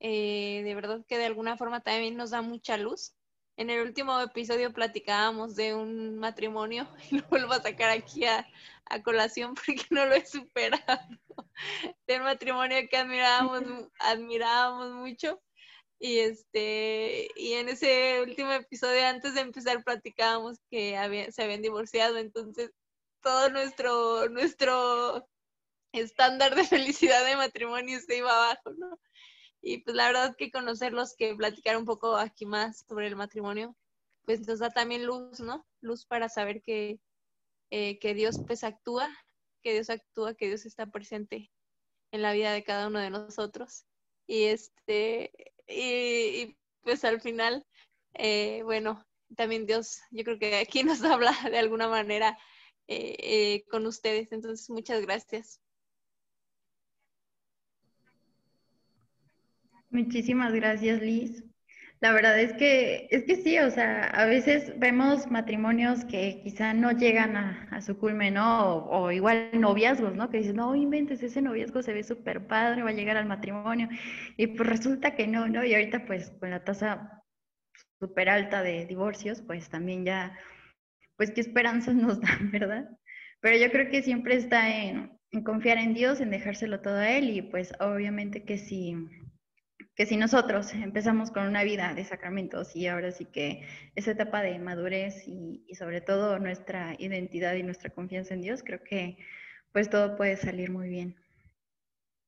Eh, 0.00 0.62
de 0.64 0.74
verdad 0.74 1.04
que 1.08 1.16
de 1.16 1.24
alguna 1.24 1.56
forma 1.56 1.80
también 1.80 2.16
nos 2.16 2.30
da 2.30 2.42
mucha 2.42 2.76
luz 2.76 3.14
en 3.56 3.70
el 3.70 3.80
último 3.82 4.20
episodio 4.20 4.72
platicábamos 4.72 5.56
de 5.56 5.74
un 5.74 6.18
matrimonio 6.18 6.88
y 7.10 7.18
lo 7.18 7.26
vuelvo 7.28 7.52
a 7.52 7.62
sacar 7.62 7.90
aquí 7.90 8.24
a, 8.24 8.46
colación 9.04 9.54
porque 9.54 9.82
no 9.90 10.06
lo 10.06 10.14
he 10.14 10.24
superado. 10.24 11.08
Del 12.06 12.22
matrimonio 12.22 12.78
que 12.88 12.96
admirábamos, 12.96 13.88
admirábamos 13.98 14.92
mucho. 14.92 15.42
Y 15.98 16.18
este, 16.18 17.28
y 17.36 17.54
en 17.54 17.70
ese 17.70 18.20
último 18.22 18.52
episodio, 18.52 19.06
antes 19.06 19.34
de 19.34 19.40
empezar, 19.40 19.82
platicábamos 19.82 20.58
que 20.70 20.96
había- 20.96 21.32
se 21.32 21.42
habían 21.42 21.62
divorciado. 21.62 22.18
Entonces, 22.18 22.70
todo 23.22 23.48
nuestro, 23.48 24.28
nuestro 24.28 25.26
estándar 25.92 26.54
de 26.54 26.64
felicidad 26.64 27.24
de 27.24 27.36
matrimonio 27.36 27.98
se 28.00 28.18
iba 28.18 28.30
abajo, 28.30 28.72
¿no? 28.76 29.00
Y 29.68 29.78
pues 29.78 29.96
la 29.96 30.06
verdad 30.06 30.36
que 30.36 30.52
conocerlos, 30.52 31.16
que 31.16 31.34
platicar 31.34 31.76
un 31.76 31.84
poco 31.84 32.16
aquí 32.16 32.46
más 32.46 32.84
sobre 32.88 33.08
el 33.08 33.16
matrimonio, 33.16 33.76
pues 34.24 34.46
nos 34.46 34.60
da 34.60 34.70
también 34.70 35.04
luz, 35.04 35.40
¿no? 35.40 35.66
Luz 35.80 36.06
para 36.06 36.28
saber 36.28 36.62
que, 36.62 37.00
eh, 37.70 37.98
que 37.98 38.14
Dios 38.14 38.38
pues 38.46 38.62
actúa, 38.62 39.08
que 39.64 39.72
Dios 39.72 39.90
actúa, 39.90 40.34
que 40.34 40.46
Dios 40.46 40.66
está 40.66 40.86
presente 40.86 41.50
en 42.12 42.22
la 42.22 42.32
vida 42.32 42.52
de 42.52 42.62
cada 42.62 42.86
uno 42.86 43.00
de 43.00 43.10
nosotros. 43.10 43.86
Y 44.28 44.44
este, 44.44 45.32
y, 45.66 46.56
pues 46.82 47.04
al 47.04 47.20
final, 47.20 47.66
eh, 48.14 48.62
bueno, 48.62 49.04
también 49.34 49.66
Dios, 49.66 49.98
yo 50.12 50.22
creo 50.22 50.38
que 50.38 50.58
aquí 50.58 50.84
nos 50.84 51.02
habla 51.02 51.36
de 51.50 51.58
alguna 51.58 51.88
manera 51.88 52.38
eh, 52.86 53.16
eh, 53.18 53.64
con 53.68 53.84
ustedes. 53.86 54.30
Entonces, 54.30 54.70
muchas 54.70 55.02
gracias. 55.02 55.60
Muchísimas 59.96 60.52
gracias, 60.52 61.00
Liz. 61.00 61.42
La 62.00 62.12
verdad 62.12 62.38
es 62.38 62.52
que, 62.52 63.08
es 63.10 63.24
que 63.24 63.36
sí, 63.36 63.58
o 63.60 63.70
sea, 63.70 64.04
a 64.04 64.26
veces 64.26 64.78
vemos 64.78 65.30
matrimonios 65.30 66.04
que 66.04 66.42
quizá 66.42 66.74
no 66.74 66.92
llegan 66.92 67.34
a, 67.34 67.80
su 67.80 67.96
culmen, 67.96 68.34
¿no? 68.34 68.84
O, 68.88 69.10
igual 69.10 69.48
noviazgos, 69.54 70.14
¿no? 70.14 70.28
Que 70.28 70.36
dices, 70.36 70.54
no 70.54 70.74
inventes, 70.74 71.22
ese 71.22 71.40
noviazgo 71.40 71.80
se 71.82 71.94
ve 71.94 72.02
súper 72.02 72.46
padre, 72.46 72.82
va 72.82 72.90
a 72.90 72.92
llegar 72.92 73.16
al 73.16 73.24
matrimonio. 73.24 73.88
Y 74.36 74.48
pues 74.48 74.68
resulta 74.68 75.14
que 75.14 75.26
no, 75.26 75.48
¿no? 75.48 75.64
Y 75.64 75.72
ahorita 75.72 76.04
pues 76.04 76.30
con 76.40 76.50
la 76.50 76.62
tasa 76.62 77.22
súper 77.98 78.28
alta 78.28 78.62
de 78.62 78.84
divorcios, 78.84 79.40
pues 79.40 79.70
también 79.70 80.04
ya, 80.04 80.38
pues 81.16 81.30
qué 81.30 81.40
esperanzas 81.40 81.94
nos 81.94 82.20
dan, 82.20 82.50
¿verdad? 82.50 82.90
Pero 83.40 83.56
yo 83.56 83.70
creo 83.72 83.90
que 83.90 84.02
siempre 84.02 84.36
está 84.36 84.68
en, 84.68 85.18
en 85.30 85.42
confiar 85.42 85.78
en 85.78 85.94
Dios, 85.94 86.20
en 86.20 86.28
dejárselo 86.30 86.80
todo 86.82 86.96
a 86.96 87.10
Él 87.12 87.30
y 87.30 87.40
pues 87.40 87.72
obviamente 87.80 88.44
que 88.44 88.58
si 88.58 88.94
que 89.96 90.04
si 90.04 90.18
nosotros 90.18 90.72
empezamos 90.74 91.30
con 91.30 91.46
una 91.46 91.64
vida 91.64 91.94
de 91.94 92.04
sacramentos 92.04 92.76
y 92.76 92.86
ahora 92.86 93.12
sí 93.12 93.24
que 93.24 93.66
esa 93.94 94.10
etapa 94.10 94.42
de 94.42 94.58
madurez 94.58 95.26
y, 95.26 95.64
y, 95.66 95.74
sobre 95.74 96.02
todo 96.02 96.38
nuestra 96.38 96.94
identidad 96.98 97.54
y 97.54 97.62
nuestra 97.62 97.90
confianza 97.90 98.34
en 98.34 98.42
Dios, 98.42 98.62
creo 98.62 98.84
que 98.84 99.16
pues 99.72 99.88
todo 99.88 100.16
puede 100.16 100.36
salir 100.36 100.70
muy 100.70 100.88
bien. 100.88 101.16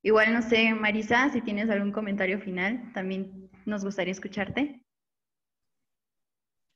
Igual 0.03 0.32
no 0.32 0.43
sé, 0.43 0.73
Marisa, 0.74 1.31
si 1.31 1.43
tienes 1.43 1.69
algún 1.69 1.93
comentario 1.93 2.40
final, 2.40 2.90
también 2.95 3.51
nos 3.66 3.85
gustaría 3.85 4.12
escucharte. 4.12 4.82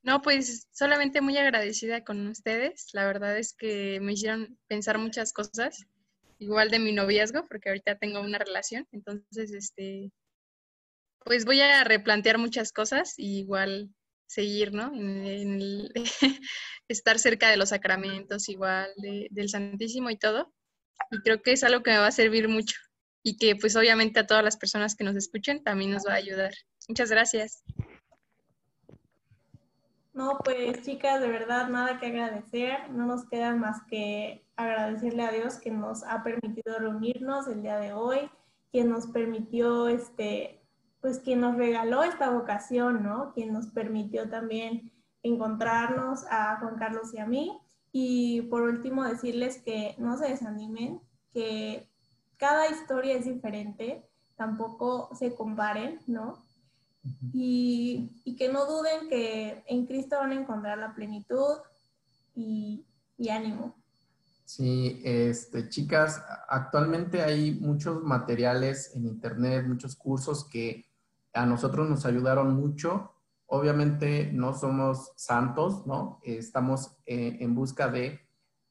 No, 0.02 0.20
pues 0.20 0.68
solamente 0.72 1.20
muy 1.20 1.38
agradecida 1.38 2.04
con 2.04 2.26
ustedes. 2.26 2.88
La 2.92 3.06
verdad 3.06 3.38
es 3.38 3.54
que 3.54 4.00
me 4.00 4.12
hicieron 4.12 4.58
pensar 4.66 4.98
muchas 4.98 5.32
cosas, 5.32 5.86
igual 6.38 6.70
de 6.70 6.80
mi 6.80 6.92
noviazgo, 6.92 7.46
porque 7.48 7.70
ahorita 7.70 7.98
tengo 7.98 8.20
una 8.20 8.38
relación, 8.38 8.86
entonces 8.90 9.52
este 9.52 10.12
pues 11.24 11.44
voy 11.44 11.60
a 11.60 11.84
replantear 11.84 12.38
muchas 12.38 12.72
cosas 12.72 13.14
y 13.16 13.40
igual 13.40 13.90
seguir, 14.26 14.72
¿no? 14.72 14.92
En, 14.94 15.26
el, 15.26 15.92
estar 16.88 17.18
cerca 17.18 17.50
de 17.50 17.56
los 17.56 17.70
sacramentos, 17.70 18.48
igual 18.48 18.90
de, 18.96 19.28
del 19.30 19.48
Santísimo 19.48 20.10
y 20.10 20.16
todo. 20.16 20.52
Y 21.10 21.18
creo 21.20 21.42
que 21.42 21.52
es 21.52 21.64
algo 21.64 21.82
que 21.82 21.90
me 21.90 21.98
va 21.98 22.06
a 22.06 22.12
servir 22.12 22.48
mucho 22.48 22.76
y 23.22 23.36
que 23.36 23.56
pues 23.56 23.76
obviamente 23.76 24.20
a 24.20 24.26
todas 24.26 24.42
las 24.42 24.56
personas 24.56 24.96
que 24.96 25.04
nos 25.04 25.16
escuchen 25.16 25.62
también 25.62 25.92
nos 25.92 26.04
va 26.06 26.14
a 26.14 26.16
ayudar. 26.16 26.52
Muchas 26.88 27.10
gracias. 27.10 27.62
No, 30.14 30.38
pues 30.44 30.82
chicas, 30.82 31.20
de 31.20 31.28
verdad 31.28 31.68
nada 31.68 31.98
que 31.98 32.06
agradecer. 32.06 32.90
No 32.90 33.06
nos 33.06 33.26
queda 33.28 33.54
más 33.54 33.82
que 33.88 34.44
agradecerle 34.56 35.22
a 35.22 35.32
Dios 35.32 35.58
que 35.58 35.70
nos 35.70 36.02
ha 36.04 36.22
permitido 36.22 36.78
reunirnos 36.78 37.46
el 37.48 37.62
día 37.62 37.78
de 37.78 37.92
hoy, 37.92 38.30
que 38.72 38.84
nos 38.84 39.06
permitió 39.06 39.88
este 39.88 40.61
pues 41.02 41.18
quien 41.18 41.40
nos 41.40 41.56
regaló 41.56 42.04
esta 42.04 42.30
vocación, 42.30 43.02
¿no? 43.02 43.32
Quien 43.34 43.52
nos 43.52 43.66
permitió 43.66 44.30
también 44.30 44.92
encontrarnos 45.24 46.24
a 46.30 46.58
Juan 46.60 46.76
Carlos 46.76 47.12
y 47.12 47.18
a 47.18 47.26
mí. 47.26 47.58
Y 47.90 48.42
por 48.42 48.62
último 48.62 49.04
decirles 49.04 49.60
que 49.62 49.96
no 49.98 50.16
se 50.16 50.28
desanimen, 50.28 51.00
que 51.32 51.90
cada 52.38 52.70
historia 52.70 53.16
es 53.16 53.24
diferente, 53.24 54.08
tampoco 54.36 55.10
se 55.14 55.34
comparen, 55.34 55.98
¿no? 56.06 56.38
Y, 57.32 58.22
y 58.24 58.36
que 58.36 58.48
no 58.48 58.64
duden 58.66 59.08
que 59.08 59.64
en 59.66 59.86
Cristo 59.86 60.18
van 60.18 60.30
a 60.30 60.40
encontrar 60.40 60.78
la 60.78 60.94
plenitud 60.94 61.58
y, 62.36 62.86
y 63.18 63.28
ánimo. 63.28 63.74
Sí, 64.44 65.00
este, 65.04 65.68
chicas, 65.68 66.22
actualmente 66.48 67.22
hay 67.22 67.54
muchos 67.54 68.04
materiales 68.04 68.94
en 68.94 69.06
internet, 69.06 69.66
muchos 69.66 69.96
cursos 69.96 70.48
que 70.48 70.91
a 71.32 71.46
nosotros 71.46 71.88
nos 71.88 72.06
ayudaron 72.06 72.54
mucho. 72.54 73.12
Obviamente 73.46 74.30
no 74.32 74.54
somos 74.54 75.12
santos, 75.16 75.86
¿no? 75.86 76.20
Estamos 76.22 76.96
eh, 77.06 77.38
en 77.40 77.54
busca 77.54 77.88
de, 77.88 78.20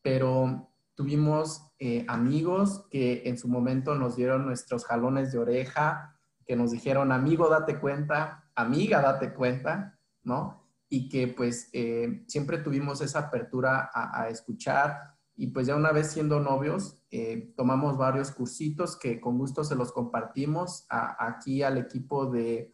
pero 0.02 0.70
tuvimos 0.96 1.72
eh, 1.80 2.06
amigos 2.08 2.88
que 2.90 3.24
en 3.26 3.38
su 3.38 3.48
momento 3.48 3.96
nos 3.96 4.16
dieron 4.16 4.46
nuestros 4.46 4.86
jalones 4.86 5.32
de 5.32 5.40
oreja, 5.40 6.20
que 6.46 6.56
nos 6.56 6.72
dijeron, 6.72 7.12
amigo, 7.12 7.50
date 7.50 7.80
cuenta, 7.80 8.50
amiga, 8.56 9.02
date 9.02 9.34
cuenta, 9.34 9.98
¿no? 10.24 10.68
Y 10.90 11.10
que 11.10 11.28
pues 11.28 11.70
eh, 11.74 12.24
siempre 12.28 12.58
tuvimos 12.58 13.02
esa 13.02 13.20
apertura 13.20 13.90
a, 13.94 14.22
a, 14.22 14.30
escuchar 14.30 15.16
y 15.42 15.48
pues 15.48 15.66
ya 15.66 15.76
una 15.76 15.92
vez 15.92 16.12
siendo 16.12 16.40
novios, 16.40 17.02
eh, 17.10 17.52
tomamos 17.58 17.98
varios 17.98 18.30
cursitos 18.30 18.96
que 18.96 19.20
con 19.20 19.40
gusto 19.40 19.64
se 19.64 19.74
los 19.74 19.92
compartimos 19.92 20.86
a, 20.88 21.26
aquí 21.26 21.64
al 21.64 21.80
equipo 21.80 22.28
de 22.28 22.72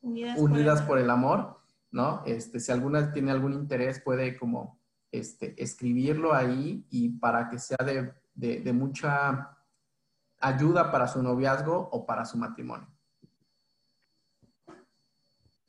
Unidas, 0.00 0.36
Unidas 0.36 0.82
por, 0.82 0.98
el 0.98 1.10
Amor, 1.10 1.60
¿no? 1.92 2.24
Este, 2.26 2.58
si 2.58 2.72
alguna 2.72 3.12
tiene 3.12 3.30
algún 3.30 3.52
interés 3.52 4.00
puede 4.00 4.36
como 4.36 4.80
este, 5.12 5.62
escribirlo 5.62 6.34
ahí 6.34 6.84
y 6.90 7.10
para 7.20 7.48
que 7.48 7.60
sea 7.60 7.86
de, 7.86 8.12
de, 8.34 8.62
de 8.62 8.72
mucha 8.72 9.56
ayuda 10.40 10.90
para 10.90 11.06
su 11.06 11.22
noviazgo 11.22 11.88
o 11.92 12.04
para 12.04 12.24
su 12.24 12.36
matrimonio. 12.36 12.88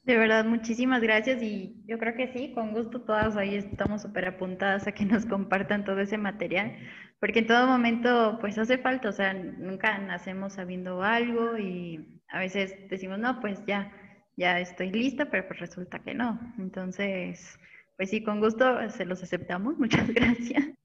De 0.09 0.17
verdad, 0.17 0.43
muchísimas 0.43 1.03
gracias 1.03 1.39
y 1.43 1.83
yo 1.85 1.99
creo 1.99 2.15
que 2.15 2.33
sí, 2.33 2.51
con 2.55 2.73
gusto 2.73 3.01
todas 3.01 3.37
ahí 3.37 3.53
estamos 3.53 4.01
súper 4.01 4.27
apuntadas 4.27 4.87
a 4.87 4.91
que 4.91 5.05
nos 5.05 5.27
compartan 5.27 5.85
todo 5.85 5.99
ese 5.99 6.17
material, 6.17 6.75
porque 7.19 7.37
en 7.39 7.45
todo 7.45 7.67
momento 7.67 8.39
pues 8.41 8.57
hace 8.57 8.79
falta, 8.79 9.09
o 9.09 9.11
sea, 9.11 9.35
nunca 9.35 9.99
nacemos 9.99 10.53
sabiendo 10.53 11.03
algo 11.03 11.59
y 11.59 12.23
a 12.27 12.39
veces 12.39 12.73
decimos, 12.89 13.19
no, 13.19 13.39
pues 13.39 13.63
ya, 13.67 13.93
ya 14.35 14.59
estoy 14.59 14.89
lista, 14.89 15.29
pero 15.29 15.47
pues 15.47 15.59
resulta 15.59 15.99
que 15.99 16.15
no. 16.15 16.39
Entonces, 16.57 17.59
pues 17.95 18.09
sí, 18.09 18.23
con 18.23 18.39
gusto 18.39 18.89
se 18.89 19.05
los 19.05 19.21
aceptamos, 19.21 19.77
muchas 19.77 20.09
gracias. 20.11 20.78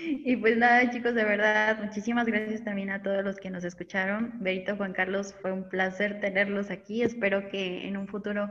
Y 0.00 0.36
pues 0.36 0.56
nada, 0.56 0.90
chicos, 0.90 1.14
de 1.14 1.24
verdad, 1.24 1.78
muchísimas 1.82 2.26
gracias 2.26 2.64
también 2.64 2.90
a 2.90 3.02
todos 3.02 3.22
los 3.24 3.36
que 3.36 3.50
nos 3.50 3.64
escucharon. 3.64 4.32
Berito, 4.40 4.76
Juan 4.76 4.92
Carlos, 4.92 5.34
fue 5.42 5.52
un 5.52 5.68
placer 5.68 6.20
tenerlos 6.20 6.70
aquí. 6.70 7.02
Espero 7.02 7.48
que 7.48 7.86
en 7.86 7.96
un 7.96 8.08
futuro 8.08 8.48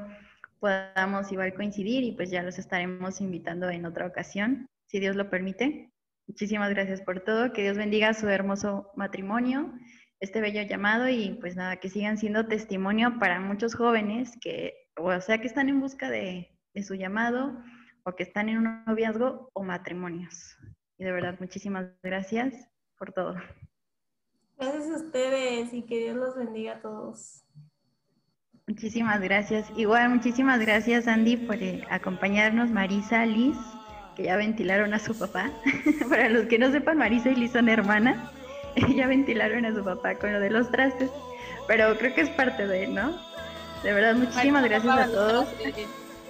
podamos 0.59 1.31
igual 1.31 1.53
coincidir 1.53 2.03
y 2.03 2.11
pues 2.11 2.29
ya 2.29 2.43
los 2.43 2.59
estaremos 2.59 3.21
invitando 3.21 3.69
en 3.69 3.85
otra 3.85 4.05
ocasión, 4.05 4.67
si 4.87 4.99
Dios 4.99 5.15
lo 5.15 5.29
permite. 5.29 5.91
Muchísimas 6.27 6.69
gracias 6.71 7.01
por 7.01 7.21
todo. 7.21 7.53
Que 7.53 7.63
Dios 7.63 7.77
bendiga 7.77 8.13
su 8.13 8.27
hermoso 8.27 8.91
matrimonio, 8.95 9.73
este 10.19 10.41
bello 10.41 10.61
llamado 10.63 11.09
y 11.09 11.37
pues 11.39 11.55
nada, 11.55 11.77
que 11.77 11.89
sigan 11.89 12.17
siendo 12.17 12.47
testimonio 12.47 13.19
para 13.19 13.39
muchos 13.39 13.75
jóvenes 13.75 14.31
que, 14.41 14.73
o 14.97 15.19
sea, 15.21 15.39
que 15.39 15.47
están 15.47 15.69
en 15.69 15.79
busca 15.79 16.09
de, 16.09 16.51
de 16.73 16.83
su 16.83 16.95
llamado 16.95 17.61
o 18.03 18.15
que 18.15 18.23
están 18.23 18.49
en 18.49 18.59
un 18.59 18.83
noviazgo 18.85 19.49
o 19.53 19.63
matrimonios. 19.63 20.55
Y 20.97 21.03
de 21.03 21.11
verdad, 21.11 21.35
muchísimas 21.39 21.87
gracias 22.01 22.69
por 22.97 23.11
todo. 23.11 23.35
Gracias 24.57 24.89
a 24.89 24.95
ustedes 25.05 25.73
y 25.73 25.83
que 25.83 25.99
Dios 25.99 26.15
los 26.15 26.35
bendiga 26.35 26.75
a 26.75 26.81
todos. 26.81 27.43
Muchísimas 28.67 29.21
gracias. 29.21 29.69
Igual, 29.75 30.09
muchísimas 30.09 30.59
gracias, 30.59 31.07
Andy, 31.07 31.37
por 31.37 31.61
eh, 31.61 31.85
acompañarnos. 31.89 32.71
Marisa, 32.71 33.25
Liz, 33.25 33.57
que 34.15 34.23
ya 34.23 34.37
ventilaron 34.37 34.93
a 34.93 34.99
su 34.99 35.17
papá. 35.17 35.51
Para 36.09 36.29
los 36.29 36.47
que 36.47 36.57
no 36.57 36.71
sepan, 36.71 36.97
Marisa 36.97 37.29
y 37.29 37.35
Liz 37.35 37.51
son 37.51 37.69
hermanas. 37.69 38.31
ya 38.95 39.07
ventilaron 39.07 39.65
a 39.65 39.75
su 39.75 39.83
papá 39.83 40.15
con 40.15 40.33
lo 40.33 40.39
de 40.39 40.49
los 40.49 40.71
trastes. 40.71 41.11
Pero 41.67 41.97
creo 41.97 42.15
que 42.15 42.21
es 42.21 42.29
parte 42.29 42.65
de 42.65 42.85
él, 42.85 42.95
¿no? 42.95 43.15
De 43.83 43.93
verdad, 43.93 44.15
muchísimas 44.15 44.63
gracias 44.63 44.97
a 44.97 45.05
todos. 45.07 45.47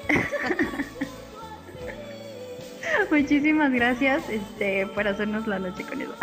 Muchísimas 3.12 3.72
gracias 3.72 4.30
este, 4.30 4.88
por 4.88 5.08
hacernos 5.08 5.48
la 5.48 5.60
noche 5.60 5.84
con 5.84 6.02
eso. 6.02 6.14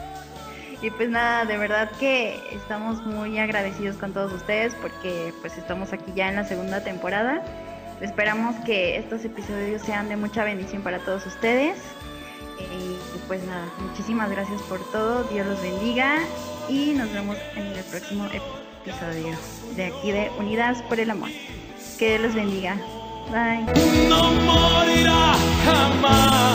y 0.82 0.90
pues 0.90 1.08
nada, 1.08 1.44
de 1.44 1.56
verdad 1.58 1.90
que 1.98 2.40
estamos 2.52 3.04
muy 3.04 3.38
agradecidos 3.38 3.96
con 3.96 4.12
todos 4.12 4.32
ustedes 4.32 4.74
porque 4.74 5.32
pues 5.40 5.56
estamos 5.58 5.92
aquí 5.92 6.12
ya 6.14 6.28
en 6.28 6.36
la 6.36 6.44
segunda 6.44 6.82
temporada. 6.82 7.42
Esperamos 8.00 8.54
que 8.64 8.96
estos 8.98 9.24
episodios 9.24 9.82
sean 9.82 10.08
de 10.08 10.16
mucha 10.16 10.44
bendición 10.44 10.82
para 10.82 10.98
todos 10.98 11.24
ustedes. 11.26 11.76
Y 12.58 13.18
pues 13.26 13.42
nada, 13.44 13.66
muchísimas 13.78 14.30
gracias 14.30 14.60
por 14.62 14.80
todo. 14.90 15.24
Dios 15.24 15.46
los 15.46 15.60
bendiga 15.62 16.18
y 16.68 16.92
nos 16.94 17.12
vemos 17.12 17.36
en 17.54 17.66
el 17.66 17.84
próximo 17.84 18.26
episodio 18.26 19.36
de 19.76 19.86
aquí 19.86 20.12
de 20.12 20.30
Unidas 20.38 20.82
por 20.82 21.00
el 21.00 21.10
Amor. 21.10 21.30
Que 21.98 22.10
Dios 22.10 22.22
los 22.22 22.34
bendiga. 22.34 22.76
Bye. 23.30 23.66
no 24.08 24.32
morirá 24.32 25.34
jamás. 25.64 26.46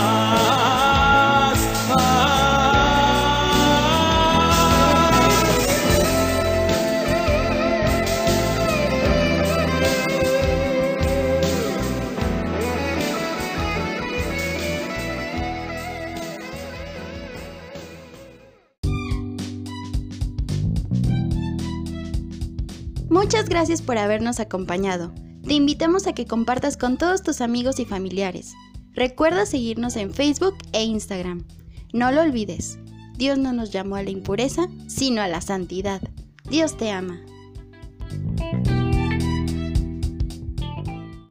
Muchas 23.09 23.49
gracias 23.49 23.81
por 23.81 23.97
habernos 23.97 24.39
acompañado. 24.39 25.13
Te 25.51 25.55
invitamos 25.55 26.07
a 26.07 26.13
que 26.13 26.25
compartas 26.25 26.77
con 26.77 26.97
todos 26.97 27.23
tus 27.23 27.41
amigos 27.41 27.81
y 27.81 27.85
familiares. 27.85 28.53
Recuerda 28.93 29.45
seguirnos 29.45 29.97
en 29.97 30.13
Facebook 30.13 30.55
e 30.71 30.85
Instagram. 30.85 31.43
No 31.91 32.09
lo 32.13 32.21
olvides, 32.21 32.79
Dios 33.17 33.37
no 33.37 33.51
nos 33.51 33.69
llamó 33.69 33.97
a 33.97 34.03
la 34.03 34.11
impureza, 34.11 34.69
sino 34.87 35.21
a 35.21 35.27
la 35.27 35.41
santidad. 35.41 36.01
Dios 36.49 36.77
te 36.77 36.89
ama. 36.89 37.19